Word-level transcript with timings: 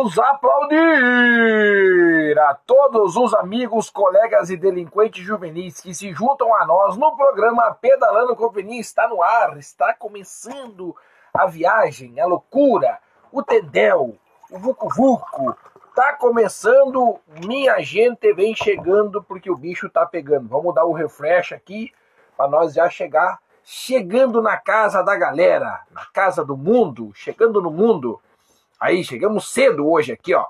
Vamos 0.00 0.18
aplaudir 0.18 0.78
a 2.38 2.54
todos 2.54 3.16
os 3.16 3.34
amigos, 3.34 3.90
colegas 3.90 4.48
e 4.48 4.56
delinquentes 4.56 5.22
juvenis 5.22 5.78
que 5.78 5.92
se 5.92 6.10
juntam 6.14 6.56
a 6.56 6.64
nós 6.64 6.96
no 6.96 7.14
programa 7.14 7.74
Pedalando 7.74 8.34
Companhia. 8.34 8.80
Está 8.80 9.06
no 9.06 9.22
ar, 9.22 9.58
está 9.58 9.92
começando 9.92 10.96
a 11.34 11.44
viagem, 11.44 12.18
a 12.18 12.24
loucura, 12.24 12.98
o 13.30 13.42
Tendel, 13.42 14.16
o 14.50 14.58
Vucu 14.58 14.88
Vucu. 14.88 15.54
Tá 15.94 16.14
começando, 16.14 17.20
minha 17.44 17.78
gente 17.80 18.32
vem 18.32 18.54
chegando 18.54 19.22
porque 19.22 19.50
o 19.50 19.56
bicho 19.56 19.90
tá 19.90 20.06
pegando. 20.06 20.48
Vamos 20.48 20.74
dar 20.74 20.86
o 20.86 20.94
refresh 20.94 21.52
aqui 21.52 21.92
para 22.38 22.48
nós 22.48 22.72
já 22.72 22.88
chegar 22.88 23.38
chegando 23.62 24.40
na 24.40 24.56
casa 24.56 25.02
da 25.02 25.14
galera, 25.14 25.82
na 25.90 26.06
casa 26.06 26.42
do 26.42 26.56
mundo, 26.56 27.12
chegando 27.14 27.60
no 27.60 27.70
mundo. 27.70 28.18
Aí, 28.80 29.04
chegamos 29.04 29.52
cedo 29.52 29.88
hoje 29.88 30.12
aqui, 30.12 30.34
ó. 30.34 30.46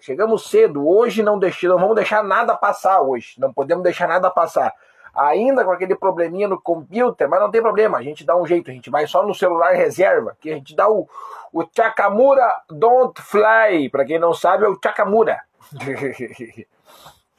Chegamos 0.00 0.50
cedo. 0.50 0.86
Hoje 0.86 1.22
não, 1.22 1.38
deixe, 1.38 1.66
não 1.68 1.78
vamos 1.78 1.94
deixar 1.94 2.22
nada 2.22 2.54
passar 2.54 3.00
hoje. 3.00 3.34
Não 3.38 3.52
podemos 3.52 3.82
deixar 3.82 4.08
nada 4.08 4.30
passar. 4.30 4.72
Ainda 5.14 5.64
com 5.64 5.70
aquele 5.70 5.94
probleminha 5.94 6.48
no 6.48 6.60
computer, 6.60 7.28
mas 7.28 7.40
não 7.40 7.50
tem 7.50 7.62
problema. 7.62 7.98
A 7.98 8.02
gente 8.02 8.24
dá 8.24 8.36
um 8.36 8.46
jeito. 8.46 8.70
A 8.70 8.74
gente 8.74 8.90
vai 8.90 9.06
só 9.06 9.24
no 9.24 9.34
celular 9.34 9.72
reserva. 9.72 10.36
Que 10.40 10.50
a 10.50 10.54
gente 10.54 10.74
dá 10.74 10.88
o, 10.90 11.08
o 11.52 11.64
Chakamura 11.74 12.46
Don't 12.68 13.22
Fly. 13.22 13.88
Para 13.90 14.04
quem 14.04 14.18
não 14.18 14.34
sabe, 14.34 14.64
é 14.64 14.68
o 14.68 14.78
Chakamura. 14.82 15.40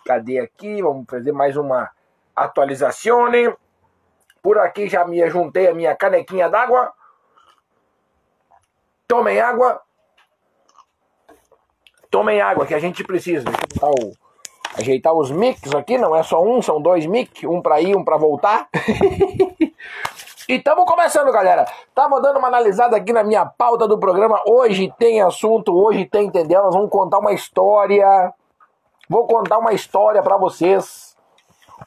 Cadê 0.05 0.39
aqui? 0.39 0.81
Vamos 0.81 1.05
fazer 1.09 1.31
mais 1.31 1.57
uma 1.57 1.89
atualização. 2.35 3.29
Por 4.41 4.57
aqui 4.57 4.87
já 4.87 5.05
me 5.05 5.27
juntei 5.29 5.67
a 5.67 5.73
minha 5.73 5.95
canequinha 5.95 6.49
d'água. 6.49 6.93
Tomem 9.07 9.39
água. 9.39 9.81
Tomem 12.15 12.39
água 12.39 12.65
que 12.65 12.73
a 12.73 12.79
gente 12.79 13.03
precisa. 13.03 13.43
Deixa 13.43 13.85
eu 13.85 14.13
ajeitar 14.79 15.11
os 15.11 15.29
mics 15.31 15.75
aqui, 15.75 15.97
não 15.97 16.15
é 16.15 16.23
só 16.23 16.41
um, 16.41 16.61
são 16.61 16.81
dois 16.81 17.05
mics, 17.05 17.43
um 17.43 17.61
para 17.61 17.81
ir, 17.81 17.93
um 17.93 18.05
para 18.05 18.15
voltar. 18.15 18.69
e 20.47 20.53
estamos 20.53 20.85
começando, 20.85 21.29
galera. 21.29 21.65
Tava 21.93 22.21
dando 22.21 22.39
uma 22.39 22.47
analisada 22.47 22.95
aqui 22.95 23.11
na 23.11 23.21
minha 23.21 23.45
pauta 23.45 23.85
do 23.85 23.99
programa. 23.99 24.41
Hoje 24.47 24.93
tem 24.97 25.21
assunto, 25.21 25.75
hoje 25.75 26.05
tem 26.05 26.27
entendeu? 26.27 26.63
Nós 26.63 26.73
vamos 26.73 26.89
contar 26.89 27.19
uma 27.19 27.33
história. 27.33 28.33
Vou 29.09 29.27
contar 29.27 29.57
uma 29.57 29.73
história 29.73 30.23
para 30.23 30.37
vocês. 30.37 31.17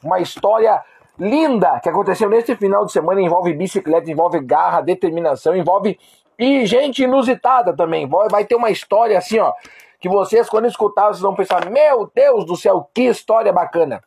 Uma 0.03 0.19
história 0.19 0.79
linda 1.17 1.79
que 1.79 1.89
aconteceu 1.89 2.29
neste 2.29 2.55
final 2.55 2.85
de 2.85 2.91
semana. 2.91 3.19
Envolve 3.19 3.51
bicicleta, 3.55 4.11
envolve 4.11 4.39
garra, 4.41 4.81
determinação, 4.81 5.55
envolve 5.55 5.99
e 6.37 6.67
gente 6.67 7.01
inusitada 7.01 7.75
também. 7.75 8.07
Vai 8.29 8.45
ter 8.45 8.53
uma 8.53 8.69
história 8.69 9.17
assim, 9.17 9.39
ó 9.39 9.53
que 9.99 10.09
vocês, 10.09 10.49
quando 10.49 10.65
escutar, 10.65 11.07
vocês 11.07 11.21
vão 11.21 11.35
pensar: 11.35 11.69
meu 11.69 12.09
Deus 12.13 12.45
do 12.45 12.55
céu, 12.55 12.89
que 12.93 13.03
história 13.03 13.51
bacana. 13.51 14.01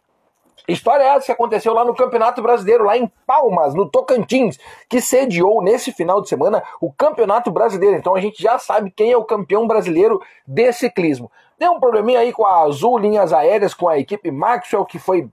História 0.68 1.02
essa 1.02 1.26
que 1.26 1.32
aconteceu 1.32 1.74
lá 1.74 1.84
no 1.84 1.94
Campeonato 1.94 2.40
Brasileiro, 2.40 2.84
lá 2.84 2.96
em 2.96 3.10
Palmas, 3.26 3.74
no 3.74 3.88
Tocantins, 3.88 4.58
que 4.88 5.00
sediou 5.00 5.60
nesse 5.60 5.90
final 5.92 6.22
de 6.22 6.28
semana 6.28 6.62
o 6.80 6.92
Campeonato 6.92 7.50
Brasileiro. 7.50 7.96
Então 7.96 8.14
a 8.14 8.20
gente 8.20 8.40
já 8.40 8.58
sabe 8.58 8.90
quem 8.90 9.10
é 9.10 9.16
o 9.16 9.24
campeão 9.24 9.66
brasileiro 9.66 10.20
de 10.46 10.72
ciclismo. 10.72 11.30
Deu 11.58 11.72
um 11.72 11.80
probleminha 11.80 12.20
aí 12.20 12.32
com 12.32 12.46
a 12.46 12.62
Azul 12.62 12.96
Linhas 12.96 13.32
Aéreas, 13.32 13.74
com 13.74 13.88
a 13.88 13.98
equipe 13.98 14.30
Maxwell, 14.30 14.84
que 14.84 15.00
foi 15.00 15.28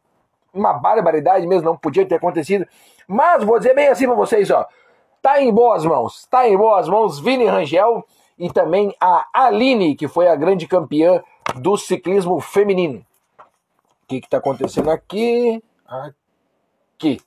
uma 0.51 0.73
barbaridade 0.73 1.45
mesmo, 1.45 1.66
não 1.66 1.77
podia 1.77 2.07
ter 2.07 2.16
acontecido. 2.16 2.67
Mas 3.07 3.44
vou 3.44 3.59
dizer 3.59 3.75
bem 3.75 3.88
assim 3.88 4.07
pra 4.07 4.16
vocês, 4.16 4.49
ó. 4.49 4.66
Tá 5.21 5.41
em 5.41 5.53
boas 5.53 5.85
mãos, 5.85 6.25
tá 6.25 6.47
em 6.47 6.57
boas 6.57 6.88
mãos. 6.88 7.19
Vini 7.19 7.45
Rangel 7.45 8.03
e 8.39 8.49
também 8.49 8.95
a 9.01 9.27
Aline, 9.33 9.95
que 9.95 10.07
foi 10.07 10.29
a 10.29 10.35
grande 10.35 10.65
campeã 10.65 11.21
do 11.55 11.75
ciclismo 11.75 12.39
feminino. 12.39 13.05
O 14.03 14.07
que 14.07 14.15
está 14.15 14.37
acontecendo 14.37 14.89
aqui? 14.89 15.61
Aqui. 15.85 17.22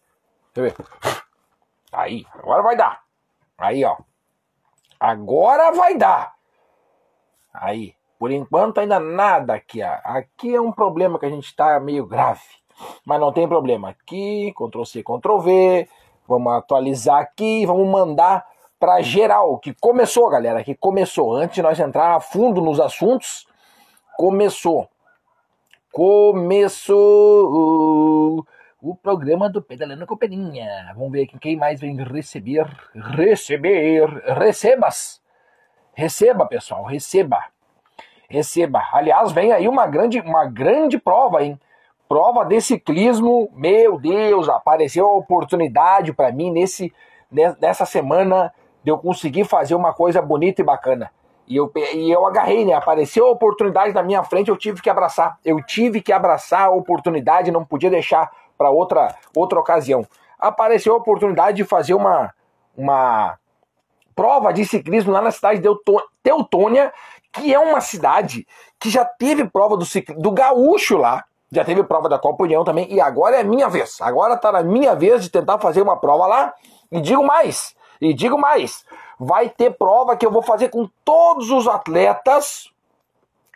Deixa 0.54 0.56
eu 0.56 0.62
ver. 0.64 0.76
Aí, 1.92 2.26
agora 2.32 2.62
vai 2.62 2.76
dar. 2.76 3.02
Aí, 3.58 3.84
ó. 3.84 3.98
Agora 4.98 5.70
vai 5.72 5.96
dar. 5.96 6.34
Aí. 7.52 7.94
Por 8.18 8.30
enquanto 8.30 8.78
ainda 8.78 8.98
nada 8.98 9.54
aqui. 9.54 9.82
Aqui 9.82 10.54
é 10.54 10.60
um 10.60 10.72
problema 10.72 11.18
que 11.18 11.26
a 11.26 11.30
gente 11.30 11.46
está 11.46 11.78
meio 11.78 12.06
grave. 12.06 12.40
Mas 13.04 13.20
não 13.20 13.32
tem 13.32 13.46
problema. 13.46 13.90
Aqui, 13.90 14.54
Ctrl 14.56 14.84
C, 14.84 15.02
Ctrl 15.02 15.38
V. 15.38 15.88
Vamos 16.26 16.52
atualizar 16.52 17.18
aqui. 17.18 17.66
Vamos 17.66 17.88
mandar 17.88 18.46
para 18.82 19.00
geral, 19.00 19.58
que 19.60 19.72
começou, 19.72 20.28
galera, 20.28 20.64
que 20.64 20.74
começou. 20.74 21.36
Antes 21.36 21.54
de 21.54 21.62
nós 21.62 21.78
entrar 21.78 22.16
a 22.16 22.20
fundo 22.20 22.60
nos 22.60 22.80
assuntos, 22.80 23.46
começou. 24.16 24.88
Começou 25.92 27.14
o 28.82 28.96
programa 28.96 29.48
do 29.48 29.62
Pedalando 29.62 30.04
com 30.04 30.16
Peninha. 30.16 30.92
Vamos 30.96 31.12
ver 31.12 31.28
quem 31.28 31.54
mais 31.56 31.80
vem 31.80 31.94
receber. 32.02 32.66
Receber. 32.92 34.08
Recebas. 34.36 35.22
Receba, 35.94 36.44
pessoal, 36.46 36.82
receba. 36.82 37.38
Receba. 38.28 38.82
Aliás, 38.92 39.30
vem 39.30 39.52
aí 39.52 39.68
uma 39.68 39.86
grande, 39.86 40.18
uma 40.18 40.44
grande 40.44 40.98
prova, 40.98 41.44
hein? 41.44 41.56
Prova 42.08 42.44
de 42.44 42.60
ciclismo. 42.60 43.48
Meu 43.54 43.96
Deus, 43.96 44.48
apareceu 44.48 45.06
a 45.06 45.16
oportunidade 45.16 46.12
para 46.12 46.32
mim 46.32 46.50
nesse 46.50 46.92
nessa 47.30 47.86
semana 47.86 48.52
de 48.82 48.90
eu 48.90 48.98
conseguir 48.98 49.44
fazer 49.44 49.74
uma 49.74 49.92
coisa 49.92 50.20
bonita 50.20 50.60
e 50.60 50.64
bacana. 50.64 51.10
E 51.46 51.56
eu, 51.56 51.70
e 51.94 52.10
eu 52.10 52.26
agarrei, 52.26 52.64
né? 52.64 52.72
Apareceu 52.72 53.26
a 53.26 53.30
oportunidade 53.30 53.92
na 53.92 54.02
minha 54.02 54.22
frente, 54.22 54.48
eu 54.48 54.56
tive 54.56 54.80
que 54.80 54.88
abraçar. 54.88 55.38
Eu 55.44 55.62
tive 55.64 56.00
que 56.00 56.12
abraçar 56.12 56.66
a 56.66 56.70
oportunidade, 56.70 57.50
não 57.50 57.64
podia 57.64 57.90
deixar 57.90 58.30
para 58.56 58.70
outra, 58.70 59.14
outra 59.36 59.58
ocasião. 59.58 60.06
Apareceu 60.38 60.94
a 60.94 60.96
oportunidade 60.96 61.56
de 61.56 61.64
fazer 61.64 61.94
uma, 61.94 62.32
uma 62.76 63.38
prova 64.14 64.52
de 64.52 64.64
ciclismo 64.64 65.12
lá 65.12 65.20
na 65.20 65.30
cidade 65.30 65.60
de 65.60 65.68
Teutônia, 66.22 66.92
que 67.32 67.52
é 67.52 67.58
uma 67.58 67.80
cidade 67.80 68.46
que 68.78 68.90
já 68.90 69.04
teve 69.04 69.44
prova 69.48 69.76
do, 69.76 69.84
do 70.18 70.30
gaúcho 70.30 70.96
lá, 70.96 71.24
já 71.50 71.64
teve 71.64 71.82
prova 71.84 72.08
da 72.08 72.18
Copa 72.18 72.44
União 72.44 72.64
também, 72.64 72.92
e 72.92 73.00
agora 73.00 73.36
é 73.36 73.44
minha 73.44 73.68
vez. 73.68 74.00
Agora 74.00 74.36
tá 74.36 74.52
na 74.52 74.62
minha 74.62 74.94
vez 74.94 75.22
de 75.22 75.30
tentar 75.30 75.58
fazer 75.58 75.82
uma 75.82 75.96
prova 75.98 76.26
lá. 76.26 76.54
E 76.90 77.00
digo 77.00 77.22
mais, 77.24 77.74
e 78.02 78.12
digo 78.12 78.36
mais, 78.36 78.84
vai 79.16 79.48
ter 79.48 79.70
prova 79.70 80.16
que 80.16 80.26
eu 80.26 80.30
vou 80.30 80.42
fazer 80.42 80.70
com 80.70 80.90
todos 81.04 81.50
os 81.52 81.68
atletas. 81.68 82.68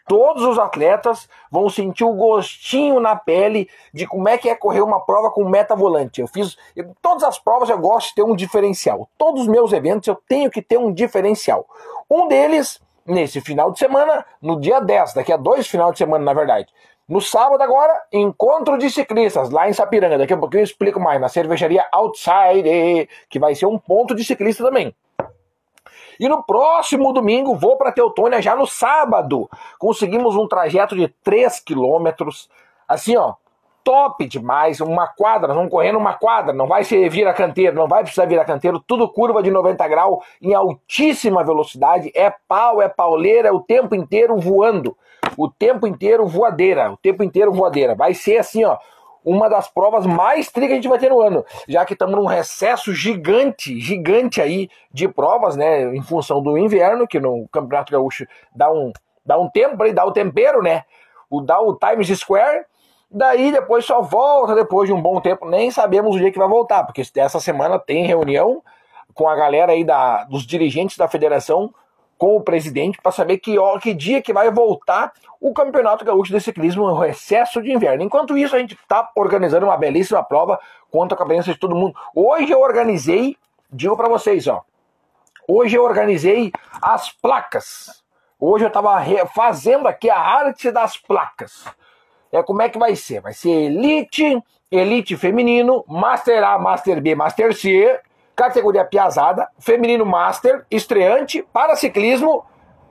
Todos 0.07 0.45
os 0.45 0.57
atletas 0.57 1.29
vão 1.51 1.69
sentir 1.69 2.05
o 2.05 2.13
gostinho 2.13 3.01
na 3.01 3.17
pele 3.17 3.69
de 3.93 4.07
como 4.07 4.29
é 4.29 4.39
que 4.39 4.49
é 4.49 4.55
correr 4.55 4.83
uma 4.83 5.01
prova 5.01 5.33
com 5.33 5.45
meta 5.49 5.75
volante. 5.75 6.21
Eu 6.21 6.29
fiz 6.29 6.57
eu, 6.77 6.95
todas 7.03 7.25
as 7.25 7.41
provas 7.41 7.69
eu 7.69 7.77
gosto 7.77 8.11
de 8.11 8.15
ter 8.15 8.23
um 8.23 8.37
diferencial. 8.37 9.09
Todos 9.19 9.43
os 9.43 9.49
meus 9.49 9.73
eventos 9.73 10.07
eu 10.07 10.15
tenho 10.29 10.49
que 10.49 10.63
ter 10.63 10.79
um 10.79 10.93
diferencial. 10.93 11.67
Um 12.09 12.29
deles 12.29 12.81
nesse 13.05 13.41
final 13.41 13.73
de 13.73 13.81
semana, 13.81 14.25
no 14.41 14.61
dia 14.61 14.79
10, 14.79 15.15
daqui 15.15 15.33
a 15.33 15.37
dois 15.37 15.67
final 15.67 15.91
de 15.91 15.99
semana, 15.99 16.25
na 16.25 16.33
verdade. 16.33 16.73
No 17.09 17.21
sábado 17.21 17.63
agora, 17.63 18.03
encontro 18.13 18.77
de 18.77 18.91
ciclistas 18.91 19.51
lá 19.51 19.69
em 19.69 19.73
Sapiranga. 19.73 20.19
Daqui 20.19 20.33
a 20.33 20.37
pouquinho 20.37 20.63
eu 20.63 20.65
explico 20.65 20.99
mais. 20.99 21.21
Na 21.21 21.29
cervejaria 21.29 21.87
Outside, 21.93 23.09
que 23.29 23.39
vai 23.39 23.55
ser 23.55 23.67
um 23.67 23.79
ponto 23.79 24.13
de 24.13 24.25
ciclista 24.25 24.65
também. 24.65 24.93
E 26.19 26.29
no 26.29 26.43
próximo 26.43 27.13
domingo 27.13 27.55
vou 27.55 27.77
para 27.77 27.93
Teutônia 27.93 28.43
já 28.43 28.57
no 28.57 28.67
sábado. 28.67 29.49
Conseguimos 29.79 30.35
um 30.35 30.49
trajeto 30.49 30.97
de 30.97 31.07
3 31.23 31.61
quilômetros. 31.61 32.51
Assim, 32.89 33.17
ó, 33.17 33.35
top 33.85 34.27
demais. 34.27 34.81
Uma 34.81 35.07
quadra, 35.07 35.55
vamos 35.55 35.71
correndo 35.71 35.99
uma 35.99 36.15
quadra. 36.15 36.53
Não 36.53 36.67
vai 36.67 36.83
ser 36.83 37.09
vira 37.09 37.33
canteiro, 37.33 37.77
não 37.77 37.87
vai 37.87 38.03
precisar 38.03 38.27
virar 38.27 38.45
canteiro. 38.45 38.83
Tudo 38.85 39.09
curva 39.09 39.45
de 39.45 39.51
90 39.53 39.87
graus 39.87 40.25
em 40.43 40.55
altíssima 40.55 41.45
velocidade. 41.45 42.11
É 42.17 42.35
pau, 42.49 42.83
é 42.83 42.89
pauleira, 42.89 43.51
é 43.51 43.53
o 43.53 43.61
tempo 43.61 43.95
inteiro 43.95 44.37
voando 44.39 44.97
o 45.37 45.49
tempo 45.49 45.87
inteiro 45.87 46.27
voadeira, 46.27 46.93
o 46.93 46.97
tempo 46.97 47.23
inteiro 47.23 47.53
voadeira. 47.53 47.95
Vai 47.95 48.15
ser 48.15 48.39
assim, 48.39 48.65
ó, 48.65 48.79
uma 49.27 49.49
das 49.49 49.69
provas 49.69 50.07
mais 50.07 50.53
tri 50.53 50.69
que 50.69 50.73
a 50.73 50.77
gente 50.77 50.89
vai 50.89 51.01
ter 51.01 51.11
no 51.11 51.21
ano, 51.21 51.45
já 51.69 51.85
que 51.85 51.95
estamos 51.95 52.15
num 52.15 52.27
recesso 52.27 52.95
gigante, 52.95 53.81
gigante 53.81 54.41
aí 54.41 54.71
de 54.93 55.09
provas, 55.09 55.57
né, 55.57 55.83
em 55.97 56.01
função 56.01 56.41
do 56.41 56.57
inverno, 56.57 57.09
que 57.09 57.19
no 57.19 57.49
Campeonato 57.49 57.91
Gaúcho 57.91 58.25
dá 58.55 58.71
um, 58.73 58.93
dá 59.25 59.37
um 59.37 59.51
tempo 59.51 59.83
aí, 59.83 59.93
dá 59.93 60.05
o 60.05 60.13
tempero, 60.13 60.63
né, 60.63 60.85
o, 61.29 61.41
dá 61.41 61.61
o 61.61 61.75
Times 61.75 62.17
Square, 62.17 62.67
daí 63.11 63.51
depois 63.51 63.85
só 63.85 64.01
volta 64.01 64.55
depois 64.55 64.89
de 64.89 64.95
um 64.95 65.03
bom 65.03 65.21
tempo, 65.21 65.45
nem 65.45 65.73
sabemos 65.73 66.15
o 66.15 66.19
dia 66.19 66.31
que 66.31 66.39
vai 66.39 66.49
voltar, 66.49 66.85
porque 66.85 67.03
essa 67.17 67.41
semana 67.41 67.81
tem 67.81 68.07
reunião 68.07 68.63
com 69.13 69.29
a 69.29 69.35
galera 69.35 69.73
aí 69.73 69.83
da, 69.83 70.23
dos 70.25 70.47
dirigentes 70.47 70.97
da 70.97 71.09
federação 71.09 71.75
com 72.19 72.37
o 72.37 72.41
presidente 72.41 72.99
para 73.03 73.13
saber 73.13 73.39
que, 73.39 73.59
ó, 73.59 73.79
que 73.79 73.93
dia 73.93 74.23
que 74.23 74.33
vai 74.33 74.51
voltar 74.51 75.13
o 75.41 75.53
Campeonato 75.53 76.05
Gaúcho 76.05 76.33
de 76.33 76.41
Ciclismo 76.41 76.87
no 76.87 76.99
recesso 76.99 77.63
de 77.63 77.73
inverno. 77.73 78.03
Enquanto 78.03 78.37
isso, 78.39 78.57
a 78.57 78.59
gente 78.59 78.75
está 78.75 79.11
organizando 79.15 79.67
uma 79.67 79.77
belíssima 79.77 80.23
prova 80.23 80.59
contra 80.91 81.15
a 81.15 81.19
cabeça 81.19 81.53
de 81.53 81.59
todo 81.59 81.75
mundo. 81.75 81.95
Hoje 82.15 82.51
eu 82.51 82.61
organizei, 82.61 83.37
digo 83.71 83.97
para 83.97 84.09
vocês, 84.09 84.47
ó. 84.47 84.63
Hoje 85.47 85.77
eu 85.77 85.85
organizei 85.85 86.51
as 86.81 87.11
placas. 87.11 88.03
Hoje 88.41 88.65
eu 88.65 88.69
estava 88.69 88.99
fazendo 89.35 89.87
aqui 89.87 90.11
a 90.11 90.19
arte 90.19 90.71
das 90.71 90.97
placas. 90.97 91.65
É 92.33 92.43
como 92.43 92.63
é 92.63 92.69
que 92.69 92.79
vai 92.79 92.97
ser? 92.97 93.21
Vai 93.21 93.33
ser 93.33 93.51
Elite, 93.51 94.43
Elite 94.71 95.17
feminino, 95.17 95.85
Master 95.87 96.43
A, 96.43 96.59
Master 96.59 97.01
B, 97.01 97.15
Master 97.15 97.55
C, 97.55 98.01
categoria 98.37 98.85
piazada, 98.85 99.49
feminino 99.59 100.05
Master, 100.05 100.67
estreante, 100.71 101.43
para 101.53 101.75
ciclismo 101.75 102.45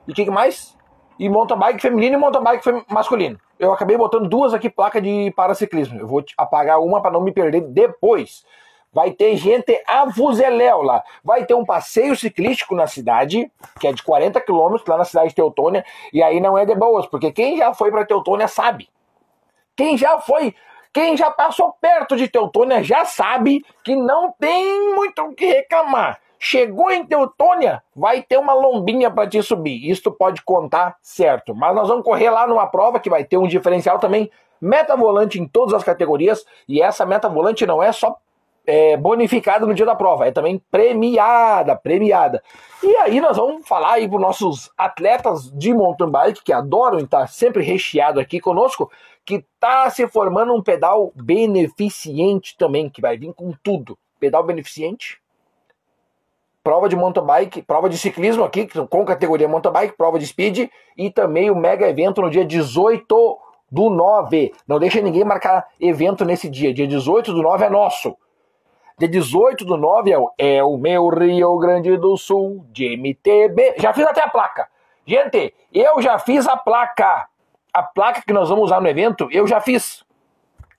e 0.06 0.12
o 0.12 0.14
que, 0.14 0.30
mais? 0.30 0.76
E 1.18 1.28
mountain 1.28 1.58
bike 1.58 1.80
feminino 1.80 2.16
e 2.16 2.18
mountain 2.18 2.42
bike 2.42 2.84
masculino. 2.88 3.38
Eu 3.58 3.72
acabei 3.72 3.96
botando 3.96 4.28
duas 4.28 4.52
aqui 4.52 4.68
placa 4.68 5.00
de 5.00 5.32
paraciclismo. 5.34 5.98
Eu 5.98 6.06
vou 6.06 6.22
apagar 6.36 6.78
uma 6.78 7.00
para 7.00 7.10
não 7.10 7.22
me 7.22 7.32
perder 7.32 7.62
depois. 7.62 8.44
Vai 8.92 9.10
ter 9.10 9.36
gente 9.36 9.82
a 9.86 10.06
lá. 10.82 11.02
Vai 11.24 11.44
ter 11.44 11.54
um 11.54 11.64
passeio 11.64 12.14
ciclístico 12.14 12.74
na 12.74 12.86
cidade, 12.86 13.50
que 13.80 13.86
é 13.86 13.92
de 13.92 14.02
40 14.02 14.40
quilômetros, 14.40 14.86
lá 14.86 14.98
na 14.98 15.04
cidade 15.04 15.30
de 15.30 15.34
Teutônia. 15.34 15.84
E 16.12 16.22
aí 16.22 16.38
não 16.40 16.56
é 16.56 16.64
de 16.64 16.74
boas, 16.74 17.06
porque 17.06 17.32
quem 17.32 17.56
já 17.56 17.72
foi 17.74 17.90
para 17.90 18.04
Teutônia 18.04 18.46
sabe. 18.46 18.88
Quem 19.74 19.96
já 19.96 20.18
foi, 20.20 20.54
quem 20.96 21.14
já 21.14 21.30
passou 21.30 21.74
perto 21.78 22.16
de 22.16 22.26
Teutônia 22.26 22.82
já 22.82 23.04
sabe 23.04 23.62
que 23.84 23.94
não 23.94 24.32
tem 24.40 24.94
muito 24.94 25.20
o 25.20 25.34
que 25.34 25.44
reclamar. 25.44 26.18
Chegou 26.38 26.90
em 26.90 27.04
Teutônia, 27.04 27.82
vai 27.94 28.22
ter 28.22 28.38
uma 28.38 28.54
lombinha 28.54 29.10
para 29.10 29.28
te 29.28 29.42
subir. 29.42 29.90
Isso 29.90 30.10
pode 30.10 30.40
contar 30.40 30.96
certo. 31.02 31.54
Mas 31.54 31.74
nós 31.74 31.88
vamos 31.88 32.02
correr 32.02 32.30
lá 32.30 32.46
numa 32.46 32.66
prova 32.66 32.98
que 32.98 33.10
vai 33.10 33.24
ter 33.24 33.36
um 33.36 33.46
diferencial 33.46 33.98
também. 33.98 34.30
Meta 34.58 34.96
volante 34.96 35.38
em 35.38 35.46
todas 35.46 35.74
as 35.74 35.84
categorias. 35.84 36.46
E 36.66 36.80
essa 36.80 37.04
meta 37.04 37.28
volante 37.28 37.66
não 37.66 37.82
é 37.82 37.92
só 37.92 38.16
é, 38.66 38.96
bonificada 38.96 39.64
no 39.64 39.74
dia 39.74 39.86
da 39.86 39.94
prova, 39.94 40.26
é 40.26 40.32
também 40.32 40.60
premiada, 40.70 41.76
premiada. 41.76 42.42
E 42.82 42.96
aí 42.96 43.20
nós 43.20 43.36
vamos 43.36 43.66
falar 43.66 43.92
aí 43.92 44.08
para 44.08 44.16
os 44.16 44.22
nossos 44.22 44.70
atletas 44.76 45.50
de 45.52 45.72
mountain 45.72 46.10
bike 46.10 46.42
que 46.42 46.52
adoram 46.52 46.98
estar 46.98 47.26
sempre 47.28 47.62
recheado 47.62 48.18
aqui 48.18 48.40
conosco, 48.40 48.90
que 49.26 49.44
está 49.44 49.90
se 49.90 50.06
formando 50.06 50.54
um 50.54 50.62
pedal 50.62 51.12
beneficente 51.16 52.56
também, 52.56 52.88
que 52.88 53.00
vai 53.00 53.18
vir 53.18 53.34
com 53.34 53.52
tudo. 53.62 53.98
Pedal 54.20 54.44
beneficente, 54.44 55.20
prova 56.62 56.88
de 56.88 56.96
mountain 56.96 57.24
bike, 57.24 57.62
prova 57.62 57.88
de 57.88 57.98
ciclismo 57.98 58.44
aqui, 58.44 58.68
com 58.88 59.04
categoria 59.04 59.48
mountain 59.48 59.72
bike, 59.72 59.96
prova 59.96 60.18
de 60.18 60.26
speed 60.26 60.70
e 60.96 61.10
também 61.10 61.50
o 61.50 61.56
mega 61.56 61.88
evento 61.88 62.22
no 62.22 62.30
dia 62.30 62.44
18 62.44 63.38
do 63.70 63.90
9. 63.90 64.52
Não 64.66 64.78
deixa 64.78 65.00
ninguém 65.00 65.24
marcar 65.24 65.66
evento 65.80 66.24
nesse 66.24 66.48
dia. 66.48 66.72
Dia 66.72 66.86
18 66.86 67.32
do 67.32 67.42
9 67.42 67.64
é 67.64 67.68
nosso. 67.68 68.16
Dia 68.98 69.08
18 69.08 69.64
do 69.64 69.76
9 69.76 70.10
é 70.10 70.18
o, 70.18 70.32
é 70.38 70.64
o 70.64 70.78
meu 70.78 71.08
Rio 71.08 71.58
Grande 71.58 71.96
do 71.96 72.16
Sul 72.16 72.64
de 72.70 72.96
MTB. 72.96 73.74
Já 73.78 73.92
fiz 73.92 74.06
até 74.06 74.22
a 74.22 74.28
placa. 74.28 74.68
Gente, 75.04 75.52
eu 75.72 76.00
já 76.00 76.18
fiz 76.18 76.46
a 76.48 76.56
placa. 76.56 77.28
A 77.76 77.82
placa 77.82 78.22
que 78.26 78.32
nós 78.32 78.48
vamos 78.48 78.64
usar 78.64 78.80
no 78.80 78.88
evento, 78.88 79.28
eu 79.30 79.46
já 79.46 79.60
fiz. 79.60 80.02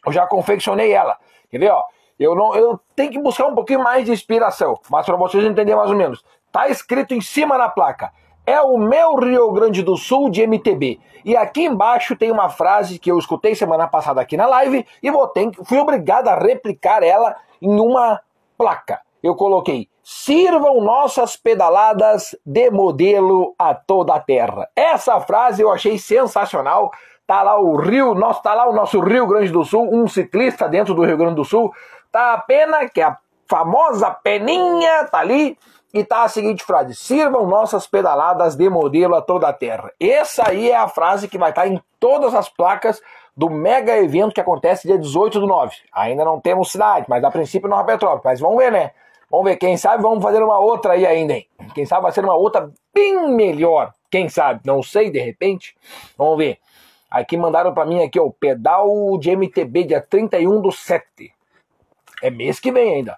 Eu 0.04 0.12
já 0.12 0.26
confeccionei 0.26 0.92
ela. 0.92 1.16
Ó? 1.54 1.84
Eu, 2.18 2.34
não, 2.34 2.56
eu 2.56 2.80
tenho 2.96 3.12
que 3.12 3.22
buscar 3.22 3.46
um 3.46 3.54
pouquinho 3.54 3.84
mais 3.84 4.04
de 4.04 4.12
inspiração, 4.12 4.80
mas 4.90 5.06
para 5.06 5.16
vocês 5.16 5.44
entenderem 5.44 5.76
mais 5.76 5.92
ou 5.92 5.96
menos. 5.96 6.26
Tá 6.52 6.68
escrito 6.70 7.14
em 7.14 7.22
cima 7.22 7.56
na 7.56 7.70
placa. 7.70 8.12
É 8.48 8.60
o 8.62 8.80
meu 8.80 9.14
Rio 9.14 9.52
Grande 9.52 9.84
do 9.84 9.96
Sul 9.96 10.32
de 10.32 10.42
MTB. 10.42 11.00
E 11.24 11.38
aqui 11.38 11.66
embaixo 11.66 12.16
tem 12.16 12.32
uma 12.32 12.50
frase 12.50 12.98
que 12.98 13.12
eu 13.12 13.20
escutei 13.20 13.54
semana 13.54 13.88
passada 13.88 14.20
aqui 14.20 14.36
na 14.36 14.48
live 14.48 14.84
e 15.04 15.12
vou 15.12 15.28
ter, 15.28 15.52
fui 15.66 15.78
obrigado 15.78 16.30
a 16.30 16.36
replicar 16.36 17.04
ela 17.04 17.36
em 17.62 17.80
uma 17.80 18.20
placa. 18.58 19.02
Eu 19.22 19.36
coloquei: 19.36 19.88
sirvam 20.10 20.80
nossas 20.80 21.36
pedaladas 21.36 22.34
de 22.46 22.72
modelo 22.72 23.54
a 23.60 23.76
toda 23.76 24.16
a 24.16 24.20
terra. 24.22 24.70
Essa 24.74 25.20
frase 25.20 25.62
eu 25.62 25.70
achei 25.70 26.00
sensacional. 26.00 26.94
Tá 27.28 27.44
lá 27.44 27.60
o 27.60 27.76
Rio, 27.76 28.16
nosso, 28.16 28.42
tá 28.42 28.54
lá 28.54 28.70
o 28.70 28.74
nosso 28.74 29.02
Rio 29.02 29.28
Grande 29.28 29.52
do 29.52 29.66
Sul, 29.66 29.94
um 29.94 30.08
ciclista 30.08 30.70
dentro 30.70 30.94
do 30.94 31.04
Rio 31.04 31.18
Grande 31.18 31.36
do 31.36 31.44
Sul. 31.44 31.74
Tá 32.10 32.36
a 32.36 32.38
pena, 32.38 32.88
que 32.88 33.02
a 33.02 33.18
famosa 33.50 34.10
peninha, 34.10 35.04
tá 35.12 35.20
ali. 35.20 35.58
E 35.94 36.06
tá 36.06 36.24
a 36.24 36.30
seguinte 36.30 36.64
frase: 36.64 36.96
sirvam 36.96 37.46
nossas 37.46 37.86
pedaladas 37.86 38.56
de 38.56 38.70
modelo 38.70 39.14
a 39.14 39.22
toda 39.22 39.50
a 39.50 39.54
terra. 39.54 39.92
Essa 40.00 40.48
aí 40.48 40.72
é 40.72 40.78
a 40.78 40.88
frase 40.88 41.28
que 41.28 41.38
vai 41.38 41.50
estar 41.50 41.64
tá 41.64 41.68
em 41.68 41.82
todas 42.00 42.34
as 42.34 42.48
placas 42.48 43.02
do 43.36 43.50
mega 43.50 43.98
evento 43.98 44.34
que 44.34 44.40
acontece 44.40 44.88
dia 44.88 44.98
18 44.98 45.38
do 45.38 45.48
9. 45.48 45.76
Ainda 45.92 46.24
não 46.24 46.40
temos 46.40 46.72
cidade, 46.72 47.08
mas 47.10 47.22
a 47.26 47.30
princípio 47.30 47.68
Nova 47.68 47.84
Petrópolis. 47.84 48.24
Mas 48.24 48.40
vamos 48.40 48.58
ver, 48.58 48.72
né? 48.72 48.92
Vamos 49.30 49.46
ver, 49.46 49.58
quem 49.58 49.76
sabe 49.78 50.02
vamos 50.02 50.24
fazer 50.24 50.42
uma 50.42 50.60
outra 50.60 50.94
aí 50.94 51.06
ainda, 51.06 51.34
hein? 51.34 51.48
Quem 51.74 51.86
sabe 51.86 52.04
vai 52.04 52.12
ser 52.12 52.24
uma 52.24 52.36
outra 52.36 52.72
bem 52.94 53.30
melhor. 53.36 53.94
Quem 54.10 54.30
sabe? 54.30 54.62
Não 54.66 54.82
sei, 54.82 55.10
de 55.10 55.20
repente. 55.20 55.76
Vamos 56.18 56.38
ver. 56.38 56.60
Aqui 57.10 57.38
mandaram 57.38 57.74
para 57.74 57.86
mim 57.86 58.04
aqui, 58.04 58.20
o 58.20 58.32
pedal 58.32 58.88
de 59.20 59.36
MTB 59.36 59.84
dia 59.86 60.02
31 60.02 60.62
do 60.62 60.72
7. 60.72 61.34
É 62.22 62.30
mês 62.30 62.60
que 62.60 62.72
vem 62.72 62.96
ainda 62.96 63.18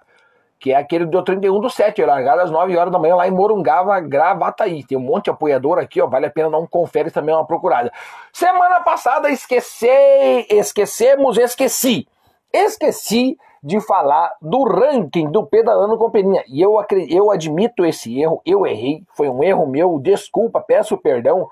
que 0.60 0.72
é 0.72 0.76
aquele 0.76 1.06
do 1.06 1.24
31 1.24 1.58
do 1.58 1.70
7, 1.70 2.04
largado 2.04 2.42
às 2.42 2.50
9 2.50 2.76
horas 2.76 2.92
da 2.92 2.98
manhã 2.98 3.16
lá 3.16 3.26
em 3.26 3.30
Morungava, 3.30 3.98
Gravataí. 3.98 4.84
Tem 4.84 4.96
um 4.96 5.00
monte 5.00 5.24
de 5.24 5.30
apoiador 5.30 5.78
aqui, 5.78 6.02
ó, 6.02 6.06
vale 6.06 6.26
a 6.26 6.30
pena 6.30 6.50
dar 6.50 6.58
um 6.58 6.66
confere 6.66 7.10
também 7.10 7.34
uma 7.34 7.46
procurada. 7.46 7.90
Semana 8.30 8.78
passada 8.80 9.30
esqueci, 9.30 9.88
esquecemos, 10.50 11.38
esqueci. 11.38 12.06
Esqueci 12.52 13.38
de 13.62 13.80
falar 13.80 14.32
do 14.40 14.64
ranking 14.64 15.30
do 15.30 15.44
Pedalando 15.44 15.98
com 15.98 16.10
Peninha. 16.10 16.42
E 16.48 16.60
eu, 16.60 16.74
eu 17.08 17.30
admito 17.30 17.84
esse 17.84 18.18
erro, 18.18 18.40
eu 18.44 18.66
errei, 18.66 19.04
foi 19.14 19.28
um 19.28 19.42
erro 19.42 19.66
meu, 19.66 19.98
desculpa, 19.98 20.60
peço 20.60 20.96
perdão. 20.96 21.48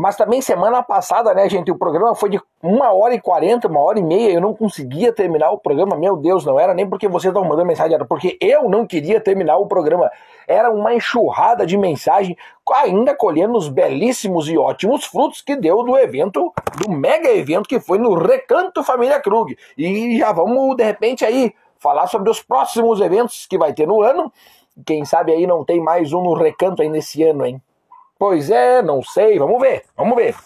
Mas 0.00 0.16
também 0.16 0.40
semana 0.40 0.82
passada, 0.82 1.34
né, 1.34 1.46
gente, 1.46 1.70
o 1.70 1.76
programa 1.76 2.14
foi 2.14 2.30
de 2.30 2.40
uma 2.62 2.90
hora 2.90 3.14
e 3.14 3.20
quarenta, 3.20 3.68
uma 3.68 3.80
hora 3.80 3.98
e 3.98 4.02
meia, 4.02 4.32
eu 4.32 4.40
não 4.40 4.54
conseguia 4.54 5.12
terminar 5.12 5.50
o 5.50 5.58
programa, 5.58 5.94
meu 5.94 6.16
Deus, 6.16 6.42
não 6.42 6.58
era 6.58 6.72
nem 6.72 6.88
porque 6.88 7.06
vocês 7.06 7.30
estavam 7.30 7.46
mandando 7.46 7.66
mensagem, 7.66 7.96
era 7.96 8.06
porque 8.06 8.38
eu 8.40 8.66
não 8.66 8.86
queria 8.86 9.20
terminar 9.20 9.58
o 9.58 9.66
programa. 9.66 10.10
Era 10.48 10.70
uma 10.70 10.94
enxurrada 10.94 11.66
de 11.66 11.76
mensagem, 11.76 12.34
ainda 12.72 13.14
colhendo 13.14 13.58
os 13.58 13.68
belíssimos 13.68 14.48
e 14.48 14.56
ótimos 14.56 15.04
frutos 15.04 15.42
que 15.42 15.54
deu 15.54 15.82
do 15.82 15.94
evento, 15.98 16.50
do 16.78 16.90
mega 16.90 17.28
evento 17.28 17.68
que 17.68 17.78
foi 17.78 17.98
no 17.98 18.14
Recanto 18.14 18.82
Família 18.82 19.20
Krug. 19.20 19.54
E 19.76 20.18
já 20.18 20.32
vamos, 20.32 20.76
de 20.76 20.82
repente, 20.82 21.26
aí 21.26 21.52
falar 21.78 22.06
sobre 22.06 22.30
os 22.30 22.42
próximos 22.42 23.02
eventos 23.02 23.44
que 23.44 23.58
vai 23.58 23.74
ter 23.74 23.86
no 23.86 24.00
ano. 24.00 24.32
Quem 24.86 25.04
sabe 25.04 25.32
aí 25.32 25.46
não 25.46 25.62
tem 25.62 25.78
mais 25.78 26.10
um 26.14 26.22
no 26.22 26.32
Recanto 26.32 26.80
aí 26.80 26.88
nesse 26.88 27.22
ano, 27.22 27.44
hein? 27.44 27.60
Pois 28.20 28.50
é, 28.50 28.82
não 28.82 29.02
sei, 29.02 29.38
vamos 29.38 29.58
ver, 29.58 29.82
vamos 29.96 30.14
ver. 30.14 30.36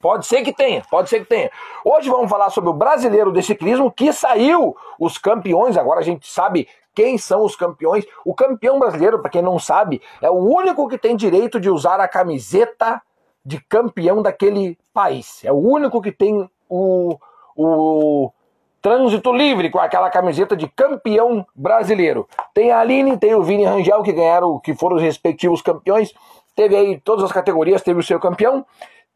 Pode 0.00 0.24
ser 0.24 0.42
que 0.42 0.50
tenha, 0.50 0.82
pode 0.90 1.10
ser 1.10 1.18
que 1.20 1.26
tenha. 1.26 1.50
Hoje 1.84 2.08
vamos 2.08 2.30
falar 2.30 2.48
sobre 2.48 2.70
o 2.70 2.72
brasileiro 2.72 3.30
de 3.30 3.42
ciclismo 3.42 3.92
que 3.92 4.14
saiu 4.14 4.74
os 4.98 5.18
campeões. 5.18 5.76
Agora 5.76 6.00
a 6.00 6.02
gente 6.02 6.26
sabe 6.26 6.66
quem 6.94 7.18
são 7.18 7.44
os 7.44 7.54
campeões. 7.54 8.06
O 8.24 8.34
campeão 8.34 8.78
brasileiro, 8.78 9.18
para 9.18 9.28
quem 9.28 9.42
não 9.42 9.58
sabe, 9.58 10.00
é 10.22 10.30
o 10.30 10.36
único 10.36 10.88
que 10.88 10.96
tem 10.96 11.14
direito 11.14 11.60
de 11.60 11.68
usar 11.68 12.00
a 12.00 12.08
camiseta 12.08 13.02
de 13.44 13.60
campeão 13.60 14.22
daquele 14.22 14.78
país. 14.90 15.44
É 15.44 15.52
o 15.52 15.58
único 15.58 16.00
que 16.00 16.10
tem 16.10 16.48
o, 16.66 17.18
o 17.54 18.32
trânsito 18.80 19.34
livre 19.34 19.68
com 19.68 19.78
aquela 19.78 20.08
camiseta 20.08 20.56
de 20.56 20.66
campeão 20.66 21.46
brasileiro. 21.54 22.26
Tem 22.54 22.72
a 22.72 22.80
Aline, 22.80 23.18
tem 23.18 23.34
o 23.34 23.42
Vini 23.42 23.66
Rangel 23.66 24.02
que 24.02 24.14
ganharam, 24.14 24.58
que 24.58 24.74
foram 24.74 24.96
os 24.96 25.02
respectivos 25.02 25.60
campeões 25.60 26.14
teve 26.60 26.76
aí 26.76 27.00
todas 27.00 27.24
as 27.24 27.32
categorias, 27.32 27.80
teve 27.80 28.00
o 28.00 28.02
seu 28.02 28.20
campeão. 28.20 28.66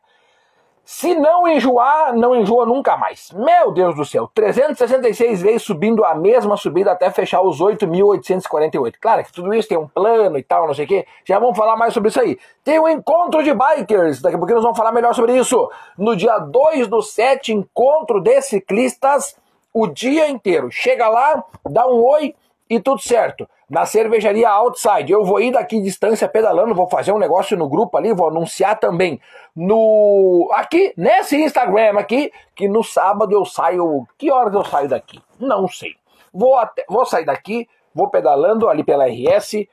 Se 0.85 1.15
não 1.15 1.47
enjoar, 1.47 2.15
não 2.15 2.35
enjoa 2.35 2.67
nunca 2.67 2.97
mais. 2.97 3.31
Meu 3.33 3.71
Deus 3.71 3.95
do 3.95 4.05
céu, 4.05 4.29
366 4.35 5.41
vezes 5.41 5.63
subindo 5.63 6.05
a 6.05 6.15
mesma 6.15 6.57
subida 6.57 6.91
até 6.91 7.09
fechar 7.11 7.41
os 7.41 7.61
8.848. 7.61 8.95
Claro 9.01 9.25
que 9.25 9.33
tudo 9.33 9.55
isso 9.55 9.69
tem 9.69 9.79
um 9.79 9.87
plano 9.87 10.37
e 10.37 10.43
tal, 10.43 10.67
não 10.67 10.75
sei 10.75 10.85
o 10.85 10.89
quê. 10.89 11.07
Já 11.25 11.39
vamos 11.39 11.57
falar 11.57 11.77
mais 11.77 11.95
sobre 11.95 12.09
isso 12.09 12.21
aí. 12.21 12.37
Tem 12.65 12.81
um 12.81 12.89
encontro 12.89 13.45
de 13.45 13.55
bikers, 13.55 14.21
daqui 14.21 14.35
a 14.35 14.39
pouquinho 14.39 14.57
nós 14.57 14.65
vamos 14.65 14.77
falar 14.77 14.93
melhor 14.93 15.15
sobre 15.15 15.37
isso. 15.37 15.71
No 15.97 16.17
dia 16.17 16.39
2 16.39 16.89
do 16.89 17.01
7, 17.01 17.53
encontro 17.53 18.21
de 18.21 18.43
ciclistas 18.43 19.37
o 19.73 19.87
dia 19.87 20.29
inteiro. 20.29 20.69
Chega 20.71 21.09
lá, 21.09 21.45
dá 21.65 21.87
um 21.87 22.03
oi 22.03 22.35
e 22.69 22.81
tudo 22.81 23.01
certo. 23.01 23.49
Na 23.69 23.87
cervejaria 23.87 24.49
Outside. 24.49 25.11
Eu 25.11 25.25
vou 25.25 25.41
ir 25.41 25.53
daqui 25.53 25.81
distância 25.81 26.29
pedalando, 26.29 26.75
vou 26.75 26.89
fazer 26.89 27.13
um 27.13 27.19
negócio 27.19 27.57
no 27.57 27.69
grupo 27.69 27.97
ali, 27.97 28.13
vou 28.13 28.29
anunciar 28.29 28.79
também 28.79 29.21
no 29.55 30.51
aqui 30.53 30.93
nesse 30.97 31.37
Instagram 31.37 31.99
aqui 31.99 32.33
que 32.55 32.69
no 32.69 32.83
sábado 32.83 33.33
eu 33.33 33.45
saio. 33.45 34.07
Que 34.19 34.31
horas 34.31 34.55
eu 34.55 34.65
saio 34.65 34.89
daqui? 34.89 35.21
Não 35.39 35.69
sei. 35.69 35.95
Vou 36.33 36.57
até, 36.57 36.85
vou 36.89 37.05
sair 37.05 37.25
daqui, 37.25 37.69
vou 37.95 38.09
pedalando 38.09 38.69
ali 38.69 38.83
pela 38.83 39.07
RS, 39.07 39.67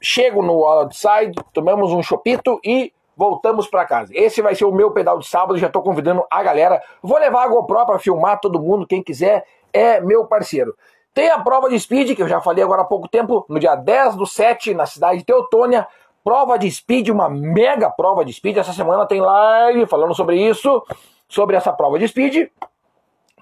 chego 0.00 0.42
no 0.42 0.64
Outside, 0.64 1.32
tomamos 1.52 1.92
um 1.92 2.02
chopito 2.02 2.60
e 2.64 2.92
voltamos 3.16 3.66
para 3.68 3.84
casa. 3.84 4.12
Esse 4.14 4.40
vai 4.40 4.54
ser 4.54 4.64
o 4.64 4.72
meu 4.72 4.90
pedal 4.90 5.18
de 5.18 5.26
sábado, 5.26 5.58
já 5.58 5.66
estou 5.66 5.82
convidando 5.82 6.24
a 6.30 6.42
galera. 6.42 6.82
Vou 7.02 7.18
levar 7.18 7.44
a 7.44 7.48
GoPro 7.48 7.86
para 7.86 7.98
filmar 7.98 8.40
todo 8.40 8.60
mundo, 8.60 8.86
quem 8.86 9.02
quiser 9.02 9.44
é 9.72 10.00
meu 10.00 10.24
parceiro. 10.24 10.74
Tem 11.12 11.28
a 11.28 11.38
prova 11.40 11.68
de 11.68 11.78
speed, 11.78 12.14
que 12.14 12.22
eu 12.22 12.28
já 12.28 12.40
falei 12.40 12.62
agora 12.62 12.82
há 12.82 12.84
pouco 12.84 13.08
tempo, 13.08 13.44
no 13.48 13.58
dia 13.58 13.74
10 13.74 14.16
do 14.16 14.26
7, 14.26 14.74
na 14.74 14.86
cidade 14.86 15.18
de 15.18 15.24
Teutônia. 15.24 15.86
Prova 16.22 16.58
de 16.58 16.70
speed, 16.70 17.08
uma 17.08 17.28
mega 17.28 17.90
prova 17.90 18.24
de 18.24 18.32
speed. 18.32 18.58
Essa 18.58 18.72
semana 18.72 19.06
tem 19.06 19.20
live 19.20 19.86
falando 19.86 20.14
sobre 20.14 20.36
isso, 20.36 20.82
sobre 21.28 21.56
essa 21.56 21.72
prova 21.72 21.98
de 21.98 22.06
speed. 22.06 22.50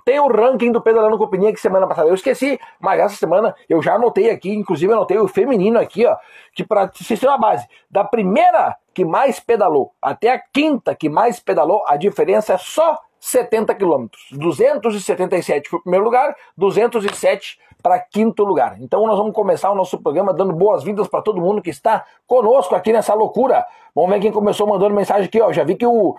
Tem 0.08 0.18
o 0.18 0.28
ranking 0.28 0.72
do 0.72 0.80
Pedalando 0.80 1.18
Companhia 1.18 1.52
que 1.52 1.60
semana 1.60 1.87
passada 1.87 2.08
eu 2.08 2.14
esqueci, 2.14 2.58
mas 2.80 2.98
essa 2.98 3.16
semana 3.16 3.54
eu 3.68 3.82
já 3.82 3.96
anotei 3.96 4.30
aqui, 4.30 4.50
inclusive 4.50 4.90
anotei 4.90 5.18
o 5.18 5.28
feminino 5.28 5.78
aqui, 5.78 6.06
ó, 6.06 6.16
que 6.54 6.64
para 6.64 6.90
sistema 6.94 7.37
base, 7.37 7.68
da 7.90 8.02
primeira 8.02 8.75
que 8.94 9.04
mais 9.04 9.38
pedalou 9.38 9.92
até 10.00 10.32
a 10.32 10.38
quinta 10.38 10.94
que 10.94 11.10
mais 11.10 11.40
pedalou, 11.40 11.84
a 11.87 11.98
diferença 11.98 12.54
é 12.54 12.56
só 12.56 12.98
70 13.20 13.75
quilômetros. 13.75 14.26
277 14.32 15.70
para 15.70 15.78
o 15.78 15.82
primeiro 15.82 16.04
lugar, 16.04 16.34
207 16.56 17.58
para 17.82 17.98
quinto 17.98 18.44
lugar. 18.44 18.76
Então 18.80 19.06
nós 19.06 19.16
vamos 19.16 19.32
começar 19.32 19.70
o 19.70 19.75
nosso 19.75 19.98
programa 19.98 20.32
dando 20.32 20.52
boas-vindas 20.52 21.08
para 21.08 21.22
todo 21.22 21.40
mundo 21.40 21.62
que 21.62 21.70
está 21.70 22.04
conosco 22.26 22.75
aqui 22.75 22.92
nessa 22.92 23.14
loucura. 23.14 23.64
Vamos 23.94 24.10
ver 24.10 24.20
quem 24.20 24.32
começou 24.32 24.66
mandando 24.66 24.94
mensagem 24.94 25.25
aqui, 25.26 25.40
ó. 25.40 25.52
Já 25.52 25.64
vi 25.64 25.75
que 25.76 25.87
o 25.87 26.16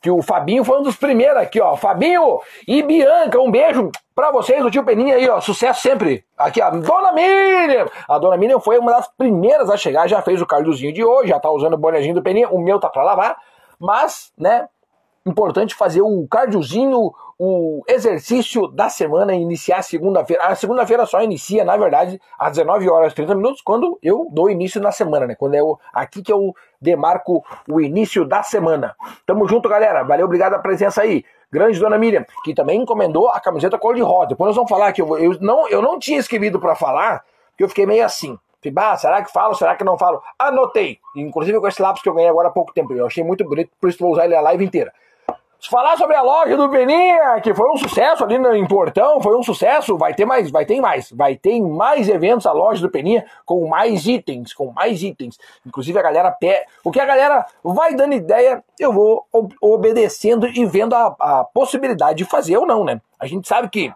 que 0.00 0.10
o 0.10 0.22
Fabinho 0.22 0.62
foi 0.62 0.78
um 0.78 0.82
dos 0.82 0.96
primeiros 0.96 1.38
aqui, 1.38 1.60
ó. 1.60 1.76
Fabinho 1.76 2.40
e 2.68 2.82
Bianca, 2.82 3.40
um 3.40 3.50
beijo 3.50 3.90
para 4.14 4.30
vocês, 4.30 4.64
o 4.64 4.70
tio 4.70 4.84
Peninha 4.84 5.16
aí, 5.16 5.28
ó. 5.28 5.40
Sucesso 5.40 5.80
sempre. 5.80 6.24
Aqui, 6.36 6.60
a 6.60 6.70
Dona 6.70 7.12
Miriam. 7.12 7.86
A 8.08 8.18
Dona 8.18 8.36
Miriam 8.36 8.60
foi 8.60 8.78
uma 8.78 8.92
das 8.92 9.08
primeiras 9.08 9.68
a 9.68 9.76
chegar, 9.76 10.06
já 10.06 10.22
fez 10.22 10.40
o 10.40 10.46
cardiozinho 10.46 10.92
de 10.92 11.04
hoje, 11.04 11.30
já 11.30 11.40
tá 11.40 11.50
usando 11.50 11.74
o 11.74 11.78
bonezinho 11.78 12.14
do 12.14 12.22
Peninha. 12.22 12.48
O 12.50 12.58
meu 12.58 12.78
tá 12.78 12.88
para 12.88 13.02
lavar. 13.02 13.36
Mas, 13.80 14.32
né, 14.38 14.68
importante 15.26 15.74
fazer 15.74 16.00
o 16.02 16.26
cardiozinho, 16.28 17.12
o 17.38 17.82
exercício 17.88 18.68
da 18.68 18.88
semana, 18.88 19.34
iniciar 19.34 19.82
segunda-feira. 19.82 20.44
A 20.44 20.54
segunda-feira 20.54 21.04
só 21.04 21.20
inicia, 21.20 21.64
na 21.64 21.76
verdade, 21.76 22.20
às 22.38 22.52
19 22.52 22.88
horas 22.88 23.12
e 23.12 23.16
30 23.16 23.34
minutos, 23.34 23.60
quando 23.60 23.98
eu 24.02 24.28
dou 24.30 24.48
início 24.48 24.80
na 24.80 24.92
semana, 24.92 25.26
né? 25.26 25.34
Quando 25.34 25.54
é 25.54 25.62
o, 25.62 25.78
aqui 25.92 26.22
que 26.22 26.32
eu 26.32 26.54
demarco 26.80 27.44
o 27.68 27.80
início 27.80 28.24
da 28.24 28.42
semana. 28.42 28.94
Tamo 29.26 29.46
junto, 29.48 29.68
galera. 29.68 30.02
Valeu, 30.04 30.26
obrigado 30.26 30.54
a 30.54 30.58
presença 30.58 31.02
aí. 31.02 31.24
Grande 31.50 31.78
Dona 31.78 31.98
Miriam, 31.98 32.24
que 32.44 32.54
também 32.54 32.80
encomendou 32.80 33.28
a 33.28 33.40
camiseta 33.40 33.78
cor 33.78 33.94
de 33.94 34.02
rosa. 34.02 34.28
Depois 34.28 34.48
nós 34.48 34.56
vamos 34.56 34.70
falar 34.70 34.92
que 34.92 35.02
eu, 35.02 35.18
eu, 35.18 35.36
não, 35.40 35.68
eu 35.68 35.82
não 35.82 35.98
tinha 35.98 36.18
escrevido 36.18 36.58
para 36.58 36.74
falar, 36.74 37.24
porque 37.50 37.64
eu 37.64 37.68
fiquei 37.68 37.86
meio 37.86 38.04
assim. 38.04 38.38
Ah, 38.76 38.96
será 38.96 39.22
que 39.22 39.30
falo? 39.30 39.54
Será 39.54 39.76
que 39.76 39.84
não 39.84 39.96
falo? 39.96 40.20
Anotei. 40.36 40.98
Inclusive 41.14 41.60
com 41.60 41.68
esse 41.68 41.80
lápis 41.80 42.02
que 42.02 42.08
eu 42.08 42.14
ganhei 42.14 42.28
agora 42.28 42.48
há 42.48 42.50
pouco 42.50 42.72
tempo. 42.72 42.92
Eu 42.92 43.06
achei 43.06 43.22
muito 43.22 43.44
bonito, 43.44 43.70
por 43.80 43.88
isso 43.88 43.98
vou 44.00 44.12
usar 44.12 44.24
ele 44.24 44.34
a 44.34 44.40
live 44.40 44.64
inteira. 44.64 44.92
Falar 45.60 45.96
sobre 45.96 46.14
a 46.14 46.22
loja 46.22 46.56
do 46.56 46.68
Beninha, 46.68 47.40
que 47.40 47.52
foi 47.52 47.68
um 47.70 47.76
sucesso 47.76 48.22
ali 48.22 48.38
no, 48.38 48.68
Portão, 48.68 49.20
foi 49.20 49.36
um 49.36 49.42
sucesso, 49.42 49.96
vai 49.96 50.14
ter 50.14 50.24
mais, 50.24 50.50
vai 50.50 50.64
ter 50.64 50.80
mais, 50.80 51.10
vai 51.10 51.34
ter 51.34 51.60
mais 51.60 52.08
eventos 52.08 52.46
a 52.46 52.52
loja 52.52 52.80
do 52.80 52.90
Peninha 52.90 53.24
com 53.44 53.66
mais 53.66 54.06
itens, 54.06 54.52
com 54.52 54.70
mais 54.70 55.02
itens. 55.02 55.38
Inclusive 55.66 55.98
a 55.98 56.02
galera 56.02 56.30
pé, 56.30 56.66
o 56.84 56.92
que 56.92 57.00
a 57.00 57.06
galera 57.06 57.44
vai 57.64 57.94
dando 57.94 58.14
ideia, 58.14 58.62
eu 58.78 58.92
vou 58.92 59.26
obedecendo 59.60 60.46
e 60.46 60.64
vendo 60.66 60.94
a, 60.94 61.16
a 61.18 61.44
possibilidade 61.44 62.18
de 62.18 62.24
fazer 62.24 62.56
ou 62.56 62.66
não, 62.66 62.84
né? 62.84 63.00
A 63.18 63.26
gente 63.26 63.48
sabe 63.48 63.68
que 63.68 63.92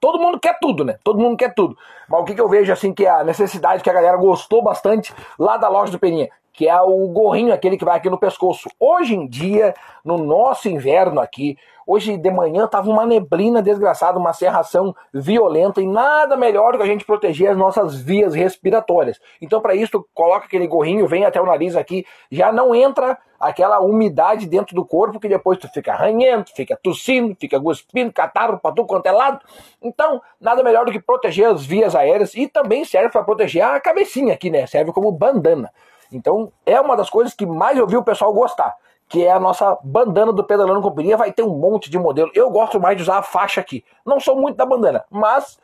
todo 0.00 0.18
mundo 0.18 0.38
quer 0.38 0.58
tudo, 0.60 0.84
né? 0.84 0.98
Todo 1.02 1.18
mundo 1.18 1.36
quer 1.36 1.52
tudo. 1.52 1.76
Mas 2.08 2.20
o 2.20 2.24
que, 2.24 2.34
que 2.34 2.40
eu 2.40 2.48
vejo 2.48 2.72
assim 2.72 2.92
que 2.92 3.04
é 3.04 3.10
a 3.10 3.24
necessidade 3.24 3.82
que 3.82 3.90
a 3.90 3.94
galera 3.94 4.16
gostou 4.16 4.62
bastante 4.62 5.12
lá 5.38 5.56
da 5.56 5.68
loja 5.68 5.92
do 5.92 5.98
Peninha? 5.98 6.30
Que 6.54 6.68
é 6.68 6.80
o 6.80 7.08
gorrinho, 7.08 7.52
aquele 7.52 7.76
que 7.76 7.84
vai 7.84 7.96
aqui 7.96 8.08
no 8.08 8.16
pescoço. 8.16 8.70
Hoje 8.78 9.14
em 9.14 9.26
dia, 9.26 9.74
no 10.04 10.16
nosso 10.16 10.68
inverno 10.68 11.20
aqui, 11.20 11.58
hoje 11.84 12.16
de 12.16 12.30
manhã 12.30 12.68
tava 12.68 12.88
uma 12.88 13.04
neblina 13.04 13.60
desgraçada, 13.60 14.20
uma 14.20 14.32
serração 14.32 14.94
violenta 15.12 15.82
e 15.82 15.86
nada 15.86 16.36
melhor 16.36 16.72
do 16.72 16.78
que 16.78 16.84
a 16.84 16.86
gente 16.86 17.04
proteger 17.04 17.50
as 17.50 17.56
nossas 17.56 18.00
vias 18.00 18.34
respiratórias. 18.34 19.20
Então, 19.42 19.60
para 19.60 19.74
isso, 19.74 20.06
coloca 20.14 20.46
aquele 20.46 20.68
gorrinho, 20.68 21.08
vem 21.08 21.24
até 21.24 21.40
o 21.40 21.44
nariz 21.44 21.74
aqui, 21.74 22.06
já 22.30 22.52
não 22.52 22.72
entra 22.72 23.18
aquela 23.38 23.80
umidade 23.80 24.46
dentro 24.46 24.76
do 24.76 24.86
corpo 24.86 25.18
que 25.18 25.28
depois 25.28 25.58
tu 25.58 25.68
fica 25.68 25.92
arranhento, 25.92 26.54
fica 26.54 26.78
tossindo, 26.80 27.36
fica 27.38 27.60
cuspindo, 27.60 28.12
catarro 28.12 28.60
para 28.60 28.72
tudo 28.72 28.86
quanto 28.86 29.06
é 29.06 29.12
lado. 29.12 29.40
Então, 29.82 30.22
nada 30.40 30.62
melhor 30.62 30.86
do 30.86 30.92
que 30.92 31.00
proteger 31.00 31.48
as 31.48 31.66
vias 31.66 31.96
aéreas 31.96 32.32
e 32.34 32.46
também 32.46 32.84
serve 32.84 33.10
para 33.10 33.24
proteger 33.24 33.62
a 33.62 33.80
cabecinha 33.80 34.34
aqui, 34.34 34.50
né? 34.50 34.66
Serve 34.68 34.92
como 34.92 35.10
bandana. 35.10 35.72
Então, 36.16 36.52
é 36.64 36.80
uma 36.80 36.96
das 36.96 37.10
coisas 37.10 37.34
que 37.34 37.44
mais 37.44 37.76
eu 37.76 37.86
vi 37.86 37.96
o 37.96 38.02
pessoal 38.02 38.32
gostar, 38.32 38.74
que 39.08 39.24
é 39.24 39.32
a 39.32 39.40
nossa 39.40 39.76
bandana 39.82 40.32
do 40.32 40.44
Pedalando 40.44 40.80
Companhia. 40.80 41.16
Vai 41.16 41.32
ter 41.32 41.42
um 41.42 41.56
monte 41.56 41.90
de 41.90 41.98
modelo. 41.98 42.30
Eu 42.34 42.50
gosto 42.50 42.80
mais 42.80 42.96
de 42.96 43.02
usar 43.02 43.18
a 43.18 43.22
faixa 43.22 43.60
aqui. 43.60 43.84
Não 44.04 44.20
sou 44.20 44.36
muito 44.36 44.56
da 44.56 44.64
bandana, 44.64 45.04
mas 45.10 45.58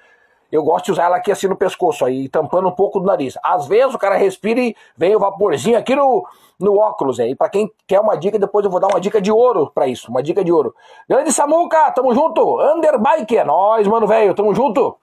eu 0.51 0.65
gosto 0.65 0.87
de 0.87 0.93
usar 0.93 1.05
ela 1.05 1.17
aqui 1.17 1.31
assim 1.31 1.47
no 1.47 1.57
pescoço, 1.57 2.05
aí 2.05 2.29
tampando 2.29 2.69
um 2.69 2.73
pouco 2.73 2.99
do 2.99 3.07
nariz. 3.07 3.39
Às 3.43 3.67
vezes 3.69 3.95
o 3.95 3.99
cara 3.99 4.17
respira 4.17 4.59
e 4.61 4.75
vem 4.97 5.15
o 5.15 5.21
vaporzinho 5.21 5.79
aqui 5.79 5.95
no, 5.95 6.27
no 6.59 6.77
óculos 6.77 7.21
aí. 7.21 7.37
Para 7.37 7.49
quem 7.49 7.71
quer 7.87 8.01
uma 8.01 8.17
dica, 8.17 8.39
depois 8.39 8.65
eu 8.65 8.71
vou 8.71 8.81
dar 8.81 8.89
uma 8.89 9.01
dica 9.01 9.21
de 9.21 9.31
ouro 9.31 9.71
para 9.73 9.87
isso, 9.87 10.11
uma 10.11 10.23
dica 10.23 10.43
de 10.43 10.51
ouro. 10.51 10.75
Grande 11.09 11.33
Samuca, 11.33 11.93
tamo 11.93 12.13
junto. 12.13 12.61
Underbike, 12.61 13.39
é 13.39 13.45
nóis, 13.45 13.87
mano, 13.87 14.09
velho, 14.09 14.35
tamo 14.35 14.53
junto. 14.53 14.97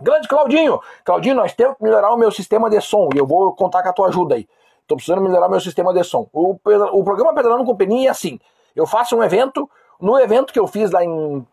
Grande 0.00 0.26
Claudinho, 0.26 0.80
Claudinho, 1.04 1.36
nós 1.36 1.52
temos 1.52 1.76
que 1.76 1.84
melhorar 1.84 2.12
o 2.12 2.16
meu 2.16 2.32
sistema 2.32 2.68
de 2.68 2.80
som 2.80 3.08
e 3.14 3.18
eu 3.18 3.26
vou 3.26 3.54
contar 3.54 3.84
com 3.84 3.88
a 3.88 3.92
tua 3.92 4.08
ajuda 4.08 4.34
aí. 4.34 4.48
Tô 4.86 4.96
precisando 4.96 5.22
melhorar 5.22 5.48
meu 5.48 5.60
sistema 5.60 5.92
de 5.92 6.04
som. 6.04 6.28
O, 6.32 6.52
o 6.54 7.04
programa 7.04 7.34
Pedalando 7.34 7.64
com 7.64 7.76
Peninha 7.76 8.08
é 8.08 8.10
assim. 8.10 8.38
Eu 8.74 8.86
faço 8.86 9.16
um 9.16 9.22
evento, 9.22 9.68
no 10.00 10.18
evento 10.18 10.52
que 10.52 10.58
eu 10.58 10.66
fiz 10.66 10.90
lá 10.90 11.04
em 11.04 11.46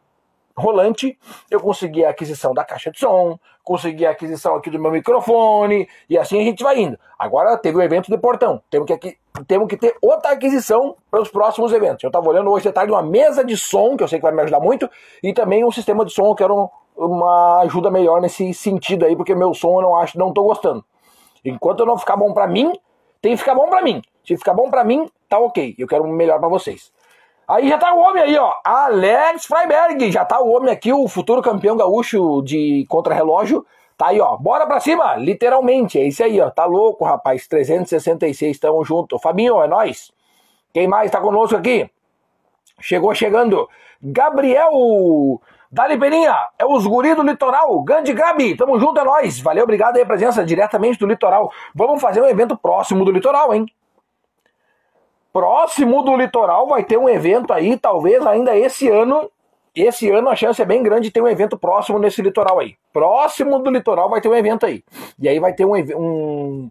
Rolante, 0.60 1.18
eu 1.50 1.60
consegui 1.60 2.04
a 2.04 2.10
aquisição 2.10 2.54
da 2.54 2.66
caixa 2.66 2.92
de 2.92 3.00
som, 3.00 3.40
consegui 3.64 4.06
a 4.06 4.12
aquisição 4.12 4.56
aqui 4.56 4.70
do 4.70 4.80
meu 4.80 4.92
microfone, 4.92 5.88
e 6.10 6.18
assim 6.18 6.40
a 6.40 6.44
gente 6.44 6.64
vai 6.64 6.80
indo. 6.80 7.00
Agora 7.18 7.58
teve 7.58 7.78
o 7.78 7.82
evento 7.82 8.12
de 8.12 8.18
Portão, 8.18 8.62
temos 8.70 8.86
que, 8.88 8.94
aqui, 8.94 9.18
temos 9.48 9.68
que 9.68 9.78
ter 9.78 9.96
outra 10.02 10.32
aquisição 10.32 10.96
para 11.10 11.22
os 11.22 11.30
próximos 11.30 11.72
eventos. 11.72 12.04
Eu 12.04 12.10
estava 12.10 12.28
olhando 12.28 12.52
hoje 12.52 12.68
de 12.68 12.74
tarde 12.74 12.92
uma 12.92 13.02
mesa 13.02 13.44
de 13.44 13.56
som, 13.56 13.96
que 13.96 14.04
eu 14.04 14.08
sei 14.08 14.20
que 14.20 14.24
vai 14.24 14.34
me 14.34 14.42
ajudar 14.42 14.60
muito, 14.60 14.90
e 15.24 15.34
também 15.34 15.64
um 15.64 15.72
sistema 15.72 16.04
de 16.04 16.12
som, 16.12 16.26
eu 16.26 16.36
quero 16.36 16.70
uma 16.96 17.62
ajuda 17.62 17.90
melhor 17.90 18.22
nesse 18.22 18.54
sentido 18.54 19.06
aí, 19.06 19.16
porque 19.16 19.34
meu 19.34 19.54
som 19.54 19.78
eu 19.78 19.82
não 19.82 19.98
acho, 19.98 20.20
não 20.20 20.30
estou 20.30 20.44
gostando. 20.44 20.84
Enquanto 21.46 21.86
não 21.86 21.98
ficar 21.98 22.18
bom 22.18 22.34
para 22.34 22.48
mim, 22.48 22.74
tem 23.22 23.34
que 23.34 23.38
ficar 23.38 23.56
bom 23.56 23.70
para 23.70 23.82
mim. 23.82 24.02
Se 24.26 24.38
ficar 24.38 24.54
bom 24.54 24.70
para 24.70 24.84
mim, 24.84 25.10
tá 25.28 25.40
ok. 25.40 25.76
Eu 25.78 25.88
quero 25.88 26.04
o 26.04 26.08
melhor 26.08 26.40
para 26.40 26.48
vocês. 26.48 26.92
Aí 27.48 27.68
já 27.68 27.80
tá 27.80 27.94
o 27.94 28.00
homem 28.00 28.22
aí, 28.22 28.38
ó. 28.38 28.54
Alex 28.64 29.46
Freiberg. 29.46 30.12
Já 30.12 30.24
tá 30.24 30.40
o 30.40 30.52
homem 30.52 30.72
aqui, 30.72 30.94
o 30.94 31.08
futuro 31.08 31.42
campeão 31.42 31.76
gaúcho 31.76 32.42
de 32.44 32.86
contra-relógio. 32.88 33.66
Tá 33.98 34.08
aí, 34.10 34.22
ó. 34.22 34.38
Bora 34.38 34.68
pra 34.68 34.80
cima, 34.80 35.16
literalmente. 35.16 36.00
É 36.00 36.04
isso 36.04 36.24
aí, 36.24 36.40
ó. 36.40 36.50
Tá 36.52 36.66
louco, 36.66 37.04
rapaz. 37.04 37.48
366, 37.48 38.60
tamo 38.60 38.86
junto. 38.86 39.18
Fabinho, 39.18 39.62
é 39.62 39.68
nós. 39.68 40.12
Quem 40.72 40.88
mais 40.88 41.10
tá 41.10 41.20
conosco 41.20 41.58
aqui? 41.58 41.90
Chegou 42.80 43.14
chegando. 43.16 43.68
Gabriel 44.02 44.72
Dali 45.72 46.00
Peninha, 46.00 46.36
é 46.58 46.66
os 46.66 46.88
guri 46.88 47.14
do 47.14 47.22
litoral, 47.22 47.80
Gandhi 47.84 48.12
Grabi, 48.12 48.56
tamo 48.56 48.80
junto, 48.80 49.00
é 49.00 49.04
nóis. 49.04 49.40
Valeu, 49.40 49.66
obrigado 49.66 49.98
aí 49.98 50.02
a 50.02 50.06
presença 50.06 50.44
diretamente 50.44 50.98
do 50.98 51.06
litoral. 51.06 51.52
Vamos 51.76 52.02
fazer 52.02 52.22
um 52.22 52.28
evento 52.28 52.58
próximo 52.58 53.06
do 53.06 53.12
litoral, 53.12 53.54
hein? 53.54 53.68
Próximo 55.32 56.02
do 56.02 56.16
litoral 56.16 56.68
vai 56.68 56.84
ter 56.84 56.98
um 56.98 57.08
evento 57.08 57.54
aí, 57.54 57.78
talvez 57.78 58.26
ainda 58.26 58.58
esse 58.58 58.90
ano. 58.90 59.30
Esse 59.76 60.10
ano 60.10 60.30
a 60.30 60.36
chance 60.36 60.60
é 60.60 60.66
bem 60.66 60.82
grande 60.82 61.04
de 61.04 61.12
ter 61.12 61.22
um 61.22 61.28
evento 61.28 61.56
próximo 61.56 62.00
nesse 62.00 62.24
litoral 62.24 62.60
aí. 62.60 62.76
Próximo 62.92 63.60
do 63.60 63.70
litoral 63.70 64.10
vai 64.10 64.20
ter 64.20 64.28
um 64.28 64.36
evento 64.36 64.66
aí. 64.66 64.84
E 65.20 65.30
aí 65.30 65.40
vai 65.40 65.54
ter 65.54 65.66
um, 65.66 65.76
um 65.76 66.70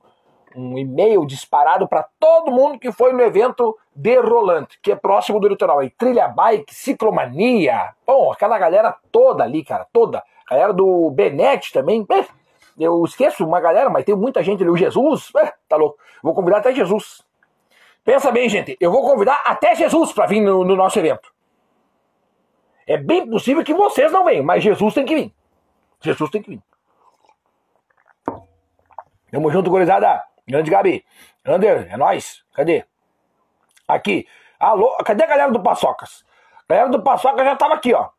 um 0.58 0.76
e-mail 0.76 1.24
disparado 1.26 1.86
para 1.86 2.06
todo 2.18 2.50
mundo 2.50 2.78
que 2.78 2.90
foi 2.90 3.12
no 3.12 3.22
evento 3.22 3.76
de 3.98 4.20
Rolante, 4.20 4.78
que 4.80 4.92
é 4.92 4.96
próximo 4.96 5.40
do 5.40 5.48
litoral 5.48 5.80
aí. 5.80 5.90
Trilha 5.90 6.28
bike, 6.28 6.72
ciclomania, 6.72 7.94
bom, 8.06 8.32
aquela 8.32 8.56
galera 8.56 8.96
toda 9.10 9.42
ali, 9.42 9.64
cara, 9.64 9.84
toda. 9.92 10.22
Galera 10.48 10.72
do 10.72 11.10
Benete 11.10 11.72
também. 11.72 12.06
Eu 12.78 13.04
esqueço 13.04 13.44
uma 13.44 13.60
galera, 13.60 13.90
mas 13.90 14.04
tem 14.04 14.14
muita 14.14 14.40
gente 14.40 14.62
ali. 14.62 14.70
O 14.70 14.76
Jesus, 14.76 15.32
tá 15.68 15.76
louco. 15.76 15.98
Vou 16.22 16.32
convidar 16.32 16.58
até 16.58 16.72
Jesus. 16.72 17.24
Pensa 18.04 18.30
bem, 18.30 18.48
gente. 18.48 18.76
Eu 18.80 18.92
vou 18.92 19.02
convidar 19.02 19.42
até 19.44 19.74
Jesus 19.74 20.12
para 20.12 20.26
vir 20.26 20.40
no, 20.40 20.64
no 20.64 20.76
nosso 20.76 20.96
evento. 21.00 21.28
É 22.86 22.96
bem 22.96 23.28
possível 23.28 23.64
que 23.64 23.74
vocês 23.74 24.12
não 24.12 24.24
venham, 24.24 24.44
mas 24.44 24.62
Jesus 24.62 24.94
tem 24.94 25.04
que 25.04 25.14
vir. 25.14 25.34
Jesus 26.00 26.30
tem 26.30 26.40
que 26.40 26.50
vir. 26.50 26.62
Tamo 29.32 29.50
junto, 29.50 29.68
gurizada. 29.68 30.22
Grande 30.46 30.70
Gabi. 30.70 31.04
Ander, 31.44 31.92
é 31.92 31.96
nóis. 31.96 32.44
Cadê? 32.54 32.86
Aqui. 33.88 34.26
Alô, 34.60 34.98
cadê 35.02 35.24
a 35.24 35.26
galera 35.26 35.50
do 35.50 35.62
Paçocas? 35.62 36.22
Galera 36.68 36.90
do 36.90 37.02
Paçocas 37.02 37.42
já 37.42 37.56
tava 37.56 37.74
aqui, 37.74 37.94
ó. 37.94 38.10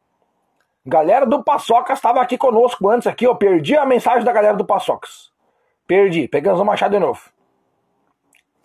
Galera 0.83 1.27
do 1.27 1.43
Paçocas 1.43 1.99
estava 1.99 2.19
aqui 2.19 2.39
conosco 2.39 2.89
antes 2.89 3.05
aqui, 3.05 3.27
ó. 3.27 3.35
Perdi 3.35 3.77
a 3.77 3.85
mensagem 3.85 4.23
da 4.23 4.31
galera 4.31 4.57
do 4.57 4.65
Paçocas. 4.65 5.31
Perdi. 5.85 6.27
Pegamos 6.27 6.59
o 6.59 6.65
machado 6.65 6.93
de 6.93 6.99
novo. 6.99 7.21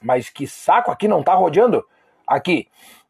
Mas 0.00 0.30
que 0.30 0.46
saco 0.46 0.90
aqui 0.90 1.06
não 1.06 1.22
tá 1.22 1.34
rodeando? 1.34 1.86
Aqui. 2.26 2.68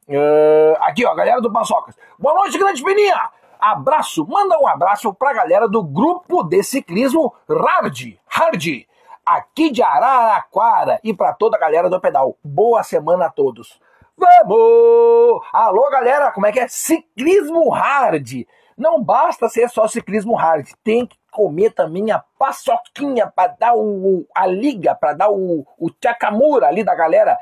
Uh, 0.08 0.76
aqui, 0.80 1.06
ó, 1.06 1.14
galera 1.14 1.40
do 1.40 1.52
Paçocas. 1.52 1.96
Boa 2.18 2.34
noite, 2.34 2.58
grande 2.58 2.82
peninha. 2.82 3.30
Abraço. 3.60 4.26
Manda 4.26 4.58
um 4.58 4.66
abraço 4.66 5.14
pra 5.14 5.32
galera 5.32 5.68
do 5.68 5.84
grupo 5.84 6.42
de 6.42 6.62
ciclismo 6.64 7.32
Hard. 7.48 8.18
Hard. 8.26 8.86
Aqui 9.26 9.70
de 9.70 9.82
Araraquara 9.82 11.00
e 11.02 11.14
para 11.14 11.32
toda 11.32 11.56
a 11.56 11.60
galera 11.60 11.88
do 11.88 11.98
pedal. 11.98 12.36
Boa 12.44 12.82
semana 12.82 13.26
a 13.26 13.30
todos. 13.30 13.80
Vamos! 14.16 15.40
Alô, 15.50 15.88
galera, 15.90 16.30
como 16.30 16.46
é 16.46 16.52
que 16.52 16.60
é? 16.60 16.68
Ciclismo 16.68 17.70
hard. 17.70 18.44
Não 18.76 19.02
basta 19.02 19.48
ser 19.48 19.70
só 19.70 19.88
ciclismo 19.88 20.34
hard, 20.34 20.68
tem 20.82 21.06
que 21.06 21.16
comer 21.32 21.70
também 21.70 22.10
a 22.10 22.22
paçoquinha 22.38 23.26
para 23.26 23.54
dar 23.58 23.74
o, 23.74 24.26
a 24.34 24.46
liga, 24.46 24.94
para 24.94 25.14
dar 25.14 25.30
o, 25.30 25.66
o 25.78 25.90
tchakamura 25.90 26.66
ali 26.66 26.84
da 26.84 26.94
galera. 26.94 27.38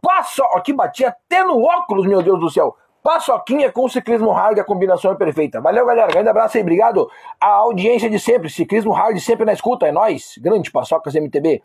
Paço, 0.00 0.42
aqui 0.54 0.72
batia 0.72 1.08
até 1.08 1.44
no 1.44 1.62
óculos, 1.62 2.06
meu 2.06 2.22
Deus 2.22 2.40
do 2.40 2.50
céu. 2.50 2.76
Paçoquinha 3.02 3.72
com 3.72 3.88
ciclismo 3.88 4.30
hard, 4.30 4.58
a 4.58 4.64
combinação 4.64 5.10
é 5.10 5.14
perfeita. 5.16 5.60
Valeu, 5.60 5.84
galera. 5.84 6.12
Grande 6.12 6.28
abraço 6.28 6.56
aí, 6.56 6.62
obrigado. 6.62 7.10
A 7.40 7.48
audiência 7.48 8.08
de 8.08 8.18
sempre, 8.18 8.48
ciclismo 8.48 8.92
hard 8.92 9.18
sempre 9.18 9.44
na 9.44 9.52
escuta, 9.52 9.86
é 9.86 9.92
nós. 9.92 10.38
Grande 10.38 10.70
Paçocas 10.70 11.14
MTB. 11.14 11.62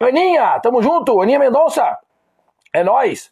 Aninha, 0.00 0.58
tamo 0.60 0.82
junto. 0.82 1.20
Aninha 1.22 1.38
Mendonça, 1.38 1.98
é 2.72 2.82
nós. 2.82 3.30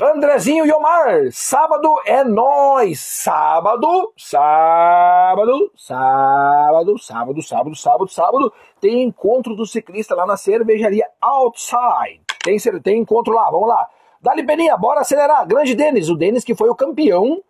Andrezinho 0.00 0.64
e 0.64 0.72
Omar, 0.72 1.28
sábado 1.30 1.94
é 2.06 2.24
nós. 2.24 2.98
Sábado, 3.00 4.12
sábado, 4.16 5.70
sábado, 5.76 6.98
sábado, 6.98 7.42
sábado, 7.42 7.76
sábado, 7.76 8.08
sábado, 8.08 8.52
tem 8.80 9.02
encontro 9.02 9.54
do 9.54 9.66
ciclista 9.66 10.14
lá 10.14 10.24
na 10.24 10.38
cervejaria 10.38 11.06
Outside. 11.20 12.22
Tem, 12.42 12.56
tem 12.80 13.00
encontro 13.00 13.34
lá, 13.34 13.50
vamos 13.50 13.68
lá. 13.68 13.88
Dali 14.20 14.44
Peninha, 14.44 14.76
bora 14.76 15.00
acelerar. 15.00 15.46
Grande 15.46 15.74
Denis, 15.74 16.08
o 16.08 16.16
Denis 16.16 16.44
que 16.44 16.54
foi 16.54 16.68
o 16.68 16.74
campeão 16.74 17.42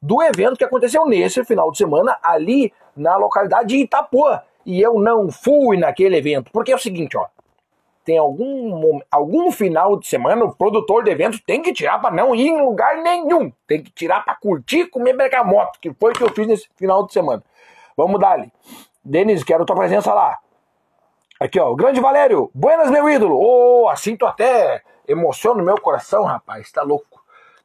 do 0.00 0.22
evento 0.22 0.56
que 0.56 0.64
aconteceu 0.64 1.06
nesse 1.06 1.44
final 1.44 1.70
de 1.70 1.78
semana 1.78 2.16
ali 2.22 2.72
na 2.96 3.16
localidade 3.16 3.68
de 3.68 3.76
Itapuã. 3.76 4.40
E 4.64 4.80
eu 4.80 4.98
não 4.98 5.30
fui 5.30 5.76
naquele 5.76 6.16
evento, 6.16 6.50
porque 6.52 6.72
é 6.72 6.74
o 6.74 6.78
seguinte, 6.78 7.16
ó 7.16 7.26
tem 8.04 8.18
algum, 8.18 8.98
algum 9.10 9.52
final 9.52 9.96
de 9.96 10.06
semana, 10.06 10.44
o 10.44 10.52
produtor 10.52 11.04
de 11.04 11.10
evento 11.10 11.38
tem 11.46 11.62
que 11.62 11.72
tirar 11.72 11.98
para 12.00 12.14
não 12.14 12.34
ir 12.34 12.48
em 12.48 12.60
lugar 12.60 12.96
nenhum. 12.96 13.52
Tem 13.68 13.82
que 13.82 13.90
tirar 13.92 14.24
para 14.24 14.34
curtir 14.34 14.86
comer 14.86 15.16
bergamoto, 15.16 15.78
que 15.80 15.92
foi 15.92 16.10
o 16.10 16.14
que 16.14 16.22
eu 16.22 16.30
fiz 16.30 16.46
nesse 16.46 16.68
final 16.76 17.06
de 17.06 17.12
semana. 17.12 17.40
Vamos 17.96 18.18
dar 18.18 18.32
ali. 18.32 18.52
Denis, 19.04 19.44
quero 19.44 19.64
tua 19.64 19.76
presença 19.76 20.12
lá. 20.12 20.38
Aqui, 21.38 21.60
ó, 21.60 21.70
o 21.70 21.76
grande 21.76 22.00
Valério. 22.00 22.50
Buenas, 22.54 22.90
meu 22.90 23.08
ídolo. 23.08 23.36
Ô, 23.36 23.84
oh, 23.84 23.88
assim 23.88 24.16
tô 24.16 24.26
até 24.26 24.82
emociona 25.10 25.62
meu 25.62 25.80
coração, 25.80 26.24
rapaz. 26.24 26.70
Tá 26.70 26.82
louco. 26.82 27.20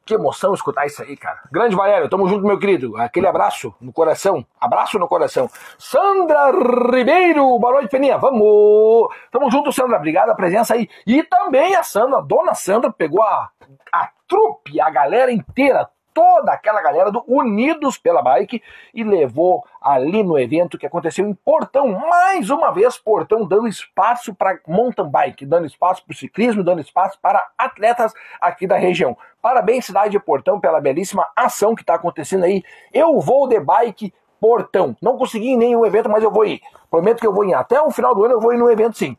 Que 0.05 0.13
emoção 0.13 0.53
escutar 0.53 0.85
isso 0.85 1.01
aí, 1.01 1.17
cara. 1.17 1.39
Grande 1.51 1.75
Valério, 1.75 2.07
tamo 2.07 2.27
junto, 2.29 2.45
meu 2.45 2.59
querido. 2.59 2.95
Aquele 2.95 3.25
abraço 3.25 3.73
no 3.81 3.91
coração. 3.91 4.45
Abraço 4.61 4.99
no 4.99 5.07
coração. 5.07 5.49
Sandra 5.79 6.51
Ribeiro, 6.51 7.57
boa 7.57 7.73
noite, 7.73 7.89
Peninha. 7.89 8.15
Vamos! 8.19 9.09
Tamo 9.31 9.49
junto, 9.49 9.71
Sandra. 9.71 9.97
Obrigado 9.97 10.29
a 10.29 10.35
presença 10.35 10.75
aí. 10.75 10.87
E 11.07 11.23
também 11.23 11.75
a 11.75 11.81
Sandra, 11.81 12.19
a 12.19 12.21
dona 12.21 12.53
Sandra, 12.53 12.91
pegou 12.91 13.23
a, 13.23 13.49
a 13.91 14.09
trupe, 14.27 14.79
a 14.79 14.91
galera 14.91 15.31
inteira, 15.31 15.89
toda 16.15 16.53
aquela 16.53 16.81
galera 16.81 17.11
do 17.11 17.21
Unidos 17.27 17.97
pela 17.97 18.21
Bike 18.21 18.63
e 18.93 19.03
levou 19.03 19.65
ali 19.81 20.23
no 20.23 20.39
evento 20.39 20.77
que 20.77 20.85
aconteceu 20.85 21.27
em 21.27 21.33
Portão, 21.33 21.89
mais 21.89 22.49
uma 22.49 22.71
vez 22.71 22.97
Portão 22.97 23.45
dando 23.45 23.67
espaço 23.67 24.33
para 24.33 24.57
mountain 24.65 25.09
bike, 25.09 25.45
dando 25.45 25.67
espaço 25.67 26.03
para 26.05 26.13
o 26.13 26.15
ciclismo, 26.15 26.63
dando 26.63 26.79
espaço 26.79 27.19
para 27.21 27.45
atletas 27.57 28.13
aqui 28.39 28.65
da 28.65 28.77
região. 28.77 29.17
Parabéns 29.41 29.85
cidade 29.85 30.11
de 30.11 30.19
Portão 30.19 30.57
pela 30.57 30.79
belíssima 30.79 31.27
ação 31.35 31.75
que 31.75 31.81
está 31.81 31.95
acontecendo 31.95 32.45
aí. 32.45 32.63
Eu 32.93 33.19
vou 33.19 33.45
de 33.45 33.59
bike 33.59 34.13
Portão. 34.39 34.95
Não 35.01 35.17
consegui 35.17 35.49
em 35.49 35.57
nenhum 35.57 35.85
evento, 35.85 36.09
mas 36.09 36.23
eu 36.23 36.31
vou 36.31 36.45
ir. 36.45 36.61
Prometo 36.89 37.19
que 37.19 37.27
eu 37.27 37.33
vou 37.33 37.43
ir. 37.43 37.53
Até 37.53 37.81
o 37.81 37.91
final 37.91 38.15
do 38.15 38.23
ano 38.23 38.35
eu 38.35 38.39
vou 38.39 38.53
ir 38.53 38.57
no 38.57 38.71
evento 38.71 38.97
sim. 38.97 39.17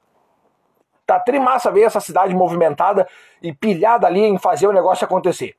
Tá 1.06 1.20
trimassa 1.20 1.70
ver 1.70 1.82
essa 1.82 2.00
cidade 2.00 2.34
movimentada 2.34 3.06
e 3.42 3.52
pilhada 3.52 4.06
ali 4.06 4.22
em 4.22 4.38
fazer 4.38 4.66
o 4.66 4.72
negócio 4.72 5.04
acontecer. 5.04 5.54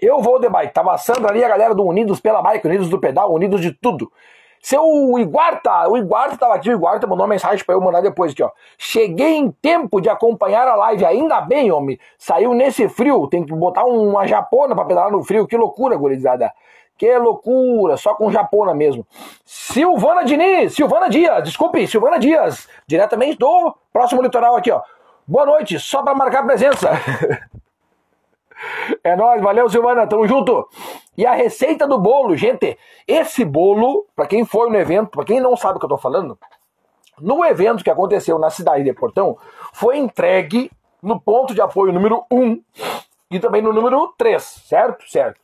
Eu 0.00 0.20
vou 0.20 0.38
de 0.38 0.48
bike. 0.48 0.74
Tava 0.74 0.92
assando 0.92 1.26
ali 1.26 1.42
a 1.42 1.48
galera 1.48 1.74
do 1.74 1.84
Unidos 1.84 2.20
pela 2.20 2.42
Bike, 2.42 2.66
Unidos 2.66 2.88
do 2.88 2.98
Pedal, 2.98 3.32
Unidos 3.32 3.60
de 3.60 3.72
tudo. 3.72 4.10
Seu 4.60 4.82
Iguarta, 5.18 5.88
o 5.88 5.96
Iguarta 5.96 6.36
tava 6.36 6.54
aqui, 6.54 6.68
o 6.68 6.72
Iguarta 6.72 7.06
mandou 7.06 7.24
uma 7.24 7.32
mensagem 7.32 7.64
para 7.64 7.74
eu 7.74 7.80
mandar 7.80 8.00
depois 8.00 8.32
aqui, 8.32 8.42
ó. 8.42 8.50
Cheguei 8.76 9.36
em 9.36 9.50
tempo 9.50 10.00
de 10.00 10.08
acompanhar 10.08 10.66
a 10.66 10.74
live, 10.74 11.04
ainda 11.04 11.40
bem, 11.40 11.70
homem. 11.70 11.98
Saiu 12.18 12.52
nesse 12.52 12.88
frio, 12.88 13.28
tem 13.28 13.44
que 13.44 13.54
botar 13.54 13.84
uma 13.84 14.26
japona 14.26 14.74
para 14.74 14.84
pedalar 14.84 15.12
no 15.12 15.22
frio. 15.22 15.46
Que 15.46 15.56
loucura, 15.56 15.96
gurizada. 15.96 16.52
Que 16.98 17.16
loucura, 17.18 17.96
só 17.96 18.14
com 18.14 18.30
japona 18.30 18.74
mesmo. 18.74 19.06
Silvana 19.44 20.24
Diniz, 20.24 20.74
Silvana 20.74 21.08
Dias, 21.08 21.44
desculpe, 21.44 21.86
Silvana 21.86 22.18
Dias, 22.18 22.66
diretamente 22.86 23.38
do 23.38 23.72
próximo 23.92 24.22
litoral 24.22 24.56
aqui, 24.56 24.72
ó. 24.72 24.82
Boa 25.28 25.46
noite, 25.46 25.78
só 25.78 26.02
para 26.02 26.14
marcar 26.14 26.44
presença. 26.44 26.90
É 29.02 29.16
nóis, 29.16 29.42
valeu 29.42 29.68
Silvana, 29.68 30.06
tamo 30.06 30.26
junto. 30.26 30.68
E 31.16 31.26
a 31.26 31.32
receita 31.32 31.86
do 31.86 31.98
bolo, 31.98 32.36
gente, 32.36 32.78
esse 33.06 33.44
bolo, 33.44 34.06
para 34.14 34.26
quem 34.26 34.44
foi 34.44 34.70
no 34.70 34.76
evento, 34.76 35.10
para 35.10 35.24
quem 35.24 35.40
não 35.40 35.56
sabe 35.56 35.76
o 35.76 35.80
que 35.80 35.84
eu 35.84 35.90
tô 35.90 35.98
falando, 35.98 36.38
no 37.20 37.44
evento 37.44 37.82
que 37.82 37.90
aconteceu 37.90 38.38
na 38.38 38.50
cidade 38.50 38.84
de 38.84 38.92
Portão, 38.92 39.38
foi 39.72 39.96
entregue 39.96 40.70
no 41.02 41.20
ponto 41.20 41.54
de 41.54 41.60
apoio 41.60 41.92
número 41.92 42.24
1 42.30 42.62
e 43.30 43.40
também 43.40 43.62
no 43.62 43.72
número 43.72 44.14
3, 44.18 44.42
certo? 44.42 45.08
Certo. 45.08 45.40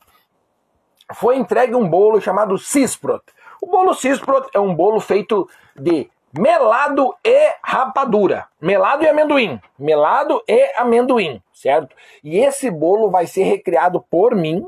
Foi 1.13 1.37
entregue 1.37 1.75
um 1.75 1.87
bolo 1.87 2.21
chamado 2.21 2.57
Cisprot. 2.57 3.23
O 3.61 3.67
bolo 3.67 3.93
Cisprot 3.93 4.47
é 4.53 4.59
um 4.59 4.73
bolo 4.75 4.99
feito 4.99 5.49
de 5.75 6.09
melado 6.33 7.15
e 7.23 7.53
rapadura. 7.63 8.47
Melado 8.59 9.03
e 9.03 9.07
amendoim. 9.07 9.59
Melado 9.77 10.43
e 10.47 10.71
amendoim, 10.75 11.41
certo? 11.53 11.95
E 12.23 12.37
esse 12.37 12.69
bolo 12.69 13.09
vai 13.09 13.27
ser 13.27 13.43
recriado 13.43 14.01
por 14.09 14.35
mim, 14.35 14.67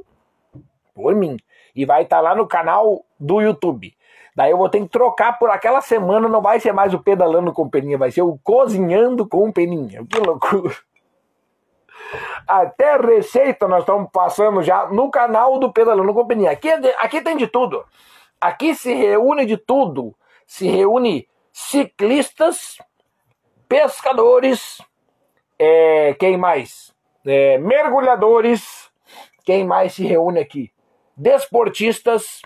por 0.93 1.15
mim, 1.15 1.37
e 1.75 1.85
vai 1.85 2.03
estar 2.03 2.17
tá 2.17 2.21
lá 2.21 2.35
no 2.35 2.47
canal 2.47 3.03
do 3.19 3.41
YouTube. 3.41 3.93
Daí 4.35 4.51
eu 4.51 4.57
vou 4.57 4.69
ter 4.69 4.81
que 4.81 4.89
trocar 4.89 5.39
por 5.39 5.49
aquela 5.49 5.81
semana, 5.81 6.27
não 6.27 6.41
vai 6.41 6.59
ser 6.59 6.73
mais 6.73 6.93
o 6.93 6.99
pedalando 6.99 7.53
com 7.53 7.69
peninha, 7.69 7.97
vai 7.97 8.11
ser 8.11 8.21
o 8.21 8.37
cozinhando 8.43 9.27
com 9.27 9.51
peninha. 9.51 10.05
Que 10.09 10.19
loucura. 10.19 10.75
Até 12.47 12.97
receita 12.97 13.67
nós 13.67 13.79
estamos 13.79 14.09
passando 14.11 14.61
já 14.61 14.87
no 14.87 15.09
canal 15.09 15.57
do 15.57 15.71
Pedalando 15.71 16.13
com 16.13 16.27
Peninha. 16.27 16.51
Aqui, 16.51 16.69
é 16.69 16.95
aqui 16.99 17.21
tem 17.21 17.35
de 17.35 17.47
tudo. 17.47 17.83
Aqui 18.39 18.75
se 18.75 18.93
reúne 18.93 19.45
de 19.45 19.57
tudo. 19.57 20.15
Se 20.45 20.67
reúne 20.67 21.27
ciclistas, 21.55 22.77
pescadores, 23.65 24.81
é, 25.57 26.13
quem 26.19 26.35
mais? 26.35 26.93
É, 27.25 27.57
mergulhadores, 27.57 28.91
quem 29.45 29.63
mais 29.63 29.93
se 29.93 30.05
reúne 30.05 30.41
aqui? 30.41 30.69
Desportistas 31.15 32.41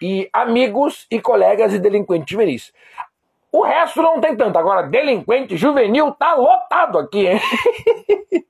e 0.00 0.30
amigos 0.32 1.06
e 1.10 1.20
colegas 1.20 1.74
e 1.74 1.78
delinquentes 1.78 2.30
juvenis. 2.30 2.72
O 3.52 3.62
resto 3.62 4.00
não 4.00 4.22
tem 4.22 4.34
tanto. 4.34 4.58
Agora, 4.58 4.88
delinquente 4.88 5.58
juvenil 5.58 6.12
tá 6.12 6.32
lotado 6.32 6.98
aqui, 6.98 7.26
hein? 7.26 7.40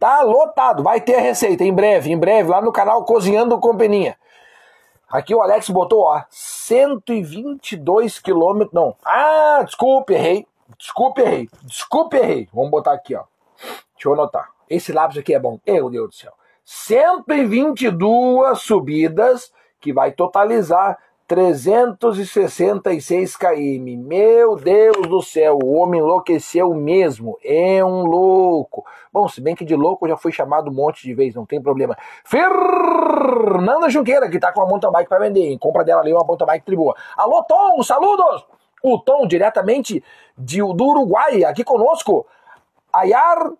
tá 0.00 0.22
lotado. 0.22 0.82
Vai 0.82 1.00
ter 1.00 1.14
a 1.14 1.20
receita 1.20 1.62
em 1.62 1.72
breve, 1.72 2.10
em 2.10 2.18
breve, 2.18 2.50
lá 2.50 2.60
no 2.60 2.72
canal 2.72 3.04
Cozinhando 3.04 3.60
com 3.60 3.76
Peninha. 3.76 4.18
Aqui 5.08 5.34
o 5.34 5.40
Alex 5.40 5.70
botou, 5.70 6.02
ó, 6.02 6.22
122 6.30 8.18
quilômetros. 8.18 8.74
Não. 8.74 8.96
Ah, 9.04 9.62
desculpe, 9.64 10.14
errei. 10.14 10.46
Desculpe, 10.76 11.22
errei. 11.22 11.48
Desculpe, 11.62 12.16
errei. 12.16 12.48
Vamos 12.52 12.70
botar 12.70 12.92
aqui, 12.92 13.14
ó. 13.14 13.22
Deixa 13.94 14.08
eu 14.08 14.14
anotar. 14.14 14.50
Esse 14.68 14.92
lápis 14.92 15.18
aqui 15.18 15.32
é 15.32 15.38
bom. 15.38 15.60
Meu 15.66 15.88
Deus 15.88 16.08
do 16.08 16.14
céu. 16.14 16.32
122 16.64 18.60
subidas 18.60 19.52
que 19.80 19.92
vai 19.92 20.10
totalizar 20.10 20.98
366 21.26 23.36
km. 23.36 24.06
Meu 24.06 24.56
Deus 24.56 25.08
do 25.08 25.22
céu, 25.22 25.58
o 25.62 25.74
homem 25.74 26.00
enlouqueceu 26.00 26.72
mesmo. 26.74 27.38
É 27.44 27.84
um 27.84 28.04
louco. 28.04 28.84
Bom, 29.12 29.28
se 29.28 29.40
bem 29.40 29.54
que 29.54 29.64
de 29.64 29.74
louco 29.74 30.08
já 30.08 30.16
fui 30.16 30.32
chamado 30.32 30.70
um 30.70 30.74
monte 30.74 31.02
de 31.02 31.14
vezes, 31.14 31.34
não 31.34 31.46
tem 31.46 31.60
problema. 31.60 31.96
Fernanda 32.24 33.90
Junqueira, 33.90 34.30
que 34.30 34.38
tá 34.38 34.52
com 34.52 34.60
uma 34.60 34.68
mountain 34.68 34.92
bike 34.92 35.08
para 35.08 35.18
vender. 35.18 35.50
Hein? 35.50 35.58
Compra 35.58 35.84
dela 35.84 36.00
ali 36.00 36.12
uma 36.12 36.24
mountain 36.24 36.46
bike 36.46 36.64
tribua. 36.64 36.94
Alô, 37.16 37.42
Tom, 37.42 37.82
saludos! 37.82 38.46
o 38.82 38.98
Tom, 38.98 39.26
diretamente 39.26 40.02
de, 40.36 40.58
do 40.58 40.86
Uruguai, 40.86 41.44
aqui 41.44 41.64
conosco. 41.64 42.26
Ayar 42.92 43.50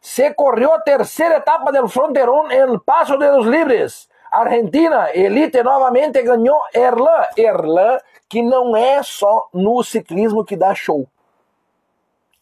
se 0.00 0.32
correu 0.34 0.74
a 0.74 0.80
terceira 0.80 1.36
etapa 1.36 1.72
do 1.72 1.88
Fronteirão 1.88 2.50
em 2.50 2.78
Paso 2.80 3.16
de 3.16 3.30
los 3.30 3.46
Libres. 3.46 4.08
Argentina, 4.32 5.10
Elite 5.14 5.62
novamente 5.62 6.22
ganhou 6.22 6.58
Erlan. 6.74 7.26
Erlan, 7.36 7.98
que 8.28 8.42
não 8.42 8.74
é 8.74 9.02
só 9.02 9.48
no 9.52 9.82
ciclismo 9.82 10.44
que 10.44 10.56
dá 10.56 10.74
show. 10.74 11.06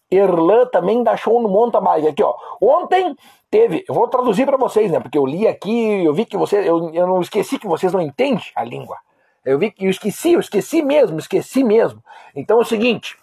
Erlan 0.08 0.66
também 0.66 1.02
dá 1.02 1.16
show 1.16 1.42
no 1.42 1.48
mountain 1.48 1.82
bike. 1.82 2.08
Aqui, 2.08 2.22
ó. 2.22 2.34
Ontem 2.60 3.16
teve, 3.50 3.84
eu 3.88 3.94
vou 3.94 4.06
traduzir 4.08 4.46
para 4.46 4.56
vocês, 4.56 4.90
né? 4.90 5.00
Porque 5.00 5.18
eu 5.18 5.26
li 5.26 5.48
aqui, 5.48 6.04
eu 6.04 6.14
vi 6.14 6.24
que 6.24 6.36
vocês, 6.36 6.64
eu, 6.64 6.94
eu 6.94 7.06
não 7.06 7.20
esqueci 7.20 7.58
que 7.58 7.66
vocês 7.66 7.92
não 7.92 8.00
entendem 8.00 8.44
a 8.54 8.64
língua. 8.64 8.96
Eu 9.44 9.58
vi 9.58 9.70
que 9.70 9.86
eu 9.86 9.90
esqueci, 9.90 10.34
eu 10.34 10.40
esqueci 10.40 10.82
mesmo, 10.82 11.18
esqueci 11.18 11.64
mesmo. 11.64 12.02
Então 12.36 12.58
é 12.58 12.60
o 12.60 12.64
seguinte. 12.64 13.16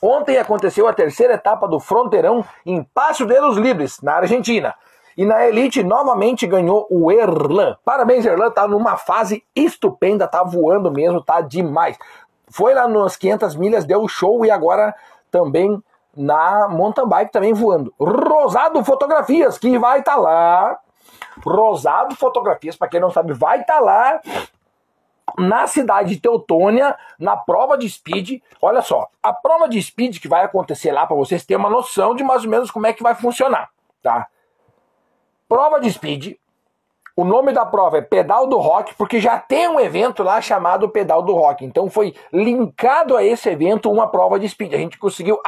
Ontem 0.00 0.36
aconteceu 0.36 0.86
a 0.86 0.92
terceira 0.92 1.34
etapa 1.34 1.66
do 1.66 1.80
Fronteirão 1.80 2.44
em 2.64 2.82
Passo 2.82 3.26
de 3.26 3.40
los 3.40 3.56
Libres, 3.56 4.00
na 4.02 4.14
Argentina. 4.14 4.74
E 5.16 5.24
na 5.24 5.46
Elite 5.46 5.82
novamente 5.82 6.46
ganhou 6.46 6.86
o 6.90 7.10
Erlan. 7.10 7.76
Parabéns, 7.84 8.26
Erlan, 8.26 8.50
tá 8.50 8.68
numa 8.68 8.96
fase 8.96 9.42
estupenda, 9.54 10.28
tá 10.28 10.42
voando 10.42 10.90
mesmo, 10.90 11.22
tá 11.22 11.40
demais. 11.40 11.98
Foi 12.48 12.74
lá 12.74 12.86
nas 12.86 13.16
500 13.16 13.56
milhas, 13.56 13.84
deu 13.84 14.06
show 14.06 14.44
e 14.44 14.50
agora 14.50 14.94
também 15.30 15.82
na 16.14 16.68
mountain 16.68 17.06
bike 17.06 17.32
também 17.32 17.52
voando. 17.52 17.94
Rosado 17.98 18.84
Fotografias, 18.84 19.58
que 19.58 19.78
vai 19.78 20.00
estar 20.00 20.14
tá 20.14 20.18
lá. 20.18 20.78
Rosado 21.44 22.14
Fotografias, 22.14 22.76
para 22.76 22.88
quem 22.88 23.00
não 23.00 23.10
sabe, 23.10 23.32
vai 23.32 23.60
estar 23.60 23.74
tá 23.74 23.80
lá 23.80 24.20
na 25.38 25.66
cidade 25.66 26.14
de 26.14 26.20
Teutônia, 26.20 26.96
na 27.18 27.36
prova 27.36 27.76
de 27.76 27.88
speed. 27.88 28.40
Olha 28.60 28.82
só, 28.82 29.08
a 29.22 29.32
prova 29.32 29.68
de 29.68 29.82
speed 29.82 30.18
que 30.18 30.28
vai 30.28 30.44
acontecer 30.44 30.92
lá 30.92 31.06
para 31.06 31.16
vocês 31.16 31.44
terem 31.44 31.60
uma 31.60 31.70
noção 31.70 32.14
de 32.14 32.22
mais 32.22 32.44
ou 32.44 32.50
menos 32.50 32.70
como 32.70 32.86
é 32.86 32.92
que 32.92 33.02
vai 33.02 33.14
funcionar, 33.14 33.68
tá? 34.02 34.28
Prova 35.48 35.80
de 35.80 35.90
speed. 35.92 36.34
O 37.14 37.24
nome 37.24 37.52
da 37.52 37.64
prova 37.64 37.98
é 37.98 38.02
Pedal 38.02 38.48
do 38.48 38.58
Rock, 38.58 38.94
porque 38.94 39.20
já 39.20 39.38
tem 39.38 39.68
um 39.68 39.78
evento 39.78 40.22
lá 40.22 40.40
chamado 40.40 40.88
Pedal 40.88 41.22
do 41.22 41.34
Rock. 41.34 41.64
Então 41.64 41.88
foi 41.88 42.14
linkado 42.32 43.16
a 43.16 43.22
esse 43.22 43.48
evento 43.48 43.90
uma 43.90 44.08
prova 44.08 44.38
de 44.40 44.48
speed. 44.48 44.74
A 44.74 44.78
gente 44.78 44.98
conseguiu 44.98 45.40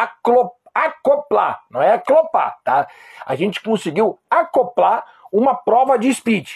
acoplar, 0.74 1.60
não 1.68 1.82
é 1.82 1.94
aclopar, 1.94 2.58
tá? 2.62 2.86
A 3.26 3.34
gente 3.34 3.60
conseguiu 3.60 4.18
acoplar 4.30 5.04
uma 5.32 5.54
prova 5.54 5.98
de 5.98 6.14
speed 6.14 6.48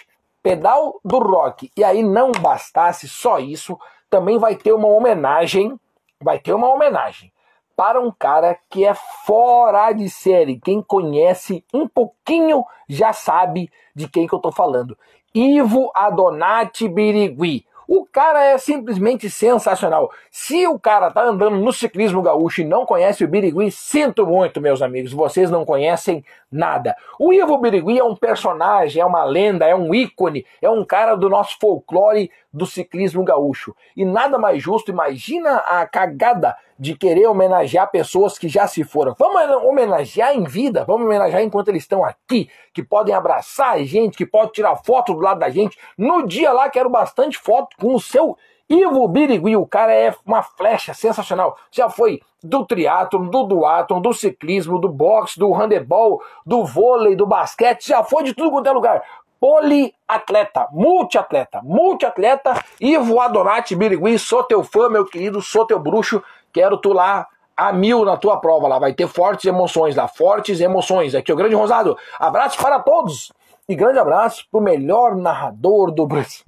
pedal 0.42 1.00
do 1.04 1.18
rock. 1.18 1.70
E 1.76 1.84
aí 1.84 2.02
não 2.02 2.32
bastasse 2.32 3.08
só 3.08 3.38
isso, 3.38 3.78
também 4.08 4.38
vai 4.38 4.56
ter 4.56 4.72
uma 4.72 4.88
homenagem, 4.88 5.78
vai 6.20 6.38
ter 6.38 6.52
uma 6.52 6.68
homenagem 6.68 7.32
para 7.76 8.00
um 8.00 8.10
cara 8.10 8.56
que 8.68 8.84
é 8.84 8.94
fora 9.24 9.92
de 9.92 10.08
série. 10.08 10.60
Quem 10.60 10.82
conhece 10.82 11.64
um 11.72 11.88
pouquinho 11.88 12.64
já 12.88 13.12
sabe 13.12 13.70
de 13.94 14.08
quem 14.08 14.26
que 14.26 14.34
eu 14.34 14.38
tô 14.38 14.52
falando. 14.52 14.96
Ivo 15.34 15.90
Adonati 15.94 16.88
Birigui. 16.88 17.64
O 17.88 18.06
cara 18.06 18.44
é 18.44 18.56
simplesmente 18.58 19.28
sensacional. 19.28 20.10
Se 20.30 20.66
o 20.66 20.78
cara 20.78 21.10
tá 21.10 21.24
andando 21.24 21.56
no 21.56 21.72
ciclismo 21.72 22.22
gaúcho 22.22 22.62
e 22.62 22.64
não 22.64 22.86
conhece 22.86 23.24
o 23.24 23.28
Birigui, 23.28 23.70
sinto 23.70 24.26
muito, 24.26 24.60
meus 24.60 24.80
amigos, 24.80 25.12
vocês 25.12 25.50
não 25.50 25.64
conhecem 25.64 26.24
nada. 26.52 26.94
O 27.18 27.32
Ivo 27.32 27.58
Birigui 27.58 27.98
é 27.98 28.04
um 28.04 28.14
personagem, 28.14 29.00
é 29.00 29.06
uma 29.06 29.24
lenda, 29.24 29.66
é 29.66 29.74
um 29.74 29.94
ícone, 29.94 30.44
é 30.60 30.68
um 30.68 30.84
cara 30.84 31.16
do 31.16 31.28
nosso 31.28 31.56
folclore 31.58 32.30
do 32.52 32.66
ciclismo 32.66 33.24
gaúcho. 33.24 33.74
E 33.96 34.04
nada 34.04 34.38
mais 34.38 34.62
justo, 34.62 34.90
imagina 34.90 35.56
a 35.56 35.86
cagada 35.86 36.54
de 36.78 36.96
querer 36.96 37.26
homenagear 37.26 37.90
pessoas 37.90 38.38
que 38.38 38.48
já 38.48 38.66
se 38.66 38.84
foram. 38.84 39.14
Vamos 39.18 39.40
homenagear 39.64 40.34
em 40.34 40.44
vida, 40.44 40.84
vamos 40.84 41.06
homenagear 41.06 41.42
enquanto 41.42 41.68
eles 41.68 41.84
estão 41.84 42.04
aqui, 42.04 42.50
que 42.74 42.82
podem 42.82 43.14
abraçar 43.14 43.74
a 43.74 43.84
gente, 43.84 44.16
que 44.16 44.26
podem 44.26 44.52
tirar 44.52 44.76
foto 44.76 45.14
do 45.14 45.20
lado 45.20 45.38
da 45.38 45.48
gente. 45.48 45.78
No 45.96 46.26
dia 46.26 46.52
lá, 46.52 46.68
quero 46.68 46.90
bastante 46.90 47.38
foto 47.38 47.76
com 47.78 47.94
o 47.94 48.00
seu 48.00 48.36
Ivo 48.72 49.06
Birigui, 49.06 49.54
o 49.54 49.66
cara 49.66 49.92
é 49.92 50.14
uma 50.24 50.42
flecha 50.42 50.94
sensacional. 50.94 51.58
Já 51.70 51.90
foi 51.90 52.22
do 52.42 52.64
triatlon, 52.64 53.26
do 53.26 53.42
duatlon, 53.42 54.00
do 54.00 54.14
ciclismo, 54.14 54.78
do 54.78 54.88
boxe, 54.88 55.38
do 55.38 55.52
handebol, 55.52 56.22
do 56.46 56.64
vôlei, 56.64 57.14
do 57.14 57.26
basquete, 57.26 57.88
já 57.88 58.02
foi 58.02 58.24
de 58.24 58.32
tudo 58.32 58.50
quanto 58.50 58.68
é 58.68 58.72
lugar 58.72 59.02
poliatleta, 59.38 60.68
multiatleta, 60.70 61.60
multiatleta, 61.64 62.54
Ivo 62.80 63.20
Adonati 63.20 63.74
Birigui, 63.74 64.16
sou 64.16 64.44
teu 64.44 64.62
fã, 64.62 64.88
meu 64.88 65.04
querido, 65.04 65.42
sou 65.42 65.66
teu 65.66 65.80
bruxo, 65.80 66.22
quero 66.52 66.78
tu 66.78 66.92
lá 66.92 67.26
a 67.56 67.72
mil 67.72 68.04
na 68.04 68.16
tua 68.16 68.36
prova 68.36 68.68
lá, 68.68 68.78
vai 68.78 68.92
ter 68.92 69.08
fortes 69.08 69.44
emoções 69.44 69.96
lá, 69.96 70.06
fortes 70.06 70.60
emoções. 70.60 71.12
Aqui 71.12 71.32
o 71.32 71.36
Grande 71.36 71.56
Rosado, 71.56 71.98
abraço 72.20 72.56
para 72.56 72.78
todos 72.78 73.32
e 73.68 73.74
grande 73.74 73.98
abraço 73.98 74.46
pro 74.48 74.60
melhor 74.60 75.16
narrador 75.16 75.90
do 75.90 76.06
Brasil. 76.06 76.44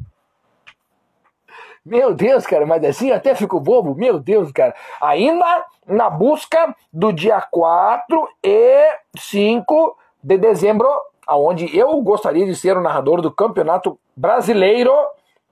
Meu 1.84 2.14
Deus, 2.14 2.46
cara, 2.46 2.64
mas 2.64 2.82
assim 2.82 3.10
até 3.10 3.34
fico 3.34 3.60
bobo, 3.60 3.94
meu 3.94 4.18
Deus, 4.18 4.50
cara. 4.52 4.74
Ainda 5.02 5.66
na 5.86 6.08
busca 6.08 6.74
do 6.90 7.12
dia 7.12 7.40
4 7.42 8.28
e 8.42 8.86
5 9.18 9.96
de 10.22 10.38
dezembro 10.38 10.88
aonde 11.26 11.76
eu 11.76 12.00
gostaria 12.00 12.46
de 12.46 12.56
ser 12.56 12.76
o 12.76 12.80
narrador 12.80 13.20
do 13.20 13.30
Campeonato 13.30 13.98
Brasileiro 14.16 14.92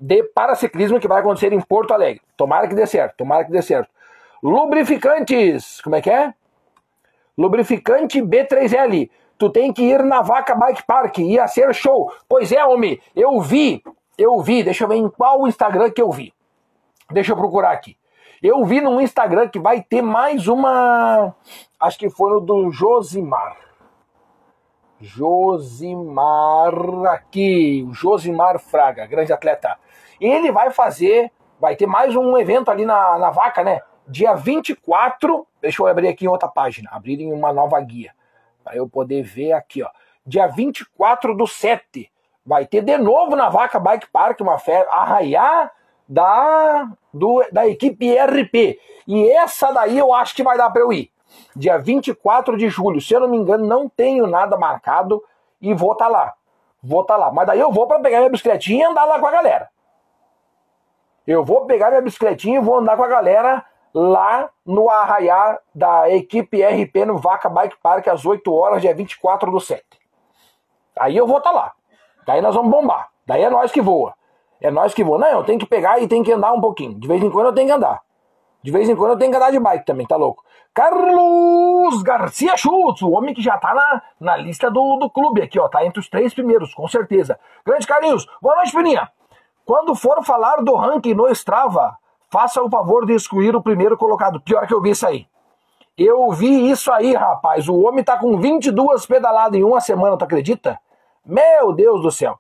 de 0.01 0.23
Paraciclismo 0.23 0.99
que 0.99 1.07
vai 1.07 1.21
acontecer 1.21 1.53
em 1.53 1.61
Porto 1.61 1.93
Alegre. 1.93 2.23
Tomara 2.37 2.67
que 2.67 2.75
dê 2.75 2.87
certo, 2.87 3.17
tomara 3.19 3.45
que 3.45 3.53
dê 3.53 3.61
certo. 3.61 3.91
Lubrificantes, 4.43 5.81
como 5.83 5.97
é 5.97 6.01
que 6.01 6.11
é? 6.11 6.33
Lubrificante 7.37 8.21
B3L. 8.21 9.11
Tu 9.39 9.51
tem 9.51 9.73
que 9.73 9.83
ir 9.83 10.03
na 10.03 10.23
Vaca 10.23 10.55
Bike 10.55 10.85
Park, 10.85 11.19
ia 11.19 11.47
ser 11.47 11.75
show. 11.75 12.13
Pois 12.29 12.53
é, 12.53 12.65
homem, 12.65 13.01
eu 13.15 13.41
vi, 13.41 13.83
eu 14.17 14.41
vi, 14.41 14.63
deixa 14.63 14.85
eu 14.85 14.89
ver 14.89 14.97
em 14.97 15.09
qual 15.09 15.47
Instagram 15.47 15.91
que 15.91 16.03
eu 16.03 16.11
vi. 16.11 16.33
Deixa 17.11 17.33
eu 17.33 17.37
procurar 17.37 17.73
aqui. 17.73 17.97
Eu 18.43 18.65
vi 18.65 18.81
num 18.81 19.01
Instagram 19.01 19.49
que 19.49 19.59
vai 19.59 19.83
ter 19.83 20.03
mais 20.03 20.49
uma. 20.49 21.35
Acho 21.79 21.99
que 21.99 22.11
foi 22.11 22.33
no 22.33 22.41
do 22.41 22.71
Josimar. 22.71 23.57
Josimar 25.01 26.73
aqui, 27.07 27.85
o 27.89 27.93
Josimar 27.93 28.59
Fraga, 28.59 29.07
grande 29.07 29.33
atleta. 29.33 29.79
Ele 30.21 30.53
vai 30.53 30.71
fazer, 30.71 31.33
vai 31.59 31.75
ter 31.75 31.87
mais 31.87 32.15
um 32.15 32.39
evento 32.39 32.71
ali 32.71 32.85
na, 32.85 33.19
na 33.19 33.31
vaca, 33.31 33.65
né? 33.65 33.81
Dia 34.07 34.35
24, 34.35 35.47
deixa 35.61 35.83
eu 35.83 35.87
abrir 35.87 36.09
aqui 36.09 36.25
em 36.25 36.29
outra 36.29 36.49
página, 36.49 36.91
abrir 36.93 37.21
em 37.21 37.33
uma 37.33 37.53
nova 37.53 37.81
guia, 37.81 38.13
para 38.63 38.77
eu 38.77 38.89
poder 38.89 39.23
ver 39.23 39.53
aqui, 39.53 39.83
ó. 39.83 39.89
Dia 40.25 40.47
24 40.47 41.37
do 41.37 41.47
7, 41.49 42.12
vai 42.45 42.67
ter 42.67 42.83
de 42.83 42.97
novo 42.99 43.37
na 43.37 43.49
Vaca 43.49 43.79
Bike 43.79 44.11
Park 44.11 44.41
uma 44.41 44.59
festa, 44.59 44.91
arraiar 44.93 45.73
da, 46.09 46.89
do, 47.13 47.45
da 47.53 47.67
equipe 47.67 48.15
RP. 48.15 48.79
E 49.07 49.31
essa 49.31 49.73
daí 49.73 49.99
eu 49.99 50.13
acho 50.13 50.35
que 50.35 50.43
vai 50.43 50.57
dar 50.57 50.71
para 50.71 50.83
eu 50.83 50.93
ir 50.93 51.13
dia 51.55 51.79
24 51.79 52.57
de 52.57 52.69
julho. 52.69 53.01
Se 53.01 53.15
eu 53.15 53.21
não 53.21 53.29
me 53.29 53.37
engano, 53.37 53.67
não 53.67 53.89
tenho 53.89 54.27
nada 54.27 54.57
marcado 54.57 55.23
e 55.61 55.73
vou 55.75 55.93
estar 55.93 56.07
tá 56.07 56.11
lá. 56.11 56.35
Vou 56.83 57.03
estar 57.03 57.15
tá 57.15 57.21
lá. 57.21 57.33
Mas 57.33 57.47
daí 57.47 57.61
eu 57.61 57.71
vou 57.71 57.87
para 57.87 58.01
pegar 58.01 58.19
minha 58.19 58.31
bicicletinha 58.31 58.85
e 58.85 58.91
andar 58.91 59.05
lá 59.05 59.19
com 59.19 59.27
a 59.27 59.31
galera. 59.31 59.71
Eu 61.27 61.45
vou 61.45 61.67
pegar 61.67 61.91
minha 61.91 62.03
bicicletinha 62.03 62.59
e 62.59 62.63
vou 62.63 62.79
andar 62.79 62.97
com 62.97 63.05
a 63.05 63.09
galera 63.09 63.65
lá 63.95 64.51
no 64.65 64.89
arraiar 64.91 65.61
da 65.75 66.11
equipe 66.11 66.63
RP 66.63 67.05
no 67.07 67.19
Vaca 67.19 67.49
Bike 67.49 67.77
Park 67.83 68.09
às 68.09 68.25
8 68.25 68.53
horas, 68.53 68.81
dia 68.81 68.95
24 68.95 69.51
do 69.51 69.61
7. 69.61 69.85
Aí 70.99 71.17
eu 71.17 71.27
vou 71.27 71.39
estar 71.39 71.51
tá 71.51 71.57
lá. 71.57 71.73
Daí 72.27 72.41
nós 72.41 72.55
vamos 72.55 72.71
bombar. 72.71 73.09
Daí 73.27 73.43
é 73.43 73.51
nós 73.51 73.71
que 73.71 73.81
voa. 73.81 74.15
É 74.61 74.71
nós 74.71 74.95
que 74.95 75.03
voa. 75.03 75.19
Não, 75.19 75.29
eu 75.29 75.45
tenho 75.45 75.59
que 75.59 75.67
pegar 75.67 76.01
e 76.01 76.09
tenho 76.09 76.25
que 76.25 76.33
andar 76.33 76.53
um 76.53 76.61
pouquinho. 76.61 76.95
De 76.95 77.07
vez 77.09 77.23
em 77.23 77.31
quando 77.31 77.47
eu 77.47 77.53
tenho 77.53 77.69
que 77.69 77.75
andar. 77.75 78.01
De 78.63 78.71
vez 78.71 78.89
em 78.89 78.95
quando 78.95 79.13
eu 79.13 79.19
tenho 79.19 79.31
que 79.31 79.37
andar 79.37 79.51
de 79.51 79.59
bike 79.59 79.85
também, 79.85 80.07
tá 80.07 80.15
louco? 80.15 80.45
Carlos 80.73 82.01
Garcia 82.03 82.57
Schultz, 82.57 83.03
o 83.03 83.11
homem 83.11 83.35
que 83.35 83.43
já 83.43 83.59
tá 83.59 83.75
na, 83.75 84.03
na 84.21 84.37
lista 84.37 84.71
do, 84.71 84.97
do 84.97 85.11
clube 85.11 85.43
aqui, 85.43 85.59
ó. 85.59 85.69
Tá 85.69 85.85
entre 85.85 85.99
os 85.99 86.09
três 86.09 86.33
primeiros, 86.33 86.73
com 86.73 86.87
certeza. 86.87 87.39
Grande 87.67 87.87
Carlinhos, 87.87 88.27
boa 88.41 88.57
noite, 88.57 88.73
Pininha. 88.73 89.11
Quando 89.67 89.95
for 89.95 90.25
falar 90.25 90.57
do 90.63 90.75
ranking 90.75 91.15
no 91.15 91.29
Strava, 91.29 91.97
faça 92.31 92.63
o 92.63 92.71
favor 92.71 93.05
de 93.05 93.15
excluir 93.15 93.55
o 93.55 93.63
primeiro 93.63 93.97
colocado. 93.97 94.41
Pior 94.41 94.67
que 94.67 94.73
eu 94.73 94.81
vi 94.81 94.91
isso 94.91 95.07
aí. 95.07 95.27
Eu 95.99 96.31
vi 96.31 96.71
isso 96.71 96.91
aí, 96.91 97.15
rapaz. 97.15 97.69
O 97.69 97.81
homem 97.83 98.03
tá 98.03 98.17
com 98.17 98.39
22 98.39 99.05
pedaladas 99.05 99.59
em 99.59 99.65
uma 99.65 99.81
semana, 99.81 100.17
tu 100.17 100.25
acredita? 100.25 100.79
Meu 101.25 101.73
Deus 101.73 102.03
do 102.03 102.11
céu 102.11 102.39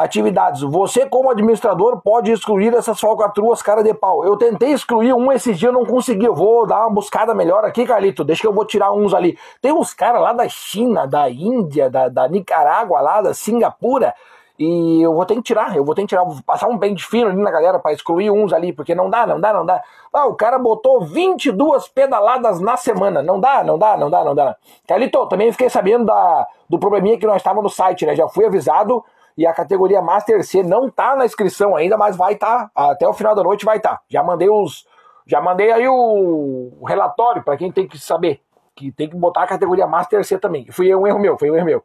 atividades. 0.00 0.62
Você, 0.62 1.06
como 1.06 1.30
administrador, 1.30 2.00
pode 2.00 2.32
excluir 2.32 2.74
essas 2.74 2.98
falcatruas 2.98 3.60
cara 3.60 3.82
de 3.82 3.92
pau. 3.92 4.24
Eu 4.24 4.36
tentei 4.36 4.72
excluir 4.72 5.12
um 5.12 5.30
esses 5.30 5.58
dias, 5.58 5.72
não 5.72 5.84
consegui. 5.84 6.24
Eu 6.24 6.34
vou 6.34 6.66
dar 6.66 6.80
uma 6.86 6.94
buscada 6.94 7.34
melhor 7.34 7.64
aqui, 7.64 7.84
Carlito. 7.84 8.24
Deixa 8.24 8.40
que 8.40 8.48
eu 8.48 8.52
vou 8.52 8.64
tirar 8.64 8.92
uns 8.92 9.12
ali. 9.12 9.38
Tem 9.60 9.72
uns 9.72 9.92
caras 9.92 10.22
lá 10.22 10.32
da 10.32 10.48
China, 10.48 11.06
da 11.06 11.28
Índia, 11.28 11.90
da, 11.90 12.08
da 12.08 12.26
Nicarágua, 12.28 13.00
lá 13.00 13.20
da 13.20 13.34
Singapura. 13.34 14.14
E 14.60 15.00
eu 15.00 15.14
vou 15.14 15.24
ter 15.24 15.36
que 15.36 15.42
tirar, 15.42 15.74
eu 15.74 15.82
vou 15.82 15.94
ter 15.94 16.02
que 16.02 16.08
tirar, 16.08 16.22
passar 16.44 16.68
um 16.68 16.76
bem 16.76 16.94
de 16.94 17.02
fino 17.02 17.30
ali 17.30 17.40
na 17.40 17.50
galera 17.50 17.78
para 17.78 17.94
excluir 17.94 18.30
uns 18.30 18.52
ali, 18.52 18.74
porque 18.74 18.94
não 18.94 19.08
dá, 19.08 19.26
não 19.26 19.40
dá, 19.40 19.54
não 19.54 19.64
dá. 19.64 19.82
Ah, 20.12 20.26
o 20.26 20.34
cara 20.34 20.58
botou 20.58 21.00
22 21.00 21.88
pedaladas 21.88 22.60
na 22.60 22.76
semana. 22.76 23.22
Não 23.22 23.40
dá, 23.40 23.64
não 23.64 23.78
dá, 23.78 23.96
não 23.96 24.10
dá, 24.10 24.22
não 24.22 24.34
dá. 24.34 24.54
Calito, 24.86 25.26
também 25.28 25.50
fiquei 25.50 25.70
sabendo 25.70 26.04
da, 26.04 26.46
do 26.68 26.78
probleminha 26.78 27.16
que 27.16 27.26
nós 27.26 27.36
estávamos 27.36 27.64
no 27.64 27.70
site, 27.70 28.04
né? 28.04 28.14
Já 28.14 28.28
fui 28.28 28.44
avisado 28.44 29.02
e 29.34 29.46
a 29.46 29.54
categoria 29.54 30.02
Master 30.02 30.44
C 30.44 30.62
não 30.62 30.90
tá 30.90 31.16
na 31.16 31.24
inscrição 31.24 31.74
ainda, 31.74 31.96
mas 31.96 32.14
vai 32.14 32.34
estar. 32.34 32.68
Tá, 32.68 32.90
até 32.90 33.08
o 33.08 33.14
final 33.14 33.34
da 33.34 33.42
noite 33.42 33.64
vai 33.64 33.78
estar. 33.78 33.96
Tá. 33.96 34.02
Já 34.10 34.22
mandei 34.22 34.50
os. 34.50 34.86
Já 35.26 35.40
mandei 35.40 35.72
aí 35.72 35.88
o, 35.88 36.70
o 36.78 36.84
relatório 36.84 37.42
para 37.42 37.56
quem 37.56 37.72
tem 37.72 37.88
que 37.88 37.98
saber. 37.98 38.42
Que 38.76 38.92
tem 38.92 39.08
que 39.08 39.16
botar 39.16 39.44
a 39.44 39.46
categoria 39.46 39.86
Master 39.86 40.22
C 40.22 40.38
também. 40.38 40.70
Foi 40.70 40.94
um 40.94 41.06
erro 41.06 41.18
meu, 41.18 41.38
foi 41.38 41.50
um 41.50 41.56
erro 41.56 41.64
meu. 41.64 41.82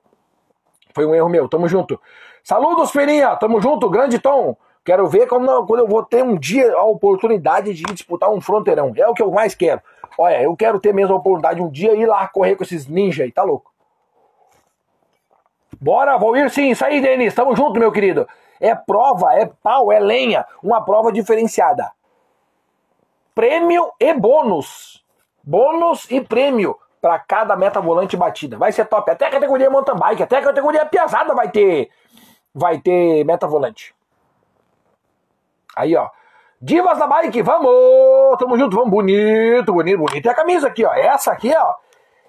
Foi 0.96 1.06
um 1.06 1.14
erro 1.14 1.28
meu, 1.28 1.48
tamo 1.50 1.68
junto. 1.68 2.00
Saludos, 2.46 2.92
Feirinha, 2.92 3.36
tamo 3.38 3.60
junto, 3.60 3.90
grande 3.90 4.20
Tom. 4.20 4.56
Quero 4.84 5.08
ver 5.08 5.26
quando, 5.26 5.66
quando 5.66 5.80
eu 5.80 5.88
vou 5.88 6.04
ter 6.04 6.24
um 6.24 6.38
dia 6.38 6.76
a 6.76 6.84
oportunidade 6.84 7.74
de 7.74 7.82
disputar 7.82 8.30
um 8.30 8.40
fronteirão. 8.40 8.94
É 8.96 9.08
o 9.08 9.16
que 9.16 9.24
eu 9.24 9.32
mais 9.32 9.56
quero. 9.56 9.82
Olha, 10.16 10.44
eu 10.44 10.56
quero 10.56 10.80
ter 10.80 10.94
mesmo 10.94 11.16
a 11.16 11.18
oportunidade 11.18 11.60
um 11.60 11.72
dia 11.72 11.96
ir 11.96 12.06
lá 12.06 12.28
correr 12.28 12.56
com 12.56 12.64
esses 12.64 12.86
ninjas 12.86 13.26
aí, 13.26 13.32
tá 13.32 13.42
louco? 13.42 13.74
Bora, 15.82 16.20
vou 16.20 16.38
ir 16.38 16.52
sim. 16.52 16.70
Isso 16.70 16.86
aí, 16.86 17.02
Denis. 17.02 17.34
Tamo 17.34 17.56
junto, 17.56 17.80
meu 17.80 17.92
querido. 17.92 18.28
É 18.62 18.76
prova, 18.76 19.34
é 19.34 19.50
pau, 19.64 19.92
é 19.92 20.00
lenha. 20.00 20.46
Uma 20.62 20.86
prova 20.86 21.12
diferenciada. 21.12 21.90
Prêmio 23.34 23.92
e 24.00 24.14
bônus. 24.14 25.04
Bônus 25.44 26.06
e 26.12 26.22
prêmio 26.22 26.78
para 27.02 27.18
cada 27.18 27.56
meta 27.56 27.82
volante 27.82 28.16
batida. 28.16 28.56
Vai 28.56 28.72
ser 28.72 28.86
top. 28.86 29.10
Até 29.10 29.26
a 29.26 29.32
categoria 29.32 29.68
mountain 29.68 29.96
bike, 29.96 30.22
até 30.22 30.38
a 30.38 30.44
categoria 30.44 30.86
piazada 30.86 31.34
vai 31.34 31.50
ter 31.50 31.90
vai 32.56 32.80
ter 32.80 33.26
meta 33.26 33.46
volante. 33.46 33.94
Aí, 35.76 35.94
ó. 35.96 36.10
Divas 36.62 36.98
da 36.98 37.06
bike, 37.06 37.42
vamos! 37.42 38.38
Tamo 38.40 38.58
junto, 38.58 38.78
vamos. 38.78 38.90
Bonito, 38.90 39.74
bonito, 39.74 39.98
bonito. 40.00 40.26
E 40.26 40.30
a 40.30 40.34
camisa 40.34 40.68
aqui, 40.68 40.86
ó. 40.86 40.94
Essa 40.94 41.34
aqui, 41.34 41.54
ó. 41.54 41.76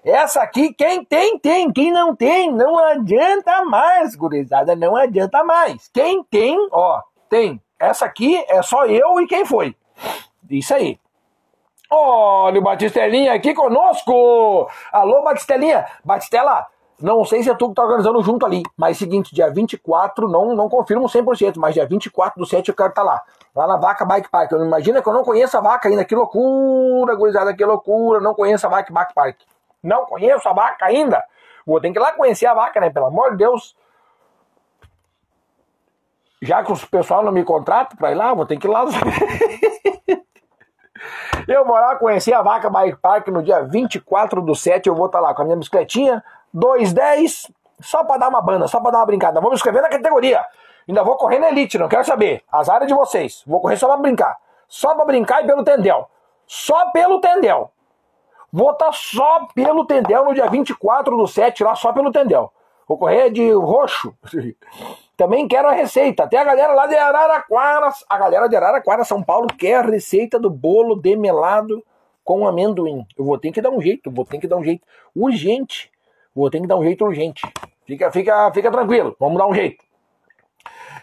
Essa 0.05 0.43
aqui, 0.43 0.75
quem 0.75 1.05
tem, 1.05 1.39
tem. 1.39 1.73
Quem 1.73 1.93
não 1.93 2.15
tem, 2.15 2.53
não 2.53 2.77
adianta 2.77 3.65
mais, 3.65 4.17
gurizada. 4.17 4.75
Não 4.75 4.97
adianta 4.97 5.45
mais. 5.45 5.89
Quem 5.89 6.25
tem, 6.25 6.69
ó, 6.73 7.01
tem. 7.31 7.63
Essa 7.79 8.07
aqui 8.07 8.45
é 8.49 8.61
só 8.63 8.85
eu 8.87 9.21
e 9.21 9.27
quem 9.27 9.47
foi. 9.47 9.77
Isso 10.51 10.75
aí. 10.75 10.99
Olha 11.89 12.59
o 12.59 12.63
Batistelinha 12.63 13.33
aqui 13.33 13.55
conosco. 13.55 14.69
Alô, 14.93 15.23
Batistelinha. 15.23 15.87
Batistela, 16.05 16.67
não 17.01 17.25
sei 17.25 17.43
se 17.43 17.51
é 17.51 17.55
tu 17.55 17.69
que 17.69 17.75
tá 17.75 17.83
organizando 17.83 18.23
junto 18.23 18.47
ali, 18.47 18.63
mas 18.77 18.97
seguinte, 18.97 19.35
dia 19.35 19.51
24, 19.51 20.29
não, 20.29 20.55
não 20.55 20.69
confirmo 20.69 21.07
100%, 21.07 21.55
mas 21.57 21.75
dia 21.75 21.87
24 21.87 22.41
do 22.41 22.47
7 22.47 22.69
eu 22.69 22.75
quero 22.75 22.89
estar 22.89 23.03
tá 23.03 23.07
lá. 23.07 23.23
Lá 23.55 23.67
na 23.67 23.77
Vaca 23.77 24.05
Bike 24.05 24.31
Park. 24.31 24.53
Imagina 24.53 25.03
que 25.03 25.09
eu 25.09 25.13
não 25.13 25.25
conheço 25.25 25.57
a 25.57 25.61
vaca 25.61 25.89
ainda. 25.89 26.05
Que 26.05 26.15
loucura, 26.15 27.15
gurizada, 27.15 27.55
que 27.55 27.65
loucura. 27.65 28.21
Não 28.21 28.35
conheço 28.35 28.67
a 28.67 28.71
Vaca 28.71 28.93
Bike 28.93 29.15
Park. 29.15 29.37
Não 29.83 30.05
conheço 30.05 30.49
a 30.49 30.53
vaca 30.53 30.85
ainda. 30.85 31.23
Vou 31.67 31.81
ter 31.81 31.91
que 31.91 31.99
ir 31.99 32.03
lá 32.03 32.13
conhecer 32.13 32.47
a 32.47 32.55
vaca, 32.55 32.79
né? 32.81 32.91
Pelo 32.91 33.07
amor 33.07 33.31
de 33.31 33.39
Deus. 33.39 33.75
Já 36.43 36.63
que 36.63 36.71
o 36.71 36.89
pessoal 36.89 37.25
não 37.25 37.33
me 37.33 37.45
contrata 37.45 37.97
pra 37.97 38.13
ir 38.13 38.15
lá, 38.15 38.35
vou 38.35 38.45
ter 38.45 38.59
que 38.59 38.67
ir 38.67 38.71
lá. 38.71 38.85
eu 41.49 41.65
vou 41.65 41.75
lá 41.75 41.97
conhecer 41.97 42.35
a 42.35 42.43
Vaca 42.43 42.69
Bike 42.69 42.99
Park 42.99 43.29
no 43.29 43.43
dia 43.43 43.63
24 43.63 44.43
do 44.43 44.55
7. 44.55 44.87
Eu 44.87 44.95
vou 44.95 45.07
estar 45.07 45.19
tá 45.19 45.25
lá 45.25 45.35
com 45.35 45.43
a 45.43 45.45
minha 45.45 45.57
bicicletinha, 45.57 46.23
210, 46.53 47.51
só 47.81 48.05
pra 48.05 48.17
dar 48.17 48.29
uma 48.29 48.41
banda, 48.41 48.67
só 48.69 48.81
pra 48.81 48.91
dar 48.91 48.99
uma 48.99 49.07
brincada. 49.07 49.41
Vamos 49.41 49.59
escrever 49.59 49.83
na 49.83 49.89
categoria. 49.89 50.45
Ainda 50.89 51.03
vou 51.03 51.17
correr 51.17 51.39
na 51.39 51.49
Elite, 51.49 51.79
não 51.79 51.89
quero 51.89 52.05
saber. 52.05 52.43
As 52.51 52.69
áreas 52.69 52.89
de 52.89 52.95
vocês. 52.95 53.43
Vou 53.47 53.61
correr 53.61 53.77
só 53.77 53.87
pra 53.89 53.97
brincar. 53.97 54.37
Só 54.69 54.95
pra 54.95 55.05
brincar 55.05 55.43
e 55.43 55.47
pelo 55.47 55.65
Tendel. 55.65 56.09
Só 56.47 56.91
pelo 56.91 57.21
Tendel. 57.21 57.71
Vou 58.53 58.71
estar 58.71 58.87
tá 58.87 58.93
só 58.93 59.49
pelo 59.55 59.85
Tendel 59.85 60.25
no 60.25 60.35
dia 60.35 60.49
24 60.49 61.17
do 61.17 61.27
7, 61.27 61.65
lá 61.65 61.75
só 61.75 61.93
pelo 61.93 62.13
Tendel. 62.13 62.53
Vou 62.87 62.97
correr 62.97 63.31
de 63.31 63.51
roxo. 63.53 64.15
Também 65.17 65.49
quero 65.49 65.69
a 65.69 65.73
receita. 65.73 66.23
Até 66.25 66.39
a 66.39 66.45
galera 66.45 66.73
lá 66.73 66.87
de 66.87 66.95
Araraquara, 66.95 67.91
a 68.09 68.19
galera 68.19 68.49
de 68.49 68.57
Araraquara, 68.57 69.05
São 69.05 69.23
Paulo, 69.23 69.49
quer 69.49 69.75
a 69.75 69.83
receita 69.83 70.39
do 70.39 70.49
bolo 70.49 70.95
demelado 70.95 71.83
com 72.23 72.47
amendoim. 72.47 73.05
Eu 73.17 73.25
vou 73.25 73.39
ter 73.39 73.51
que 73.51 73.61
dar 73.61 73.71
um 73.71 73.81
jeito, 73.81 74.11
vou 74.11 74.25
ter 74.25 74.39
que 74.39 74.47
dar 74.47 74.57
um 74.57 74.65
jeito 74.65 74.87
urgente. 75.15 75.91
Vou 76.37 76.51
ter 76.51 76.61
que 76.61 76.67
dar 76.67 76.77
um 76.77 76.85
jeito 76.85 77.03
urgente. 77.03 77.41
Fica, 77.87 78.13
fica, 78.13 78.53
fica 78.53 78.71
tranquilo, 78.71 79.17
vamos 79.19 79.39
dar 79.39 79.47
um 79.47 79.55
jeito. 79.55 79.83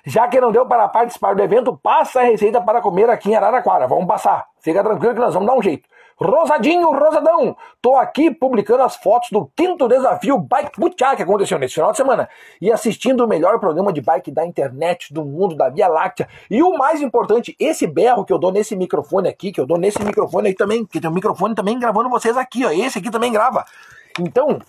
Já 0.05 0.27
que 0.27 0.39
não 0.39 0.51
deu 0.51 0.65
para 0.65 0.87
participar 0.87 1.33
do 1.33 1.41
evento, 1.41 1.75
passa 1.81 2.19
a 2.19 2.23
receita 2.23 2.61
para 2.61 2.81
comer 2.81 3.09
aqui 3.09 3.31
em 3.31 3.35
Araraquara. 3.35 3.87
Vamos 3.87 4.05
passar. 4.05 4.45
Fica 4.59 4.83
tranquilo 4.83 5.13
que 5.13 5.19
nós 5.19 5.33
vamos 5.33 5.47
dar 5.47 5.55
um 5.55 5.61
jeito. 5.61 5.87
Rosadinho, 6.19 6.91
Rosadão, 6.91 7.55
tô 7.81 7.95
aqui 7.95 8.29
publicando 8.29 8.83
as 8.83 8.95
fotos 8.95 9.29
do 9.31 9.49
quinto 9.55 9.87
desafio 9.87 10.37
Bike 10.37 10.79
Butiá 10.79 11.15
que 11.15 11.23
aconteceu 11.23 11.57
nesse 11.57 11.73
final 11.73 11.91
de 11.91 11.97
semana 11.97 12.29
e 12.61 12.71
assistindo 12.71 13.25
o 13.25 13.27
melhor 13.27 13.59
programa 13.59 13.91
de 13.91 13.99
bike 13.99 14.29
da 14.29 14.45
internet, 14.45 15.11
do 15.11 15.25
mundo, 15.25 15.55
da 15.55 15.69
Via 15.69 15.87
Láctea. 15.87 16.27
E 16.51 16.61
o 16.61 16.77
mais 16.77 17.01
importante, 17.01 17.55
esse 17.59 17.87
berro 17.87 18.23
que 18.23 18.31
eu 18.31 18.37
dou 18.37 18.51
nesse 18.51 18.75
microfone 18.75 19.27
aqui, 19.27 19.51
que 19.51 19.59
eu 19.59 19.65
dou 19.65 19.77
nesse 19.77 20.03
microfone 20.03 20.49
aí 20.49 20.53
também, 20.53 20.85
que 20.85 21.01
tem 21.01 21.09
um 21.09 21.13
microfone 21.13 21.55
também 21.55 21.79
gravando 21.79 22.09
vocês 22.09 22.37
aqui, 22.37 22.63
ó. 22.63 22.69
Esse 22.69 22.99
aqui 22.99 23.09
também 23.09 23.31
grava. 23.31 23.65
Então, 24.19 24.59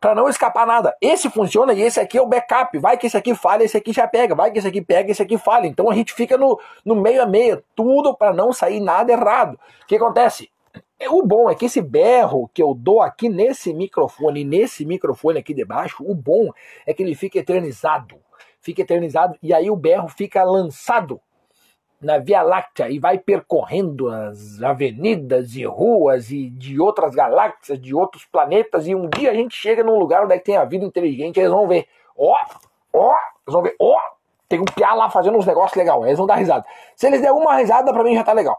para 0.00 0.14
não 0.14 0.28
escapar 0.28 0.66
nada. 0.66 0.96
Esse 1.00 1.28
funciona 1.28 1.72
e 1.72 1.82
esse 1.82 1.98
aqui 1.98 2.18
é 2.18 2.22
o 2.22 2.26
backup. 2.26 2.78
Vai 2.78 2.96
que 2.96 3.06
esse 3.06 3.16
aqui 3.16 3.34
falha, 3.34 3.64
esse 3.64 3.76
aqui 3.76 3.92
já 3.92 4.06
pega. 4.06 4.34
Vai 4.34 4.50
que 4.50 4.58
esse 4.58 4.68
aqui 4.68 4.80
pega, 4.80 5.10
esse 5.10 5.22
aqui 5.22 5.36
falha. 5.36 5.66
Então 5.66 5.90
a 5.90 5.94
gente 5.94 6.12
fica 6.12 6.36
no, 6.36 6.58
no 6.84 6.94
meio 6.94 7.22
a 7.22 7.26
meio, 7.26 7.62
tudo 7.74 8.16
para 8.16 8.32
não 8.32 8.52
sair 8.52 8.80
nada 8.80 9.12
errado. 9.12 9.58
O 9.82 9.86
que 9.86 9.96
acontece? 9.96 10.50
O 11.10 11.24
bom 11.24 11.48
é 11.48 11.54
que 11.54 11.66
esse 11.66 11.80
berro 11.80 12.50
que 12.52 12.62
eu 12.62 12.74
dou 12.74 13.00
aqui 13.00 13.28
nesse 13.28 13.72
microfone, 13.72 14.44
nesse 14.44 14.84
microfone 14.84 15.38
aqui 15.38 15.54
debaixo, 15.54 16.04
o 16.04 16.14
bom 16.14 16.50
é 16.84 16.92
que 16.92 17.02
ele 17.02 17.14
fica 17.14 17.38
eternizado. 17.38 18.16
Fica 18.60 18.82
eternizado 18.82 19.36
e 19.42 19.54
aí 19.54 19.70
o 19.70 19.76
berro 19.76 20.08
fica 20.08 20.42
lançado 20.42 21.20
na 22.00 22.18
Via 22.18 22.42
Láctea 22.42 22.88
e 22.88 22.98
vai 22.98 23.18
percorrendo 23.18 24.08
as 24.08 24.62
avenidas 24.62 25.54
e 25.54 25.64
ruas 25.64 26.30
e 26.30 26.48
de 26.50 26.80
outras 26.80 27.14
galáxias, 27.14 27.80
de 27.80 27.94
outros 27.94 28.24
planetas, 28.24 28.86
e 28.86 28.94
um 28.94 29.08
dia 29.08 29.30
a 29.30 29.34
gente 29.34 29.56
chega 29.56 29.82
num 29.82 29.98
lugar 29.98 30.24
onde 30.24 30.34
é 30.34 30.38
tem 30.38 30.56
a 30.56 30.64
vida 30.64 30.84
inteligente, 30.84 31.38
eles 31.38 31.50
vão 31.50 31.66
ver, 31.66 31.86
ó, 32.16 32.34
ó, 32.92 33.14
eles 33.46 33.52
vão 33.52 33.62
ver, 33.62 33.74
ó, 33.80 33.96
tem 34.48 34.60
um 34.60 34.64
piá 34.64 34.94
lá 34.94 35.10
fazendo 35.10 35.36
uns 35.36 35.46
negócios 35.46 35.76
legais, 35.76 36.02
eles 36.04 36.18
vão 36.18 36.26
dar 36.26 36.36
risada. 36.36 36.64
Se 36.96 37.06
eles 37.06 37.20
der 37.20 37.32
uma 37.32 37.56
risada, 37.56 37.92
pra 37.92 38.02
mim 38.02 38.14
já 38.14 38.24
tá 38.24 38.32
legal. 38.32 38.58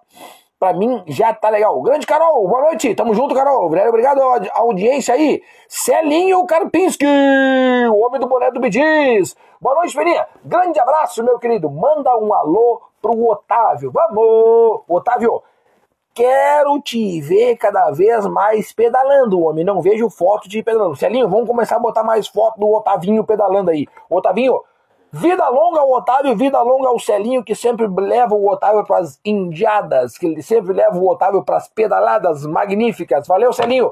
Pra 0.59 0.73
mim 0.73 1.01
já 1.07 1.33
tá 1.33 1.47
legal. 1.49 1.81
Grande 1.81 2.05
Carol, 2.05 2.45
boa 2.45 2.63
noite. 2.63 2.93
Tamo 2.93 3.13
junto, 3.13 3.33
Carol. 3.33 3.65
Obrigado 3.65 4.19
audiência 4.51 5.13
aí. 5.13 5.41
Celinho 5.69 6.45
Karpinski, 6.45 7.05
o 7.05 8.05
homem 8.05 8.19
do 8.19 8.27
boné 8.27 8.51
do 8.51 8.59
Bidiz. 8.59 9.37
Boa 9.61 9.75
noite, 9.75 9.93
Ferinha. 9.93 10.27
Grande 10.43 10.77
abraço, 10.77 11.23
meu 11.23 11.39
querido. 11.39 11.71
Manda 11.71 12.13
um 12.17 12.33
alô 12.33 12.81
pro 13.01 13.29
Otávio. 13.29 13.91
Vamos! 13.91 14.81
Otávio, 14.87 15.41
quero 16.13 16.81
te 16.81 17.21
ver 17.21 17.55
cada 17.57 17.91
vez 17.91 18.25
mais 18.27 18.73
pedalando, 18.73 19.41
homem. 19.41 19.63
Não 19.63 19.81
vejo 19.81 20.09
foto 20.09 20.49
de 20.49 20.61
pedalando. 20.61 20.95
Celinho, 20.95 21.29
vamos 21.29 21.47
começar 21.47 21.77
a 21.77 21.79
botar 21.79 22.03
mais 22.03 22.27
foto 22.27 22.59
do 22.59 22.69
Otavinho 22.69 23.23
pedalando 23.23 23.71
aí. 23.71 23.87
Otavinho, 24.09 24.61
vida 25.11 25.47
longa 25.49 25.79
ao 25.79 25.91
Otávio, 25.91 26.35
vida 26.35 26.61
longa 26.61 26.89
ao 26.89 26.99
Celinho, 26.99 27.43
que 27.43 27.55
sempre 27.55 27.87
leva 27.87 28.35
o 28.35 28.49
Otávio 28.49 28.85
para 28.85 28.97
as 28.97 29.19
indiadas, 29.23 30.17
que 30.17 30.25
ele 30.25 30.41
sempre 30.41 30.73
leva 30.73 30.97
o 30.97 31.09
Otávio 31.09 31.43
para 31.43 31.57
as 31.57 31.67
pedaladas 31.67 32.45
magníficas. 32.45 33.27
Valeu, 33.27 33.53
Celinho! 33.53 33.91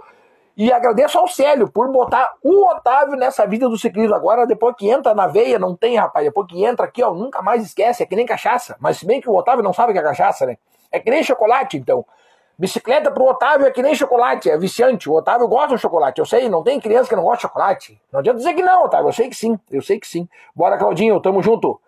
E 0.58 0.74
agradeço 0.74 1.20
ao 1.20 1.28
Célio 1.28 1.70
por 1.70 1.92
botar 1.92 2.34
o 2.44 2.66
Otávio 2.66 3.16
nessa 3.16 3.46
vida 3.46 3.70
do 3.70 3.78
ciclismo. 3.78 4.16
Agora, 4.16 4.48
depois 4.48 4.76
que 4.76 4.90
entra 4.90 5.14
na 5.14 5.28
veia, 5.28 5.60
não 5.60 5.76
tem, 5.76 5.96
rapaz. 5.98 6.26
Depois 6.26 6.48
que 6.48 6.66
entra 6.66 6.88
aqui, 6.88 7.04
ó, 7.04 7.14
nunca 7.14 7.44
mais 7.44 7.64
esquece. 7.64 8.02
É 8.02 8.08
que 8.08 8.16
nem 8.16 8.26
cachaça. 8.26 8.76
Mas 8.80 8.98
se 8.98 9.06
bem 9.06 9.22
que 9.22 9.30
o 9.30 9.36
Otávio 9.36 9.64
não 9.64 9.72
sabe 9.72 9.94
que 9.94 10.00
é 10.00 10.02
cachaça, 10.02 10.48
né? 10.48 10.58
É 10.92 11.00
que 11.00 11.12
nem 11.12 11.24
chocolate, 11.24 11.78
então. 11.78 12.04
Bicicleta 12.58 13.12
pro 13.12 13.26
Otávio 13.26 13.68
é 13.68 13.72
que 13.72 13.84
nem 13.84 13.94
chocolate, 13.94 14.50
é 14.50 14.58
viciante. 14.58 15.08
O 15.08 15.14
Otávio 15.14 15.48
gosta 15.48 15.76
do 15.76 15.78
chocolate, 15.78 16.20
eu 16.20 16.26
sei, 16.26 16.50
não 16.50 16.64
tem 16.64 16.80
criança 16.80 17.08
que 17.08 17.16
não 17.16 17.22
gosta 17.22 17.38
de 17.38 17.42
chocolate. 17.44 18.02
Não 18.12 18.20
adianta 18.20 18.40
dizer 18.40 18.56
que 18.56 18.64
não, 18.64 18.86
Otávio, 18.86 19.10
eu 19.10 19.14
sei 19.14 19.30
que 19.30 19.36
sim, 19.36 19.60
eu 19.70 19.82
sei 19.84 20.00
que 20.00 20.08
sim. 20.08 20.28
Bora, 20.56 20.76
Claudinho, 20.76 21.20
tamo 21.22 21.44
junto. 21.44 21.80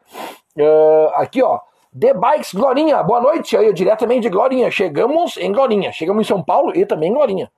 Uh, 0.56 1.10
aqui, 1.16 1.42
ó, 1.42 1.60
The 2.00 2.14
Bikes 2.14 2.54
Glorinha, 2.54 3.02
boa 3.02 3.20
noite, 3.20 3.58
aí, 3.58 3.74
diretamente 3.74 4.22
de 4.22 4.30
Glorinha. 4.30 4.70
Chegamos 4.70 5.38
em 5.38 5.52
Glorinha, 5.52 5.92
chegamos 5.92 6.22
em 6.22 6.28
São 6.28 6.44
Paulo 6.44 6.72
e 6.76 6.86
também 6.86 7.10
em 7.10 7.14
Glorinha. 7.16 7.52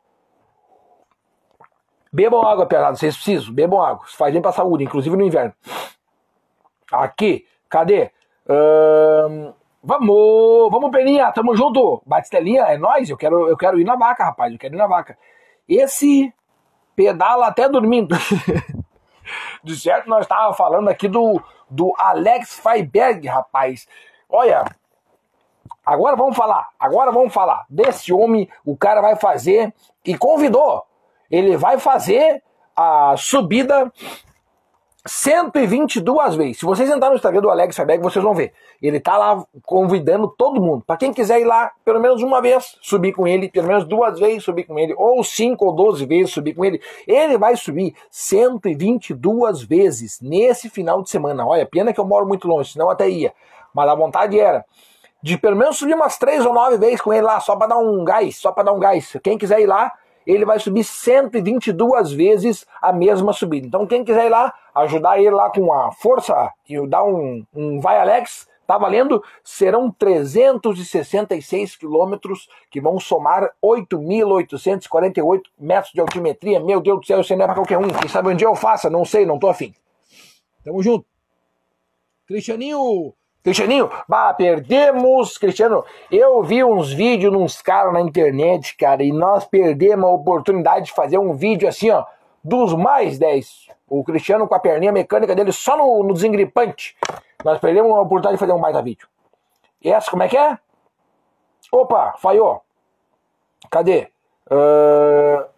Bebam 2.13 2.41
água, 2.41 2.65
pesado, 2.65 2.97
vocês 2.97 3.15
precisam, 3.15 3.54
bebam 3.54 3.82
água. 3.82 4.06
Isso 4.06 4.17
faz 4.17 4.34
bem 4.34 4.41
pra 4.41 4.52
saúde, 4.52 4.84
inclusive 4.84 5.15
no 5.15 5.24
inverno. 5.24 5.54
Aqui, 6.91 7.45
cadê? 7.69 8.12
Um, 8.50 9.54
vamos, 9.82 10.71
vamos, 10.71 10.91
Peninha, 10.91 11.32
tamo 11.32 11.56
junto. 11.56 12.02
Batistelinha, 12.06 12.63
é 12.63 12.78
nós. 12.78 13.10
Eu 13.10 13.15
quero, 13.15 13.47
eu 13.47 13.56
quero 13.56 13.80
ir 13.80 13.86
na 13.86 13.95
vaca, 13.95 14.26
rapaz, 14.26 14.52
eu 14.52 14.60
quero 14.60 14.76
ir 14.76 14.78
na 14.78 14.88
vaca. 14.88 15.17
Esse 15.69 16.34
pedala 16.95 17.47
até 17.47 17.69
dormindo. 17.69 18.13
De 19.63 19.80
certo, 19.80 20.10
nós 20.10 20.21
estávamos 20.21 20.58
falando 20.58 20.89
aqui 20.89 21.08
do, 21.08 21.41
do 21.69 21.93
Alex 21.97 22.60
Freiberg, 22.60 23.26
rapaz. 23.28 23.88
Olha, 24.28 24.65
agora 25.86 26.17
vamos 26.17 26.36
falar, 26.36 26.69
agora 26.78 27.12
vamos 27.12 27.34
falar 27.34 27.65
desse 27.69 28.12
homem, 28.12 28.50
o 28.65 28.76
cara 28.76 29.02
vai 29.02 29.15
fazer, 29.15 29.74
e 30.06 30.17
convidou, 30.17 30.84
ele 31.32 31.58
vai 31.58 31.80
fazer 31.80 32.44
a 32.76 33.15
subida 33.17 33.91
122 35.06 36.36
vezes. 36.36 36.60
Se 36.60 36.65
vocês 36.65 36.88
entrarem 36.88 37.12
no 37.12 37.15
Instagram 37.15 37.41
do 37.41 37.50
Alex 37.50 37.76
Freiberg, 37.76 38.04
vocês 38.04 38.24
vão 38.24 38.36
ver. 38.36 38.54
Ele 38.80 39.00
tá 39.00 39.17
lá 39.17 39.44
convidando 39.63 40.28
todo 40.28 40.62
mundo. 40.62 40.84
Para 40.86 40.98
quem 40.98 41.12
quiser 41.12 41.41
ir 41.41 41.46
lá, 41.46 41.72
pelo 41.84 42.00
menos 42.00 42.22
uma 42.22 42.39
vez, 42.39 42.78
subir 42.82 43.12
com 43.12 43.28
ele, 43.28 43.50
pelo 43.50 43.67
menos 43.67 43.84
duas 43.84 44.20
vezes 44.20 44.44
subir 44.44 44.63
com 44.65 44.78
ele, 44.78 44.94
ou 44.96 45.24
cinco 45.24 45.65
ou 45.65 45.74
doze 45.74 46.06
vezes 46.06 46.32
subir 46.32 46.54
com 46.54 46.63
ele. 46.63 46.80
Ele 47.08 47.38
vai 47.38 47.56
subir 47.56 47.96
122 48.12 49.63
vezes 49.63 50.20
nesse 50.22 50.70
final 50.70 51.02
de 51.02 51.10
semana. 51.10 51.48
Olha, 51.48 51.65
pena 51.65 51.94
que 51.94 52.00
eu 52.00 52.06
moro 52.06 52.28
muito 52.28 52.48
longe, 52.48 52.74
senão 52.74 52.89
até 52.89 53.10
ia. 53.10 53.34
Mas 53.74 53.89
a 53.89 53.96
vontade 53.96 54.39
era 54.39 54.63
de 55.24 55.38
pelo 55.38 55.56
menos 55.56 55.78
subir 55.78 55.94
umas 55.94 56.17
três 56.17 56.46
ou 56.46 56.54
nove 56.54 56.78
vezes 56.78 57.02
com 57.02 57.13
ele 57.13 57.24
lá, 57.24 57.39
só 57.39 57.56
para 57.56 57.67
dar 57.67 57.78
um 57.78 58.04
gás, 58.04 58.38
só 58.38 58.52
para 58.52 58.63
dar 58.63 58.74
um 58.74 58.80
gás. 58.80 59.15
Quem 59.24 59.38
quiser 59.38 59.62
ir 59.62 59.67
lá, 59.67 59.91
ele 60.32 60.46
vai 60.46 60.60
subir 60.60 60.84
122 60.84 62.12
vezes 62.12 62.65
a 62.82 62.94
mesma 62.94 63.34
subida. 63.34 63.67
Então, 63.67 63.86
quem 63.86 64.04
quiser 64.04 64.26
ir 64.28 64.30
lá, 64.30 64.54
ajudar 64.76 65.20
ele 65.20 65.32
lá 65.32 65.50
com 65.50 65.74
a 65.74 65.91
força 65.91 66.52
e 66.67 66.88
dar 66.88 67.04
um, 67.04 67.44
um 67.54 67.80
vai 67.80 68.00
Alex, 68.00 68.48
tá 68.65 68.78
valendo? 68.78 69.22
Serão 69.44 69.91
366 69.91 71.76
quilômetros 71.76 72.48
que 72.70 72.80
vão 72.80 73.00
somar 73.00 73.52
8.848 73.63 75.41
metros 75.60 75.91
de 75.94 76.00
altimetria. 76.00 76.60
Meu 76.60 76.80
Deus 76.80 77.02
do 77.02 77.06
céu, 77.06 77.22
isso 77.22 77.36
não 77.36 77.44
é 77.44 77.48
para 77.48 77.56
qualquer 77.56 77.78
um. 77.78 77.89
Quem 77.89 78.08
sabe 78.08 78.30
onde 78.30 78.46
eu 78.46 78.56
faça? 78.56 78.89
Não 78.89 79.04
sei, 79.04 79.26
não 79.26 79.38
tô 79.38 79.50
afim. 79.50 79.74
Tamo 80.63 80.82
junto. 80.82 81.06
Cristianinho, 82.28 83.13
Cristianinho, 83.43 83.89
bah, 84.08 84.34
perdemos, 84.34 85.38
Cristiano. 85.38 85.84
Eu 86.12 86.43
vi 86.43 86.63
uns 86.63 86.93
vídeos 86.93 87.34
uns 87.34 87.62
caras 87.62 87.91
na 87.91 88.01
internet, 88.01 88.75
cara, 88.77 89.04
e 89.04 89.12
nós 89.12 89.45
perdemos 89.45 90.06
a 90.06 90.13
oportunidade 90.13 90.86
de 90.86 90.93
fazer 90.93 91.17
um 91.17 91.34
vídeo 91.34 91.67
assim, 91.67 91.89
ó, 91.89 92.06
dos 92.43 92.73
mais 92.73 93.17
10. 93.17 93.67
O 93.89 94.04
Cristiano 94.04 94.47
com 94.47 94.56
a 94.56 94.60
perninha 94.60 94.91
mecânica 94.91 95.36
dele 95.36 95.51
só 95.51 95.75
no, 95.75 96.04
no 96.04 96.13
desengripante. 96.13 96.95
Nós 97.43 97.60
perdemos 97.60 97.91
a 97.91 98.01
oportunidade 98.01 98.36
de 98.36 98.39
fazer 98.39 98.54
um 98.54 98.62
baita 98.62 98.82
vídeo. 98.82 99.08
E 99.84 99.89
essa, 99.89 100.12
como 100.12 100.23
é 100.23 100.27
que 100.27 100.38
é? 100.38 100.58
Opa, 101.71 102.13
falhou. 102.17 102.62
Cadê? 103.69 104.12
Uh... 104.51 105.51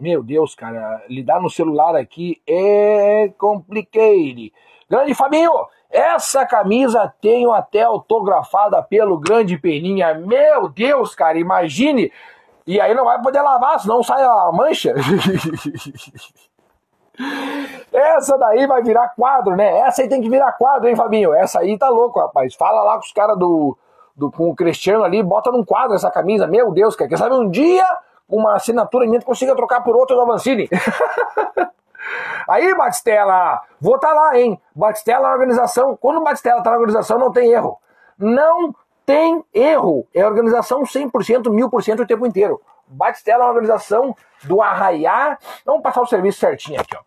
Meu 0.00 0.22
Deus, 0.22 0.54
cara, 0.54 1.02
lidar 1.08 1.42
no 1.42 1.50
celular 1.50 1.96
aqui 1.96 2.40
é 2.46 3.32
complicado. 3.36 4.52
Grande 4.88 5.12
Fabinho, 5.12 5.50
essa 5.90 6.44
camisa 6.44 7.12
tenho 7.20 7.52
até 7.52 7.82
autografada 7.82 8.82
pelo 8.82 9.18
grande 9.18 9.56
Peninha. 9.56 10.14
Meu 10.14 10.68
Deus, 10.68 11.14
cara, 11.14 11.38
imagine. 11.38 12.12
E 12.66 12.80
aí 12.80 12.94
não 12.94 13.04
vai 13.04 13.20
poder 13.22 13.40
lavar, 13.40 13.80
senão 13.80 14.02
sai 14.02 14.22
a 14.22 14.50
mancha. 14.52 14.94
Essa 17.92 18.38
daí 18.38 18.66
vai 18.66 18.82
virar 18.82 19.08
quadro, 19.08 19.56
né? 19.56 19.78
Essa 19.80 20.02
aí 20.02 20.08
tem 20.08 20.20
que 20.20 20.28
virar 20.28 20.52
quadro, 20.52 20.88
hein, 20.88 20.94
Fabinho? 20.94 21.32
Essa 21.34 21.60
aí 21.60 21.76
tá 21.76 21.88
louco, 21.88 22.20
rapaz. 22.20 22.54
Fala 22.54 22.82
lá 22.82 22.92
com 22.94 23.00
os 23.00 23.12
caras 23.12 23.36
do, 23.36 23.76
do 24.14 24.30
com 24.30 24.50
o 24.50 24.54
Cristiano 24.54 25.02
ali, 25.02 25.22
bota 25.22 25.50
num 25.50 25.64
quadro 25.64 25.96
essa 25.96 26.10
camisa. 26.10 26.46
Meu 26.46 26.70
Deus, 26.70 26.94
cara. 26.94 27.08
Quem 27.08 27.16
sabe 27.16 27.34
um 27.34 27.50
dia 27.50 27.84
uma 28.28 28.54
assinatura 28.54 29.06
minha 29.06 29.22
consiga 29.22 29.56
trocar 29.56 29.80
por 29.80 29.96
outra 29.96 30.14
do 30.14 30.22
Avancini. 30.22 30.68
Aí, 32.48 32.74
Batistela, 32.74 33.60
vou 33.80 33.96
estar 33.96 34.08
tá 34.08 34.14
lá, 34.14 34.38
hein? 34.38 34.60
Batistela 34.74 35.28
na 35.28 35.34
organização. 35.34 35.96
Quando 35.96 36.18
o 36.18 36.24
Batistela 36.24 36.58
está 36.58 36.70
na 36.70 36.76
organização, 36.76 37.18
não 37.18 37.30
tem 37.30 37.52
erro. 37.52 37.78
Não 38.18 38.74
tem 39.04 39.44
erro. 39.54 40.06
É 40.14 40.26
organização 40.26 40.82
100%, 40.82 41.44
1000% 41.44 42.00
o 42.00 42.06
tempo 42.06 42.26
inteiro. 42.26 42.60
Batistela 42.86 43.44
na 43.44 43.50
organização 43.50 44.14
do 44.44 44.62
Arraiá. 44.62 45.38
Vamos 45.64 45.82
passar 45.82 46.02
o 46.02 46.06
serviço 46.06 46.38
certinho 46.38 46.80
aqui, 46.80 46.96
ó. 46.96 47.00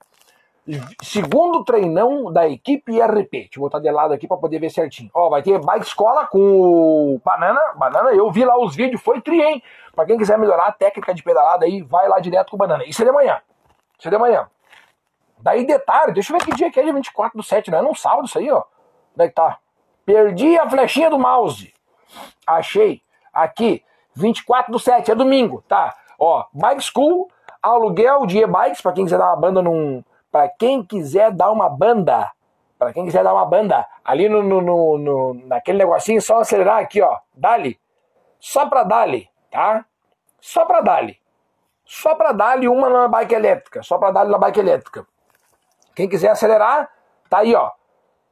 Segundo 1.01 1.63
treinão 1.65 2.31
da 2.31 2.47
equipe 2.47 3.01
RP. 3.01 3.31
Deixa 3.31 3.57
eu 3.57 3.61
botar 3.61 3.79
de 3.79 3.89
lado 3.89 4.13
aqui 4.13 4.27
para 4.27 4.37
poder 4.37 4.59
ver 4.59 4.69
certinho. 4.69 5.09
Ó, 5.13 5.29
vai 5.29 5.41
ter 5.41 5.59
bike 5.59 5.85
escola 5.85 6.27
com 6.27 6.39
o 6.39 7.21
Banana. 7.25 7.59
Banana, 7.75 8.11
eu 8.11 8.31
vi 8.31 8.45
lá 8.45 8.57
os 8.59 8.75
vídeos, 8.75 9.01
foi 9.01 9.19
tri, 9.21 9.41
hein? 9.41 9.63
Pra 9.95 10.05
quem 10.05 10.17
quiser 10.17 10.37
melhorar 10.37 10.67
a 10.67 10.71
técnica 10.71 11.13
de 11.13 11.23
pedalada 11.23 11.65
aí, 11.65 11.81
vai 11.81 12.07
lá 12.07 12.19
direto 12.19 12.51
com 12.51 12.55
o 12.55 12.59
Banana. 12.59 12.85
Isso 12.85 13.01
é 13.01 13.05
de 13.05 13.11
manhã. 13.11 13.41
Isso 13.97 14.07
é 14.07 14.11
de 14.11 14.17
manhã. 14.17 14.47
Daí 15.41 15.65
detalhe, 15.65 16.13
deixa 16.13 16.33
eu 16.33 16.37
ver 16.37 16.45
que 16.45 16.55
dia 16.55 16.71
que 16.71 16.79
é 16.79 16.83
dia 16.83 16.93
24 16.93 17.37
do 17.37 17.43
7, 17.43 17.71
não 17.71 17.79
é 17.79 17.81
num 17.81 17.95
sábado 17.95 18.25
isso 18.25 18.37
aí, 18.37 18.51
ó. 18.51 18.63
Onde 19.13 19.25
é 19.25 19.27
que 19.27 19.33
tá? 19.33 19.57
Perdi 20.05 20.57
a 20.57 20.69
flechinha 20.69 21.09
do 21.09 21.19
mouse. 21.19 21.73
Achei. 22.45 23.01
Aqui, 23.33 23.83
24 24.13 24.71
do 24.71 24.79
7, 24.79 25.11
é 25.11 25.15
domingo, 25.15 25.63
tá? 25.67 25.95
Ó, 26.19 26.45
Bike 26.53 26.83
School, 26.83 27.29
aluguel 27.61 28.25
de 28.25 28.39
e-bikes, 28.39 28.81
pra 28.81 28.91
quem 28.91 29.05
quiser 29.05 29.17
dar 29.17 29.27
uma 29.27 29.37
banda 29.37 29.61
num. 29.61 30.03
Pra 30.31 30.47
quem 30.47 30.83
quiser 30.83 31.31
dar 31.31 31.51
uma 31.51 31.69
banda. 31.69 32.31
Pra 32.77 32.93
quem 32.93 33.05
quiser 33.05 33.23
dar 33.23 33.33
uma 33.33 33.45
banda. 33.45 33.85
Ali 34.03 34.27
no, 34.27 34.41
no, 34.41 34.61
no, 34.61 34.97
no 34.97 35.33
naquele 35.45 35.77
negocinho, 35.77 36.21
só 36.21 36.39
acelerar 36.39 36.79
aqui, 36.79 37.01
ó. 37.01 37.17
Dali. 37.33 37.79
Só 38.39 38.67
pra 38.67 38.83
dali, 38.83 39.29
tá? 39.51 39.85
Só 40.39 40.65
pra 40.65 40.81
dali. 40.81 41.19
Só 41.85 42.15
pra 42.15 42.31
dali 42.31 42.67
uma 42.67 42.89
na 42.89 43.07
bike 43.07 43.35
elétrica. 43.35 43.83
Só 43.83 43.97
pra 43.97 44.11
dali 44.11 44.31
na 44.31 44.37
bike 44.37 44.59
elétrica. 44.59 45.05
Quem 45.95 46.07
quiser 46.07 46.29
acelerar, 46.29 46.89
tá 47.29 47.39
aí, 47.39 47.53
ó. 47.53 47.71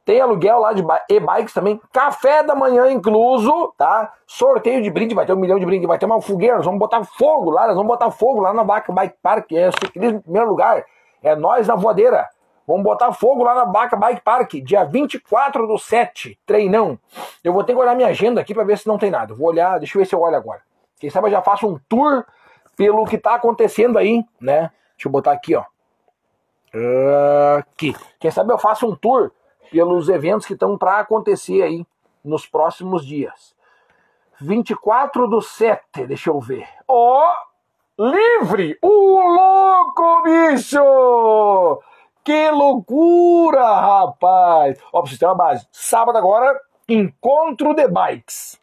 Tem 0.04 0.20
aluguel 0.20 0.58
lá 0.58 0.72
de 0.72 0.82
e-bikes 1.08 1.52
também. 1.52 1.80
Café 1.92 2.42
da 2.42 2.54
manhã 2.54 2.90
incluso, 2.90 3.72
tá? 3.76 4.12
Sorteio 4.26 4.82
de 4.82 4.90
brinde, 4.90 5.14
vai 5.14 5.26
ter 5.26 5.32
um 5.32 5.36
milhão 5.36 5.58
de 5.58 5.66
brinde, 5.66 5.86
vai 5.86 5.98
ter 5.98 6.06
uma 6.06 6.20
fogueira, 6.20 6.56
nós 6.56 6.64
vamos 6.64 6.80
botar 6.80 7.04
fogo 7.04 7.50
lá, 7.50 7.66
nós 7.66 7.76
vamos 7.76 7.88
botar 7.88 8.10
fogo 8.10 8.40
lá 8.40 8.52
na 8.52 8.62
Vaca 8.62 8.92
Bike 8.92 9.16
Park, 9.22 9.52
é 9.52 9.70
ciclismo 9.70 10.18
em 10.18 10.22
primeiro 10.22 10.48
lugar. 10.48 10.84
É 11.22 11.36
nós 11.36 11.68
na 11.68 11.76
voadeira. 11.76 12.28
Vamos 12.66 12.82
botar 12.82 13.12
fogo 13.12 13.42
lá 13.42 13.54
na 13.54 13.64
Vaca 13.64 13.96
Bike 13.96 14.22
Park, 14.22 14.54
dia 14.64 14.84
24 14.84 15.66
do 15.66 15.76
7, 15.76 16.38
treinão. 16.46 16.98
Eu 17.44 17.52
vou 17.52 17.62
ter 17.62 17.74
que 17.74 17.78
olhar 17.78 17.94
minha 17.94 18.08
agenda 18.08 18.40
aqui 18.40 18.54
para 18.54 18.64
ver 18.64 18.78
se 18.78 18.86
não 18.86 18.96
tem 18.96 19.10
nada. 19.10 19.34
Vou 19.34 19.48
olhar, 19.48 19.78
deixa 19.78 19.96
eu 19.96 20.00
ver 20.00 20.06
se 20.06 20.14
eu 20.14 20.20
olho 20.20 20.36
agora. 20.36 20.62
Quem 20.98 21.10
sabe 21.10 21.26
eu 21.26 21.32
já 21.32 21.42
faço 21.42 21.68
um 21.68 21.78
tour 21.88 22.24
pelo 22.76 23.04
que 23.04 23.18
tá 23.18 23.34
acontecendo 23.34 23.98
aí, 23.98 24.24
né? 24.40 24.70
Deixa 24.96 25.08
eu 25.08 25.12
botar 25.12 25.32
aqui, 25.32 25.54
ó 25.54 25.64
aqui. 27.58 27.94
Quem 28.18 28.30
sabe 28.30 28.52
eu 28.52 28.58
faço 28.58 28.86
um 28.86 28.94
tour 28.94 29.32
pelos 29.70 30.08
eventos 30.08 30.46
que 30.46 30.54
estão 30.54 30.76
para 30.76 30.98
acontecer 30.98 31.62
aí 31.62 31.86
nos 32.24 32.46
próximos 32.46 33.04
dias. 33.04 33.54
24 34.40 35.26
do 35.28 35.40
7, 35.40 36.06
deixa 36.06 36.30
eu 36.30 36.40
ver. 36.40 36.66
Ó, 36.88 37.22
oh, 37.22 38.02
livre! 38.02 38.78
O 38.82 39.20
louco, 39.20 40.22
bicho! 40.22 41.82
Que 42.24 42.50
loucura, 42.50 43.62
rapaz! 43.62 44.78
Ó, 44.92 45.00
pra 45.00 45.08
vocês 45.08 45.18
terem 45.18 45.34
uma 45.34 45.36
base. 45.36 45.66
Sábado 45.72 46.16
agora, 46.16 46.58
encontro 46.88 47.74
de 47.74 47.86
bikes. 47.86 48.58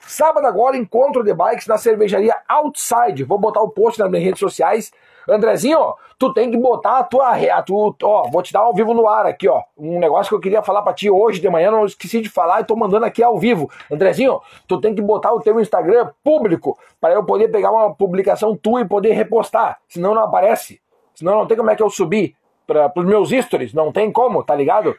Sábado 0.00 0.46
agora, 0.46 0.76
encontro 0.76 1.24
de 1.24 1.32
bikes 1.32 1.66
na 1.66 1.78
cervejaria 1.78 2.36
Outside. 2.46 3.24
Vou 3.24 3.38
botar 3.38 3.62
o 3.62 3.70
post 3.70 3.98
nas 3.98 4.10
minhas 4.10 4.24
redes 4.24 4.40
sociais 4.40 4.92
Andrezinho, 5.28 5.94
tu 6.18 6.32
tem 6.32 6.50
que 6.50 6.56
botar 6.56 6.98
a 6.98 7.04
tua. 7.04 7.30
A 7.30 7.62
tu, 7.62 7.94
ó, 8.02 8.28
vou 8.30 8.42
te 8.42 8.52
dar 8.52 8.60
ao 8.60 8.74
vivo 8.74 8.92
no 8.94 9.08
ar 9.08 9.26
aqui, 9.26 9.48
ó. 9.48 9.62
Um 9.76 9.98
negócio 9.98 10.28
que 10.28 10.34
eu 10.34 10.40
queria 10.40 10.62
falar 10.62 10.82
pra 10.82 10.92
ti 10.92 11.10
hoje 11.10 11.40
de 11.40 11.48
manhã, 11.48 11.70
não 11.70 11.84
esqueci 11.84 12.20
de 12.20 12.28
falar 12.28 12.60
e 12.60 12.64
tô 12.64 12.76
mandando 12.76 13.06
aqui 13.06 13.22
ao 13.22 13.38
vivo. 13.38 13.70
Andrezinho, 13.90 14.40
tu 14.66 14.80
tem 14.80 14.94
que 14.94 15.02
botar 15.02 15.32
o 15.32 15.40
teu 15.40 15.58
Instagram 15.60 16.10
público 16.22 16.78
para 17.00 17.14
eu 17.14 17.24
poder 17.24 17.48
pegar 17.48 17.70
uma 17.70 17.94
publicação 17.94 18.56
tua 18.56 18.80
e 18.82 18.84
poder 18.84 19.12
repostar. 19.12 19.78
Senão 19.88 20.14
não 20.14 20.22
aparece. 20.22 20.80
Senão 21.14 21.38
não 21.38 21.46
tem 21.46 21.56
como 21.56 21.70
é 21.70 21.76
que 21.76 21.82
eu 21.82 21.90
subir 21.90 22.36
para 22.66 22.92
os 22.96 23.04
meus 23.04 23.30
stories. 23.30 23.72
Não 23.72 23.92
tem 23.92 24.10
como, 24.10 24.42
tá 24.42 24.54
ligado? 24.54 24.96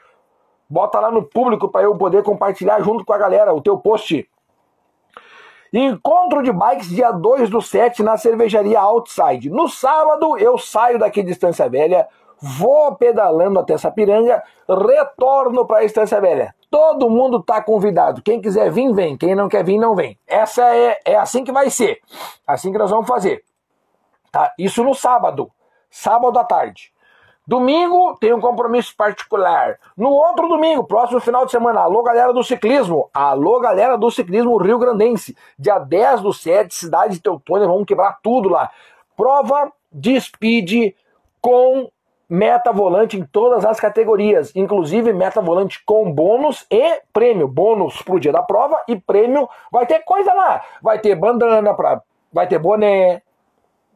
Bota 0.70 1.00
lá 1.00 1.12
no 1.12 1.24
público 1.24 1.70
para 1.70 1.84
eu 1.84 1.96
poder 1.96 2.24
compartilhar 2.24 2.82
junto 2.82 3.06
com 3.06 3.14
a 3.14 3.18
galera 3.18 3.54
o 3.54 3.62
teu 3.62 3.78
post 3.78 4.28
Encontro 5.78 6.42
de 6.42 6.54
bikes 6.54 6.88
dia 6.88 7.12
2 7.12 7.50
do 7.50 7.62
7 7.62 8.02
na 8.02 8.16
cervejaria 8.16 8.80
Outside. 8.80 9.50
No 9.50 9.68
sábado 9.68 10.38
eu 10.38 10.58
saio 10.58 10.98
daqui 10.98 11.22
de 11.22 11.32
Estância 11.32 11.68
Velha, 11.68 12.08
vou 12.40 12.96
pedalando 12.96 13.60
até 13.60 13.78
Sapiranga, 13.78 14.42
retorno 14.70 15.68
para 15.68 15.84
Estância 15.84 16.22
Velha. 16.22 16.56
Todo 16.72 17.10
mundo 17.10 17.44
tá 17.44 17.62
convidado. 17.62 18.22
Quem 18.22 18.40
quiser 18.40 18.72
vir, 18.72 18.94
vem. 18.94 19.18
Quem 19.18 19.36
não 19.36 19.50
quer 19.50 19.66
vir, 19.66 19.78
não 19.78 19.96
vem. 19.96 20.18
Essa 20.26 20.64
é, 20.74 20.98
é 21.04 21.18
assim 21.18 21.44
que 21.44 21.52
vai 21.52 21.70
ser. 21.70 22.00
Assim 22.48 22.72
que 22.72 22.78
nós 22.78 22.92
vamos 22.92 23.06
fazer. 23.06 23.44
Tá? 24.32 24.54
Isso 24.58 24.82
no 24.82 24.96
sábado. 24.96 25.52
Sábado 25.90 26.40
à 26.40 26.46
tarde. 26.46 26.94
Domingo 27.48 28.18
tem 28.20 28.34
um 28.34 28.42
compromisso 28.42 28.96
particular. 28.96 29.78
No 29.96 30.10
outro 30.10 30.48
domingo, 30.48 30.84
próximo 30.84 31.20
final 31.20 31.46
de 31.46 31.52
semana, 31.52 31.82
alô 31.82 32.02
galera 32.02 32.34
do 32.34 32.44
ciclismo, 32.44 33.08
alô 33.14 33.60
galera 33.60 33.96
do 33.98 34.10
ciclismo 34.10 34.58
Rio 34.58 34.80
Grandense, 34.80 35.38
dia 35.58 35.78
10 35.78 36.22
do 36.22 36.34
7, 36.34 36.74
cidade 36.74 37.14
de 37.14 37.22
Teutônia, 37.22 37.68
vamos 37.68 37.86
quebrar 37.86 38.18
tudo 38.24 38.50
lá. 38.50 38.72
Prova 39.16 39.72
de 39.92 40.20
speed 40.20 40.96
com 41.40 41.88
meta 42.28 42.72
volante 42.72 43.16
em 43.20 43.24
todas 43.24 43.64
as 43.64 43.80
categorias, 43.80 44.52
inclusive 44.56 45.14
meta 45.14 45.40
volante 45.40 45.84
com 45.86 46.12
bônus 46.12 46.66
e 46.72 47.00
prêmio. 47.14 47.48
Bônus 47.48 48.02
pro 48.02 48.20
dia 48.20 48.32
da 48.32 48.42
prova 48.42 48.82
e 48.88 49.00
prêmio 49.00 49.48
vai 49.72 49.86
ter 49.86 50.00
coisa 50.00 50.34
lá. 50.34 50.64
Vai 50.82 50.98
ter 50.98 51.14
bandana 51.14 51.76
para, 51.76 52.02
vai 52.34 52.48
ter 52.48 52.58
boné, 52.58 53.22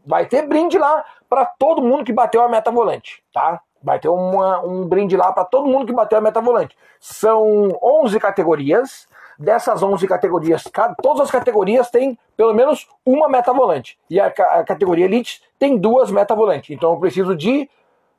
vai 0.06 0.28
ter 0.28 0.44
brinde 0.48 0.78
lá 0.78 1.04
para 1.30 1.46
todo 1.46 1.82
mundo 1.82 2.04
que 2.04 2.12
bateu 2.12 2.42
a 2.42 2.50
meta 2.50 2.72
volante, 2.72 3.24
tá? 3.32 3.62
Vai 3.82 4.00
ter 4.00 4.10
uma, 4.10 4.60
um 4.62 4.86
brinde 4.86 5.16
lá 5.16 5.32
para 5.32 5.46
todo 5.46 5.68
mundo 5.68 5.86
que 5.86 5.94
bateu 5.94 6.18
a 6.18 6.22
meta 6.22 6.42
volante. 6.42 6.76
São 7.00 7.78
11 7.82 8.20
categorias. 8.20 9.08
Dessas 9.42 9.82
11 9.82 10.06
categorias, 10.06 10.66
todas 11.02 11.22
as 11.22 11.32
categorias 11.32 11.90
têm 11.90 12.20
pelo 12.36 12.54
menos 12.54 12.90
uma 13.06 13.30
meta 13.30 13.54
volante. 13.54 13.98
E 14.10 14.20
a, 14.20 14.26
a 14.26 14.66
categoria 14.66 15.06
Elite 15.06 15.42
tem 15.58 15.78
duas 15.78 16.12
meta 16.12 16.36
volante. 16.36 16.74
Então 16.74 16.92
eu 16.92 17.00
preciso 17.00 17.34
de 17.34 17.70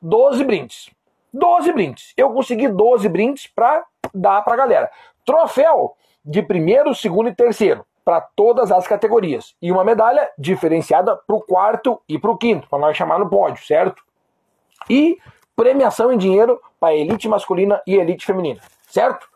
12 0.01 0.43
brindes. 0.45 0.89
12 1.35 1.73
brindes. 1.75 2.15
Eu 2.17 2.33
consegui 2.33 2.69
12 2.69 3.07
brindes 3.11 3.47
para 3.47 3.85
dar 4.15 4.41
para 4.41 4.55
a 4.55 4.57
galera. 4.57 4.91
Troféu 5.27 5.95
de 6.25 6.41
primeiro, 6.41 6.95
segundo 6.95 7.29
e 7.29 7.35
terceiro 7.35 7.85
para 8.11 8.21
todas 8.21 8.73
as 8.73 8.89
categorias. 8.89 9.55
E 9.63 9.71
uma 9.71 9.85
medalha 9.85 10.29
diferenciada 10.37 11.15
para 11.15 11.37
o 11.37 11.41
quarto 11.41 12.03
e 12.09 12.19
para 12.19 12.33
o 12.33 12.37
quinto, 12.37 12.69
para 12.69 12.81
nós 12.81 12.97
chamar 12.97 13.21
no 13.21 13.31
pódio, 13.31 13.65
certo? 13.65 14.03
E 14.89 15.17
premiação 15.55 16.13
em 16.13 16.19
dinheiro 16.19 16.61
para 16.81 16.93
elite 16.93 17.29
masculina 17.29 17.81
e 17.87 17.95
elite 17.95 18.27
feminina, 18.27 18.61
certo? 18.89 19.29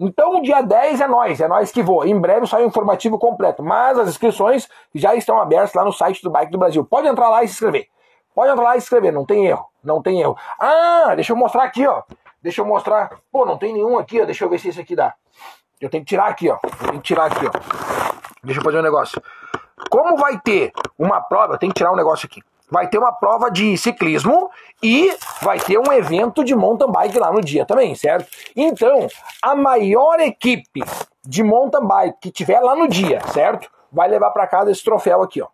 Então, 0.00 0.42
dia 0.42 0.62
10 0.62 1.00
é 1.00 1.06
nós, 1.06 1.40
é 1.40 1.46
nós 1.46 1.70
que 1.70 1.80
voa. 1.80 2.08
Em 2.08 2.18
breve 2.18 2.44
sai 2.48 2.64
o 2.64 2.66
informativo 2.66 3.20
completo, 3.20 3.62
mas 3.62 3.96
as 3.96 4.08
inscrições 4.08 4.68
já 4.92 5.14
estão 5.14 5.40
abertas 5.40 5.72
lá 5.72 5.84
no 5.84 5.92
site 5.92 6.24
do 6.24 6.30
Bike 6.30 6.50
do 6.50 6.58
Brasil. 6.58 6.84
Pode 6.84 7.06
entrar 7.06 7.28
lá 7.28 7.44
e 7.44 7.46
se 7.46 7.54
inscrever. 7.54 7.86
Pode 8.34 8.50
entrar 8.50 8.64
lá 8.64 8.76
e 8.76 8.80
se 8.80 8.86
inscrever, 8.86 9.12
não 9.12 9.24
tem 9.24 9.46
erro, 9.46 9.68
não 9.80 10.02
tem 10.02 10.20
erro. 10.20 10.36
Ah, 10.58 11.12
deixa 11.14 11.32
eu 11.32 11.36
mostrar 11.36 11.62
aqui, 11.62 11.86
ó. 11.86 12.02
Deixa 12.42 12.62
eu 12.62 12.66
mostrar. 12.66 13.12
Pô, 13.30 13.46
não 13.46 13.56
tem 13.56 13.72
nenhum 13.72 13.96
aqui, 13.96 14.20
ó. 14.20 14.24
Deixa 14.24 14.44
eu 14.44 14.50
ver 14.50 14.58
se 14.58 14.70
esse 14.70 14.80
aqui 14.80 14.96
dá. 14.96 15.14
Eu 15.82 15.90
tenho 15.90 16.04
que 16.04 16.08
tirar 16.08 16.28
aqui, 16.28 16.48
ó. 16.48 16.58
Eu 16.62 16.88
tenho 16.88 17.00
que 17.00 17.08
tirar 17.08 17.26
aqui, 17.26 17.44
ó. 17.46 17.50
Deixa 18.42 18.60
eu 18.60 18.64
fazer 18.64 18.78
um 18.78 18.82
negócio. 18.82 19.22
Como 19.90 20.16
vai 20.16 20.40
ter 20.40 20.72
uma 20.98 21.20
prova, 21.20 21.58
tenho 21.58 21.72
que 21.72 21.78
tirar 21.78 21.92
um 21.92 21.96
negócio 21.96 22.26
aqui 22.26 22.40
vai 22.72 22.88
ter 22.88 22.96
uma 22.96 23.12
prova 23.12 23.50
de 23.50 23.76
ciclismo 23.76 24.50
e 24.82 25.14
vai 25.42 25.60
ter 25.60 25.76
um 25.76 25.92
evento 25.92 26.42
de 26.42 26.54
mountain 26.54 26.90
bike 26.90 27.18
lá 27.18 27.30
no 27.30 27.42
dia 27.42 27.66
também, 27.66 27.94
certo? 27.94 28.26
Então, 28.56 29.06
a 29.42 29.54
maior 29.54 30.18
equipe 30.20 30.82
de 31.22 31.42
mountain 31.42 31.86
bike 31.86 32.18
que 32.18 32.30
tiver 32.30 32.60
lá 32.60 32.74
no 32.74 32.88
dia, 32.88 33.20
certo? 33.28 33.70
Vai 33.92 34.08
levar 34.08 34.30
para 34.30 34.46
casa 34.46 34.70
esse 34.70 34.82
troféu 34.82 35.22
aqui, 35.22 35.42
ó. 35.42 35.48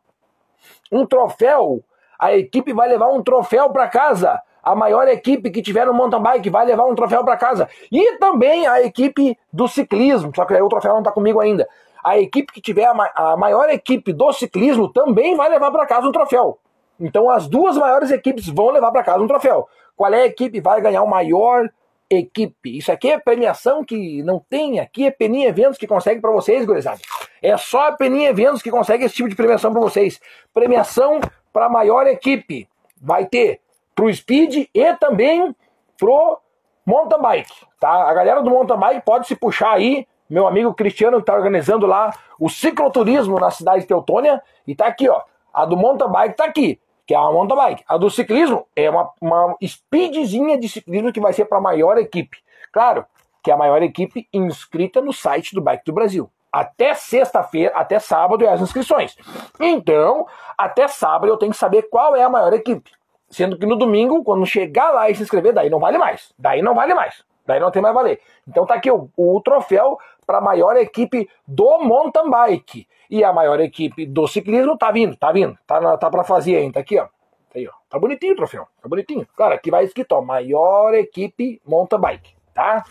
Um 0.93 1.05
troféu, 1.05 1.83
a 2.17 2.37
equipe 2.37 2.73
vai 2.73 2.89
levar 2.89 3.09
um 3.09 3.21
troféu 3.21 3.69
para 3.71 3.89
casa. 3.89 4.41
A 4.69 4.75
maior 4.75 5.09
equipe 5.09 5.51
que 5.51 5.63
tiver 5.63 5.87
no 5.87 5.95
mountain 5.95 6.21
bike 6.21 6.51
vai 6.51 6.67
levar 6.67 6.85
um 6.85 6.95
troféu 6.95 7.25
para 7.25 7.39
casa. 7.39 7.67
E 7.91 8.19
também 8.19 8.67
a 8.67 8.83
equipe 8.83 9.35
do 9.51 9.67
ciclismo, 9.67 10.31
só 10.37 10.45
que 10.45 10.53
aí 10.53 10.61
o 10.61 10.69
troféu 10.69 10.93
não 10.93 11.03
tá 11.03 11.11
comigo 11.11 11.41
ainda. 11.41 11.67
A 12.05 12.19
equipe 12.19 12.53
que 12.53 12.61
tiver 12.61 12.85
a, 12.85 13.37
maior 13.39 13.71
equipe 13.71 14.13
do 14.13 14.31
ciclismo 14.31 14.93
também 14.93 15.35
vai 15.37 15.49
levar 15.49 15.71
para 15.71 15.87
casa 15.87 16.07
um 16.07 16.13
troféu. 16.13 16.59
Então 17.01 17.31
as 17.31 17.49
duas 17.49 17.79
maiores 17.79 18.11
equipes 18.11 18.47
vão 18.47 18.69
levar 18.69 18.93
para 18.93 19.03
casa 19.03 19.25
um 19.25 19.27
troféu. 19.27 19.67
Qual 19.97 20.13
é 20.13 20.25
a 20.25 20.27
equipe 20.27 20.61
vai 20.61 20.83
ganhar 20.83 21.03
o 21.03 21.09
maior 21.09 21.67
equipe? 22.11 22.77
Isso 22.77 22.93
aqui 22.93 23.11
é 23.11 23.19
premiação 23.19 23.83
que 23.83 24.23
não 24.23 24.39
tem, 24.51 24.81
aqui 24.81 25.07
é 25.07 25.11
Peninha 25.11 25.49
Eventos 25.49 25.79
que 25.79 25.87
consegue 25.87 26.21
para 26.21 26.31
vocês, 26.31 26.67
gurizada. 26.67 27.01
É 27.41 27.57
só 27.57 27.89
a 27.89 27.93
Peninha 27.93 28.29
Eventos 28.29 28.61
que 28.61 28.71
consegue 28.71 29.07
esse 29.07 29.15
tipo 29.15 29.31
de 29.31 29.35
premiação 29.35 29.73
para 29.73 29.81
vocês. 29.81 30.21
Premiação 30.53 31.21
para 31.55 31.71
maior 31.71 32.07
equipe. 32.07 32.69
Vai 33.01 33.25
ter 33.25 33.61
pro 33.99 34.15
Speed 34.15 34.69
e 34.73 34.95
também 34.95 35.53
pro 35.99 36.39
mountain 36.87 37.21
bike, 37.21 37.67
tá? 37.81 38.09
A 38.09 38.15
galera 38.15 38.41
do 38.41 38.49
mountain 38.49 38.79
bike 38.79 39.03
pode 39.05 39.27
se 39.27 39.35
puxar 39.35 39.73
aí. 39.73 40.07
Meu 40.31 40.47
amigo 40.47 40.73
Cristiano 40.73 41.19
está 41.19 41.35
organizando 41.35 41.85
lá 41.85 42.13
o 42.39 42.49
cicloturismo 42.49 43.41
na 43.41 43.51
cidade 43.51 43.81
de 43.81 43.89
Teutônia 43.89 44.41
e 44.65 44.77
tá 44.77 44.87
aqui, 44.87 45.09
ó. 45.09 45.23
A 45.53 45.65
do 45.65 45.77
mountain 45.77 46.13
bike 46.13 46.37
tá 46.37 46.45
aqui 46.45 46.81
que 47.05 47.13
é 47.13 47.19
uma 47.19 47.33
mountain 47.33 47.57
bike. 47.57 47.85
A 47.89 47.97
do 47.97 48.09
ciclismo 48.09 48.69
é 48.77 48.89
uma, 48.89 49.11
uma 49.21 49.57
speedzinha 49.67 50.57
de 50.57 50.69
ciclismo 50.69 51.13
que 51.13 51.19
vai 51.19 51.33
ser 51.33 51.47
para 51.47 51.59
a 51.59 51.61
maior 51.61 51.99
equipe. 51.99 52.37
Claro, 52.71 53.05
que 53.43 53.51
é 53.51 53.55
a 53.55 53.57
maior 53.57 53.83
equipe 53.83 54.29
inscrita 54.33 55.01
no 55.01 55.13
site 55.13 55.55
do 55.55 55.61
Bike 55.63 55.87
do 55.87 55.93
Brasil. 55.93 56.31
Até 56.53 56.95
sexta-feira, 56.95 57.75
até 57.75 57.99
sábado 57.99 58.45
é 58.45 58.49
as 58.49 58.61
inscrições. 58.61 59.17
Então, 59.59 60.27
até 60.57 60.87
sábado 60.87 61.33
eu 61.33 61.39
tenho 61.39 61.51
que 61.51 61.59
saber 61.59 61.89
qual 61.91 62.15
é 62.15 62.23
a 62.23 62.29
maior 62.29 62.53
equipe. 62.53 62.98
Sendo 63.31 63.59
que 63.59 63.67
no 63.67 63.77
domingo, 63.77 64.25
quando 64.25 64.45
chegar 64.47 64.91
lá 64.91 65.11
e 65.11 65.15
se 65.15 65.23
inscrever, 65.23 65.53
daí 65.53 65.69
não 65.69 65.79
vale 65.79 65.99
mais. 65.99 66.33
Daí 66.39 66.63
não 66.63 66.75
vale 66.75 66.95
mais. 66.95 67.23
Daí 67.47 67.61
não 67.61 67.71
tem 67.71 67.81
mais 67.81 67.95
valer. 67.95 68.21
Então 68.47 68.67
tá 68.67 68.75
aqui 68.75 68.91
o, 68.91 69.09
o 69.17 69.41
troféu 69.41 69.99
para 70.27 70.39
a 70.39 70.41
maior 70.41 70.77
equipe 70.77 71.29
do 71.47 71.79
mountain 71.79 72.29
bike. 72.31 72.87
E 73.11 73.25
a 73.25 73.33
maior 73.33 73.59
equipe 73.61 74.05
do 74.05 74.27
ciclismo 74.29 74.77
tá 74.77 74.91
vindo, 74.91 75.17
tá 75.17 75.33
vindo. 75.33 75.57
Tá, 75.67 75.97
tá 75.97 76.11
para 76.11 76.25
fazer 76.25 76.57
ainda. 76.57 76.75
Tá 76.75 76.81
aqui, 76.81 76.99
ó. 76.99 77.05
Tá 77.05 77.11
aí, 77.57 77.67
ó. 77.67 77.73
Tá 77.89 77.99
bonitinho 77.99 78.35
o 78.35 78.37
troféu. 78.37 78.69
Tá 78.83 78.89
bonitinho. 78.89 79.27
Cara, 79.35 79.55
aqui 79.55 79.71
vai 79.71 79.85
escrito, 79.85 80.13
ó. 80.13 80.21
Maior 80.21 80.95
equipe 80.95 81.61
mountain 81.67 81.99
bike. 81.99 82.35
Tá? 82.53 82.85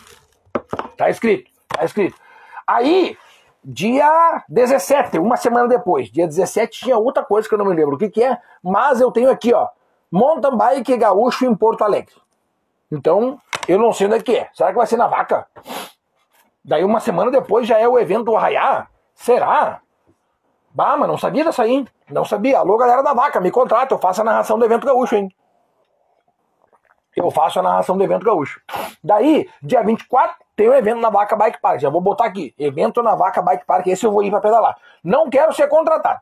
Tá 0.96 1.08
escrito. 1.08 1.50
Tá 1.68 1.84
escrito. 1.84 2.16
Aí, 2.66 3.16
dia 3.64 4.44
17, 4.48 5.18
uma 5.18 5.36
semana 5.36 5.68
depois, 5.68 6.10
dia 6.10 6.26
17, 6.26 6.80
tinha 6.80 6.98
outra 6.98 7.24
coisa 7.24 7.48
que 7.48 7.54
eu 7.54 7.58
não 7.58 7.66
me 7.66 7.74
lembro 7.74 7.94
o 7.94 7.98
que, 7.98 8.10
que 8.10 8.22
é, 8.22 8.38
mas 8.62 9.00
eu 9.00 9.10
tenho 9.12 9.30
aqui, 9.30 9.54
ó. 9.54 9.68
Mountain 10.10 10.56
bike 10.56 10.96
gaúcho 10.96 11.44
em 11.44 11.54
Porto 11.54 11.82
Alegre. 11.82 12.14
Então, 12.90 13.38
eu 13.66 13.78
não 13.78 13.92
sei 13.92 14.06
onde 14.06 14.16
é 14.16 14.22
que 14.22 14.36
é. 14.36 14.48
Será 14.54 14.70
que 14.70 14.76
vai 14.76 14.86
ser 14.86 14.96
na 14.96 15.06
vaca? 15.06 15.46
Daí 16.64 16.84
uma 16.84 17.00
semana 17.00 17.30
depois 17.30 17.66
já 17.66 17.78
é 17.78 17.86
o 17.86 17.98
evento 17.98 18.24
do 18.24 18.36
Arraiá? 18.36 18.88
Será? 19.14 19.80
Bah, 20.70 20.96
mas 20.96 21.08
não 21.08 21.18
sabia 21.18 21.44
dessa 21.44 21.62
aí, 21.62 21.72
hein? 21.72 21.88
Não 22.10 22.24
sabia. 22.24 22.58
Alô, 22.58 22.76
galera 22.76 23.02
da 23.02 23.12
vaca, 23.12 23.40
me 23.40 23.50
contrata, 23.50 23.94
eu 23.94 23.98
faço 23.98 24.20
a 24.20 24.24
narração 24.24 24.58
do 24.58 24.64
evento 24.64 24.86
gaúcho, 24.86 25.16
hein? 25.16 25.28
Eu 27.16 27.30
faço 27.30 27.58
a 27.58 27.62
narração 27.62 27.96
do 27.96 28.04
evento 28.04 28.24
gaúcho. 28.24 28.60
Daí, 29.02 29.50
dia 29.62 29.82
24, 29.82 30.36
tem 30.54 30.68
um 30.68 30.74
evento 30.74 31.00
na 31.00 31.10
Vaca 31.10 31.36
Bike 31.36 31.60
Park. 31.60 31.80
Já 31.80 31.90
vou 31.90 32.00
botar 32.00 32.26
aqui. 32.26 32.54
Evento 32.58 33.02
na 33.02 33.14
Vaca 33.14 33.42
Bike 33.42 33.66
Park. 33.66 33.86
Esse 33.88 34.06
eu 34.06 34.12
vou 34.12 34.22
ir 34.22 34.30
pra 34.30 34.40
pedalar. 34.40 34.76
Não 35.02 35.28
quero 35.28 35.52
ser 35.52 35.68
contratado. 35.68 36.20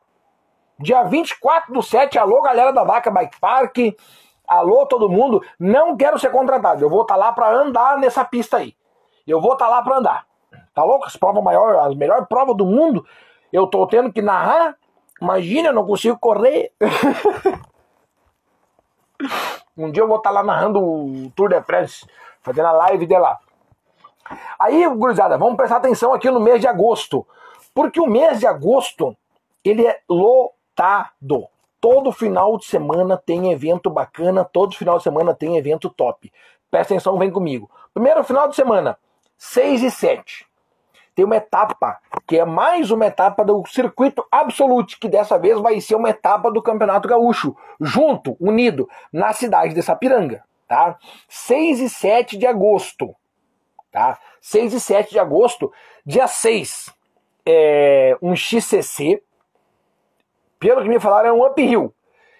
Dia 0.79 1.05
24 1.05 1.73
do 1.73 1.83
7, 1.83 2.19
alô, 2.19 2.43
galera 2.43 2.73
da 2.73 2.85
Vaca 2.85 3.11
Bike 3.11 3.41
Park. 3.41 3.79
Alô, 4.47 4.87
todo 4.87 5.09
mundo. 5.09 5.43
Não 5.59 5.97
quero 5.97 6.19
ser 6.19 6.31
contratado. 6.31 6.85
Eu 6.85 6.91
vou 6.91 7.03
estar 7.03 7.15
tá 7.15 7.21
lá 7.21 7.33
pra 7.33 7.51
andar 7.51 7.99
nessa 7.99 8.25
pista 8.25 8.59
aí. 8.59 8.75
Eu 9.27 9.41
vou 9.41 9.55
estar 9.55 9.67
tá 9.67 9.71
lá 9.71 9.83
pra 9.83 9.99
andar. 9.99 10.27
Tá 10.75 10.85
louco? 10.85 11.07
As 11.07 11.17
provas 11.17 11.43
maior, 11.43 11.77
a 11.77 11.95
melhor 11.95 12.27
prova 12.27 12.55
do 12.55 12.67
mundo 12.67 13.05
eu 13.53 13.67
tô 13.67 13.87
tendo 13.87 14.13
que 14.13 14.23
narrar. 14.23 14.77
Imagina, 15.21 15.69
eu 15.69 15.73
não 15.73 15.87
consigo 15.87 16.19
correr. 16.19 16.73
um 19.77 19.91
dia 19.91 20.03
eu 20.03 20.09
vou 20.09 20.19
estar 20.19 20.31
lá 20.31 20.43
narrando 20.43 20.81
o 20.81 21.31
Tour 21.35 21.49
de 21.49 21.61
France, 21.63 22.07
fazendo 22.43 22.67
a 22.67 22.73
live 22.73 23.07
de 23.07 23.19
lá. 23.19 23.39
Aí, 24.59 24.87
gurizada, 24.89 25.39
vamos 25.39 25.57
prestar 25.57 25.77
atenção 25.77 26.13
aqui 26.13 26.31
no 26.31 26.41
mês 26.41 26.61
de 26.61 26.67
agosto. 26.67 27.27
Porque 27.75 28.01
o 28.01 28.07
mês 28.07 28.41
de 28.41 28.47
agosto, 28.47 29.17
ele 29.65 29.87
é 29.87 30.01
lotado. 30.77 31.49
Todo 31.81 32.13
final 32.13 32.59
de 32.59 32.67
semana 32.67 33.17
tem 33.17 33.53
evento 33.53 33.89
bacana, 33.89 34.45
todo 34.45 34.77
final 34.77 34.99
de 34.99 35.05
semana 35.05 35.35
tem 35.35 35.57
evento 35.57 35.89
top. 35.89 36.33
Presta 36.71 36.95
atenção, 36.95 37.19
vem 37.19 37.31
comigo. 37.31 37.71
Primeiro 37.95 38.23
final 38.25 38.49
de 38.49 38.57
semana, 38.57 38.99
6 39.39 39.83
e 39.83 39.91
7 39.91 40.47
tem 41.15 41.25
uma 41.25 41.37
etapa, 41.37 41.99
que 42.27 42.39
é 42.39 42.45
mais 42.45 42.91
uma 42.91 43.07
etapa 43.07 43.43
do 43.43 43.65
circuito 43.67 44.23
Absolute, 44.31 44.99
que 44.99 45.09
dessa 45.09 45.39
vez 45.39 45.59
vai 45.59 45.81
ser 45.81 45.95
uma 45.95 46.11
etapa 46.11 46.51
do 46.51 46.61
Campeonato 46.61 47.09
Gaúcho, 47.09 47.57
junto, 47.81 48.37
unido, 48.39 48.87
na 49.11 49.33
cidade 49.33 49.73
de 49.73 49.83
Sapiranga, 49.83 50.45
tá? 50.69 50.99
6 51.27 51.81
e 51.81 51.89
7 51.89 52.37
de 52.37 52.47
agosto, 52.47 53.17
tá? 53.91 54.19
6 54.43 54.75
e 54.75 54.81
7 54.81 55.13
de 55.13 55.19
agosto, 55.19 55.73
dia 56.05 56.29
6, 56.29 56.93
é 57.47 58.19
um 58.21 58.37
XCC, 58.37 59.23
pelo 60.59 60.83
que 60.83 60.89
me 60.89 61.01
falaram, 61.01 61.29
é 61.29 61.33
um 61.33 61.47
uphill. 61.47 61.93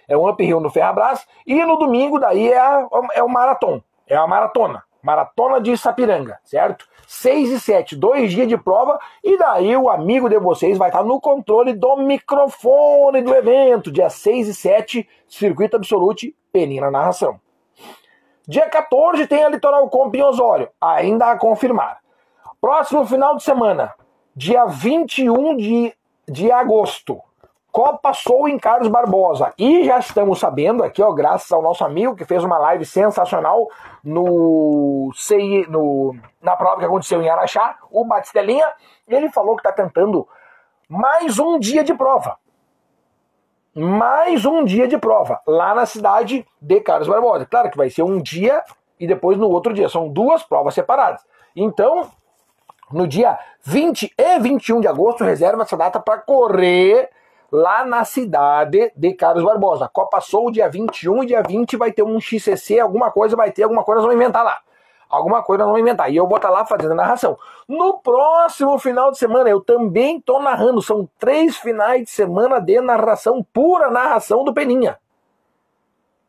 É 0.09 0.17
um 0.17 0.29
uphill 0.29 0.61
no 0.61 0.71
Ferrabras, 0.71 1.27
e 1.47 1.65
no 1.65 1.77
domingo 1.77 2.19
daí 2.19 2.53
é, 2.53 2.59
a, 2.59 2.87
é 3.15 3.23
o 3.23 3.29
maratona, 3.29 3.83
é 4.07 4.17
a 4.17 4.27
maratona, 4.27 4.85
maratona 5.03 5.61
de 5.61 5.77
Sapiranga, 5.77 6.39
certo? 6.45 6.87
6 7.09 7.51
e 7.51 7.61
7, 7.61 7.97
dois 7.97 8.33
dias 8.33 8.49
de 8.49 8.57
prova, 8.57 8.99
e 9.23 9.39
daí 9.39 9.77
o 9.77 9.89
amigo 9.89 10.29
de 10.29 10.39
vocês 10.39 10.77
vai 10.77 10.89
estar 10.89 11.05
no 11.05 11.21
controle 11.21 11.73
do 11.73 11.97
microfone 11.97 13.23
do 13.23 13.35
evento, 13.35 13.93
dia 13.93 14.11
6 14.11 14.49
e 14.49 14.55
7, 14.55 15.09
Circuito 15.29 15.77
Absolute, 15.77 16.37
Peninha 16.53 16.83
na 16.83 16.91
narração. 16.91 17.41
Dia 18.47 18.69
14 18.69 19.27
tem 19.27 19.43
a 19.43 19.49
Litoral 19.49 19.89
Comp 19.89 20.15
em 20.15 20.23
Osório, 20.23 20.69
ainda 20.81 21.33
a 21.33 21.39
confirmar. 21.39 21.99
Próximo 22.61 23.05
final 23.07 23.37
de 23.37 23.43
semana, 23.43 23.93
dia 24.35 24.65
21 24.67 25.57
de, 25.57 25.95
de 26.29 26.51
agosto, 26.51 27.21
Copa 27.77 28.15
Sou 28.15 28.49
em 28.49 28.59
Carlos 28.59 28.89
Barbosa. 28.89 29.53
E 29.59 29.85
já 29.85 29.99
estamos 29.99 30.39
sabendo 30.39 30.83
aqui, 30.83 31.03
ó, 31.03 31.13
graças 31.13 31.53
ao 31.53 31.61
nosso 31.61 31.85
amigo 31.85 32.17
que 32.17 32.25
fez 32.25 32.43
uma 32.43 32.57
live 32.57 32.87
sensacional 32.87 33.69
no, 34.03 35.11
CI, 35.15 35.67
no 35.69 36.17
na 36.41 36.57
prova 36.57 36.79
que 36.79 36.87
aconteceu 36.87 37.21
em 37.21 37.29
Araxá, 37.29 37.77
o 37.91 38.03
Batistelinha, 38.03 38.67
ele 39.07 39.29
falou 39.29 39.57
que 39.57 39.61
está 39.61 39.73
tentando 39.73 40.27
mais 40.89 41.39
um 41.39 41.59
dia 41.59 41.85
de 41.85 41.93
prova. 41.93 42.39
Mais 43.75 44.47
um 44.47 44.65
dia 44.65 44.89
de 44.89 44.97
prova 44.97 45.43
lá 45.47 45.75
na 45.75 45.85
cidade 45.85 46.47
de 46.59 46.81
Carlos 46.81 47.09
Barbosa. 47.09 47.45
Claro 47.45 47.71
que 47.71 47.77
vai 47.77 47.91
ser 47.91 48.05
um 48.05 48.23
dia 48.23 48.65
e 48.99 49.07
depois 49.07 49.37
no 49.37 49.51
outro 49.51 49.75
dia. 49.75 49.91
São 49.91 50.09
duas 50.09 50.43
provas 50.43 50.73
separadas. 50.73 51.23
Então, 51.55 52.11
no 52.91 53.07
dia 53.07 53.39
20 53.65 54.15
e 54.17 54.39
21 54.39 54.81
de 54.81 54.89
agosto, 54.89 55.25
reserva 55.25 55.63
essa 55.63 55.77
data 55.77 56.01
para 56.01 56.17
correr 56.17 57.11
lá 57.57 57.87
na 57.87 58.05
cidade 58.05 58.93
de 58.95 59.15
Carlos 59.15 59.43
Barbosa. 59.43 59.89
Copa 59.89 60.21
Soul, 60.21 60.51
dia 60.51 60.69
21 60.69 61.23
e 61.23 61.27
dia 61.27 61.43
20 61.43 61.79
vai 61.79 61.91
ter 61.91 62.03
um 62.03 62.21
XCC, 62.21 62.79
alguma 62.79 63.11
coisa 63.11 63.35
vai 63.35 63.51
ter, 63.51 63.63
alguma 63.63 63.83
coisa 63.83 64.03
nós 64.03 64.09
vamos 64.09 64.23
inventar 64.23 64.45
lá. 64.45 64.59
Alguma 65.09 65.43
coisa 65.43 65.65
nós 65.65 65.69
vamos 65.69 65.81
inventar. 65.81 66.13
E 66.13 66.17
eu 66.17 66.27
vou 66.27 66.37
estar 66.37 66.51
lá 66.51 66.67
fazendo 66.67 66.93
a 66.93 66.97
narração. 66.97 67.39
No 67.67 67.99
próximo 67.99 68.79
final 68.79 69.11
de 69.11 69.17
semana, 69.17 69.49
eu 69.49 69.61
também 69.63 70.19
estou 70.19 70.43
narrando. 70.43 70.83
São 70.83 71.09
três 71.19 71.57
finais 71.57 72.05
de 72.05 72.11
semana 72.11 72.61
de 72.61 72.79
narração, 72.81 73.43
pura 73.53 73.89
narração 73.89 74.45
do 74.45 74.53
Peninha. 74.53 74.99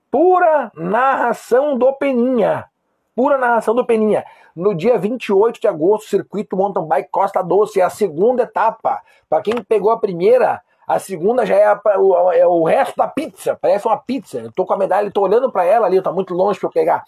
Pura 0.09 0.71
narração 0.75 1.77
do 1.77 1.91
Peninha. 1.93 2.65
Pura 3.13 3.37
narração 3.37 3.75
do 3.75 3.85
Peninha. 3.85 4.23
No 4.55 4.73
dia 4.73 4.97
28 4.97 5.59
de 5.59 5.67
agosto, 5.67 6.07
circuito 6.07 6.55
mountain 6.55 6.85
bike 6.87 7.09
Costa 7.11 7.41
Doce, 7.41 7.81
é 7.81 7.83
a 7.83 7.89
segunda 7.89 8.43
etapa. 8.43 9.01
Para 9.27 9.41
quem 9.41 9.61
pegou 9.63 9.91
a 9.91 9.99
primeira, 9.99 10.61
a 10.87 10.99
segunda 10.99 11.45
já 11.45 11.55
é, 11.55 11.65
a, 11.65 11.81
o, 11.99 12.31
é, 12.31 12.47
o, 12.47 12.63
resto 12.63 12.95
da 12.95 13.09
pizza, 13.09 13.57
parece 13.61 13.85
uma 13.85 13.97
pizza. 13.97 14.39
Eu 14.39 14.51
tô 14.53 14.65
com 14.65 14.73
a 14.73 14.77
medalha, 14.77 15.11
tô 15.11 15.21
olhando 15.21 15.51
para 15.51 15.65
ela 15.65 15.85
ali, 15.85 16.01
tá 16.01 16.13
muito 16.13 16.33
longe 16.33 16.57
para 16.57 16.67
eu 16.67 16.71
pegar. 16.71 17.03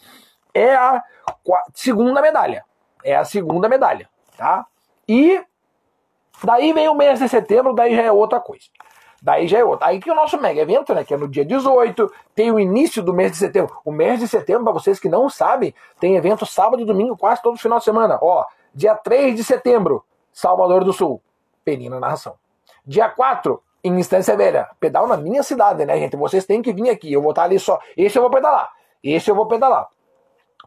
É 0.54 0.76
a 0.76 1.02
segunda 1.74 2.22
medalha. 2.22 2.66
É 3.04 3.16
a 3.16 3.24
segunda 3.24 3.70
medalha, 3.70 4.10
tá? 4.38 4.66
E 5.08 5.42
daí 6.44 6.74
vem 6.74 6.90
o 6.90 6.94
mês 6.94 7.20
de 7.20 7.30
setembro, 7.30 7.74
daí 7.74 7.96
já 7.96 8.02
é 8.02 8.12
outra 8.12 8.42
coisa. 8.42 8.66
Daí 9.22 9.48
já 9.48 9.60
é 9.60 9.64
outra. 9.64 9.88
Aí 9.88 10.00
que 10.00 10.12
o 10.12 10.16
nosso 10.16 10.38
mega 10.42 10.60
evento, 10.60 10.94
né, 10.94 11.06
que 11.06 11.14
é 11.14 11.18
no 11.18 11.28
dia 11.28 11.46
18, 11.46 12.12
tem 12.36 12.52
o 12.52 12.60
início 12.60 13.02
do 13.02 13.14
mês 13.14 13.32
de 13.32 13.38
setembro. 13.38 13.80
O 13.86 13.92
mês 13.92 14.20
de 14.20 14.28
setembro, 14.28 14.66
para 14.66 14.74
vocês 14.74 15.00
que 15.00 15.08
não 15.08 15.30
sabem, 15.30 15.74
tem 16.02 16.18
evento 16.18 16.46
sábado 16.46 16.82
e 16.82 16.86
domingo, 16.86 17.16
quase 17.16 17.42
todo 17.42 17.58
final 17.58 17.80
de 17.80 17.86
semana. 17.86 18.20
Ó, 18.22 18.46
dia 18.74 18.96
3 18.96 19.36
de 19.36 19.44
setembro, 19.44 20.04
Salvador 20.34 20.84
do 20.84 20.92
Sul, 20.92 21.22
Penina 21.64 22.00
Narração. 22.00 22.36
Dia 22.86 23.10
4, 23.10 23.62
em 23.84 23.98
Instância 24.00 24.36
Velha. 24.36 24.70
Pedal 24.80 25.08
na 25.08 25.18
minha 25.18 25.44
cidade, 25.44 25.86
né, 25.86 25.98
gente? 25.98 26.16
Vocês 26.16 26.46
têm 26.46 26.62
que 26.62 26.74
vir 26.74 26.90
aqui. 26.90 27.12
Eu 27.12 27.22
vou 27.22 27.32
estar 27.32 27.44
ali 27.44 27.60
só. 27.60 27.80
Esse 27.96 28.18
eu 28.18 28.22
vou 28.22 28.32
pedalar. 28.32 28.72
Esse 29.04 29.30
eu 29.30 29.36
vou 29.36 29.48
pedalar. 29.48 29.88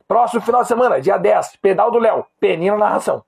Próximo 0.08 0.40
final 0.42 0.62
de 0.62 0.68
semana, 0.68 1.00
dia 1.00 1.16
10, 1.16 1.56
pedal 1.56 1.90
do 1.90 1.98
Léo. 1.98 2.26
Peninha 2.38 2.72
na 2.72 2.78
narração. 2.78 3.24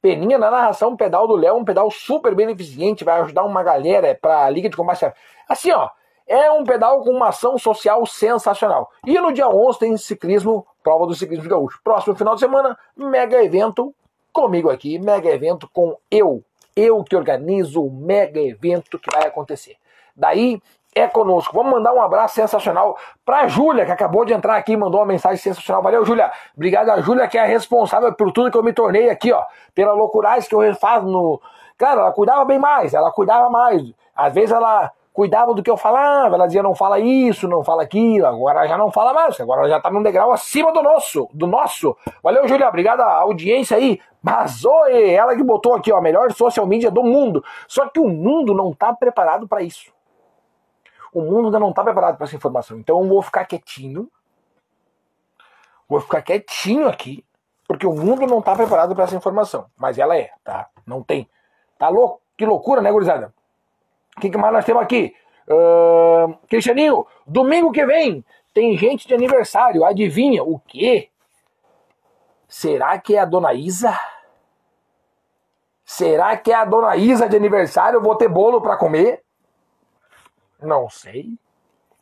Peninha 0.00 0.38
na 0.38 0.50
narração, 0.50 0.96
pedal 0.96 1.26
do 1.26 1.34
Léo, 1.34 1.56
um 1.56 1.64
pedal 1.64 1.90
super 1.90 2.34
beneficente, 2.34 3.04
vai 3.04 3.20
ajudar 3.20 3.44
uma 3.44 3.62
galera 3.62 4.16
para 4.20 4.44
a 4.44 4.50
Liga 4.50 4.68
de 4.68 4.76
Combate. 4.76 5.12
Assim, 5.48 5.72
ó, 5.72 5.90
é 6.26 6.50
um 6.50 6.64
pedal 6.64 7.02
com 7.02 7.10
uma 7.10 7.28
ação 7.28 7.58
social 7.58 8.04
sensacional. 8.06 8.90
E 9.06 9.18
no 9.18 9.32
dia 9.32 9.48
11 9.48 9.78
tem 9.78 9.96
ciclismo, 9.96 10.66
prova 10.82 11.06
do 11.06 11.14
ciclismo 11.14 11.48
gaúcho. 11.48 11.80
Próximo 11.82 12.14
final 12.14 12.34
de 12.34 12.40
semana, 12.40 12.78
mega 12.96 13.42
evento 13.42 13.94
comigo 14.32 14.70
aqui, 14.70 14.98
mega 14.98 15.30
evento 15.30 15.68
com 15.72 15.96
eu, 16.10 16.42
eu 16.76 17.02
que 17.02 17.16
organizo 17.16 17.82
o 17.82 17.90
mega 17.90 18.38
evento 18.38 18.98
que 18.98 19.10
vai 19.10 19.26
acontecer. 19.26 19.76
Daí 20.14 20.60
é 20.94 21.06
conosco. 21.06 21.54
Vamos 21.54 21.72
mandar 21.72 21.92
um 21.92 22.00
abraço 22.00 22.34
sensacional 22.34 22.96
para 23.24 23.40
a 23.40 23.48
Júlia, 23.48 23.84
que 23.84 23.92
acabou 23.92 24.24
de 24.24 24.32
entrar 24.32 24.56
aqui 24.56 24.72
e 24.72 24.76
mandou 24.76 25.00
uma 25.00 25.06
mensagem 25.06 25.36
sensacional. 25.36 25.82
Valeu, 25.82 26.04
Júlia. 26.04 26.30
Obrigado 26.54 26.90
a 26.90 27.00
Júlia, 27.00 27.28
que 27.28 27.36
é 27.36 27.42
a 27.42 27.46
responsável 27.46 28.12
por 28.14 28.32
tudo 28.32 28.50
que 28.50 28.56
eu 28.56 28.62
me 28.62 28.72
tornei 28.72 29.10
aqui, 29.10 29.32
ó. 29.32 29.42
Pela 29.74 29.92
loucuragem 29.92 30.48
que 30.48 30.54
eu 30.54 30.74
faço 30.74 31.06
no. 31.06 31.40
Cara, 31.76 32.00
ela 32.00 32.12
cuidava 32.12 32.44
bem 32.46 32.58
mais, 32.58 32.94
ela 32.94 33.12
cuidava 33.12 33.50
mais. 33.50 33.82
Às 34.14 34.32
vezes 34.32 34.50
ela 34.50 34.90
cuidava 35.16 35.54
do 35.54 35.62
que 35.62 35.70
eu 35.70 35.78
falava, 35.78 36.34
ela 36.34 36.46
dizia 36.46 36.62
não 36.62 36.74
fala 36.74 37.00
isso, 37.00 37.48
não 37.48 37.64
fala 37.64 37.82
aquilo, 37.82 38.26
agora 38.26 38.68
já 38.68 38.76
não 38.76 38.92
fala 38.92 39.14
mais, 39.14 39.40
agora 39.40 39.66
já 39.66 39.80
tá 39.80 39.90
num 39.90 40.02
degrau 40.02 40.30
acima 40.30 40.70
do 40.74 40.82
nosso, 40.82 41.26
do 41.32 41.46
nosso. 41.46 41.96
Valeu, 42.22 42.46
Júlia, 42.46 42.68
obrigado 42.68 43.00
à 43.00 43.22
audiência 43.22 43.78
aí. 43.78 43.98
Mas 44.22 44.62
oi, 44.62 45.14
ela 45.14 45.34
que 45.34 45.42
botou 45.42 45.74
aqui, 45.74 45.90
ó, 45.90 45.96
a 45.96 46.02
melhor 46.02 46.30
social 46.32 46.66
media 46.66 46.90
do 46.90 47.02
mundo. 47.02 47.42
Só 47.66 47.88
que 47.88 47.98
o 47.98 48.06
mundo 48.06 48.52
não 48.52 48.74
tá 48.74 48.92
preparado 48.92 49.48
para 49.48 49.62
isso. 49.62 49.90
O 51.14 51.22
mundo 51.22 51.46
ainda 51.46 51.60
não 51.60 51.72
tá 51.72 51.82
preparado 51.82 52.18
para 52.18 52.26
essa 52.26 52.36
informação. 52.36 52.78
Então 52.78 53.00
eu 53.00 53.08
vou 53.08 53.22
ficar 53.22 53.46
quietinho. 53.46 54.10
Vou 55.88 55.98
ficar 55.98 56.20
quietinho 56.20 56.88
aqui, 56.88 57.24
porque 57.66 57.86
o 57.86 57.94
mundo 57.94 58.26
não 58.26 58.42
tá 58.42 58.54
preparado 58.54 58.94
para 58.94 59.04
essa 59.04 59.16
informação, 59.16 59.64
mas 59.78 59.96
ela 59.96 60.14
é, 60.14 60.30
tá? 60.44 60.68
Não 60.84 61.02
tem. 61.02 61.26
Tá 61.78 61.88
louco? 61.88 62.20
Que 62.36 62.44
loucura, 62.44 62.82
né, 62.82 62.92
gurizada? 62.92 63.32
O 64.16 64.20
que, 64.20 64.30
que 64.30 64.38
mais 64.38 64.52
nós 64.52 64.64
temos 64.64 64.82
aqui? 64.82 65.14
Uh, 65.48 66.34
Cristianinho, 66.48 67.06
domingo 67.26 67.70
que 67.70 67.84
vem 67.84 68.24
tem 68.54 68.76
gente 68.78 69.06
de 69.06 69.14
aniversário. 69.14 69.84
Adivinha 69.84 70.42
o 70.42 70.58
quê? 70.58 71.10
Será 72.48 72.98
que 72.98 73.14
é 73.14 73.18
a 73.18 73.26
dona 73.26 73.52
Isa? 73.52 73.94
Será 75.84 76.34
que 76.36 76.50
é 76.50 76.54
a 76.54 76.64
dona 76.64 76.96
Isa 76.96 77.28
de 77.28 77.36
aniversário? 77.36 77.98
Eu 77.98 78.02
vou 78.02 78.16
ter 78.16 78.28
bolo 78.28 78.62
para 78.62 78.78
comer? 78.78 79.22
Não 80.60 80.88
sei. 80.88 81.34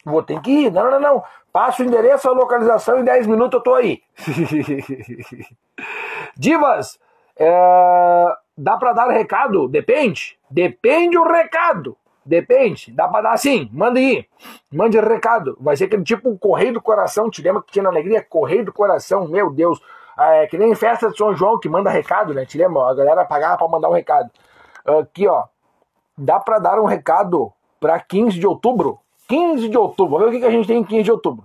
Vou 0.04 0.22
ter 0.22 0.40
que 0.40 0.66
ir. 0.66 0.72
Não, 0.72 0.88
não, 0.90 1.00
não. 1.00 1.24
Passa 1.52 1.82
o 1.82 1.86
endereço, 1.86 2.28
a 2.28 2.32
localização, 2.32 3.00
em 3.00 3.04
10 3.04 3.26
minutos 3.26 3.58
eu 3.58 3.62
tô 3.62 3.74
aí. 3.74 4.02
Divas, 6.36 6.98
é... 7.36 8.26
dá 8.56 8.76
para 8.76 8.92
dar 8.92 9.08
recado? 9.08 9.68
Depende. 9.68 10.38
Depende 10.48 11.18
o 11.18 11.24
recado. 11.24 11.96
Depende, 12.26 12.90
dá 12.92 13.06
pra 13.06 13.20
dar 13.20 13.32
assim, 13.32 13.68
manda 13.72 13.98
aí, 13.98 14.26
mande 14.72 14.98
recado. 14.98 15.56
Vai 15.60 15.76
ser 15.76 15.84
aquele 15.84 16.02
tipo 16.02 16.36
correio 16.38 16.72
do 16.72 16.80
coração, 16.80 17.28
te 17.28 17.42
lembra 17.42 17.62
que 17.62 17.72
tinha 17.72 17.82
na 17.82 17.90
alegria? 17.90 18.24
Correio 18.28 18.64
do 18.64 18.72
coração, 18.72 19.28
meu 19.28 19.50
Deus. 19.50 19.80
É 20.16 20.46
que 20.46 20.56
nem 20.56 20.74
festa 20.74 21.10
de 21.10 21.16
São 21.16 21.34
João 21.34 21.58
que 21.58 21.68
manda 21.68 21.90
recado, 21.90 22.32
né? 22.32 22.46
Te 22.46 22.56
lembra? 22.56 22.88
A 22.88 22.94
galera 22.94 23.24
pagava 23.24 23.58
pra 23.58 23.68
mandar 23.68 23.88
um 23.88 23.92
recado. 23.92 24.30
Aqui, 24.86 25.26
ó. 25.26 25.44
Dá 26.16 26.38
pra 26.38 26.58
dar 26.58 26.80
um 26.80 26.84
recado 26.84 27.52
pra 27.80 27.98
15 27.98 28.38
de 28.38 28.46
outubro? 28.46 29.00
15 29.28 29.68
de 29.68 29.76
outubro, 29.76 30.18
vamos 30.18 30.30
ver 30.30 30.36
o 30.36 30.40
que 30.40 30.46
a 30.46 30.50
gente 30.50 30.66
tem 30.66 30.78
em 30.78 30.84
15 30.84 31.02
de 31.02 31.10
outubro. 31.10 31.44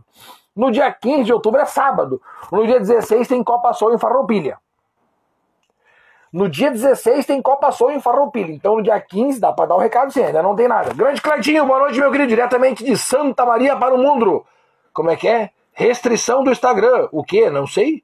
No 0.56 0.72
dia 0.72 0.92
15 0.92 1.24
de 1.24 1.34
outubro 1.34 1.60
é 1.60 1.66
sábado. 1.66 2.22
No 2.52 2.66
dia 2.66 2.80
16 2.80 3.28
tem 3.28 3.44
Copa 3.44 3.74
Sol 3.74 3.94
em 3.94 3.98
Farroupilha. 3.98 4.58
No 6.32 6.48
dia 6.48 6.70
16 6.70 7.26
tem 7.26 7.42
Copa 7.42 7.72
Soul 7.72 7.92
em 7.92 8.00
Farroupilha. 8.00 8.52
Então 8.52 8.76
no 8.76 8.84
dia 8.84 9.00
15 9.00 9.40
dá 9.40 9.52
para 9.52 9.66
dar 9.66 9.76
o 9.76 9.80
recado 9.80 10.12
sim, 10.12 10.24
ainda 10.24 10.44
não 10.44 10.56
tem 10.56 10.68
nada. 10.68 10.94
Grande 10.94 11.22
Cleitinho, 11.22 11.66
boa 11.66 11.80
noite, 11.80 12.00
meu 12.00 12.12
querido, 12.12 12.30
diretamente 12.30 12.84
de 12.84 12.96
Santa 12.96 13.46
Maria 13.46 13.76
para 13.76 13.96
o 13.96 13.98
mundo. 13.98 14.46
Como 14.94 15.10
é 15.10 15.16
que 15.16 15.28
é? 15.28 15.50
Restrição 15.74 16.44
do 16.44 16.52
Instagram. 16.52 17.10
O 17.12 17.24
quê? 17.24 17.50
Não 17.50 17.66
sei. 17.66 18.04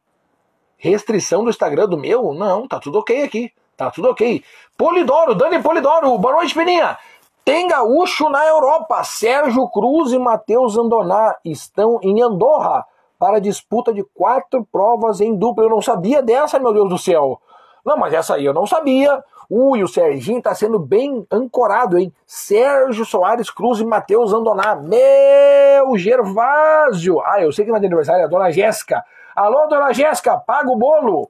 Restrição 0.77 1.43
do 1.43 1.49
Instagram 1.49 1.87
do 1.87 1.97
meu? 1.97 2.33
Não, 2.33 2.67
tá 2.67 2.79
tudo 2.79 2.99
ok 2.99 3.23
aqui. 3.23 3.51
Tá 3.77 3.91
tudo 3.91 4.09
ok. 4.09 4.43
Polidoro, 4.77 5.35
Dani 5.35 5.61
Polidoro, 5.61 6.17
boa 6.17 6.35
noite, 6.35 6.53
Peninha. 6.53 6.97
Tem 7.43 7.67
gaúcho 7.67 8.27
na 8.29 8.43
Europa. 8.47 9.03
Sérgio 9.03 9.67
Cruz 9.69 10.13
e 10.13 10.17
Matheus 10.17 10.77
Andoná 10.77 11.35
estão 11.45 11.99
em 12.01 12.21
Andorra 12.21 12.85
para 13.19 13.39
disputa 13.39 13.93
de 13.93 14.03
quatro 14.03 14.65
provas 14.71 15.21
em 15.21 15.35
dupla. 15.35 15.65
Eu 15.65 15.69
não 15.69 15.81
sabia 15.81 16.23
dessa, 16.23 16.57
meu 16.57 16.73
Deus 16.73 16.89
do 16.89 16.97
céu. 16.97 17.39
Não, 17.85 17.95
mas 17.95 18.13
essa 18.13 18.33
aí 18.33 18.43
eu 18.43 18.53
não 18.53 18.65
sabia. 18.65 19.23
Ui, 19.47 19.83
o 19.83 19.87
Serginho 19.87 20.41
tá 20.41 20.55
sendo 20.55 20.79
bem 20.79 21.25
ancorado, 21.31 21.99
hein? 21.99 22.11
Sérgio 22.25 23.05
Soares 23.05 23.51
Cruz 23.51 23.79
e 23.79 23.85
Matheus 23.85 24.33
Andoná. 24.33 24.75
Meu 24.75 25.95
Gervásio! 25.95 27.21
Ah, 27.21 27.43
eu 27.43 27.51
sei 27.51 27.63
que 27.63 27.71
na 27.71 27.77
é 27.77 27.85
aniversário 27.85 28.21
é 28.21 28.25
a 28.25 28.27
dona 28.27 28.49
Jéssica. 28.49 29.05
Alô, 29.35 29.67
dona 29.67 29.93
Jéssica, 29.93 30.35
paga 30.35 30.67
o 30.71 30.75
bolo! 30.75 31.29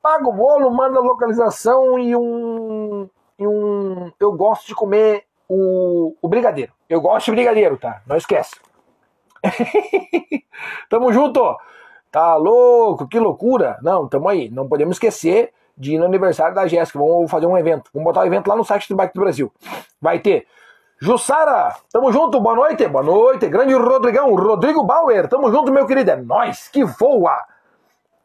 Paga 0.00 0.26
o 0.26 0.32
bolo, 0.32 0.70
manda 0.70 0.98
localização 0.98 1.98
e 1.98 2.16
um. 2.16 3.08
E 3.38 3.46
um. 3.46 4.10
Eu 4.18 4.32
gosto 4.32 4.66
de 4.66 4.74
comer 4.74 5.24
o, 5.46 6.16
o 6.22 6.28
brigadeiro. 6.28 6.72
Eu 6.88 7.02
gosto 7.02 7.26
de 7.26 7.32
brigadeiro, 7.32 7.76
tá? 7.76 8.00
Não 8.06 8.16
esquece. 8.16 8.56
tamo 10.88 11.12
junto! 11.12 11.56
Tá 12.10 12.34
louco, 12.36 13.06
que 13.06 13.18
loucura! 13.18 13.78
Não, 13.82 14.08
tamo 14.08 14.28
aí. 14.28 14.50
Não 14.50 14.66
podemos 14.66 14.96
esquecer 14.96 15.52
de 15.82 15.94
ir 15.94 15.98
no 15.98 16.04
aniversário 16.04 16.54
da 16.54 16.66
Jéssica. 16.66 16.98
Vamos 16.98 17.28
fazer 17.28 17.46
um 17.46 17.58
evento. 17.58 17.90
Vamos 17.92 18.04
botar 18.04 18.20
o 18.20 18.22
um 18.22 18.26
evento 18.26 18.46
lá 18.46 18.54
no 18.54 18.64
site 18.64 18.88
do 18.88 18.94
Bike 18.94 19.14
do 19.14 19.20
Brasil. 19.20 19.52
Vai 20.00 20.20
ter. 20.20 20.46
Jussara, 21.00 21.74
tamo 21.92 22.12
junto, 22.12 22.40
boa 22.40 22.54
noite, 22.54 22.86
boa 22.86 23.02
noite, 23.02 23.48
grande 23.48 23.74
Rodrigão, 23.74 24.32
Rodrigo 24.36 24.84
Bauer, 24.84 25.26
tamo 25.26 25.50
junto, 25.50 25.72
meu 25.72 25.84
querido, 25.84 26.12
é 26.12 26.16
nóis, 26.16 26.68
que 26.68 26.84
voa! 26.84 27.36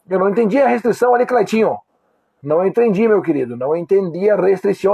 Eu 0.08 0.20
não 0.20 0.30
entendi 0.30 0.62
a 0.62 0.68
restrição 0.68 1.16
ali, 1.16 1.26
Cleitinho. 1.26 1.80
Não 2.44 2.64
entendi, 2.64 3.08
meu 3.08 3.20
querido, 3.24 3.58
não 3.58 3.76
entendi 3.76 4.30
a 4.30 4.36
restrição. 4.36 4.94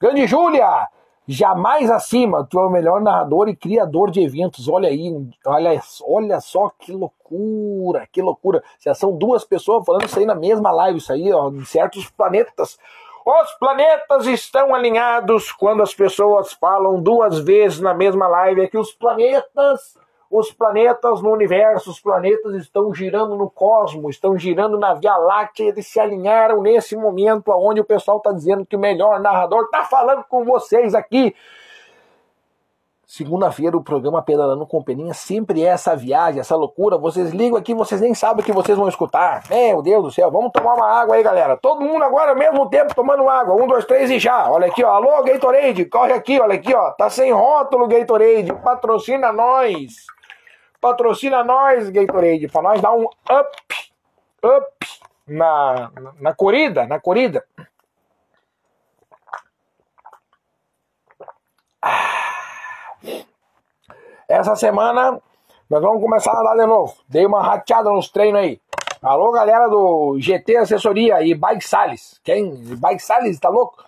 Grande 0.00 0.26
Júlia, 0.26 0.88
jamais 1.28 1.90
acima. 1.90 2.46
Tu 2.48 2.58
é 2.58 2.66
o 2.66 2.70
melhor 2.70 3.02
narrador 3.02 3.48
e 3.48 3.54
criador 3.54 4.10
de 4.10 4.20
eventos. 4.22 4.66
Olha 4.66 4.88
aí, 4.88 5.14
olha, 5.44 5.80
olha 6.02 6.40
só 6.40 6.70
que 6.78 6.90
loucura, 6.90 8.08
que 8.10 8.22
loucura. 8.22 8.62
Já 8.80 8.94
são 8.94 9.16
duas 9.16 9.44
pessoas 9.44 9.84
falando 9.84 10.06
isso 10.06 10.18
aí 10.18 10.24
na 10.24 10.34
mesma 10.34 10.70
live, 10.70 10.98
isso 10.98 11.12
aí, 11.12 11.30
ó, 11.30 11.50
em 11.50 11.64
certos 11.66 12.08
planetas. 12.08 12.78
Os 13.26 13.52
planetas 13.58 14.26
estão 14.26 14.74
alinhados 14.74 15.52
quando 15.52 15.82
as 15.82 15.94
pessoas 15.94 16.54
falam 16.54 17.02
duas 17.02 17.38
vezes 17.38 17.78
na 17.78 17.92
mesma 17.92 18.26
live. 18.26 18.62
É 18.62 18.66
que 18.66 18.78
os 18.78 18.92
planetas 18.92 19.98
os 20.30 20.52
planetas 20.52 21.22
no 21.22 21.30
universo, 21.30 21.90
os 21.90 22.00
planetas 22.00 22.54
estão 22.54 22.92
girando 22.92 23.34
no 23.34 23.48
cosmos, 23.48 24.16
estão 24.16 24.36
girando 24.38 24.78
na 24.78 24.94
Via 24.94 25.16
Láctea, 25.16 25.68
eles 25.68 25.86
se 25.86 25.98
alinharam 25.98 26.60
nesse 26.60 26.96
momento 26.96 27.50
onde 27.50 27.80
o 27.80 27.84
pessoal 27.84 28.18
está 28.18 28.32
dizendo 28.32 28.66
que 28.66 28.76
o 28.76 28.78
melhor 28.78 29.20
narrador 29.20 29.64
está 29.64 29.84
falando 29.84 30.24
com 30.28 30.44
vocês 30.44 30.94
aqui. 30.94 31.34
Segunda-feira 33.10 33.74
o 33.74 33.82
programa 33.82 34.20
Pedalando 34.20 34.66
com 34.66 34.82
Peninha 34.82 35.14
sempre 35.14 35.62
é 35.64 35.68
essa 35.68 35.96
viagem, 35.96 36.40
essa 36.40 36.54
loucura. 36.54 36.98
Vocês 36.98 37.30
ligam 37.30 37.56
aqui, 37.56 37.72
vocês 37.72 38.02
nem 38.02 38.12
sabem 38.12 38.42
o 38.42 38.44
que 38.44 38.52
vocês 38.52 38.76
vão 38.76 38.86
escutar. 38.86 39.44
Meu 39.48 39.80
Deus 39.80 40.04
do 40.04 40.10
céu, 40.10 40.30
vamos 40.30 40.52
tomar 40.52 40.74
uma 40.74 40.86
água 40.86 41.16
aí, 41.16 41.22
galera. 41.22 41.56
Todo 41.56 41.80
mundo 41.80 42.04
agora 42.04 42.32
ao 42.32 42.36
mesmo 42.36 42.68
tempo 42.68 42.94
tomando 42.94 43.26
água. 43.26 43.54
Um, 43.54 43.66
dois, 43.66 43.86
três 43.86 44.10
e 44.10 44.18
já. 44.18 44.50
Olha 44.50 44.66
aqui, 44.66 44.84
ó. 44.84 44.90
Alô, 44.90 45.22
Gatorade, 45.22 45.86
corre 45.86 46.12
aqui, 46.12 46.38
olha 46.38 46.56
aqui, 46.56 46.74
ó. 46.74 46.90
Tá 46.90 47.08
sem 47.08 47.32
rótulo, 47.32 47.88
Gatorade. 47.88 48.52
Patrocina 48.62 49.32
nós. 49.32 50.04
Patrocina 50.80 51.42
nós, 51.42 51.90
Gatorade, 51.90 52.48
para 52.48 52.62
nós 52.62 52.80
dar 52.80 52.92
um 52.94 53.04
up, 53.04 53.56
up 54.44 54.86
na, 55.26 55.90
na, 56.00 56.12
na 56.20 56.34
corrida, 56.34 56.86
na 56.86 57.00
corrida. 57.00 57.44
Essa 64.28 64.54
semana 64.56 65.20
nós 65.68 65.82
vamos 65.82 66.00
começar 66.00 66.32
a 66.32 66.40
andar 66.40 66.56
de 66.56 66.66
novo. 66.66 66.94
Dei 67.08 67.26
uma 67.26 67.42
rateada 67.42 67.90
nos 67.90 68.08
treinos 68.10 68.40
aí. 68.40 68.60
Alô, 69.02 69.30
galera 69.32 69.68
do 69.68 70.16
GT 70.18 70.56
Assessoria 70.56 71.22
e 71.22 71.34
Bike 71.34 71.64
Sales. 71.64 72.20
Quem? 72.24 72.54
Bike 72.76 73.02
Sales, 73.02 73.38
tá 73.38 73.48
louco? 73.48 73.84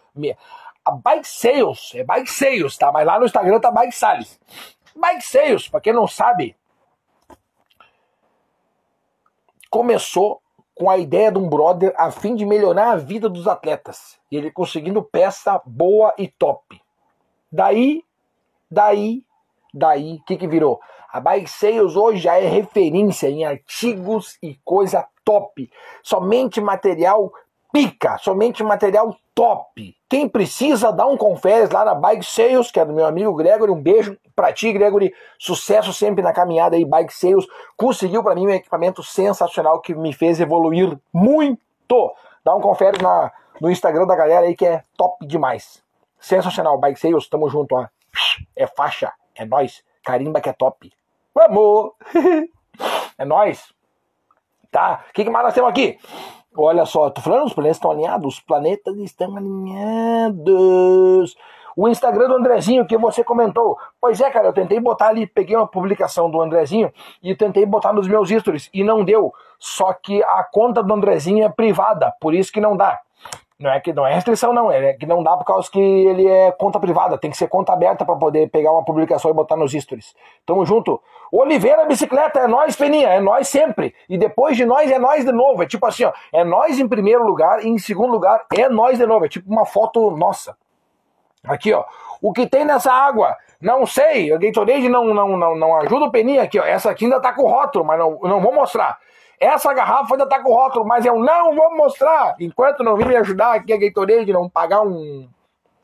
A 0.85 0.93
Bike 0.93 1.27
Sales, 1.27 1.93
é 1.95 2.05
Bike 2.05 2.31
Sales, 2.31 2.77
tá? 2.77 2.91
Mas 2.93 3.07
lá 3.07 3.19
no 3.19 3.27
Instagram 3.27 3.61
tá 3.61 3.71
Bike 3.71 3.95
Sales. 3.95 4.39
Bike 4.95 5.23
Sales, 5.23 5.69
pra 5.69 5.81
quem 5.81 5.93
não 5.93 6.07
sabe, 6.07 6.57
começou 9.71 10.43
com 10.75 10.91
a 10.91 10.99
ideia 10.99 11.31
de 11.31 11.39
um 11.39 11.49
brother 11.49 11.95
a 11.97 12.11
fim 12.11 12.35
de 12.35 12.45
melhorar 12.45 12.93
a 12.93 12.97
vida 12.97 13.29
dos 13.29 13.47
atletas. 13.47 14.19
E 14.31 14.37
ele 14.37 14.51
conseguindo 14.51 15.03
peça 15.03 15.61
boa 15.65 16.13
e 16.19 16.27
top. 16.27 16.81
Daí, 17.53 18.03
daí, 18.71 19.25
daí, 19.73 20.15
o 20.17 20.25
que, 20.25 20.37
que 20.37 20.49
virou? 20.49 20.81
A 21.13 21.21
Bike 21.21 21.51
Sales 21.51 21.97
hoje 21.97 22.21
já 22.21 22.37
é 22.39 22.47
referência 22.47 23.29
em 23.29 23.45
artigos 23.45 24.39
e 24.43 24.59
coisa 24.65 25.07
top. 25.25 25.71
Somente 26.03 26.61
material 26.61 27.33
pica, 27.73 28.17
somente 28.19 28.63
material 28.63 29.17
top. 29.35 29.97
Quem 30.11 30.29
precisa, 30.29 30.91
dá 30.91 31.07
um 31.07 31.17
confere 31.17 31.73
lá 31.73 31.85
na 31.85 31.95
Bike 31.95 32.25
Sales, 32.25 32.73
que 32.73 32.81
é 32.81 32.85
do 32.85 32.93
meu 32.93 33.07
amigo 33.07 33.33
Gregory. 33.33 33.71
Um 33.71 33.81
beijo 33.81 34.19
pra 34.35 34.53
ti, 34.53 34.73
Gregory. 34.73 35.15
Sucesso 35.39 35.93
sempre 35.93 36.21
na 36.21 36.33
caminhada 36.33 36.75
aí, 36.75 36.85
Bike 36.85 37.15
Sales. 37.15 37.47
Conseguiu 37.77 38.21
para 38.21 38.35
mim 38.35 38.49
um 38.49 38.51
equipamento 38.51 39.05
sensacional 39.05 39.81
que 39.81 39.95
me 39.95 40.13
fez 40.13 40.41
evoluir 40.41 40.99
muito. 41.13 42.13
Dá 42.45 42.57
um 42.57 42.61
confere 42.61 43.01
na, 43.01 43.31
no 43.61 43.71
Instagram 43.71 44.05
da 44.05 44.17
galera 44.17 44.47
aí 44.47 44.57
que 44.57 44.67
é 44.67 44.83
top 44.97 45.25
demais. 45.25 45.81
Sensacional, 46.19 46.77
Bike 46.77 46.99
Sales, 46.99 47.29
tamo 47.29 47.49
junto, 47.49 47.77
ó. 47.77 47.87
É 48.57 48.67
faixa, 48.67 49.13
é 49.37 49.45
nós. 49.45 49.85
Carimba 50.03 50.41
que 50.41 50.49
é 50.49 50.53
top. 50.53 50.93
Vamos! 51.33 51.93
é 53.17 53.25
nós. 53.25 53.73
Tá, 54.73 55.05
o 55.09 55.13
que, 55.13 55.23
que 55.23 55.31
mais 55.31 55.45
nós 55.45 55.55
temos 55.55 55.71
aqui? 55.71 56.01
Olha 56.57 56.85
só, 56.85 57.09
tô 57.11 57.21
falando, 57.21 57.47
os 57.47 57.53
planetas 57.53 57.77
estão 57.77 57.93
alinhados, 57.93 58.35
os 58.35 58.41
planetas 58.41 58.97
estão 58.99 59.37
alinhados. 59.37 61.37
O 61.77 61.89
Instagram 61.89 62.27
do 62.27 62.35
Andrezinho 62.35 62.85
que 62.85 62.99
você 62.99 63.23
comentou. 63.23 63.79
Pois 64.01 64.21
é, 64.21 64.29
cara, 64.31 64.49
eu 64.49 64.53
tentei 64.53 64.81
botar 64.81 65.09
ali, 65.09 65.29
peguei 65.29 65.57
uma 65.57 65.69
publicação 65.69 66.29
do 66.29 66.43
Andrezinho 66.43 66.93
e 67.23 67.37
tentei 67.37 67.65
botar 67.65 67.93
nos 67.93 68.09
meus 68.09 68.29
stories 68.29 68.69
e 68.75 68.83
não 68.83 69.05
deu. 69.05 69.33
Só 69.61 69.93
que 69.93 70.21
a 70.25 70.43
conta 70.43 70.83
do 70.83 70.93
Andrezinho 70.93 71.45
é 71.45 71.49
privada, 71.49 72.13
por 72.21 72.35
isso 72.35 72.53
que 72.53 72.61
não 72.61 72.77
dá. 72.77 73.01
Não 73.61 73.71
é 73.71 73.79
que 73.79 73.93
não 73.93 74.07
é 74.07 74.15
restrição, 74.15 74.55
não. 74.55 74.73
É 74.73 74.95
que 74.95 75.05
não 75.05 75.23
dá 75.23 75.37
por 75.37 75.45
causa 75.45 75.71
que 75.71 75.79
ele 75.79 76.27
é 76.27 76.51
conta 76.51 76.81
privada. 76.81 77.19
Tem 77.19 77.31
que 77.31 77.37
ser 77.37 77.47
conta 77.47 77.75
aberta 77.75 78.07
para 78.07 78.17
poder 78.17 78.49
pegar 78.49 78.73
uma 78.73 78.83
publicação 78.83 79.31
e 79.31 79.35
botar 79.35 79.55
nos 79.55 79.73
stories. 79.73 80.15
Tamo 80.47 80.65
junto. 80.65 80.99
Oliveira 81.31 81.85
Bicicleta, 81.85 82.41
é 82.41 82.47
nós, 82.47 82.75
Peninha. 82.75 83.09
É 83.09 83.21
nós 83.21 83.49
sempre. 83.49 83.95
E 84.09 84.17
depois 84.17 84.57
de 84.57 84.65
nós, 84.65 84.91
é 84.91 84.99
nós 84.99 85.27
de 85.27 85.31
novo. 85.31 85.63
É 85.63 85.67
tipo 85.67 85.85
assim, 85.85 86.05
ó. 86.05 86.13
É 86.33 86.43
nós 86.43 86.79
em 86.79 86.89
primeiro 86.89 87.23
lugar 87.23 87.63
e 87.63 87.69
em 87.69 87.77
segundo 87.77 88.11
lugar 88.11 88.47
é 88.57 88.67
nós 88.67 88.97
de 88.97 89.05
novo. 89.05 89.27
É 89.27 89.29
tipo 89.29 89.53
uma 89.53 89.67
foto 89.67 90.11
nossa. 90.13 90.57
Aqui, 91.45 91.71
ó. 91.75 91.85
O 92.23 92.33
que 92.33 92.47
tem 92.47 92.65
nessa 92.65 92.91
água? 92.91 93.37
Não 93.61 93.85
sei. 93.85 94.33
A 94.33 94.39
Gatorade 94.39 94.89
não, 94.89 95.13
não, 95.13 95.37
não, 95.37 95.55
não 95.55 95.77
ajuda 95.77 96.07
o 96.07 96.11
Peninha 96.11 96.45
aqui, 96.45 96.59
ó. 96.59 96.65
Essa 96.65 96.91
aqui 96.91 97.05
ainda 97.05 97.21
tá 97.21 97.35
com 97.35 97.43
rótulo, 97.43 97.85
mas 97.85 97.99
não, 97.99 98.19
não 98.23 98.41
vou 98.41 98.55
mostrar. 98.55 98.99
Essa 99.41 99.73
garrafa 99.73 100.13
ainda 100.13 100.29
tá 100.29 100.43
com 100.43 100.53
rótulo, 100.53 100.87
mas 100.87 101.07
eu 101.07 101.19
não 101.19 101.57
vou 101.57 101.75
mostrar. 101.75 102.37
Enquanto 102.39 102.85
não 102.85 102.95
vir 102.95 103.07
me 103.07 103.17
ajudar 103.17 103.55
aqui 103.55 103.73
a 103.73 103.79
Gatorade, 103.79 104.35
não 104.35 104.51
pagar 104.51 104.83
um, 104.83 105.27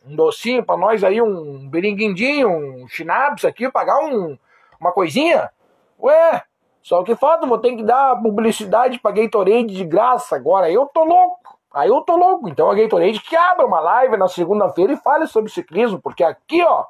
um 0.06 0.14
docinho 0.14 0.62
pra 0.62 0.76
nós 0.76 1.02
aí, 1.02 1.22
um 1.22 1.66
beringuindinho, 1.66 2.50
um 2.50 2.86
chinabs 2.86 3.46
aqui, 3.46 3.70
pagar 3.70 3.98
um, 4.04 4.36
uma 4.78 4.92
coisinha. 4.92 5.50
Ué, 5.98 6.42
só 6.82 7.02
que 7.02 7.16
falta, 7.16 7.46
vou 7.46 7.56
ter 7.56 7.74
que 7.74 7.82
dar 7.82 8.20
publicidade 8.20 8.98
pra 8.98 9.10
Gatorade 9.10 9.74
de 9.74 9.84
graça 9.84 10.36
agora. 10.36 10.70
Eu 10.70 10.84
tô 10.86 11.04
louco. 11.04 11.58
Aí 11.72 11.88
eu 11.88 12.02
tô 12.02 12.14
louco. 12.14 12.50
Então 12.50 12.70
a 12.70 12.74
Gatorade 12.74 13.20
que 13.20 13.34
abra 13.34 13.66
uma 13.66 13.80
live 13.80 14.18
na 14.18 14.28
segunda-feira 14.28 14.92
e 14.92 14.98
fale 14.98 15.26
sobre 15.26 15.50
ciclismo, 15.50 15.98
porque 15.98 16.22
aqui, 16.22 16.62
ó, 16.62 16.84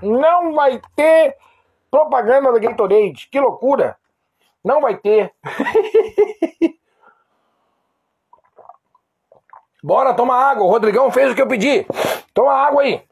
não 0.00 0.54
vai 0.54 0.80
ter 0.94 1.36
propaganda 1.90 2.52
da 2.52 2.60
Gatorade. 2.60 3.28
Que 3.28 3.40
loucura. 3.40 3.96
Não 4.64 4.80
vai 4.80 4.96
ter. 4.96 5.32
Bora, 9.82 10.14
toma 10.14 10.36
água. 10.36 10.64
O 10.64 10.70
Rodrigão 10.70 11.10
fez 11.10 11.32
o 11.32 11.34
que 11.34 11.42
eu 11.42 11.48
pedi. 11.48 11.84
Toma 12.32 12.52
água 12.52 12.82
aí. 12.82 13.02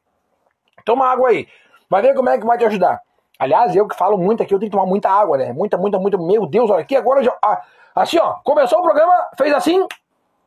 Toma 0.85 1.09
água 1.09 1.31
aí. 1.31 1.49
Vai 1.89 2.01
ver 2.03 2.15
como 2.15 2.29
é 2.29 2.39
que 2.39 2.47
vai 2.47 2.57
te 2.57 2.65
ajudar. 2.65 3.01
Aliás, 3.39 3.75
eu 3.75 3.89
que 3.89 3.97
falo 3.97 4.17
muito 4.17 4.43
aqui, 4.43 4.55
eu 4.55 4.59
tenho 4.59 4.71
que 4.71 4.77
tomar 4.77 4.87
muita 4.87 5.11
água, 5.11 5.37
né? 5.39 5.53
Muita, 5.53 5.77
muita, 5.77 5.99
muita. 5.99 6.17
Meu 6.19 6.47
Deus, 6.47 6.71
olha 6.71 6.83
aqui 6.83 6.95
agora 6.95 7.25
já. 7.25 7.37
Ah, 7.43 7.63
assim, 7.95 8.19
ó. 8.19 8.35
Começou 8.45 8.79
o 8.79 8.83
programa, 8.83 9.31
fez 9.37 9.53
assim. 9.53 9.85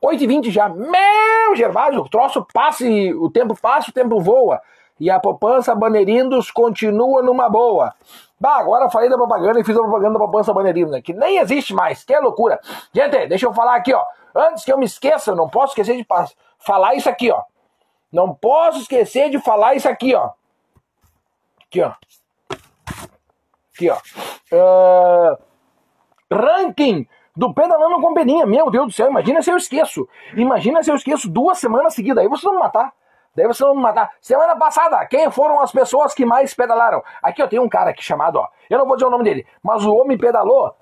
8h20 0.02 0.52
já. 0.52 0.70
Meu 0.70 1.56
Gervásio, 1.56 2.02
o 2.02 2.10
troço 2.10 2.46
passa 2.54 2.86
e 2.86 3.14
o 3.14 3.30
tempo 3.30 3.56
passa, 3.60 3.90
o 3.90 3.94
tempo 3.94 4.20
voa. 4.22 4.62
E 5.00 5.10
a 5.10 5.20
poupança 5.20 5.74
Baneirindos 5.76 6.52
continua 6.52 7.22
numa 7.22 7.50
boa. 7.50 7.94
Bah, 8.40 8.58
agora 8.58 8.90
falei 8.90 9.10
da 9.10 9.16
propaganda 9.16 9.60
e 9.60 9.64
fiz 9.64 9.76
a 9.76 9.82
propaganda 9.82 10.14
da 10.14 10.20
poupança 10.20 10.54
Baneirindos, 10.54 10.92
né? 10.92 11.02
que 11.02 11.14
nem 11.14 11.38
existe 11.38 11.74
mais, 11.74 12.04
que 12.04 12.14
é 12.14 12.20
loucura. 12.20 12.60
Gente, 12.94 13.28
deixa 13.28 13.46
eu 13.46 13.54
falar 13.54 13.76
aqui, 13.76 13.94
ó. 13.94 14.04
Antes 14.36 14.66
que 14.66 14.72
eu 14.72 14.78
me 14.78 14.86
esqueça, 14.86 15.32
eu 15.32 15.36
não 15.36 15.48
posso 15.48 15.72
esquecer 15.72 15.96
de 15.96 16.06
falar 16.60 16.96
isso 16.96 17.10
aqui, 17.10 17.32
ó. 17.32 17.44
Não 18.12 18.34
posso 18.34 18.80
esquecer 18.80 19.30
de 19.30 19.40
falar 19.40 19.76
isso 19.76 19.90
aqui, 19.90 20.14
ó. 20.14 20.32
Aqui, 21.66 21.82
ó. 21.82 21.94
Aqui, 23.74 23.90
ó. 23.90 23.98
Uh, 24.52 25.38
ranking 26.32 27.08
do 27.36 27.54
Pedalando 27.54 28.00
com 28.02 28.14
Peninha. 28.14 28.46
Meu 28.46 28.70
Deus 28.70 28.88
do 28.88 28.92
céu, 28.92 29.10
imagina 29.10 29.42
se 29.42 29.52
eu 29.52 29.58
esqueço. 29.58 30.08
Imagina 30.36 30.84
se 30.84 30.92
eu 30.92 30.96
esqueço 30.96 31.30
duas 31.30 31.58
semanas 31.58 31.94
seguidas. 31.94 32.24
Aí 32.24 32.30
vocês 32.30 32.44
vão 32.44 32.54
me 32.54 32.60
matar. 32.60 32.94
Daí 33.36 33.48
vocês 33.48 33.60
vão 33.60 33.76
me 33.76 33.82
matar. 33.82 34.12
Semana 34.22 34.56
passada, 34.56 35.04
quem 35.08 35.30
foram 35.32 35.60
as 35.60 35.72
pessoas 35.72 36.14
que 36.14 36.26
mais 36.26 36.54
pedalaram? 36.54 37.04
Aqui 37.22 37.42
eu 37.42 37.48
tenho 37.48 37.64
um 37.64 37.70
cara 37.70 37.90
aqui 37.90 38.04
chamado, 38.04 38.38
ó. 38.38 38.48
Eu 38.70 38.78
não 38.78 38.86
vou 38.86 38.96
dizer 38.96 39.08
o 39.08 39.10
nome 39.10 39.24
dele, 39.24 39.46
mas 39.62 39.84
o 39.84 39.96
homem 39.96 40.18
pedalou 40.18 40.76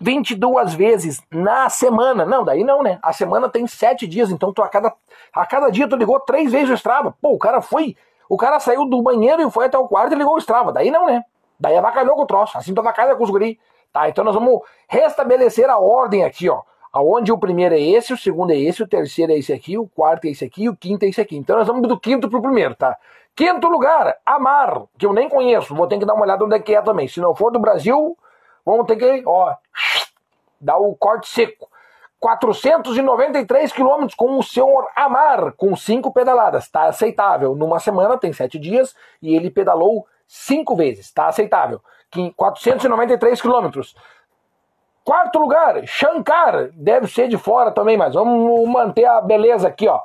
22 0.00 0.74
vezes 0.74 1.20
na 1.30 1.68
semana. 1.68 2.24
Não, 2.24 2.44
daí 2.44 2.62
não, 2.62 2.82
né? 2.82 2.98
A 3.02 3.12
semana 3.12 3.48
tem 3.48 3.66
7 3.66 4.06
dias, 4.06 4.30
então 4.30 4.52
tu 4.52 4.62
a 4.62 4.68
cada, 4.68 4.94
a 5.32 5.46
cada 5.46 5.68
dia 5.70 5.88
tu 5.88 5.96
ligou 5.96 6.20
três 6.20 6.52
vezes 6.52 6.70
o 6.70 6.74
Strava. 6.74 7.14
Pô, 7.20 7.34
o 7.34 7.38
cara 7.38 7.60
foi. 7.60 7.96
O 8.28 8.36
cara 8.36 8.60
saiu 8.60 8.84
do 8.84 9.02
banheiro 9.02 9.42
e 9.42 9.50
foi 9.50 9.66
até 9.66 9.76
o 9.76 9.88
quarto 9.88 10.12
e 10.12 10.16
ligou 10.16 10.34
o 10.34 10.38
Strava. 10.38 10.72
Daí 10.72 10.90
não, 10.90 11.06
né? 11.06 11.24
Daí 11.58 11.76
avacalhou 11.76 12.14
com 12.14 12.22
o 12.22 12.26
troço. 12.26 12.56
Assim 12.56 12.72
tu 12.72 12.80
avacalha 12.80 13.16
com 13.16 13.24
os 13.24 13.30
guri. 13.30 13.58
Tá, 13.92 14.08
então 14.08 14.22
nós 14.22 14.34
vamos 14.34 14.60
restabelecer 14.88 15.68
a 15.68 15.76
ordem 15.76 16.24
aqui, 16.24 16.48
ó 16.48 16.62
aonde 16.92 17.32
o 17.32 17.38
primeiro 17.38 17.74
é 17.74 17.80
esse, 17.80 18.12
o 18.12 18.16
segundo 18.16 18.52
é 18.52 18.56
esse, 18.56 18.82
o 18.82 18.88
terceiro 18.88 19.32
é 19.32 19.38
esse 19.38 19.52
aqui, 19.52 19.78
o 19.78 19.88
quarto 19.88 20.26
é 20.26 20.30
esse 20.30 20.44
aqui, 20.44 20.68
o 20.68 20.76
quinto 20.76 21.04
é 21.04 21.08
esse 21.08 21.20
aqui. 21.20 21.36
Então 21.36 21.56
nós 21.56 21.66
vamos 21.66 21.86
do 21.88 21.98
quinto 21.98 22.28
pro 22.28 22.42
primeiro, 22.42 22.74
tá? 22.74 22.96
Quinto 23.34 23.68
lugar, 23.68 24.16
Amar, 24.26 24.82
que 24.98 25.06
eu 25.06 25.12
nem 25.12 25.28
conheço, 25.28 25.74
vou 25.74 25.86
ter 25.86 25.98
que 25.98 26.04
dar 26.04 26.14
uma 26.14 26.24
olhada 26.24 26.44
onde 26.44 26.56
é 26.56 26.58
que 26.58 26.74
é 26.74 26.82
também. 26.82 27.08
Se 27.08 27.20
não 27.20 27.34
for 27.34 27.50
do 27.50 27.58
Brasil, 27.58 28.16
vamos 28.64 28.86
ter 28.86 28.96
que, 28.96 29.22
ó, 29.26 29.54
dar 30.60 30.78
o 30.78 30.94
corte 30.94 31.28
seco. 31.28 31.68
493 32.18 33.72
quilômetros 33.72 34.14
com 34.14 34.38
o 34.38 34.42
senhor 34.42 34.86
Amar, 34.94 35.52
com 35.56 35.74
cinco 35.74 36.12
pedaladas. 36.12 36.64
Está 36.64 36.84
aceitável. 36.84 37.54
Numa 37.54 37.80
semana, 37.80 38.18
tem 38.18 38.30
sete 38.30 38.58
dias, 38.58 38.94
e 39.22 39.34
ele 39.34 39.50
pedalou 39.50 40.06
cinco 40.28 40.76
vezes. 40.76 41.06
Está 41.06 41.28
aceitável. 41.28 41.80
493 42.36 43.40
quilômetros. 43.40 43.96
Quarto 45.04 45.38
lugar, 45.38 45.86
Shankar. 45.86 46.70
Deve 46.74 47.06
ser 47.08 47.28
de 47.28 47.38
fora 47.38 47.70
também, 47.70 47.96
mas 47.96 48.14
vamos 48.14 48.68
manter 48.68 49.06
a 49.06 49.20
beleza 49.20 49.68
aqui, 49.68 49.88
ó. 49.88 50.00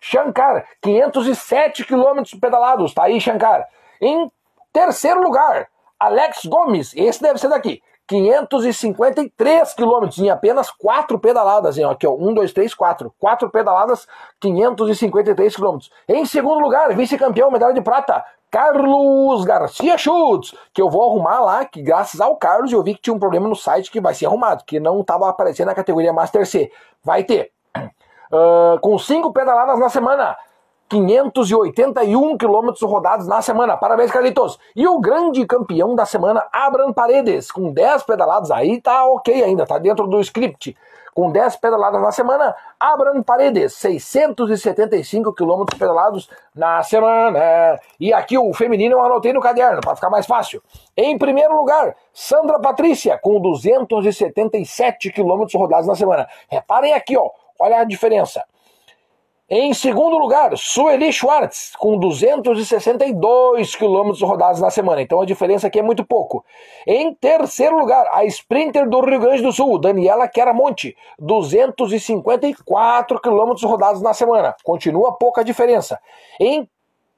Shankar, 0.00 0.64
507 0.80 1.84
quilômetros 1.84 2.38
pedalados. 2.38 2.94
Tá 2.94 3.04
aí, 3.04 3.20
Shankar. 3.20 3.66
Em 4.00 4.30
terceiro 4.72 5.20
lugar, 5.20 5.68
Alex 5.98 6.44
Gomes. 6.46 6.94
Esse 6.94 7.20
deve 7.22 7.38
ser 7.38 7.48
daqui. 7.48 7.82
553 8.06 9.74
quilômetros 9.74 10.18
em 10.18 10.30
apenas 10.30 10.70
quatro 10.70 11.18
pedaladas. 11.18 11.76
Hein? 11.76 11.84
Aqui, 11.84 12.06
ó, 12.06 12.14
1, 12.14 12.34
2, 12.34 12.52
3, 12.52 12.74
4. 12.74 13.12
Quatro 13.18 13.50
pedaladas, 13.50 14.06
553 14.40 15.56
quilômetros. 15.56 15.90
Em 16.08 16.24
segundo 16.24 16.60
lugar, 16.60 16.94
vice-campeão, 16.94 17.50
medalha 17.50 17.74
de 17.74 17.80
prata, 17.80 18.24
Carlos 18.50 19.44
Garcia 19.44 19.98
Schultz, 19.98 20.54
que 20.72 20.80
eu 20.80 20.88
vou 20.88 21.04
arrumar 21.04 21.40
lá, 21.40 21.64
que 21.64 21.82
graças 21.82 22.20
ao 22.20 22.36
Carlos 22.36 22.72
eu 22.72 22.82
vi 22.82 22.94
que 22.94 23.02
tinha 23.02 23.14
um 23.14 23.18
problema 23.18 23.48
no 23.48 23.56
site 23.56 23.90
que 23.90 24.00
vai 24.00 24.14
ser 24.14 24.26
arrumado, 24.26 24.64
que 24.64 24.78
não 24.78 25.00
estava 25.00 25.28
aparecendo 25.28 25.66
na 25.66 25.74
categoria 25.74 26.12
Master 26.12 26.46
C. 26.46 26.70
Vai 27.04 27.24
ter. 27.24 27.52
Uh, 28.26 28.80
com 28.80 28.98
cinco 28.98 29.32
pedaladas 29.32 29.78
na 29.78 29.88
semana. 29.88 30.36
581 30.88 32.36
quilômetros 32.36 32.82
rodados 32.82 33.26
na 33.26 33.42
semana. 33.42 33.76
Parabéns, 33.76 34.10
Carlitos. 34.10 34.58
E 34.74 34.86
o 34.86 35.00
grande 35.00 35.44
campeão 35.44 35.94
da 35.94 36.06
semana, 36.06 36.46
Abraham 36.52 36.92
Paredes, 36.92 37.50
com 37.50 37.72
10 37.72 38.04
pedaladas. 38.04 38.50
Aí 38.50 38.80
tá 38.80 39.04
ok 39.06 39.42
ainda, 39.42 39.66
tá 39.66 39.78
dentro 39.78 40.06
do 40.06 40.20
script. 40.20 40.76
Com 41.12 41.32
10 41.32 41.56
pedaladas 41.56 42.00
na 42.02 42.12
semana, 42.12 42.54
Abraham 42.78 43.22
Paredes, 43.22 43.72
675 43.72 45.32
quilômetros 45.32 45.78
pedalados 45.78 46.28
na 46.54 46.82
semana. 46.82 47.80
E 47.98 48.12
aqui 48.12 48.36
o 48.36 48.52
feminino 48.52 48.96
eu 48.96 49.02
anotei 49.02 49.32
no 49.32 49.40
caderno, 49.40 49.80
para 49.80 49.96
ficar 49.96 50.10
mais 50.10 50.26
fácil. 50.26 50.62
Em 50.94 51.16
primeiro 51.16 51.56
lugar, 51.56 51.96
Sandra 52.12 52.60
Patrícia, 52.60 53.16
com 53.16 53.40
277 53.40 55.10
quilômetros 55.10 55.54
rodados 55.54 55.86
na 55.86 55.94
semana. 55.94 56.28
Reparem 56.50 56.92
aqui, 56.92 57.16
ó, 57.16 57.30
olha 57.58 57.78
a 57.78 57.84
diferença. 57.84 58.44
Em 59.48 59.72
segundo 59.72 60.18
lugar, 60.18 60.58
Sueli 60.58 61.12
Schwartz, 61.12 61.72
com 61.78 61.96
262 61.96 63.76
quilômetros 63.76 64.20
rodados 64.20 64.60
na 64.60 64.70
semana. 64.70 65.00
Então 65.00 65.20
a 65.20 65.24
diferença 65.24 65.68
aqui 65.68 65.78
é 65.78 65.82
muito 65.82 66.04
pouco. 66.04 66.44
Em 66.84 67.14
terceiro 67.14 67.78
lugar, 67.78 68.08
a 68.10 68.24
sprinter 68.24 68.88
do 68.88 69.00
Rio 69.00 69.20
Grande 69.20 69.42
do 69.42 69.52
Sul, 69.52 69.78
Daniela 69.78 70.26
Queramonte, 70.26 70.96
254 71.20 73.20
quilômetros 73.20 73.62
rodados 73.62 74.02
na 74.02 74.12
semana. 74.12 74.56
Continua 74.64 75.12
pouca 75.12 75.44
diferença. 75.44 76.00
Em 76.40 76.68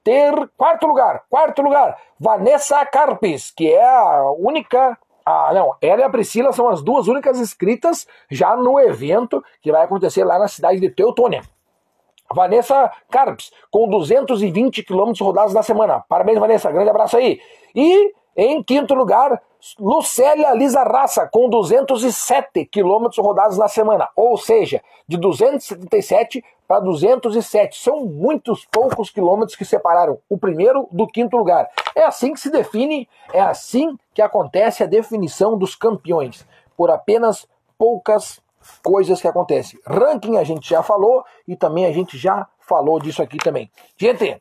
ter 0.05 0.35
quarto 0.55 0.87
lugar, 0.87 1.25
quarto 1.31 1.63
lugar, 1.63 1.97
Vanessa 2.21 2.85
Carpes, 2.85 3.51
que 3.51 3.73
é 3.73 3.83
a 3.83 4.31
única 4.39 4.99
ah, 5.25 5.51
não, 5.55 5.77
ela 5.81 6.03
e 6.03 6.05
a 6.05 6.11
Priscila 6.11 6.53
são 6.53 6.69
as 6.69 6.83
duas 6.83 7.09
únicas 7.09 7.41
inscritas 7.41 8.07
já 8.31 8.55
no 8.55 8.79
evento 8.79 9.43
que 9.63 9.73
vai 9.73 9.83
acontecer 9.83 10.25
lá 10.25 10.39
na 10.39 10.49
cidade 10.49 10.79
de 10.79 10.91
Teutônia. 10.91 11.41
Vanessa 12.35 12.91
Carps, 13.11 13.51
com 13.71 13.89
220 13.89 14.83
quilômetros 14.83 15.21
rodados 15.21 15.55
na 15.55 15.63
semana. 15.63 16.05
Parabéns, 16.09 16.39
Vanessa. 16.39 16.71
Grande 16.71 16.91
abraço 16.91 17.17
aí. 17.17 17.41
E, 17.75 18.13
em 18.37 18.63
quinto 18.63 18.95
lugar, 18.95 19.41
Lucélia 19.79 20.53
Lisa 20.53 20.83
Raça, 20.83 21.29
com 21.31 21.49
207 21.49 22.67
quilômetros 22.67 23.19
rodados 23.19 23.59
na 23.59 23.69
semana. 23.69 24.09
Ou 24.15 24.37
seja, 24.37 24.83
de 25.07 25.17
277 25.17 26.45
para 26.67 26.81
207. 26.81 27.81
São 27.81 28.05
muitos 28.05 28.67
poucos 28.71 29.11
quilômetros 29.11 29.57
que 29.57 29.65
separaram 29.65 30.19
o 30.29 30.37
primeiro 30.37 30.87
do 30.93 31.07
quinto 31.07 31.37
lugar. 31.37 31.69
É 31.97 32.05
assim 32.05 32.35
que 32.35 32.41
se 32.41 32.51
define, 32.51 33.09
é 33.33 33.41
assim 33.41 33.97
que 34.13 34.21
acontece 34.21 34.83
a 34.83 34.87
definição 34.87 35.57
dos 35.57 35.75
campeões. 35.75 36.47
Por 36.77 36.91
apenas 36.91 37.49
poucas 37.79 38.41
coisas 38.83 39.21
que 39.21 39.29
acontecem. 39.29 39.79
Ranking 39.87 40.37
a 40.37 40.45
gente 40.45 40.69
já 40.69 40.83
falou 40.83 41.25
e 41.47 41.57
também 41.57 41.87
a 41.87 41.93
gente 41.93 42.17
já 42.17 42.47
falou 42.59 43.01
disso 43.01 43.23
aqui 43.23 43.39
também. 43.39 43.71
Gente, 43.97 44.41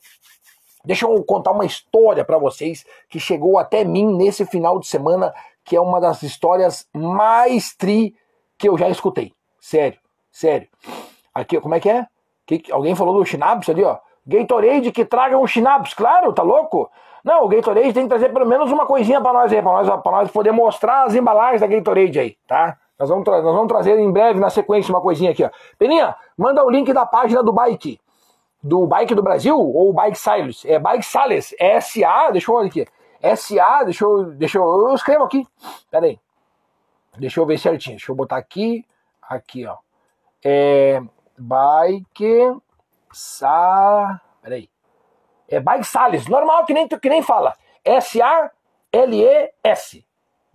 deixa 0.83 1.05
eu 1.05 1.23
contar 1.23 1.51
uma 1.51 1.65
história 1.65 2.23
para 2.25 2.37
vocês 2.37 2.85
que 3.09 3.19
chegou 3.19 3.57
até 3.57 3.83
mim 3.83 4.15
nesse 4.15 4.45
final 4.45 4.79
de 4.79 4.87
semana, 4.87 5.33
que 5.63 5.75
é 5.75 5.81
uma 5.81 5.99
das 5.99 6.23
histórias 6.23 6.87
mais 6.93 7.75
tri 7.75 8.15
que 8.57 8.67
eu 8.69 8.77
já 8.77 8.89
escutei. 8.89 9.33
Sério, 9.59 9.99
sério. 10.31 10.67
Aqui, 11.33 11.59
como 11.59 11.75
é 11.75 11.79
que 11.79 11.89
é? 11.89 12.07
Que, 12.45 12.63
alguém 12.71 12.95
falou 12.95 13.13
do 13.13 13.25
Schnapps 13.25 13.69
ali, 13.69 13.83
ó. 13.83 13.97
Gatorade 14.25 14.91
que 14.91 15.05
traga 15.05 15.37
um 15.37 15.47
Schnapps, 15.47 15.93
claro, 15.93 16.33
tá 16.33 16.43
louco? 16.43 16.89
Não, 17.23 17.43
o 17.43 17.47
Gatorade 17.47 17.93
tem 17.93 18.03
que 18.03 18.09
trazer 18.09 18.31
pelo 18.31 18.45
menos 18.45 18.71
uma 18.71 18.85
coisinha 18.85 19.21
para 19.21 19.33
nós 19.33 19.51
aí, 19.51 19.61
para 19.61 19.71
nós, 19.71 20.01
pra 20.01 20.11
nós 20.11 20.31
poder 20.31 20.51
mostrar 20.51 21.03
as 21.03 21.15
embalagens 21.15 21.61
da 21.61 21.67
Gatorade 21.67 22.19
aí, 22.19 22.37
tá? 22.47 22.77
Nós 22.99 23.09
vamos, 23.09 23.25
nós 23.25 23.43
vamos 23.43 23.67
trazer 23.67 23.99
em 23.99 24.11
breve, 24.11 24.39
na 24.39 24.49
sequência, 24.49 24.91
uma 24.93 25.01
coisinha 25.01 25.31
aqui. 25.31 25.43
Ó. 25.43 25.49
Peninha, 25.77 26.15
manda 26.37 26.63
o 26.65 26.69
link 26.69 26.91
da 26.93 27.05
página 27.05 27.43
do 27.43 27.53
Bike. 27.53 27.99
Do 28.61 28.87
Bike 28.87 29.13
do 29.13 29.21
Brasil 29.21 29.55
ou 29.55 29.93
Bike 29.93 30.17
Silos? 30.17 30.65
É 30.65 30.79
Bike 30.79 31.05
Sales. 31.05 31.53
É 31.59 31.75
S-A, 31.75 32.31
deixa 32.31 32.49
eu 32.49 32.55
olhar 32.55 32.67
aqui. 32.67 32.87
S-A, 33.21 33.83
deixa 33.83 34.03
eu, 34.03 34.25
deixa 34.31 34.57
eu, 34.57 34.63
eu 34.63 34.95
escrevo 34.95 35.23
aqui. 35.23 35.45
Pera 35.91 36.07
aí. 36.07 36.19
Deixa 37.17 37.39
eu 37.39 37.45
ver 37.45 37.59
certinho. 37.59 37.97
Deixa 37.97 38.11
eu 38.11 38.15
botar 38.15 38.37
aqui. 38.37 38.83
Aqui, 39.21 39.65
ó. 39.65 39.77
É 40.43 41.01
Bike 41.37 42.57
Sa... 43.11 44.19
Pera 44.41 44.55
aí. 44.55 44.67
É 45.47 45.59
Bike 45.59 45.85
Sales. 45.85 46.27
Normal 46.27 46.65
que 46.65 46.73
nem, 46.73 46.87
que 46.87 47.09
nem 47.09 47.21
fala. 47.21 47.53
S-A-L-E-S. 47.85 48.47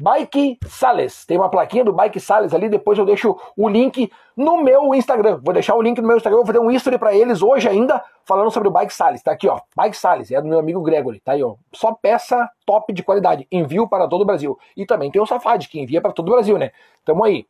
Bike 0.03 0.59
Sales. 0.67 1.25
Tem 1.25 1.39
uma 1.39 1.49
plaquinha 1.49 1.85
do 1.85 1.93
Bike 1.93 2.19
Sales 2.19 2.53
ali, 2.53 2.69
depois 2.69 2.99
eu 2.99 3.05
deixo 3.05 3.39
o 3.57 3.69
link 3.69 4.11
no 4.37 4.61
meu 4.61 4.93
Instagram. 4.97 5.39
Vou 5.41 5.55
deixar 5.55 5.77
o 5.77 5.81
link 5.81 6.01
no 6.01 6.09
meu 6.09 6.17
Instagram, 6.17 6.39
vou 6.39 6.47
fazer 6.47 6.59
um 6.59 6.73
history 6.73 6.99
para 6.99 7.15
eles 7.15 7.41
hoje 7.41 7.69
ainda, 7.69 8.05
falando 8.25 8.51
sobre 8.51 8.69
o 8.69 8.73
Bike 8.73 8.93
Sales. 8.93 9.23
Tá 9.23 9.31
aqui, 9.31 9.47
ó. 9.47 9.61
Bike 9.77 9.97
Sales, 9.97 10.33
é 10.33 10.43
do 10.43 10.49
meu 10.49 10.59
amigo 10.59 10.83
Gregory, 10.83 11.21
tá 11.21 11.33
aí, 11.33 11.45
ó. 11.45 11.55
Só 11.73 11.95
peça 11.95 12.51
top 12.67 12.93
de 12.93 13.05
qualidade. 13.05 13.47
Envio 13.53 13.87
para 13.87 14.09
todo 14.09 14.23
o 14.23 14.25
Brasil. 14.25 14.59
E 14.77 14.85
também 14.85 15.09
tem 15.09 15.23
o 15.23 15.27
Safad, 15.27 15.69
que 15.69 15.79
envia 15.81 16.01
para 16.01 16.11
todo 16.11 16.27
o 16.31 16.33
Brasil, 16.33 16.59
né? 16.59 16.73
Tamo 17.05 17.23
aí. 17.23 17.47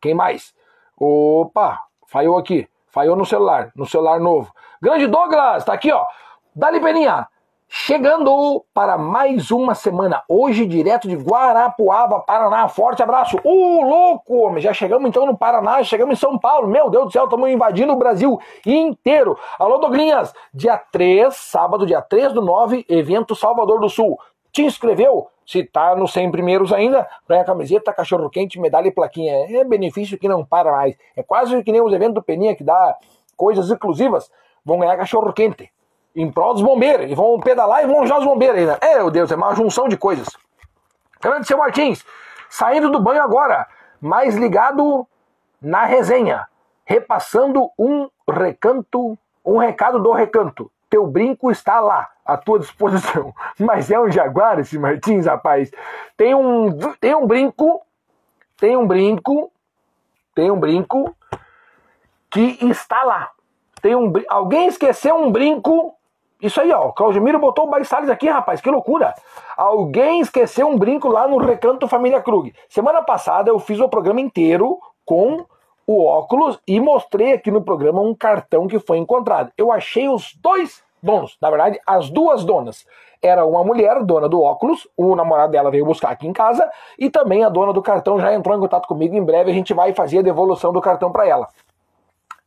Quem 0.00 0.14
mais? 0.14 0.54
Opa, 0.96 1.80
falhou 2.06 2.38
aqui. 2.38 2.68
Falhou 2.90 3.16
no 3.16 3.26
celular, 3.26 3.72
no 3.74 3.86
celular 3.86 4.20
novo. 4.20 4.52
Grande 4.80 5.08
Douglas, 5.08 5.64
tá 5.64 5.72
aqui, 5.72 5.90
ó. 5.90 6.06
Dali 6.54 6.78
Peninha. 6.78 7.26
Chegando 7.72 8.64
para 8.74 8.98
mais 8.98 9.52
uma 9.52 9.76
semana, 9.76 10.24
hoje 10.28 10.66
direto 10.66 11.06
de 11.06 11.14
Guarapuava, 11.14 12.18
Paraná. 12.18 12.66
Forte 12.66 13.00
abraço. 13.00 13.38
Ô, 13.44 13.48
uh, 13.48 13.88
louco! 13.88 14.58
Já 14.58 14.74
chegamos 14.74 15.08
então 15.08 15.24
no 15.24 15.38
Paraná, 15.38 15.80
chegamos 15.84 16.18
em 16.18 16.20
São 16.20 16.36
Paulo. 16.36 16.66
Meu 16.66 16.90
Deus 16.90 17.04
do 17.04 17.12
céu, 17.12 17.24
estamos 17.26 17.48
invadindo 17.48 17.92
o 17.92 17.96
Brasil 17.96 18.40
inteiro. 18.66 19.38
Alô, 19.56 19.78
Doglinhas, 19.78 20.34
dia 20.52 20.76
3, 20.76 21.32
sábado, 21.32 21.86
dia 21.86 22.02
3 22.02 22.32
do 22.32 22.42
9, 22.42 22.84
evento 22.88 23.36
Salvador 23.36 23.78
do 23.78 23.88
Sul. 23.88 24.18
Te 24.50 24.62
inscreveu? 24.62 25.28
Se 25.46 25.62
tá 25.62 25.94
nos 25.94 26.12
100 26.12 26.32
primeiros 26.32 26.72
ainda, 26.72 27.08
ganha 27.28 27.44
camiseta, 27.44 27.92
cachorro 27.92 28.28
quente, 28.28 28.58
medalha 28.58 28.88
e 28.88 28.92
plaquinha. 28.92 29.46
É 29.48 29.62
benefício 29.62 30.18
que 30.18 30.26
não 30.26 30.44
para 30.44 30.72
mais. 30.72 30.96
É 31.14 31.22
quase 31.22 31.62
que 31.62 31.70
nem 31.70 31.80
os 31.80 31.92
eventos 31.92 32.14
do 32.14 32.22
Peninha 32.22 32.56
que 32.56 32.64
dá 32.64 32.96
coisas 33.36 33.70
exclusivas. 33.70 34.28
Vão 34.64 34.80
ganhar 34.80 34.96
cachorro 34.96 35.32
quente 35.32 35.70
em 36.14 36.30
prol 36.30 36.54
dos 36.54 36.62
bombeiros. 36.62 37.10
E 37.10 37.14
vão 37.14 37.38
pedalar 37.40 37.82
e 37.82 37.86
vão 37.86 38.02
ajudar 38.02 38.18
os 38.18 38.24
bombeiros 38.24 38.58
ainda. 38.58 38.78
É, 38.80 38.96
meu 38.96 39.10
Deus, 39.10 39.30
é 39.30 39.36
uma 39.36 39.54
junção 39.54 39.88
de 39.88 39.96
coisas. 39.96 40.28
Grande 41.20 41.46
seu 41.46 41.58
Martins, 41.58 42.04
saindo 42.48 42.90
do 42.90 43.00
banho 43.00 43.22
agora, 43.22 43.66
mais 44.00 44.36
ligado 44.36 45.06
na 45.60 45.84
resenha, 45.84 46.46
repassando 46.84 47.70
um 47.78 48.08
recanto, 48.26 49.18
um 49.44 49.58
recado 49.58 49.98
do 49.98 50.12
recanto. 50.12 50.70
Teu 50.88 51.06
brinco 51.06 51.50
está 51.50 51.78
lá, 51.78 52.08
à 52.24 52.36
tua 52.36 52.58
disposição. 52.58 53.34
Mas 53.58 53.90
é 53.90 54.00
um 54.00 54.10
jaguar 54.10 54.58
esse 54.58 54.78
Martins, 54.78 55.26
rapaz. 55.26 55.70
Tem 56.16 56.34
um, 56.34 56.70
tem 56.98 57.14
um 57.14 57.26
brinco, 57.26 57.82
tem 58.56 58.76
um 58.76 58.86
brinco, 58.86 59.52
tem 60.34 60.50
um 60.50 60.58
brinco 60.58 61.14
que 62.30 62.58
está 62.62 63.04
lá. 63.04 63.30
Tem 63.82 63.94
um, 63.94 64.12
alguém 64.28 64.68
esqueceu 64.68 65.16
um 65.16 65.30
brinco 65.30 65.94
isso 66.40 66.60
aí, 66.60 66.72
ó. 66.72 66.88
O 66.88 66.92
Claudemiro 66.92 67.38
botou 67.38 67.66
o 67.66 67.70
Baixales 67.70 68.08
aqui, 68.08 68.28
rapaz. 68.28 68.60
Que 68.60 68.70
loucura. 68.70 69.14
Alguém 69.56 70.20
esqueceu 70.20 70.68
um 70.68 70.78
brinco 70.78 71.08
lá 71.08 71.28
no 71.28 71.38
Recanto 71.38 71.86
Família 71.86 72.20
Krug. 72.20 72.54
Semana 72.68 73.02
passada 73.02 73.50
eu 73.50 73.58
fiz 73.58 73.78
o 73.80 73.88
programa 73.88 74.20
inteiro 74.20 74.78
com 75.04 75.44
o 75.86 76.04
óculos 76.04 76.58
e 76.66 76.80
mostrei 76.80 77.32
aqui 77.32 77.50
no 77.50 77.62
programa 77.62 78.00
um 78.00 78.14
cartão 78.14 78.66
que 78.68 78.78
foi 78.78 78.98
encontrado. 78.98 79.50
Eu 79.58 79.72
achei 79.72 80.08
os 80.08 80.34
dois 80.40 80.82
donos. 81.02 81.36
Na 81.40 81.50
verdade, 81.50 81.80
as 81.86 82.08
duas 82.08 82.44
donas. 82.44 82.86
Era 83.22 83.44
uma 83.44 83.62
mulher, 83.62 84.02
dona 84.02 84.28
do 84.28 84.40
óculos, 84.40 84.88
o 84.96 85.14
namorado 85.14 85.52
dela 85.52 85.70
veio 85.70 85.84
buscar 85.84 86.10
aqui 86.10 86.26
em 86.26 86.32
casa, 86.32 86.66
e 86.98 87.10
também 87.10 87.44
a 87.44 87.50
dona 87.50 87.70
do 87.70 87.82
cartão 87.82 88.18
já 88.18 88.32
entrou 88.32 88.56
em 88.56 88.60
contato 88.60 88.88
comigo. 88.88 89.14
Em 89.14 89.22
breve 89.22 89.50
a 89.50 89.54
gente 89.54 89.74
vai 89.74 89.92
fazer 89.92 90.20
a 90.20 90.22
devolução 90.22 90.72
do 90.72 90.80
cartão 90.80 91.12
para 91.12 91.26
ela. 91.26 91.46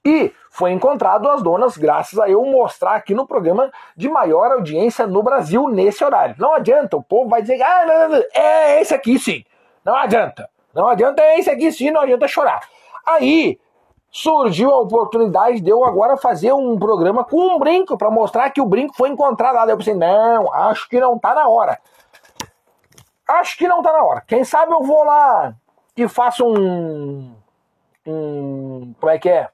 E 0.05 0.33
foi 0.49 0.71
encontrado 0.71 1.29
as 1.29 1.41
donas, 1.41 1.77
graças 1.77 2.19
a 2.19 2.29
eu 2.29 2.43
mostrar 2.43 2.95
aqui 2.95 3.13
no 3.13 3.25
programa 3.25 3.71
de 3.95 4.09
maior 4.09 4.51
audiência 4.51 5.07
no 5.07 5.23
Brasil 5.23 5.67
nesse 5.69 6.03
horário. 6.03 6.35
Não 6.37 6.53
adianta, 6.53 6.97
o 6.97 7.03
povo 7.03 7.29
vai 7.29 7.41
dizer, 7.41 7.61
ah, 7.61 7.85
não, 7.85 7.99
não, 7.99 8.09
não, 8.17 8.23
é 8.33 8.81
esse 8.81 8.93
aqui 8.93 9.17
sim. 9.17 9.45
Não 9.83 9.95
adianta. 9.95 10.49
Não 10.73 10.87
adianta, 10.87 11.21
é 11.21 11.39
esse 11.39 11.49
aqui 11.49 11.71
sim, 11.71 11.91
não 11.91 12.01
adianta 12.01 12.27
chorar. 12.27 12.61
Aí 13.05 13.59
surgiu 14.11 14.71
a 14.71 14.79
oportunidade 14.79 15.61
de 15.61 15.69
eu 15.69 15.83
agora 15.85 16.17
fazer 16.17 16.53
um 16.53 16.77
programa 16.77 17.23
com 17.23 17.55
um 17.55 17.57
brinco 17.57 17.97
para 17.97 18.11
mostrar 18.11 18.49
que 18.49 18.61
o 18.61 18.65
brinco 18.65 18.95
foi 18.95 19.09
encontrado 19.09 19.55
lá. 19.55 19.67
Eu 19.67 19.77
pensei, 19.77 19.95
não, 19.95 20.53
acho 20.53 20.87
que 20.89 20.99
não 20.99 21.17
tá 21.17 21.33
na 21.33 21.47
hora. 21.47 21.79
Acho 23.27 23.57
que 23.57 23.67
não 23.67 23.81
tá 23.81 23.91
na 23.93 24.03
hora. 24.03 24.21
Quem 24.27 24.43
sabe 24.43 24.73
eu 24.73 24.83
vou 24.83 25.03
lá 25.03 25.55
e 25.95 26.07
faço 26.07 26.45
um. 26.45 27.33
um 28.05 28.93
como 28.99 29.11
é 29.11 29.17
que 29.17 29.29
é? 29.29 29.49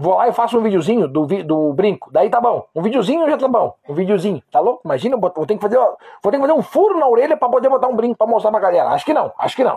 Vou 0.00 0.14
lá 0.14 0.28
e 0.28 0.32
faço 0.32 0.56
um 0.56 0.62
videozinho 0.62 1.08
do, 1.08 1.26
do 1.42 1.72
brinco. 1.72 2.08
Daí 2.12 2.30
tá 2.30 2.40
bom. 2.40 2.64
Um 2.72 2.80
videozinho 2.82 3.28
já 3.28 3.36
tá 3.36 3.48
bom. 3.48 3.74
Um 3.88 3.94
videozinho. 3.94 4.40
Tá 4.48 4.60
louco? 4.60 4.82
Imagina, 4.84 5.16
vou 5.16 5.28
ter 5.44 5.56
que 5.56 5.60
fazer, 5.60 5.76
vou 5.76 5.98
ter 6.22 6.32
que 6.32 6.38
fazer 6.38 6.52
um 6.52 6.62
furo 6.62 7.00
na 7.00 7.08
orelha 7.08 7.36
para 7.36 7.48
poder 7.48 7.68
botar 7.68 7.88
um 7.88 7.96
brinco 7.96 8.16
para 8.16 8.28
mostrar 8.28 8.52
pra 8.52 8.60
galera. 8.60 8.90
Acho 8.90 9.04
que 9.04 9.12
não, 9.12 9.32
acho 9.36 9.56
que 9.56 9.64
não. 9.64 9.76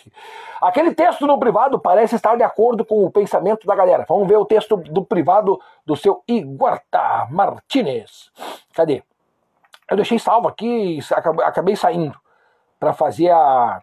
Aquele 0.62 0.94
texto 0.94 1.26
no 1.26 1.38
privado 1.38 1.78
parece 1.78 2.14
estar 2.16 2.34
de 2.34 2.42
acordo 2.42 2.82
com 2.82 3.04
o 3.04 3.10
pensamento 3.10 3.66
da 3.66 3.74
galera. 3.74 4.06
Vamos 4.08 4.26
ver 4.26 4.38
o 4.38 4.46
texto 4.46 4.78
do 4.78 5.04
privado 5.04 5.60
do 5.84 5.94
seu 5.94 6.22
Iguarta 6.26 7.28
Martinez. 7.30 8.30
Cadê? 8.72 9.02
Eu 9.90 9.96
deixei 9.96 10.18
salvo 10.18 10.48
aqui 10.48 10.98
acabei 11.44 11.76
saindo 11.76 12.18
para 12.80 12.94
fazer 12.94 13.30
a. 13.30 13.82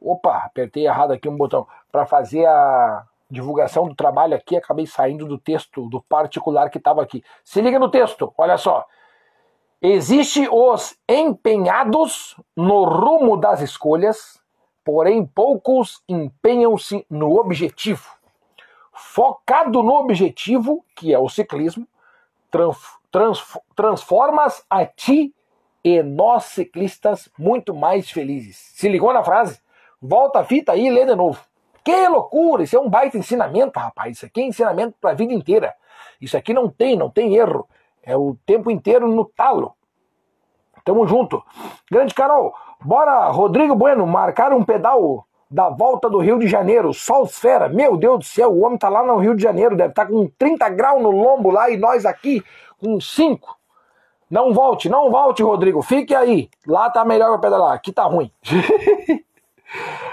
Opa, 0.00 0.44
apertei 0.44 0.86
errado 0.86 1.12
aqui 1.12 1.28
um 1.28 1.36
botão. 1.36 1.66
Para 1.90 2.06
fazer 2.06 2.46
a 2.46 3.04
divulgação 3.30 3.88
do 3.88 3.94
trabalho 3.94 4.34
aqui, 4.34 4.56
acabei 4.56 4.86
saindo 4.86 5.26
do 5.26 5.38
texto, 5.38 5.88
do 5.88 6.02
particular 6.02 6.68
que 6.70 6.78
estava 6.78 7.02
aqui. 7.02 7.22
Se 7.44 7.60
liga 7.60 7.78
no 7.78 7.90
texto, 7.90 8.32
olha 8.36 8.58
só. 8.58 8.86
Existe 9.80 10.46
os 10.50 10.96
empenhados 11.08 12.36
no 12.54 12.84
rumo 12.84 13.36
das 13.36 13.60
escolhas, 13.60 14.38
porém 14.84 15.24
poucos 15.24 16.02
empenham-se 16.08 17.06
no 17.08 17.38
objetivo. 17.38 18.06
Focado 18.92 19.82
no 19.82 19.94
objetivo, 19.94 20.84
que 20.94 21.14
é 21.14 21.18
o 21.18 21.28
ciclismo, 21.28 21.86
trans, 22.50 23.40
transformas 23.74 24.62
a 24.68 24.84
ti 24.84 25.34
e 25.82 26.02
nós 26.02 26.44
ciclistas 26.44 27.30
muito 27.38 27.74
mais 27.74 28.10
felizes. 28.10 28.56
Se 28.74 28.88
ligou 28.88 29.12
na 29.12 29.24
frase? 29.24 29.60
Volta 30.00 30.40
a 30.40 30.44
fita 30.44 30.72
aí 30.72 30.86
e 30.86 30.90
lê 30.90 31.06
de 31.06 31.14
novo. 31.14 31.40
Que 31.84 32.08
loucura! 32.08 32.62
Isso 32.62 32.76
é 32.76 32.80
um 32.80 32.88
baita 32.88 33.18
ensinamento, 33.18 33.78
rapaz. 33.78 34.16
Isso 34.16 34.26
aqui 34.26 34.40
é 34.40 34.44
ensinamento 34.44 34.94
para 35.00 35.10
a 35.10 35.14
vida 35.14 35.32
inteira. 35.32 35.74
Isso 36.20 36.36
aqui 36.36 36.52
não 36.52 36.68
tem, 36.68 36.96
não 36.96 37.10
tem 37.10 37.34
erro. 37.36 37.66
É 38.02 38.16
o 38.16 38.36
tempo 38.46 38.70
inteiro 38.70 39.08
no 39.08 39.24
talo. 39.24 39.74
Tamo 40.84 41.06
junto. 41.06 41.42
Grande 41.90 42.14
Carol, 42.14 42.54
bora, 42.82 43.28
Rodrigo 43.28 43.74
Bueno, 43.74 44.06
marcar 44.06 44.52
um 44.52 44.64
pedal 44.64 45.26
da 45.50 45.68
volta 45.68 46.08
do 46.08 46.18
Rio 46.18 46.38
de 46.38 46.46
Janeiro. 46.46 46.94
Sol 46.94 47.24
esfera, 47.24 47.68
meu 47.68 47.96
Deus 47.96 48.18
do 48.18 48.24
céu, 48.24 48.50
o 48.50 48.64
homem 48.64 48.78
tá 48.78 48.88
lá 48.88 49.02
no 49.02 49.16
Rio 49.16 49.34
de 49.34 49.42
Janeiro, 49.42 49.76
deve 49.76 49.90
estar 49.90 50.06
tá 50.06 50.10
com 50.10 50.28
30 50.38 50.68
graus 50.70 51.02
no 51.02 51.10
lombo 51.10 51.50
lá 51.50 51.68
e 51.70 51.76
nós 51.76 52.06
aqui 52.06 52.42
com 52.78 53.00
5. 53.00 53.56
Não 54.30 54.54
volte, 54.54 54.88
não 54.88 55.10
volte, 55.10 55.42
Rodrigo, 55.42 55.82
fique 55.82 56.14
aí. 56.14 56.48
Lá 56.66 56.88
tá 56.88 57.04
melhor 57.04 57.30
pra 57.30 57.50
pedalar, 57.50 57.72
aqui 57.72 57.92
tá 57.92 58.04
ruim. 58.04 58.30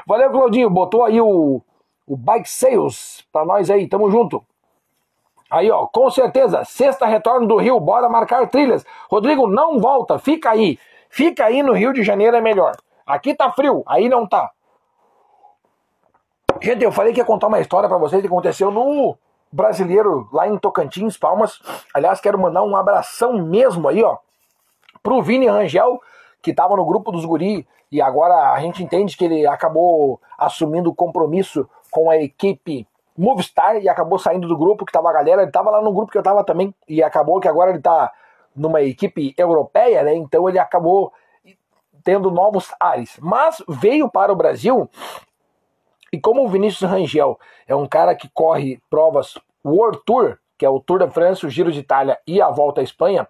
Valeu, 0.05 0.31
Claudinho. 0.31 0.69
Botou 0.69 1.03
aí 1.03 1.19
o, 1.19 1.61
o 2.05 2.17
Bike 2.17 2.49
Sales 2.49 3.25
pra 3.31 3.45
nós 3.45 3.69
aí. 3.69 3.87
Tamo 3.87 4.09
junto. 4.09 4.43
Aí, 5.49 5.71
ó, 5.71 5.87
com 5.87 6.09
certeza, 6.09 6.65
sexta 6.65 7.05
retorno 7.05 7.47
do 7.47 7.55
Rio, 7.57 7.79
bora 7.79 8.09
marcar 8.09 8.47
trilhas. 8.49 8.85
Rodrigo, 9.09 9.47
não 9.47 9.79
volta, 9.79 10.19
fica 10.19 10.49
aí. 10.49 10.77
Fica 11.09 11.45
aí 11.45 11.63
no 11.63 11.71
Rio 11.71 11.93
de 11.93 12.03
Janeiro 12.03 12.35
é 12.35 12.41
melhor. 12.41 12.75
Aqui 13.05 13.33
tá 13.33 13.49
frio, 13.51 13.81
aí 13.87 14.09
não 14.09 14.27
tá. 14.27 14.51
Gente, 16.61 16.83
eu 16.83 16.91
falei 16.91 17.13
que 17.13 17.19
ia 17.19 17.25
contar 17.25 17.47
uma 17.47 17.61
história 17.61 17.87
para 17.87 17.97
vocês 17.97 18.21
que 18.21 18.27
aconteceu 18.27 18.71
no 18.71 19.17
Brasileiro 19.49 20.27
lá 20.33 20.47
em 20.47 20.57
Tocantins, 20.57 21.17
Palmas. 21.17 21.61
Aliás, 21.93 22.19
quero 22.19 22.37
mandar 22.37 22.63
um 22.63 22.75
abração 22.75 23.33
mesmo 23.33 23.87
aí, 23.87 24.03
ó, 24.03 24.17
pro 25.01 25.21
Vini 25.21 25.47
Rangel, 25.47 26.01
que 26.41 26.53
tava 26.53 26.75
no 26.75 26.85
grupo 26.85 27.11
dos 27.11 27.25
guri 27.25 27.67
e 27.91 28.01
agora 28.01 28.51
a 28.53 28.59
gente 28.59 28.83
entende 28.83 29.15
que 29.15 29.25
ele 29.25 29.47
acabou 29.47 30.19
assumindo 30.37 30.89
o 30.89 30.95
compromisso 30.95 31.69
com 31.91 32.09
a 32.09 32.17
equipe 32.17 32.87
Movistar 33.17 33.77
e 33.77 33.89
acabou 33.89 34.19
saindo 34.19 34.47
do 34.47 34.55
grupo 34.55 34.85
que 34.85 34.91
tava 34.91 35.09
a 35.09 35.13
galera. 35.13 35.41
Ele 35.41 35.51
tava 35.51 35.71
lá 35.71 35.81
no 35.81 35.91
grupo 35.91 36.11
que 36.11 36.17
eu 36.19 36.23
tava 36.23 36.43
também 36.43 36.71
e 36.87 37.01
acabou 37.01 37.39
que 37.39 37.47
agora 37.47 37.71
ele 37.71 37.79
tá 37.79 38.13
numa 38.55 38.81
equipe 38.83 39.33
europeia, 39.35 40.03
né? 40.03 40.13
Então 40.13 40.47
ele 40.47 40.59
acabou 40.59 41.11
tendo 42.03 42.29
novos 42.29 42.71
ares. 42.79 43.17
Mas 43.19 43.63
veio 43.67 44.07
para 44.07 44.31
o 44.31 44.35
Brasil 44.35 44.87
e 46.13 46.19
como 46.19 46.45
o 46.45 46.47
Vinícius 46.47 46.87
Rangel 46.89 47.39
é 47.67 47.75
um 47.75 47.87
cara 47.87 48.13
que 48.13 48.29
corre 48.29 48.79
provas 48.87 49.37
World 49.65 49.99
Tour, 50.05 50.37
que 50.55 50.65
é 50.65 50.69
o 50.69 50.79
Tour 50.79 50.99
da 50.99 51.09
França, 51.09 51.47
o 51.47 51.49
Giro 51.49 51.71
de 51.71 51.79
Itália 51.79 52.19
e 52.25 52.39
a 52.39 52.49
Volta 52.49 52.81
à 52.81 52.83
Espanha, 52.83 53.27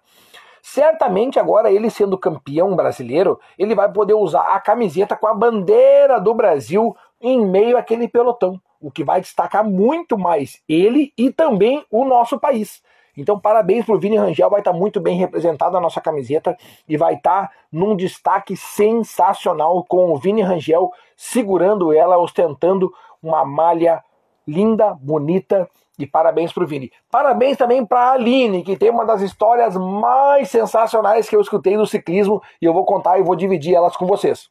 Certamente 0.70 1.38
agora 1.38 1.72
ele 1.72 1.88
sendo 1.88 2.18
campeão 2.18 2.76
brasileiro, 2.76 3.40
ele 3.58 3.74
vai 3.74 3.90
poder 3.90 4.12
usar 4.12 4.42
a 4.42 4.60
camiseta 4.60 5.16
com 5.16 5.26
a 5.26 5.32
bandeira 5.32 6.20
do 6.20 6.34
Brasil 6.34 6.94
em 7.22 7.40
meio 7.40 7.78
àquele 7.78 8.06
pelotão, 8.06 8.60
o 8.78 8.90
que 8.90 9.02
vai 9.02 9.18
destacar 9.18 9.64
muito 9.64 10.18
mais 10.18 10.62
ele 10.68 11.10
e 11.16 11.32
também 11.32 11.82
o 11.90 12.04
nosso 12.04 12.38
país. 12.38 12.82
Então, 13.16 13.40
parabéns 13.40 13.86
pro 13.86 13.98
Vini 13.98 14.18
Rangel, 14.18 14.50
vai 14.50 14.60
estar 14.60 14.72
tá 14.72 14.78
muito 14.78 15.00
bem 15.00 15.16
representado 15.16 15.74
a 15.74 15.80
nossa 15.80 16.02
camiseta 16.02 16.54
e 16.86 16.98
vai 16.98 17.14
estar 17.14 17.48
tá 17.48 17.52
num 17.72 17.96
destaque 17.96 18.54
sensacional 18.54 19.82
com 19.88 20.12
o 20.12 20.18
Vini 20.18 20.42
Rangel 20.42 20.92
segurando 21.16 21.94
ela, 21.94 22.18
ostentando 22.18 22.92
uma 23.22 23.42
malha 23.42 24.04
linda, 24.48 24.94
bonita 24.94 25.68
e 25.98 26.06
parabéns 26.06 26.52
pro 26.52 26.66
Vini. 26.66 26.90
Parabéns 27.10 27.58
também 27.58 27.84
pra 27.84 28.12
Aline, 28.12 28.62
que 28.62 28.76
tem 28.76 28.88
uma 28.88 29.04
das 29.04 29.20
histórias 29.20 29.76
mais 29.76 30.48
sensacionais 30.50 31.28
que 31.28 31.36
eu 31.36 31.40
escutei 31.40 31.76
do 31.76 31.86
ciclismo 31.86 32.42
e 32.62 32.64
eu 32.64 32.72
vou 32.72 32.84
contar 32.84 33.18
e 33.18 33.22
vou 33.22 33.36
dividir 33.36 33.74
elas 33.74 33.96
com 33.96 34.06
vocês. 34.06 34.48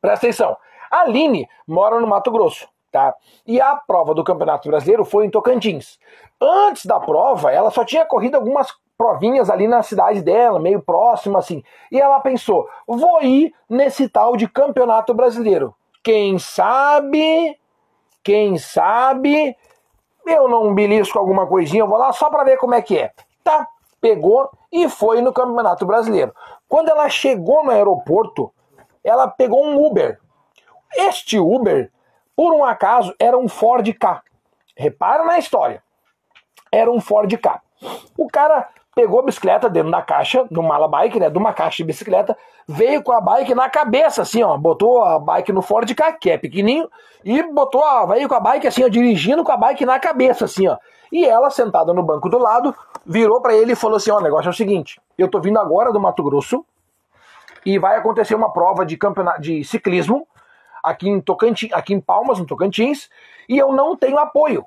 Presta 0.00 0.26
atenção. 0.26 0.56
A 0.90 1.00
Aline 1.00 1.46
mora 1.66 2.00
no 2.00 2.06
Mato 2.06 2.30
Grosso, 2.30 2.66
tá? 2.90 3.14
E 3.46 3.60
a 3.60 3.76
prova 3.76 4.14
do 4.14 4.24
Campeonato 4.24 4.68
Brasileiro 4.68 5.04
foi 5.04 5.26
em 5.26 5.30
Tocantins. 5.30 5.98
Antes 6.40 6.86
da 6.86 6.98
prova, 6.98 7.52
ela 7.52 7.70
só 7.70 7.84
tinha 7.84 8.06
corrido 8.06 8.36
algumas 8.36 8.68
provinhas 8.96 9.50
ali 9.50 9.66
na 9.66 9.82
cidade 9.82 10.22
dela, 10.22 10.58
meio 10.60 10.80
próximo 10.80 11.36
assim. 11.36 11.62
E 11.90 12.00
ela 12.00 12.20
pensou: 12.20 12.68
vou 12.86 13.22
ir 13.22 13.52
nesse 13.68 14.08
tal 14.08 14.36
de 14.36 14.48
Campeonato 14.48 15.12
Brasileiro. 15.12 15.74
Quem 16.02 16.38
sabe, 16.38 17.56
quem 18.22 18.58
sabe 18.58 19.56
eu 20.26 20.48
não 20.48 20.74
belisco 20.74 21.18
alguma 21.18 21.46
coisinha, 21.46 21.82
eu 21.82 21.88
vou 21.88 21.98
lá 21.98 22.12
só 22.12 22.30
para 22.30 22.44
ver 22.44 22.56
como 22.56 22.74
é 22.74 22.82
que 22.82 22.96
é. 22.98 23.12
Tá, 23.42 23.66
pegou 24.00 24.50
e 24.70 24.88
foi 24.88 25.20
no 25.20 25.32
Campeonato 25.32 25.84
Brasileiro. 25.84 26.34
Quando 26.68 26.88
ela 26.88 27.08
chegou 27.08 27.64
no 27.64 27.70
aeroporto, 27.70 28.52
ela 29.02 29.28
pegou 29.28 29.64
um 29.64 29.84
Uber. 29.84 30.20
Este 30.94 31.38
Uber, 31.38 31.90
por 32.36 32.54
um 32.54 32.64
acaso, 32.64 33.14
era 33.18 33.36
um 33.36 33.48
Ford 33.48 33.86
K. 33.92 34.22
Repara 34.76 35.24
na 35.24 35.38
história. 35.38 35.82
Era 36.70 36.90
um 36.90 37.00
Ford 37.00 37.30
K. 37.36 37.60
O 38.16 38.28
cara 38.28 38.68
pegou 38.94 39.20
a 39.20 39.22
bicicleta 39.22 39.68
dentro 39.68 39.90
da 39.90 40.02
caixa, 40.02 40.44
do 40.50 40.62
mala 40.62 40.88
bike, 40.88 41.18
né? 41.18 41.30
De 41.30 41.38
uma 41.38 41.52
caixa 41.52 41.78
de 41.78 41.84
bicicleta, 41.84 42.36
veio 42.66 43.02
com 43.02 43.12
a 43.12 43.20
bike 43.20 43.54
na 43.54 43.68
cabeça, 43.68 44.22
assim, 44.22 44.42
ó. 44.42 44.56
Botou 44.56 45.02
a 45.02 45.18
bike 45.18 45.52
no 45.52 45.62
Ford 45.62 45.92
K, 45.94 46.12
que 46.12 46.30
é 46.30 46.38
pequenininho, 46.38 46.88
e 47.24 47.42
botou 47.42 47.84
a, 47.84 48.04
veio 48.06 48.28
com 48.28 48.34
a 48.34 48.40
bike, 48.40 48.66
assim, 48.66 48.84
ó, 48.84 48.88
dirigindo 48.88 49.42
com 49.42 49.52
a 49.52 49.56
bike 49.56 49.84
na 49.86 49.98
cabeça, 49.98 50.44
assim, 50.44 50.68
ó. 50.68 50.76
E 51.10 51.24
ela, 51.24 51.50
sentada 51.50 51.92
no 51.92 52.02
banco 52.02 52.28
do 52.28 52.38
lado, 52.38 52.74
virou 53.04 53.40
para 53.40 53.54
ele 53.54 53.72
e 53.72 53.76
falou 53.76 53.96
assim: 53.96 54.10
ó, 54.10 54.18
o 54.18 54.22
negócio 54.22 54.48
é 54.48 54.50
o 54.50 54.54
seguinte, 54.54 55.00
eu 55.18 55.28
tô 55.28 55.40
vindo 55.40 55.58
agora 55.58 55.92
do 55.92 56.00
Mato 56.00 56.22
Grosso 56.22 56.64
e 57.64 57.78
vai 57.78 57.96
acontecer 57.96 58.34
uma 58.34 58.52
prova 58.52 58.84
de 58.84 58.96
campeonato 58.96 59.40
de 59.40 59.62
ciclismo 59.62 60.26
aqui 60.82 61.08
em 61.08 61.20
Tocantins, 61.20 61.72
aqui 61.72 61.94
em 61.94 62.00
Palmas, 62.00 62.38
no 62.38 62.46
Tocantins, 62.46 63.08
e 63.48 63.56
eu 63.56 63.72
não 63.72 63.94
tenho 63.96 64.18
apoio 64.18 64.64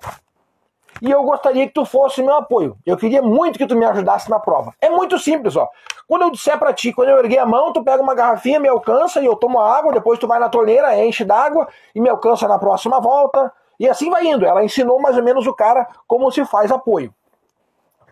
e 1.01 1.11
eu 1.11 1.23
gostaria 1.23 1.67
que 1.67 1.73
tu 1.73 1.85
fosse 1.85 2.23
meu 2.23 2.35
apoio. 2.35 2.77
Eu 2.85 2.95
queria 2.95 3.21
muito 3.21 3.57
que 3.57 3.67
tu 3.67 3.75
me 3.75 3.85
ajudasse 3.85 4.29
na 4.29 4.39
prova. 4.39 4.73
É 4.81 4.89
muito 4.89 5.19
simples, 5.19 5.55
ó. 5.55 5.69
Quando 6.07 6.23
eu 6.23 6.31
disser 6.31 6.57
para 6.57 6.73
ti, 6.73 6.93
quando 6.93 7.09
eu 7.09 7.17
erguer 7.19 7.39
a 7.39 7.45
mão, 7.45 7.73
tu 7.73 7.83
pega 7.83 8.01
uma 8.01 8.15
garrafinha, 8.15 8.59
me 8.59 8.69
alcança 8.69 9.19
e 9.19 9.25
eu 9.25 9.35
tomo 9.35 9.59
água, 9.59 9.91
depois 9.91 10.19
tu 10.19 10.27
vai 10.27 10.39
na 10.39 10.49
torneira, 10.49 10.97
enche 11.03 11.25
d'água 11.25 11.67
e 11.93 11.99
me 11.99 12.09
alcança 12.09 12.47
na 12.47 12.57
próxima 12.57 12.99
volta. 13.01 13.51
E 13.79 13.89
assim 13.89 14.09
vai 14.09 14.25
indo. 14.25 14.45
Ela 14.45 14.63
ensinou 14.63 15.01
mais 15.01 15.17
ou 15.17 15.23
menos 15.23 15.45
o 15.45 15.53
cara 15.53 15.87
como 16.07 16.31
se 16.31 16.45
faz 16.45 16.71
apoio. 16.71 17.13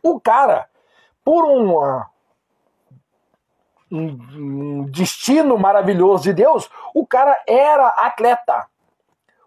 O 0.02 0.20
cara, 0.20 0.68
por 1.24 1.46
um 1.46 2.04
destino 4.90 5.58
maravilhoso 5.58 6.24
de 6.24 6.34
Deus, 6.34 6.70
o 6.94 7.06
cara 7.06 7.42
era 7.48 7.88
atleta. 7.88 8.68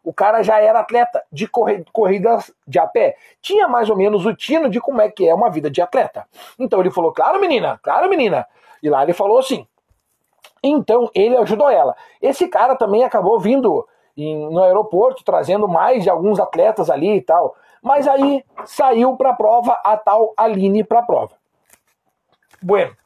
O 0.06 0.12
cara 0.12 0.40
já 0.40 0.60
era 0.60 0.78
atleta 0.78 1.20
de 1.32 1.48
corridas 1.48 2.54
de 2.64 2.78
a 2.78 2.86
pé. 2.86 3.16
Tinha 3.42 3.66
mais 3.66 3.90
ou 3.90 3.96
menos 3.96 4.24
o 4.24 4.32
tino 4.32 4.70
de 4.70 4.80
como 4.80 5.00
é 5.00 5.10
que 5.10 5.28
é 5.28 5.34
uma 5.34 5.50
vida 5.50 5.68
de 5.68 5.82
atleta. 5.82 6.28
Então 6.56 6.78
ele 6.78 6.92
falou: 6.92 7.12
Claro, 7.12 7.40
menina, 7.40 7.80
claro, 7.82 8.08
menina. 8.08 8.46
E 8.80 8.88
lá 8.88 9.02
ele 9.02 9.12
falou 9.12 9.36
assim. 9.36 9.66
Então 10.62 11.10
ele 11.12 11.36
ajudou 11.38 11.68
ela. 11.68 11.96
Esse 12.22 12.46
cara 12.46 12.76
também 12.76 13.02
acabou 13.02 13.40
vindo 13.40 13.84
em, 14.16 14.48
no 14.48 14.62
aeroporto, 14.62 15.24
trazendo 15.24 15.66
mais 15.66 16.04
de 16.04 16.08
alguns 16.08 16.38
atletas 16.38 16.88
ali 16.88 17.16
e 17.16 17.20
tal. 17.20 17.56
Mas 17.82 18.06
aí 18.06 18.44
saiu 18.64 19.16
para 19.16 19.30
a 19.30 19.34
prova 19.34 19.76
a 19.84 19.96
tal 19.96 20.32
Aline 20.36 20.84
para 20.84 21.00
a 21.00 21.02
prova. 21.02 21.32
Bueno, 22.62 22.96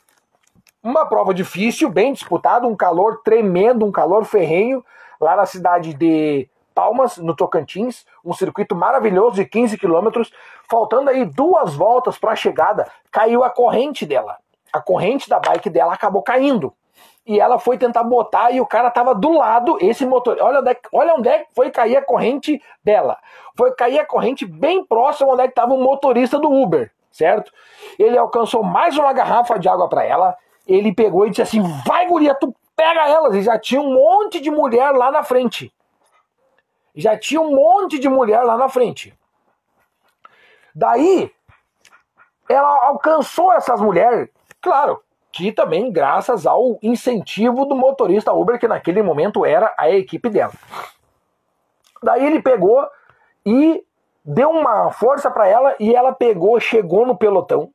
uma 0.83 1.07
prova 1.07 1.33
difícil, 1.33 1.89
bem 1.89 2.13
disputada, 2.13 2.67
um 2.67 2.77
calor 2.77 3.23
tremendo, 3.25 3.87
um 3.87 3.91
calor 3.91 4.27
ferrenho, 4.27 4.85
lá 5.19 5.35
na 5.35 5.47
cidade 5.47 5.95
de 5.95 6.47
Palmas, 6.81 7.19
no 7.19 7.37
Tocantins, 7.37 8.07
um 8.25 8.33
circuito 8.33 8.75
maravilhoso 8.75 9.37
de 9.37 9.45
15 9.45 9.77
quilômetros, 9.77 10.33
faltando 10.67 11.11
aí 11.11 11.27
duas 11.27 11.75
voltas 11.75 12.17
para 12.17 12.33
a 12.33 12.37
chegada, 12.37 12.91
caiu 13.13 13.45
a 13.45 13.51
corrente 13.51 14.07
dela. 14.07 14.39
A 14.73 14.81
corrente 14.81 15.29
da 15.29 15.39
bike 15.39 15.69
dela 15.69 15.93
acabou 15.93 16.23
caindo. 16.23 16.73
E 17.27 17.39
ela 17.39 17.59
foi 17.59 17.77
tentar 17.77 18.03
botar 18.03 18.51
e 18.51 18.63
o 18.63 18.67
cara 18.67 18.91
tava 18.91 19.15
do 19.15 19.31
lado, 19.31 19.77
esse 19.79 20.07
motor. 20.07 20.39
Olha 20.41 20.61
onde, 20.61 20.71
é, 20.71 20.81
olha 20.91 21.15
onde 21.17 21.29
é 21.29 21.45
foi 21.55 21.71
cair 21.71 21.99
a 21.99 22.03
corrente 22.03 22.63
dela. 22.83 23.19
Foi 23.55 23.75
cair 23.75 23.99
a 23.99 24.07
corrente 24.07 24.47
bem 24.47 24.83
próximo 24.83 25.35
onde 25.35 25.43
é 25.43 25.45
estava 25.45 25.75
o 25.75 25.83
motorista 25.83 26.39
do 26.39 26.51
Uber, 26.51 26.91
certo? 27.13 27.53
Ele 27.99 28.17
alcançou 28.17 28.63
mais 28.63 28.97
uma 28.97 29.13
garrafa 29.13 29.59
de 29.59 29.69
água 29.69 29.87
para 29.87 30.03
ela. 30.03 30.35
Ele 30.67 30.95
pegou 30.95 31.27
e 31.27 31.31
disse 31.31 31.43
assim: 31.43 31.61
Vai, 31.87 32.07
guria, 32.07 32.35
tu 32.35 32.55
pega 32.75 33.07
elas. 33.07 33.35
E 33.35 33.43
já 33.43 33.59
tinha 33.59 33.83
um 33.83 33.93
monte 33.93 34.41
de 34.41 34.51
mulher 34.51 34.93
lá 34.93 35.11
na 35.11 35.23
frente 35.23 35.71
já 36.95 37.17
tinha 37.19 37.41
um 37.41 37.55
monte 37.55 37.99
de 37.99 38.09
mulher 38.09 38.43
lá 38.43 38.57
na 38.57 38.69
frente. 38.69 39.17
Daí, 40.75 41.33
ela 42.49 42.87
alcançou 42.87 43.53
essas 43.53 43.81
mulheres, 43.81 44.29
claro, 44.61 45.03
que 45.33 45.53
também 45.53 45.93
graças 45.93 46.47
ao 46.47 46.79
incentivo 46.83 47.65
do 47.65 47.77
motorista 47.77 48.33
Uber, 48.33 48.59
que 48.59 48.69
naquele 48.69 49.03
momento 49.03 49.45
era 49.45 49.73
a 49.79 49.91
equipe 49.91 50.29
dela. 50.29 50.53
Daí 52.03 52.27
ele 52.27 52.43
pegou 52.43 52.87
e 53.45 53.85
deu 54.25 54.51
uma 54.51 54.91
força 54.91 55.31
para 55.31 55.47
ela 55.47 55.75
e 55.79 55.95
ela 55.95 56.13
pegou, 56.13 56.59
chegou 56.59 57.07
no 57.07 57.17
pelotão, 57.17 57.71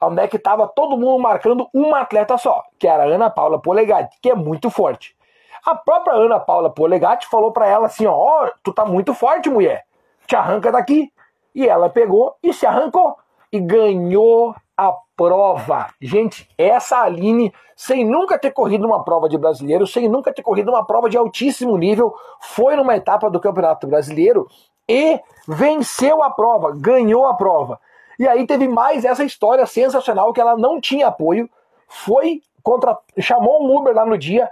onde 0.00 0.22
é 0.22 0.28
que 0.28 0.36
estava 0.36 0.66
todo 0.66 0.96
mundo 0.96 1.18
marcando 1.18 1.68
uma 1.72 2.00
atleta 2.00 2.36
só, 2.38 2.62
que 2.78 2.86
era 2.86 3.04
a 3.04 3.06
Ana 3.06 3.30
Paula 3.30 3.60
Polegatti, 3.60 4.18
que 4.20 4.30
é 4.30 4.34
muito 4.34 4.70
forte. 4.70 5.16
A 5.64 5.74
própria 5.74 6.14
Ana 6.14 6.40
Paula 6.40 6.70
Polegatti 6.70 7.26
falou 7.26 7.52
para 7.52 7.66
ela 7.66 7.86
assim: 7.86 8.06
ó, 8.06 8.14
oh, 8.14 8.50
tu 8.62 8.72
tá 8.72 8.84
muito 8.84 9.14
forte, 9.14 9.48
mulher, 9.48 9.84
te 10.26 10.36
arranca 10.36 10.72
daqui. 10.72 11.12
E 11.54 11.66
ela 11.66 11.88
pegou 11.88 12.36
e 12.42 12.52
se 12.52 12.64
arrancou 12.64 13.16
e 13.52 13.58
ganhou 13.58 14.54
a 14.76 14.96
prova. 15.16 15.88
Gente, 16.00 16.48
essa 16.56 17.02
Aline, 17.02 17.52
sem 17.76 18.04
nunca 18.04 18.38
ter 18.38 18.52
corrido 18.52 18.86
uma 18.86 19.04
prova 19.04 19.28
de 19.28 19.36
brasileiro, 19.36 19.86
sem 19.86 20.08
nunca 20.08 20.32
ter 20.32 20.42
corrido 20.42 20.70
uma 20.70 20.86
prova 20.86 21.10
de 21.10 21.18
altíssimo 21.18 21.76
nível, 21.76 22.14
foi 22.40 22.76
numa 22.76 22.96
etapa 22.96 23.28
do 23.28 23.40
Campeonato 23.40 23.86
Brasileiro 23.86 24.48
e 24.88 25.20
venceu 25.46 26.22
a 26.22 26.30
prova, 26.30 26.72
ganhou 26.74 27.26
a 27.26 27.34
prova. 27.34 27.80
E 28.18 28.26
aí 28.26 28.46
teve 28.46 28.68
mais 28.68 29.04
essa 29.04 29.24
história 29.24 29.66
sensacional 29.66 30.32
que 30.32 30.40
ela 30.40 30.56
não 30.56 30.80
tinha 30.80 31.08
apoio, 31.08 31.48
foi 31.88 32.42
contra, 32.62 32.96
chamou 33.18 33.62
um 33.62 33.76
Uber 33.76 33.94
lá 33.94 34.06
no 34.06 34.16
dia, 34.16 34.50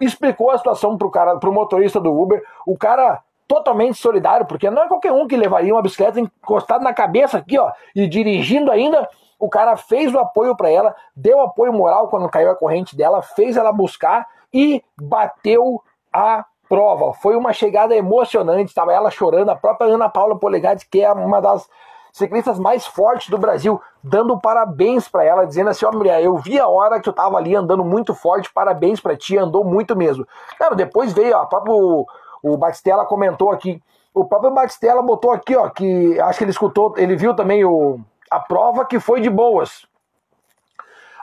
explicou 0.00 0.50
a 0.50 0.58
situação 0.58 0.96
pro 0.96 1.10
cara, 1.10 1.36
pro 1.36 1.52
motorista 1.52 2.00
do 2.00 2.12
Uber, 2.12 2.42
o 2.66 2.76
cara 2.76 3.22
totalmente 3.48 3.98
solidário, 3.98 4.46
porque 4.46 4.70
não 4.70 4.84
é 4.84 4.88
qualquer 4.88 5.12
um 5.12 5.26
que 5.26 5.36
levaria 5.36 5.74
uma 5.74 5.82
bicicleta 5.82 6.20
encostada 6.20 6.84
na 6.84 6.94
cabeça 6.94 7.38
aqui, 7.38 7.58
ó, 7.58 7.72
e 7.96 8.06
dirigindo 8.06 8.70
ainda, 8.70 9.08
o 9.40 9.48
cara 9.48 9.76
fez 9.76 10.14
o 10.14 10.18
apoio 10.18 10.54
para 10.54 10.70
ela, 10.70 10.94
deu 11.16 11.40
apoio 11.40 11.72
moral 11.72 12.08
quando 12.08 12.28
caiu 12.28 12.50
a 12.50 12.54
corrente 12.54 12.96
dela, 12.96 13.22
fez 13.22 13.56
ela 13.56 13.72
buscar 13.72 14.26
e 14.54 14.84
bateu 15.00 15.82
a 16.12 16.44
prova. 16.68 17.12
Foi 17.14 17.34
uma 17.34 17.52
chegada 17.52 17.96
emocionante, 17.96 18.68
estava 18.68 18.92
ela 18.92 19.10
chorando, 19.10 19.50
a 19.50 19.56
própria 19.56 19.92
Ana 19.92 20.08
Paula 20.08 20.38
Polegatti, 20.38 20.88
que 20.88 21.02
é 21.02 21.10
uma 21.10 21.40
das 21.40 21.68
ciclistas 22.12 22.58
mais 22.58 22.86
fortes 22.86 23.28
do 23.28 23.38
Brasil, 23.38 23.80
dando 24.02 24.38
parabéns 24.38 25.08
para 25.08 25.24
ela, 25.24 25.46
dizendo 25.46 25.70
assim: 25.70 25.84
Ó, 25.84 25.90
oh, 25.92 25.96
mulher, 25.96 26.22
eu 26.22 26.36
vi 26.36 26.58
a 26.58 26.68
hora 26.68 27.00
que 27.00 27.08
eu 27.08 27.12
tava 27.12 27.36
ali 27.36 27.54
andando 27.54 27.84
muito 27.84 28.14
forte, 28.14 28.52
parabéns 28.52 29.00
para 29.00 29.16
ti, 29.16 29.36
andou 29.36 29.64
muito 29.64 29.96
mesmo. 29.96 30.26
Claro, 30.58 30.74
depois 30.74 31.12
veio, 31.12 31.36
ó, 31.36 31.46
próprio 31.46 32.06
o 32.42 32.56
Batistella 32.56 33.04
comentou 33.04 33.50
aqui. 33.50 33.82
O 34.12 34.24
próprio 34.24 34.50
Batistella 34.50 35.02
botou 35.02 35.30
aqui, 35.30 35.54
ó, 35.56 35.68
que 35.68 36.18
acho 36.20 36.38
que 36.38 36.44
ele 36.44 36.50
escutou, 36.50 36.94
ele 36.96 37.14
viu 37.16 37.34
também 37.34 37.64
o, 37.64 38.00
a 38.30 38.40
prova 38.40 38.84
que 38.84 38.98
foi 38.98 39.20
de 39.20 39.30
boas. 39.30 39.86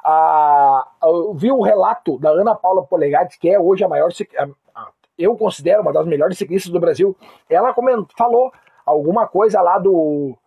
Ah, 0.04 0.88
eu 1.04 1.34
vi 1.34 1.52
o 1.52 1.62
relato 1.62 2.18
da 2.18 2.30
Ana 2.30 2.56
Paula 2.56 2.84
Polegatti, 2.84 3.38
que 3.38 3.50
é 3.50 3.60
hoje 3.60 3.84
a 3.84 3.90
maior, 3.90 4.10
eu 5.18 5.36
considero 5.36 5.82
uma 5.82 5.92
das 5.92 6.06
melhores 6.06 6.38
ciclistas 6.38 6.72
do 6.72 6.80
Brasil. 6.80 7.16
Ela 7.50 7.74
falou 8.16 8.54
alguma 8.86 9.28
coisa 9.28 9.60
lá 9.62 9.78
do 9.80 10.38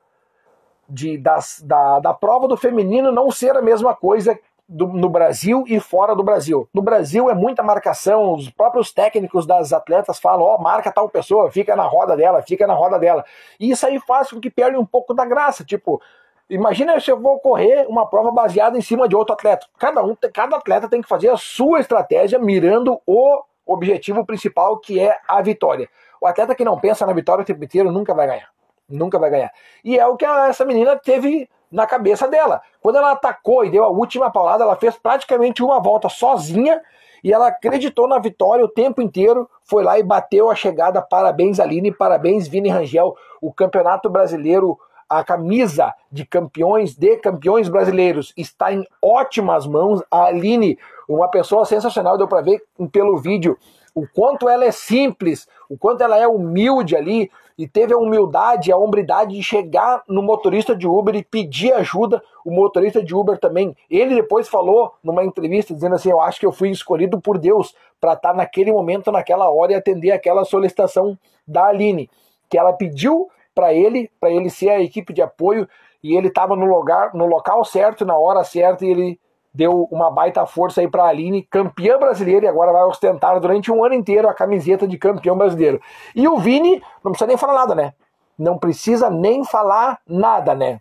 de, 0.90 1.16
das, 1.16 1.62
da, 1.64 2.00
da 2.00 2.12
prova 2.12 2.48
do 2.48 2.56
feminino 2.56 3.12
não 3.12 3.30
ser 3.30 3.56
a 3.56 3.62
mesma 3.62 3.94
coisa 3.94 4.38
do, 4.70 4.86
no 4.86 5.08
Brasil 5.08 5.64
e 5.66 5.80
fora 5.80 6.14
do 6.14 6.22
Brasil. 6.22 6.68
No 6.72 6.80
Brasil 6.80 7.28
é 7.28 7.34
muita 7.34 7.62
marcação, 7.62 8.34
os 8.34 8.48
próprios 8.48 8.92
técnicos 8.92 9.44
das 9.44 9.72
atletas 9.72 10.20
falam, 10.20 10.46
ó, 10.46 10.56
oh, 10.56 10.62
marca 10.62 10.92
tal 10.92 11.08
pessoa, 11.08 11.50
fica 11.50 11.74
na 11.74 11.82
roda 11.82 12.16
dela, 12.16 12.40
fica 12.42 12.66
na 12.66 12.74
roda 12.74 12.98
dela. 12.98 13.24
E 13.58 13.70
isso 13.70 13.84
aí 13.84 13.98
faz 14.00 14.30
com 14.30 14.40
que 14.40 14.48
perde 14.48 14.76
um 14.76 14.86
pouco 14.86 15.12
da 15.12 15.24
graça, 15.24 15.64
tipo, 15.64 16.00
imagina 16.48 16.98
se 17.00 17.10
eu 17.10 17.20
vou 17.20 17.40
correr 17.40 17.86
uma 17.88 18.06
prova 18.06 18.30
baseada 18.30 18.78
em 18.78 18.82
cima 18.82 19.08
de 19.08 19.16
outro 19.16 19.34
atleta. 19.34 19.66
Cada 19.76 20.04
um, 20.04 20.16
cada 20.32 20.56
atleta 20.56 20.88
tem 20.88 21.02
que 21.02 21.08
fazer 21.08 21.30
a 21.30 21.36
sua 21.36 21.80
estratégia 21.80 22.38
mirando 22.38 23.00
o 23.04 23.42
objetivo 23.66 24.24
principal, 24.24 24.78
que 24.78 25.00
é 25.00 25.18
a 25.26 25.42
vitória. 25.42 25.88
O 26.20 26.26
atleta 26.26 26.54
que 26.54 26.64
não 26.64 26.78
pensa 26.78 27.06
na 27.06 27.12
vitória 27.12 27.42
o 27.42 27.44
tempo 27.44 27.64
inteiro 27.64 27.90
nunca 27.90 28.14
vai 28.14 28.26
ganhar. 28.26 28.59
Nunca 28.90 29.18
vai 29.18 29.30
ganhar. 29.30 29.52
E 29.84 29.98
é 29.98 30.06
o 30.06 30.16
que 30.16 30.24
essa 30.24 30.64
menina 30.64 30.96
teve 30.96 31.48
na 31.70 31.86
cabeça 31.86 32.26
dela. 32.26 32.60
Quando 32.80 32.96
ela 32.96 33.12
atacou 33.12 33.64
e 33.64 33.70
deu 33.70 33.84
a 33.84 33.88
última 33.88 34.30
paulada, 34.30 34.64
ela 34.64 34.76
fez 34.76 34.96
praticamente 34.96 35.62
uma 35.62 35.80
volta 35.80 36.08
sozinha 36.08 36.80
e 37.22 37.32
ela 37.32 37.48
acreditou 37.48 38.08
na 38.08 38.18
vitória 38.18 38.64
o 38.64 38.68
tempo 38.68 39.00
inteiro, 39.00 39.48
foi 39.64 39.84
lá 39.84 39.98
e 39.98 40.02
bateu 40.02 40.50
a 40.50 40.54
chegada. 40.54 41.00
Parabéns, 41.02 41.60
Aline, 41.60 41.92
parabéns, 41.92 42.48
Vini 42.48 42.68
Rangel. 42.68 43.14
O 43.40 43.52
Campeonato 43.52 44.08
Brasileiro, 44.08 44.78
a 45.08 45.22
camisa 45.22 45.94
de 46.10 46.24
campeões, 46.24 46.96
de 46.96 47.16
campeões 47.18 47.68
brasileiros, 47.68 48.32
está 48.36 48.72
em 48.72 48.86
ótimas 49.02 49.66
mãos. 49.66 50.02
A 50.10 50.24
Aline, 50.24 50.78
uma 51.08 51.28
pessoa 51.28 51.64
sensacional, 51.64 52.16
deu 52.16 52.26
para 52.26 52.42
ver 52.42 52.62
pelo 52.90 53.18
vídeo 53.18 53.56
o 53.94 54.06
quanto 54.06 54.48
ela 54.48 54.64
é 54.64 54.70
simples, 54.70 55.48
o 55.68 55.76
quanto 55.76 56.02
ela 56.02 56.16
é 56.16 56.26
humilde 56.26 56.96
ali, 56.96 57.30
e 57.60 57.68
teve 57.68 57.92
a 57.92 57.98
humildade, 57.98 58.72
a 58.72 58.76
hombridade 58.78 59.36
de 59.36 59.42
chegar 59.42 60.02
no 60.08 60.22
motorista 60.22 60.74
de 60.74 60.88
Uber 60.88 61.14
e 61.14 61.22
pedir 61.22 61.74
ajuda. 61.74 62.22
O 62.42 62.50
motorista 62.50 63.02
de 63.02 63.14
Uber 63.14 63.36
também. 63.36 63.76
Ele 63.90 64.14
depois 64.14 64.48
falou 64.48 64.94
numa 65.04 65.22
entrevista 65.22 65.74
dizendo 65.74 65.94
assim: 65.94 66.10
Eu 66.10 66.22
acho 66.22 66.40
que 66.40 66.46
eu 66.46 66.52
fui 66.52 66.70
escolhido 66.70 67.20
por 67.20 67.36
Deus 67.36 67.74
para 68.00 68.14
estar 68.14 68.30
tá 68.30 68.34
naquele 68.34 68.72
momento, 68.72 69.12
naquela 69.12 69.50
hora 69.50 69.72
e 69.72 69.74
atender 69.74 70.10
aquela 70.10 70.42
solicitação 70.46 71.18
da 71.46 71.66
Aline, 71.66 72.08
que 72.48 72.56
ela 72.56 72.72
pediu 72.72 73.28
para 73.54 73.74
ele, 73.74 74.10
para 74.18 74.30
ele 74.30 74.48
ser 74.48 74.70
a 74.70 74.80
equipe 74.80 75.12
de 75.12 75.20
apoio 75.20 75.68
e 76.02 76.16
ele 76.16 76.28
estava 76.28 76.56
no 76.56 76.64
lugar, 76.64 77.12
no 77.12 77.26
local 77.26 77.62
certo, 77.62 78.06
na 78.06 78.16
hora 78.16 78.42
certa 78.42 78.86
e 78.86 78.88
ele 78.88 79.20
deu 79.52 79.88
uma 79.90 80.10
baita 80.10 80.46
força 80.46 80.80
aí 80.80 80.88
para 80.88 81.04
a 81.04 81.08
Aline, 81.08 81.42
campeã 81.42 81.98
brasileira, 81.98 82.46
e 82.46 82.48
agora 82.48 82.72
vai 82.72 82.82
ostentar 82.84 83.38
durante 83.40 83.70
um 83.70 83.84
ano 83.84 83.94
inteiro 83.94 84.28
a 84.28 84.34
camiseta 84.34 84.86
de 84.86 84.96
campeão 84.96 85.36
brasileiro. 85.36 85.80
E 86.14 86.26
o 86.28 86.38
Vini, 86.38 86.82
não 87.04 87.12
precisa 87.12 87.26
nem 87.26 87.36
falar 87.36 87.54
nada, 87.54 87.74
né? 87.74 87.94
Não 88.38 88.58
precisa 88.58 89.10
nem 89.10 89.44
falar 89.44 89.98
nada, 90.06 90.54
né? 90.54 90.80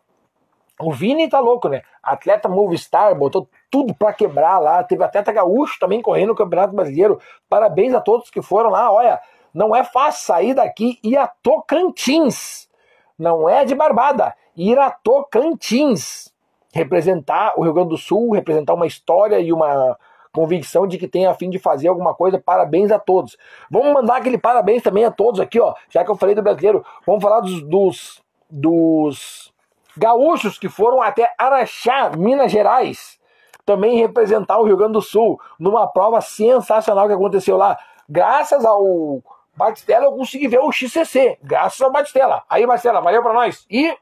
O 0.80 0.93
Vini 0.93 1.28
tá 1.28 1.39
louco, 1.39 1.67
né? 1.67 1.82
Atleta 2.01 2.47
Movistar, 2.47 3.13
botou 3.13 3.49
tudo 3.70 3.93
para 3.93 4.13
quebrar 4.13 4.59
lá. 4.59 4.82
Teve 4.82 5.03
atleta 5.03 5.32
gaúcho 5.32 5.78
também 5.78 6.01
correndo 6.01 6.30
no 6.30 6.36
Campeonato 6.36 6.74
Brasileiro. 6.74 7.20
Parabéns 7.49 7.93
a 7.93 7.99
todos 7.99 8.30
que 8.30 8.41
foram 8.41 8.70
lá. 8.70 8.89
Olha, 8.89 9.20
não 9.53 9.76
é 9.76 9.84
fácil 9.84 10.26
sair 10.26 10.53
daqui 10.53 10.97
e 11.03 11.09
ir 11.09 11.17
a 11.17 11.28
Tocantins. 11.28 12.70
Não 13.17 13.49
é 13.49 13.65
de 13.65 13.76
Barbada. 13.76 14.34
Ir 14.55 14.80
a 14.80 14.89
Tocantins 14.89 16.34
representar 16.80 17.53
o 17.57 17.63
Rio 17.63 17.73
Grande 17.73 17.89
do 17.89 17.97
Sul, 17.97 18.32
representar 18.32 18.73
uma 18.73 18.88
história 18.88 19.39
e 19.39 19.51
uma 19.51 19.97
convicção 20.32 20.88
de 20.88 20.97
que 20.97 21.07
tem 21.07 21.25
a 21.25 21.34
fim 21.34 21.49
de 21.49 21.59
fazer 21.59 21.88
alguma 21.89 22.13
coisa. 22.13 22.39
Parabéns 22.39 22.91
a 22.91 22.97
todos. 22.97 23.38
Vamos 23.69 23.93
mandar 23.93 24.17
aquele 24.17 24.38
parabéns 24.38 24.82
também 24.82 25.03
a 25.03 25.11
todos 25.11 25.39
aqui, 25.39 25.59
ó. 25.59 25.73
Já 25.89 26.03
que 26.03 26.11
eu 26.11 26.15
falei 26.15 26.36
do 26.36 26.41
brasileiro, 26.41 26.86
vamos 27.05 27.21
falar 27.21 27.41
dos, 27.41 27.61
dos, 27.63 28.23
dos 28.49 29.53
Gaúchos 29.97 30.57
que 30.57 30.69
foram 30.69 31.01
até 31.01 31.34
Araxá, 31.38 32.11
Minas 32.17 32.51
Gerais, 32.51 33.19
também 33.65 33.99
representar 33.99 34.59
o 34.59 34.63
Rio 34.63 34.77
Grande 34.77 34.93
do 34.93 35.01
Sul 35.01 35.39
numa 35.59 35.88
prova 35.88 36.21
sensacional 36.21 37.07
que 37.07 37.13
aconteceu 37.13 37.57
lá. 37.57 37.77
Graças 38.07 38.63
ao 38.63 39.21
Batistela 39.55 40.05
eu 40.05 40.13
consegui 40.13 40.47
ver 40.47 40.59
o 40.59 40.71
XCC, 40.71 41.38
graças 41.43 41.82
ao 41.82 41.91
Batistela. 41.91 42.43
Aí, 42.49 42.65
Batistela, 42.65 43.01
valeu 43.01 43.21
pra 43.21 43.34
nós. 43.34 43.65
E 43.69 43.93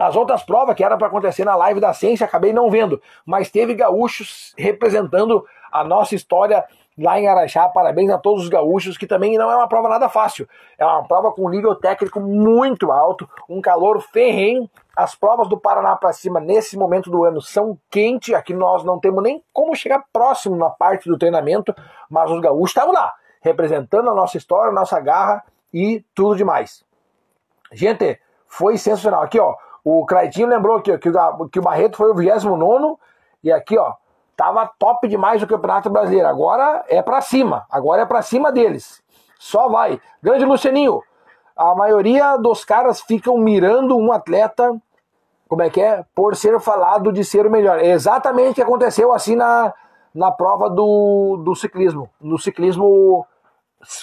as 0.00 0.16
outras 0.16 0.42
provas 0.42 0.74
que 0.74 0.84
era 0.84 0.96
para 0.96 1.06
acontecer 1.06 1.44
na 1.44 1.56
live 1.56 1.80
da 1.80 1.92
ciência, 1.92 2.24
acabei 2.24 2.52
não 2.52 2.70
vendo, 2.70 3.00
mas 3.24 3.50
teve 3.50 3.74
gaúchos 3.74 4.54
representando 4.56 5.44
a 5.72 5.84
nossa 5.84 6.14
história 6.14 6.64
lá 6.98 7.20
em 7.20 7.28
Araxá. 7.28 7.68
Parabéns 7.68 8.10
a 8.10 8.18
todos 8.18 8.44
os 8.44 8.48
gaúchos, 8.48 8.96
que 8.96 9.06
também 9.06 9.36
não 9.36 9.50
é 9.50 9.56
uma 9.56 9.68
prova 9.68 9.88
nada 9.88 10.08
fácil. 10.08 10.48
É 10.78 10.84
uma 10.84 11.06
prova 11.06 11.32
com 11.32 11.48
nível 11.48 11.74
técnico 11.74 12.20
muito 12.20 12.90
alto, 12.90 13.28
um 13.48 13.60
calor 13.60 14.00
ferrenho. 14.00 14.68
As 14.96 15.14
provas 15.14 15.48
do 15.48 15.58
Paraná 15.58 15.94
para 15.94 16.12
cima 16.12 16.40
nesse 16.40 16.76
momento 16.76 17.10
do 17.10 17.24
ano 17.24 17.40
são 17.40 17.78
quentes. 17.90 18.34
Aqui 18.34 18.54
nós 18.54 18.82
não 18.84 18.98
temos 18.98 19.22
nem 19.22 19.42
como 19.52 19.76
chegar 19.76 20.04
próximo 20.12 20.56
na 20.56 20.70
parte 20.70 21.08
do 21.08 21.18
treinamento, 21.18 21.74
mas 22.08 22.30
os 22.30 22.40
gaúchos 22.40 22.70
estavam 22.70 22.94
lá, 22.94 23.12
representando 23.42 24.10
a 24.10 24.14
nossa 24.14 24.38
história, 24.38 24.70
a 24.70 24.74
nossa 24.74 24.98
garra 25.00 25.44
e 25.72 26.02
tudo 26.14 26.36
demais. 26.36 26.84
Gente, 27.72 28.18
foi 28.46 28.78
sensacional. 28.78 29.22
Aqui, 29.22 29.38
ó, 29.38 29.54
o 29.86 30.04
Claitinho 30.04 30.48
lembrou 30.48 30.76
aqui, 30.76 30.92
ó, 30.92 30.98
que, 30.98 31.08
o, 31.08 31.48
que 31.48 31.58
o 31.58 31.62
Barreto 31.62 31.96
foi 31.96 32.10
o 32.10 32.14
29 32.14 32.96
e 33.42 33.52
aqui, 33.52 33.78
ó, 33.78 33.94
Tava 34.36 34.70
top 34.78 35.08
demais 35.08 35.42
o 35.42 35.46
Campeonato 35.46 35.88
Brasileiro. 35.88 36.28
Agora 36.28 36.84
é 36.88 37.00
para 37.00 37.22
cima. 37.22 37.64
Agora 37.70 38.02
é 38.02 38.06
para 38.06 38.20
cima 38.20 38.52
deles. 38.52 39.02
Só 39.38 39.68
vai. 39.68 39.98
Grande 40.22 40.44
Lucianinho. 40.44 41.02
A 41.56 41.74
maioria 41.74 42.36
dos 42.36 42.62
caras 42.62 43.00
ficam 43.00 43.38
mirando 43.38 43.96
um 43.96 44.12
atleta, 44.12 44.76
como 45.48 45.62
é 45.62 45.70
que 45.70 45.80
é? 45.80 46.04
Por 46.14 46.36
ser 46.36 46.60
falado 46.60 47.10
de 47.10 47.24
ser 47.24 47.46
o 47.46 47.50
melhor. 47.50 47.78
É 47.78 47.86
exatamente 47.86 48.50
o 48.50 48.54
que 48.56 48.62
aconteceu 48.62 49.10
assim 49.14 49.34
na, 49.34 49.72
na 50.14 50.30
prova 50.30 50.68
do, 50.68 51.42
do 51.42 51.54
ciclismo. 51.54 52.10
No 52.20 52.38
ciclismo 52.38 53.26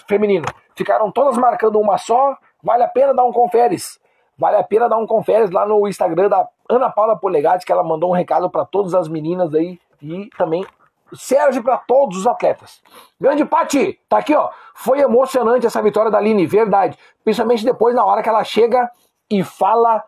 feminino. 0.07 0.45
Ficaram 0.75 1.11
todas 1.11 1.37
marcando 1.37 1.79
uma 1.79 1.99
só. 1.99 2.35
Vale 2.63 2.81
a 2.81 2.87
pena 2.87 3.13
dar 3.13 3.23
um 3.23 3.31
conferes. 3.31 3.99
Vale 4.37 4.57
a 4.57 4.63
pena 4.63 4.89
dar 4.89 4.97
um 4.97 5.05
conferes 5.05 5.51
lá 5.51 5.65
no 5.65 5.87
Instagram 5.87 6.29
da 6.29 6.47
Ana 6.69 6.89
Paula 6.89 7.15
Polegatti, 7.15 7.65
que 7.65 7.71
ela 7.71 7.83
mandou 7.83 8.09
um 8.09 8.13
recado 8.13 8.49
para 8.49 8.65
todas 8.65 8.93
as 8.93 9.07
meninas 9.07 9.53
aí 9.53 9.79
e 10.01 10.29
também 10.37 10.65
serve 11.13 11.61
para 11.61 11.77
todos 11.77 12.17
os 12.17 12.27
atletas. 12.27 12.81
Grande 13.19 13.45
Pati, 13.45 13.99
tá 14.09 14.17
aqui, 14.17 14.35
ó. 14.35 14.49
Foi 14.73 14.99
emocionante 14.99 15.65
essa 15.65 15.81
vitória 15.81 16.11
da 16.11 16.17
Aline, 16.17 16.45
verdade. 16.45 16.97
Principalmente 17.23 17.63
depois, 17.63 17.95
na 17.95 18.05
hora 18.05 18.23
que 18.23 18.29
ela 18.29 18.43
chega 18.43 18.89
e 19.29 19.43
fala 19.43 20.03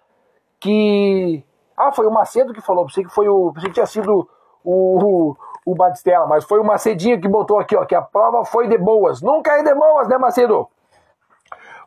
que. 0.59 1.43
Ah, 1.77 1.91
foi 1.91 2.07
o 2.07 2.11
Macedo 2.11 2.53
que 2.53 2.61
falou, 2.61 2.85
pensei 2.85 3.03
que 3.03 3.13
foi 3.13 3.27
o. 3.27 3.51
Pensei 3.53 3.69
que 3.69 3.75
tinha 3.75 3.85
sido 3.85 4.27
o, 4.63 5.31
o, 5.33 5.37
o 5.65 5.75
Batistella, 5.75 6.25
mas 6.25 6.43
foi 6.45 6.59
o 6.59 6.63
Macedinho 6.63 7.21
que 7.21 7.27
botou 7.27 7.59
aqui, 7.59 7.75
ó, 7.75 7.85
que 7.85 7.95
a 7.95 8.01
prova 8.01 8.43
foi 8.43 8.67
de 8.67 8.77
boas. 8.77 9.21
Nunca 9.21 9.59
é 9.59 9.63
de 9.63 9.73
boas, 9.75 10.07
né, 10.07 10.17
Macedo? 10.17 10.67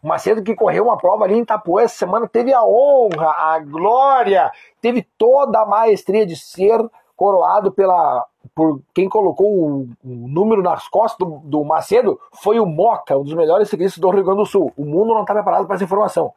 O 0.02 0.08
Macedo 0.08 0.42
que 0.42 0.54
correu 0.54 0.84
uma 0.84 0.96
prova 0.96 1.24
ali 1.24 1.34
em 1.34 1.42
Itapuã 1.42 1.82
essa 1.82 1.96
semana 1.96 2.28
teve 2.28 2.52
a 2.52 2.62
honra, 2.62 3.30
a 3.30 3.58
glória, 3.58 4.50
teve 4.80 5.06
toda 5.16 5.60
a 5.60 5.66
maestria 5.66 6.24
de 6.24 6.36
ser 6.36 6.78
coroado 7.16 7.72
pela 7.72 8.24
por 8.54 8.80
quem 8.94 9.08
colocou 9.08 9.46
o, 9.46 9.88
o 10.04 10.28
número 10.28 10.62
nas 10.62 10.88
costas 10.88 11.18
do, 11.18 11.38
do, 11.44 11.64
Macedo 11.64 12.20
foi 12.42 12.58
o 12.58 12.66
Moca, 12.66 13.16
um 13.16 13.22
dos 13.22 13.34
melhores 13.34 13.68
ciclistas 13.68 14.00
do 14.00 14.10
Rio 14.10 14.24
Grande 14.24 14.40
do 14.40 14.46
Sul. 14.46 14.72
O 14.76 14.84
mundo 14.84 15.14
não 15.14 15.20
está 15.20 15.34
preparado 15.34 15.66
para 15.66 15.76
essa 15.76 15.84
informação. 15.84 16.32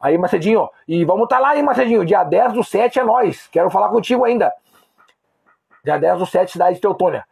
Aí, 0.00 0.16
Macedinho, 0.16 0.68
e 0.88 1.04
vamos 1.04 1.24
estar 1.24 1.36
tá 1.36 1.42
lá, 1.42 1.56
hein, 1.56 1.62
Macedinho? 1.62 2.04
Dia 2.04 2.24
10 2.24 2.54
do 2.54 2.64
7 2.64 2.98
é 2.98 3.04
nós. 3.04 3.46
Quero 3.48 3.70
falar 3.70 3.88
contigo 3.90 4.24
ainda. 4.24 4.52
Dia 5.84 5.98
10 5.98 6.18
do 6.18 6.26
7, 6.26 6.52
cidade 6.52 6.76
de 6.76 6.80
Teutônia. 6.80 7.24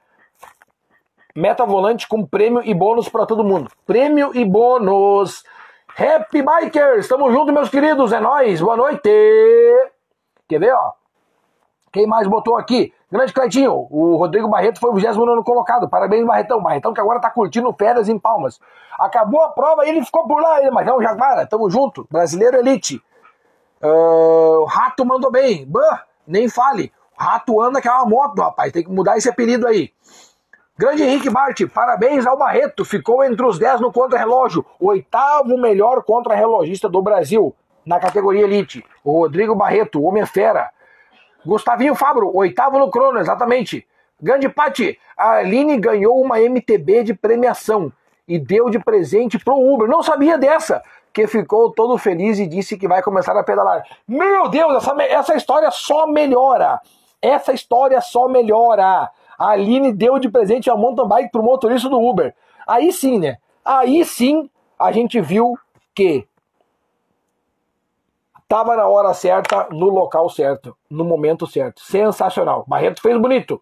Meta 1.35 1.65
volante 1.65 2.07
com 2.07 2.27
prêmio 2.27 2.63
e 2.65 2.75
bônus 2.75 3.09
para 3.09 3.25
todo 3.25 3.45
mundo. 3.45 3.71
Prêmio 3.87 4.33
e 4.35 4.45
bônus. 4.45 5.45
Happy 5.99 6.43
Bikers! 6.43 7.09
Tamo 7.09 7.33
junto, 7.33 7.53
meus 7.53 7.69
queridos. 7.69 8.13
É 8.13 8.21
nós. 8.21 8.61
Boa 8.61 8.77
noite. 8.77 9.11
Quer 10.49 10.61
ver, 10.61 10.73
ó? 10.73 10.93
Quem 11.91 12.07
mais 12.07 12.29
botou 12.29 12.57
aqui? 12.57 12.95
Grande 13.11 13.33
Cleitinho, 13.33 13.89
o 13.91 14.15
Rodrigo 14.17 14.47
Barreto 14.47 14.79
foi 14.79 14.91
o 14.91 14.95
29 14.95 15.43
colocado. 15.43 15.89
Parabéns, 15.89 16.25
Barretão. 16.25 16.63
Barretão 16.63 16.95
que 16.95 17.01
agora 17.01 17.19
tá 17.19 17.29
curtindo 17.29 17.75
férias 17.77 18.09
em 18.09 18.17
Palmas. 18.17 18.61
Acabou 18.97 19.43
a 19.43 19.49
prova 19.49 19.87
e 19.87 19.89
ele 19.89 20.05
ficou 20.05 20.25
por 20.29 20.41
lá, 20.41 20.61
ele, 20.61 20.71
mas 20.71 20.87
é 20.87 20.93
o 20.93 21.03
Jaguara, 21.03 21.45
tamo 21.49 21.69
junto. 21.69 22.07
Brasileiro 22.09 22.59
Elite. 22.59 23.03
Uh, 23.83 24.61
o 24.61 24.65
Rato 24.67 25.05
mandou 25.05 25.33
bem. 25.33 25.67
Bah, 25.67 26.05
nem 26.25 26.49
fale. 26.49 26.93
O 27.19 27.25
Rato 27.25 27.61
anda 27.61 27.81
que 27.81 27.89
é 27.89 27.93
uma 27.93 28.07
moto, 28.07 28.41
rapaz. 28.41 28.71
Tem 28.71 28.85
que 28.85 28.91
mudar 28.91 29.17
esse 29.17 29.29
apelido 29.29 29.67
aí. 29.67 29.93
Grande 30.79 31.03
Henrique 31.03 31.29
Bart, 31.29 31.61
parabéns 31.75 32.25
ao 32.25 32.39
Barreto. 32.39 32.85
Ficou 32.85 33.25
entre 33.25 33.45
os 33.45 33.59
10 33.59 33.81
no 33.81 33.93
contra-relógio. 33.93 34.65
Oitavo 34.79 35.59
melhor 35.59 36.05
contra-relogista 36.05 36.89
do 36.89 37.03
Brasil 37.03 37.53
na 37.85 37.99
categoria 37.99 38.45
Elite. 38.45 38.85
O 39.03 39.19
Rodrigo 39.23 39.57
Barreto, 39.57 40.01
homem 40.01 40.25
fera. 40.25 40.71
Gustavinho 41.45 41.97
Fabro, 41.97 42.31
oitavo 42.33 42.79
no 42.79 42.93
crono, 42.93 43.19
exatamente. 43.19 43.85
Grande 44.23 44.49
Pati, 44.49 44.97
a 45.17 45.39
Aline 45.39 45.79
ganhou 45.79 46.21
uma 46.23 46.41
MTB 46.41 47.03
de 47.03 47.13
premiação 47.13 47.93
e 48.29 48.39
deu 48.39 48.71
de 48.71 48.79
presente 48.79 49.37
pro 49.37 49.59
Uber. 49.59 49.89
Não 49.89 50.01
sabia 50.01 50.39
dessa, 50.39 50.81
que 51.13 51.27
ficou 51.27 51.73
todo 51.73 51.99
feliz 51.99 52.39
e 52.39 52.47
disse 52.47 52.79
que 52.79 52.87
vai 52.87 53.03
começar 53.03 53.37
a 53.37 53.43
pedalar. 53.43 53.83
Meu 54.07 54.49
Deus, 54.49 54.77
essa, 54.77 55.03
essa 55.03 55.35
história 55.35 55.73
só 55.73 56.07
melhora. 56.07 56.81
Essa 57.21 57.53
história 57.53 58.01
só 58.01 58.29
melhora. 58.29 59.11
A 59.39 59.51
Aline 59.51 59.93
deu 59.93 60.19
de 60.19 60.29
presente 60.29 60.69
a 60.69 60.77
mountain 60.77 61.07
bike 61.07 61.31
pro 61.31 61.43
motorista 61.43 61.89
do 61.89 62.01
Uber. 62.01 62.35
Aí 62.67 62.93
sim, 62.93 63.19
né? 63.19 63.37
Aí 63.65 64.05
sim 64.05 64.51
a 64.79 64.91
gente 64.93 65.21
viu 65.21 65.57
que 65.95 66.27
Tava 68.49 68.75
na 68.77 68.87
hora 68.87 69.13
certa, 69.13 69.69
no 69.71 69.91
local 69.91 70.31
certo, 70.31 70.75
no 70.89 71.05
momento 71.05 71.47
certo. 71.47 71.83
Sensacional. 71.83 72.65
Barreto 72.67 73.03
fez 73.03 73.21
bonito. 73.21 73.61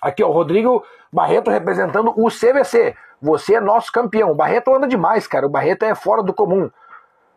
Aqui, 0.00 0.24
ó, 0.24 0.30
Rodrigo 0.30 0.82
Barreto 1.12 1.50
representando 1.50 2.14
o 2.16 2.28
CVC. 2.30 2.96
Você 3.20 3.56
é 3.56 3.60
nosso 3.60 3.92
campeão. 3.92 4.30
O 4.30 4.34
Barreto 4.34 4.74
anda 4.74 4.88
demais, 4.88 5.26
cara. 5.26 5.46
O 5.46 5.50
Barreto 5.50 5.82
é 5.82 5.94
fora 5.94 6.22
do 6.22 6.32
comum. 6.32 6.70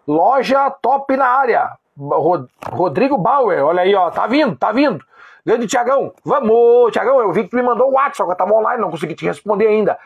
Loja 0.07 0.71
top 0.81 1.17
na 1.17 1.27
área. 1.27 1.71
Rodrigo 2.71 3.17
Bauer, 3.17 3.65
olha 3.65 3.81
aí, 3.81 3.93
ó. 3.93 4.09
Tá 4.09 4.25
vindo, 4.25 4.55
tá 4.55 4.71
vindo. 4.71 5.03
Grande 5.45 5.67
Tiagão. 5.67 6.13
Vamos, 6.23 6.91
Tiagão. 6.91 7.19
Eu 7.19 7.31
vi 7.31 7.43
que 7.43 7.49
tu 7.49 7.55
me 7.55 7.63
mandou 7.63 7.89
o 7.89 7.93
WhatsApp, 7.93 8.29
eu 8.29 8.35
tava 8.35 8.53
online, 8.53 8.81
não 8.81 8.91
consegui 8.91 9.15
te 9.15 9.25
responder 9.25 9.67
ainda. 9.67 9.97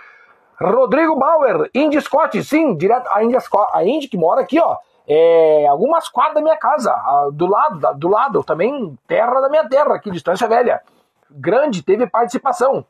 Rodrigo 0.59 1.15
Bauer, 1.15 1.69
Indy 1.73 2.01
Scott, 2.01 2.43
sim, 2.43 2.75
direto. 2.75 3.07
A 3.11 3.23
Indy, 3.23 3.37
a 3.73 3.83
Indy 3.83 4.07
que 4.07 4.17
mora 4.17 4.41
aqui, 4.41 4.59
ó 4.59 4.75
é, 5.09 5.65
algumas 5.65 6.07
quadras 6.07 6.35
da 6.35 6.41
minha 6.41 6.55
casa, 6.55 6.93
do 7.33 7.47
lado, 7.47 7.97
do 7.97 8.07
lado, 8.07 8.43
também 8.43 8.95
terra 9.07 9.41
da 9.41 9.49
minha 9.49 9.67
terra, 9.67 9.95
aqui, 9.95 10.11
Distância 10.11 10.47
Velha. 10.47 10.83
Grande, 11.31 11.81
teve 11.81 12.05
participação. 12.05 12.85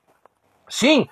Sim, 0.68 1.08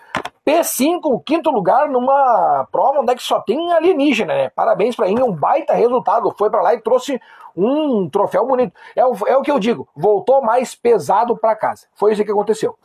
P5, 0.46 1.24
quinto 1.26 1.50
lugar 1.50 1.88
numa 1.88 2.68
prova 2.74 3.00
onde 3.00 3.14
é 3.14 3.16
que 3.16 3.24
só 3.24 3.40
tem 3.40 3.72
alienígena, 3.72 4.34
né? 4.34 4.50
Parabéns 4.50 4.98
para 4.98 5.08
ele, 5.08 5.24
um 5.24 5.32
baita 5.32 5.74
resultado. 5.74 6.30
Foi 6.38 6.50
para 6.50 6.62
lá 6.62 6.74
e 6.74 6.82
trouxe 6.82 7.22
um 7.58 8.08
troféu 8.10 8.46
bonito. 8.46 8.74
É 8.96 9.06
o, 9.06 9.16
é 9.26 9.36
o 9.36 9.42
que 9.42 9.52
eu 9.52 9.60
digo, 9.60 9.88
voltou 9.96 10.42
mais 10.42 10.76
pesado 10.76 11.36
para 11.36 11.56
casa. 11.56 11.88
Foi 11.96 12.14
isso 12.14 12.24
que 12.24 12.32
aconteceu. 12.32 12.78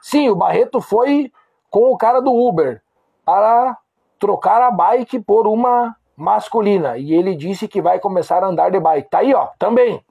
Sim, 0.00 0.30
o 0.30 0.36
Barreto 0.36 0.80
foi 0.80 1.30
com 1.70 1.92
o 1.92 1.96
cara 1.96 2.20
do 2.20 2.32
Uber 2.32 2.80
para 3.24 3.76
trocar 4.18 4.62
a 4.62 4.70
bike 4.70 5.20
por 5.20 5.46
uma 5.46 5.94
masculina. 6.16 6.96
E 6.96 7.12
ele 7.12 7.34
disse 7.34 7.68
que 7.68 7.82
vai 7.82 8.00
começar 8.00 8.42
a 8.42 8.46
andar 8.46 8.70
de 8.70 8.80
bike. 8.80 9.10
Tá 9.10 9.18
aí, 9.18 9.34
ó, 9.34 9.48
também. 9.58 10.02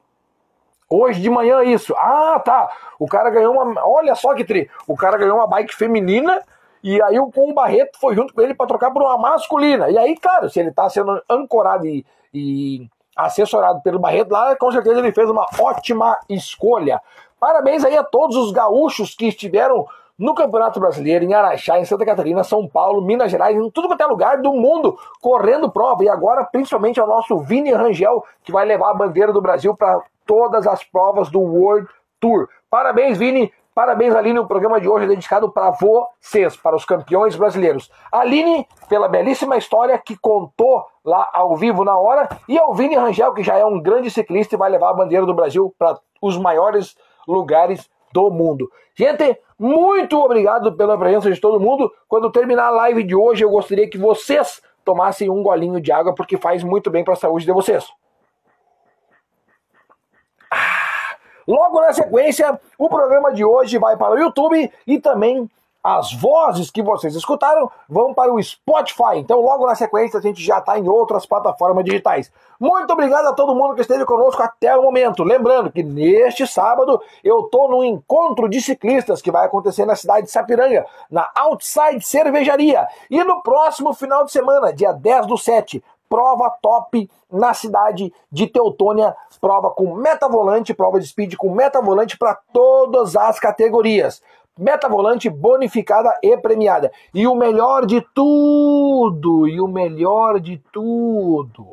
Hoje 0.89 1.19
de 1.19 1.29
manhã 1.29 1.63
isso. 1.63 1.93
Ah, 1.97 2.39
tá. 2.39 2.69
O 2.97 3.07
cara 3.07 3.29
ganhou 3.29 3.53
uma. 3.53 3.85
Olha 3.85 4.15
só 4.15 4.33
que 4.33 4.45
tri. 4.45 4.69
O 4.87 4.95
cara 4.95 5.17
ganhou 5.17 5.35
uma 5.35 5.47
bike 5.47 5.75
feminina. 5.75 6.41
E 6.81 7.01
aí 7.01 7.19
o 7.19 7.29
com 7.31 7.49
o 7.49 7.53
Barreto 7.53 7.99
foi 7.99 8.15
junto 8.15 8.33
com 8.33 8.41
ele 8.41 8.53
para 8.53 8.67
trocar 8.67 8.91
por 8.91 9.01
uma 9.01 9.17
masculina. 9.17 9.89
E 9.89 9.97
aí, 9.97 10.15
claro, 10.15 10.49
se 10.49 10.59
ele 10.59 10.71
tá 10.71 10.87
sendo 10.89 11.21
ancorado 11.29 11.85
e, 11.85 12.05
e 12.33 12.87
assessorado 13.17 13.81
pelo 13.81 13.99
Barreto 13.99 14.31
lá, 14.31 14.55
com 14.55 14.71
certeza 14.71 14.99
ele 14.99 15.11
fez 15.11 15.29
uma 15.29 15.45
ótima 15.59 16.17
escolha. 16.29 17.01
Parabéns 17.39 17.83
aí 17.83 17.97
a 17.97 18.03
todos 18.03 18.35
os 18.35 18.51
gaúchos 18.51 19.15
que 19.15 19.27
estiveram 19.27 19.85
no 20.17 20.33
Campeonato 20.33 20.79
Brasileiro, 20.79 21.23
em 21.23 21.33
Araxá, 21.33 21.77
em 21.77 21.85
Santa 21.85 22.05
Catarina, 22.05 22.43
São 22.43 22.67
Paulo, 22.67 23.01
Minas 23.01 23.29
Gerais, 23.29 23.55
em 23.55 23.69
tudo 23.69 23.87
quanto 23.87 24.01
é 24.01 24.05
lugar 24.07 24.41
do 24.41 24.51
mundo, 24.51 24.97
correndo 25.21 25.69
prova. 25.69 26.03
E 26.03 26.09
agora, 26.09 26.43
principalmente, 26.43 26.99
é 26.99 27.03
o 27.03 27.07
nosso 27.07 27.37
Vini 27.39 27.71
Rangel, 27.71 28.23
que 28.43 28.51
vai 28.51 28.65
levar 28.65 28.91
a 28.91 28.95
bandeira 28.95 29.31
do 29.31 29.41
Brasil 29.41 29.75
para 29.75 30.01
todas 30.25 30.65
as 30.65 30.83
provas 30.83 31.29
do 31.29 31.39
World 31.39 31.87
Tour. 32.19 32.49
Parabéns, 32.69 33.17
Vini, 33.17 33.51
Parabéns, 33.77 34.15
Aline. 34.15 34.39
O 34.39 34.47
programa 34.47 34.81
de 34.81 34.89
hoje 34.89 35.05
é 35.05 35.07
dedicado 35.07 35.51
para 35.51 35.69
vocês, 35.69 36.57
para 36.57 36.75
os 36.75 36.83
campeões 36.83 37.35
brasileiros. 37.35 37.91
Aline, 38.11 38.67
pela 38.89 39.07
belíssima 39.07 39.55
história 39.55 39.95
que 39.99 40.17
contou 40.17 40.83
lá 41.05 41.29
ao 41.31 41.55
vivo 41.55 41.83
na 41.83 41.95
hora, 41.95 42.27
e 42.49 42.57
ao 42.57 42.73
Vini 42.73 42.95
Rangel, 42.95 43.35
que 43.35 43.43
já 43.43 43.55
é 43.55 43.63
um 43.63 43.79
grande 43.79 44.09
ciclista 44.09 44.55
e 44.55 44.57
vai 44.57 44.71
levar 44.71 44.89
a 44.89 44.93
bandeira 44.95 45.27
do 45.27 45.33
Brasil 45.35 45.71
para 45.77 45.95
os 46.19 46.35
maiores 46.39 46.97
lugares 47.27 47.87
do 48.11 48.31
mundo. 48.31 48.67
Gente, 48.95 49.39
muito 49.59 50.19
obrigado 50.19 50.75
pela 50.75 50.97
presença 50.97 51.31
de 51.31 51.39
todo 51.39 51.59
mundo. 51.59 51.91
Quando 52.07 52.31
terminar 52.31 52.69
a 52.69 52.71
live 52.71 53.03
de 53.03 53.13
hoje, 53.15 53.43
eu 53.43 53.51
gostaria 53.51 53.87
que 53.87 53.99
vocês 53.99 54.59
tomassem 54.83 55.29
um 55.29 55.43
golinho 55.43 55.79
de 55.79 55.91
água, 55.91 56.15
porque 56.15 56.35
faz 56.35 56.63
muito 56.63 56.89
bem 56.89 57.03
para 57.03 57.13
a 57.13 57.17
saúde 57.17 57.45
de 57.45 57.51
vocês. 57.51 57.87
Logo 61.47 61.79
na 61.79 61.93
sequência, 61.93 62.59
o 62.77 62.89
programa 62.89 63.31
de 63.31 63.45
hoje 63.45 63.77
vai 63.77 63.95
para 63.95 64.15
o 64.15 64.19
YouTube 64.19 64.71
e 64.85 64.99
também 64.99 65.49
as 65.87 66.11
vozes 66.11 66.69
que 66.69 66.83
vocês 66.83 67.15
escutaram 67.15 67.71
vão 67.87 68.13
para 68.13 68.33
o 68.33 68.43
Spotify. 68.43 69.15
Então, 69.15 69.39
logo 69.39 69.65
na 69.65 69.73
sequência, 69.73 70.19
a 70.19 70.21
gente 70.21 70.43
já 70.43 70.57
está 70.57 70.77
em 70.77 70.89
outras 70.89 71.25
plataformas 71.25 71.85
digitais. 71.85 72.29
Muito 72.59 72.91
obrigado 72.91 73.27
a 73.27 73.33
todo 73.33 73.55
mundo 73.55 73.73
que 73.73 73.81
esteve 73.81 74.03
conosco 74.03 74.43
até 74.43 74.75
o 74.75 74.81
momento. 74.81 75.23
Lembrando 75.23 75.71
que 75.71 75.83
neste 75.83 76.45
sábado 76.45 77.01
eu 77.23 77.45
estou 77.45 77.69
no 77.69 77.85
encontro 77.85 78.49
de 78.49 78.59
ciclistas 78.59 79.21
que 79.21 79.31
vai 79.31 79.45
acontecer 79.45 79.85
na 79.85 79.95
cidade 79.95 80.25
de 80.25 80.31
Sapiranga, 80.31 80.85
na 81.09 81.29
Outside 81.33 82.01
Cervejaria. 82.01 82.85
E 83.09 83.23
no 83.23 83.41
próximo 83.41 83.93
final 83.93 84.25
de 84.25 84.31
semana, 84.33 84.73
dia 84.73 84.91
10 84.91 85.25
do 85.25 85.37
7, 85.37 85.81
prova 86.09 86.49
top 86.61 87.09
na 87.31 87.53
cidade 87.53 88.13
de 88.31 88.47
Teutônia, 88.47 89.15
prova 89.39 89.69
com 89.71 89.95
meta-volante, 89.95 90.73
prova 90.73 90.99
de 90.99 91.07
speed 91.07 91.35
com 91.35 91.53
meta-volante 91.53 92.17
para 92.17 92.35
todas 92.53 93.15
as 93.15 93.39
categorias. 93.39 94.21
Meta-volante 94.57 95.29
bonificada 95.29 96.17
e 96.23 96.35
premiada. 96.37 96.91
E 97.13 97.27
o 97.27 97.35
melhor 97.35 97.85
de 97.85 98.01
tudo, 98.13 99.47
e 99.47 99.61
o 99.61 99.67
melhor 99.67 100.39
de 100.39 100.57
tudo, 100.71 101.67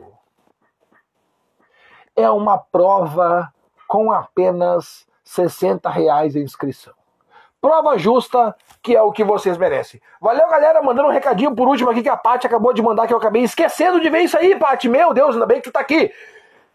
é 2.14 2.28
uma 2.28 2.58
prova 2.58 3.52
com 3.88 4.12
apenas 4.12 5.06
60 5.24 5.88
reais 5.88 6.36
a 6.36 6.40
inscrição. 6.40 6.92
Prova 7.64 7.96
justa, 7.96 8.54
que 8.82 8.94
é 8.94 9.00
o 9.00 9.10
que 9.10 9.24
vocês 9.24 9.56
merecem. 9.56 9.98
Valeu, 10.20 10.46
galera. 10.50 10.82
Mandando 10.82 11.08
um 11.08 11.10
recadinho 11.10 11.56
por 11.56 11.66
último 11.66 11.88
aqui 11.88 12.02
que 12.02 12.10
a 12.10 12.16
Paty 12.16 12.46
acabou 12.46 12.74
de 12.74 12.82
mandar, 12.82 13.06
que 13.06 13.14
eu 13.14 13.16
acabei 13.16 13.42
esquecendo 13.42 13.98
de 14.02 14.10
ver 14.10 14.18
isso 14.18 14.36
aí, 14.36 14.54
Paty. 14.54 14.86
Meu 14.86 15.14
Deus, 15.14 15.32
ainda 15.34 15.46
bem 15.46 15.62
que 15.62 15.70
tu 15.70 15.72
tá 15.72 15.80
aqui. 15.80 16.12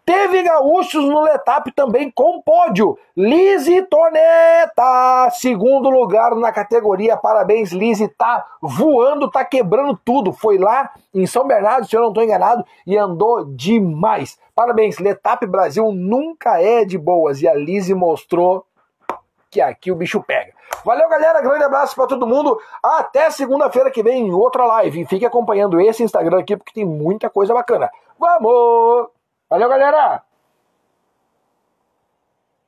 Teve 0.04 0.42
gaúchos 0.42 1.06
no 1.06 1.22
Letap 1.22 1.72
também 1.74 2.10
com 2.10 2.42
pódio. 2.42 2.98
Lise 3.16 3.84
Toneta, 3.84 5.30
segundo 5.30 5.92
lugar 5.92 6.34
na 6.34 6.52
categoria. 6.52 7.16
Parabéns, 7.16 7.72
Lise. 7.72 8.08
Tá 8.08 8.44
voando, 8.60 9.30
tá 9.30 9.46
quebrando 9.46 9.96
tudo. 10.04 10.34
Foi 10.34 10.58
lá 10.58 10.90
em 11.14 11.28
São 11.28 11.46
Bernardo, 11.46 11.88
se 11.88 11.96
eu 11.96 12.02
não 12.02 12.08
estou 12.08 12.24
enganado, 12.24 12.66
e 12.88 12.98
andou 12.98 13.46
demais. 13.46 14.40
Parabéns, 14.56 14.98
Letap 14.98 15.46
Brasil 15.46 15.92
nunca 15.92 16.60
é 16.60 16.84
de 16.84 16.98
boas. 16.98 17.44
E 17.44 17.48
a 17.48 17.54
Lise 17.54 17.94
mostrou 17.94 18.66
que 19.52 19.62
aqui 19.62 19.92
o 19.92 19.96
bicho 19.96 20.20
pega. 20.24 20.58
Valeu, 20.86 21.10
galera. 21.10 21.42
Grande 21.42 21.64
abraço 21.64 21.96
para 21.96 22.08
todo 22.08 22.28
mundo. 22.28 22.60
Até 22.82 23.30
segunda-feira 23.30 23.92
que 23.92 24.04
vem 24.04 24.28
em 24.28 24.34
outra 24.34 24.66
live. 24.66 25.06
Fique 25.06 25.26
acompanhando 25.26 25.80
esse 25.80 26.04
Instagram 26.04 26.40
aqui 26.40 26.56
porque 26.56 26.74
tem 26.74 26.86
muita 26.86 27.30
coisa 27.30 27.54
bacana. 27.54 27.90
Vamos! 28.18 29.10
Valeu, 29.50 29.70
galera! 29.70 30.29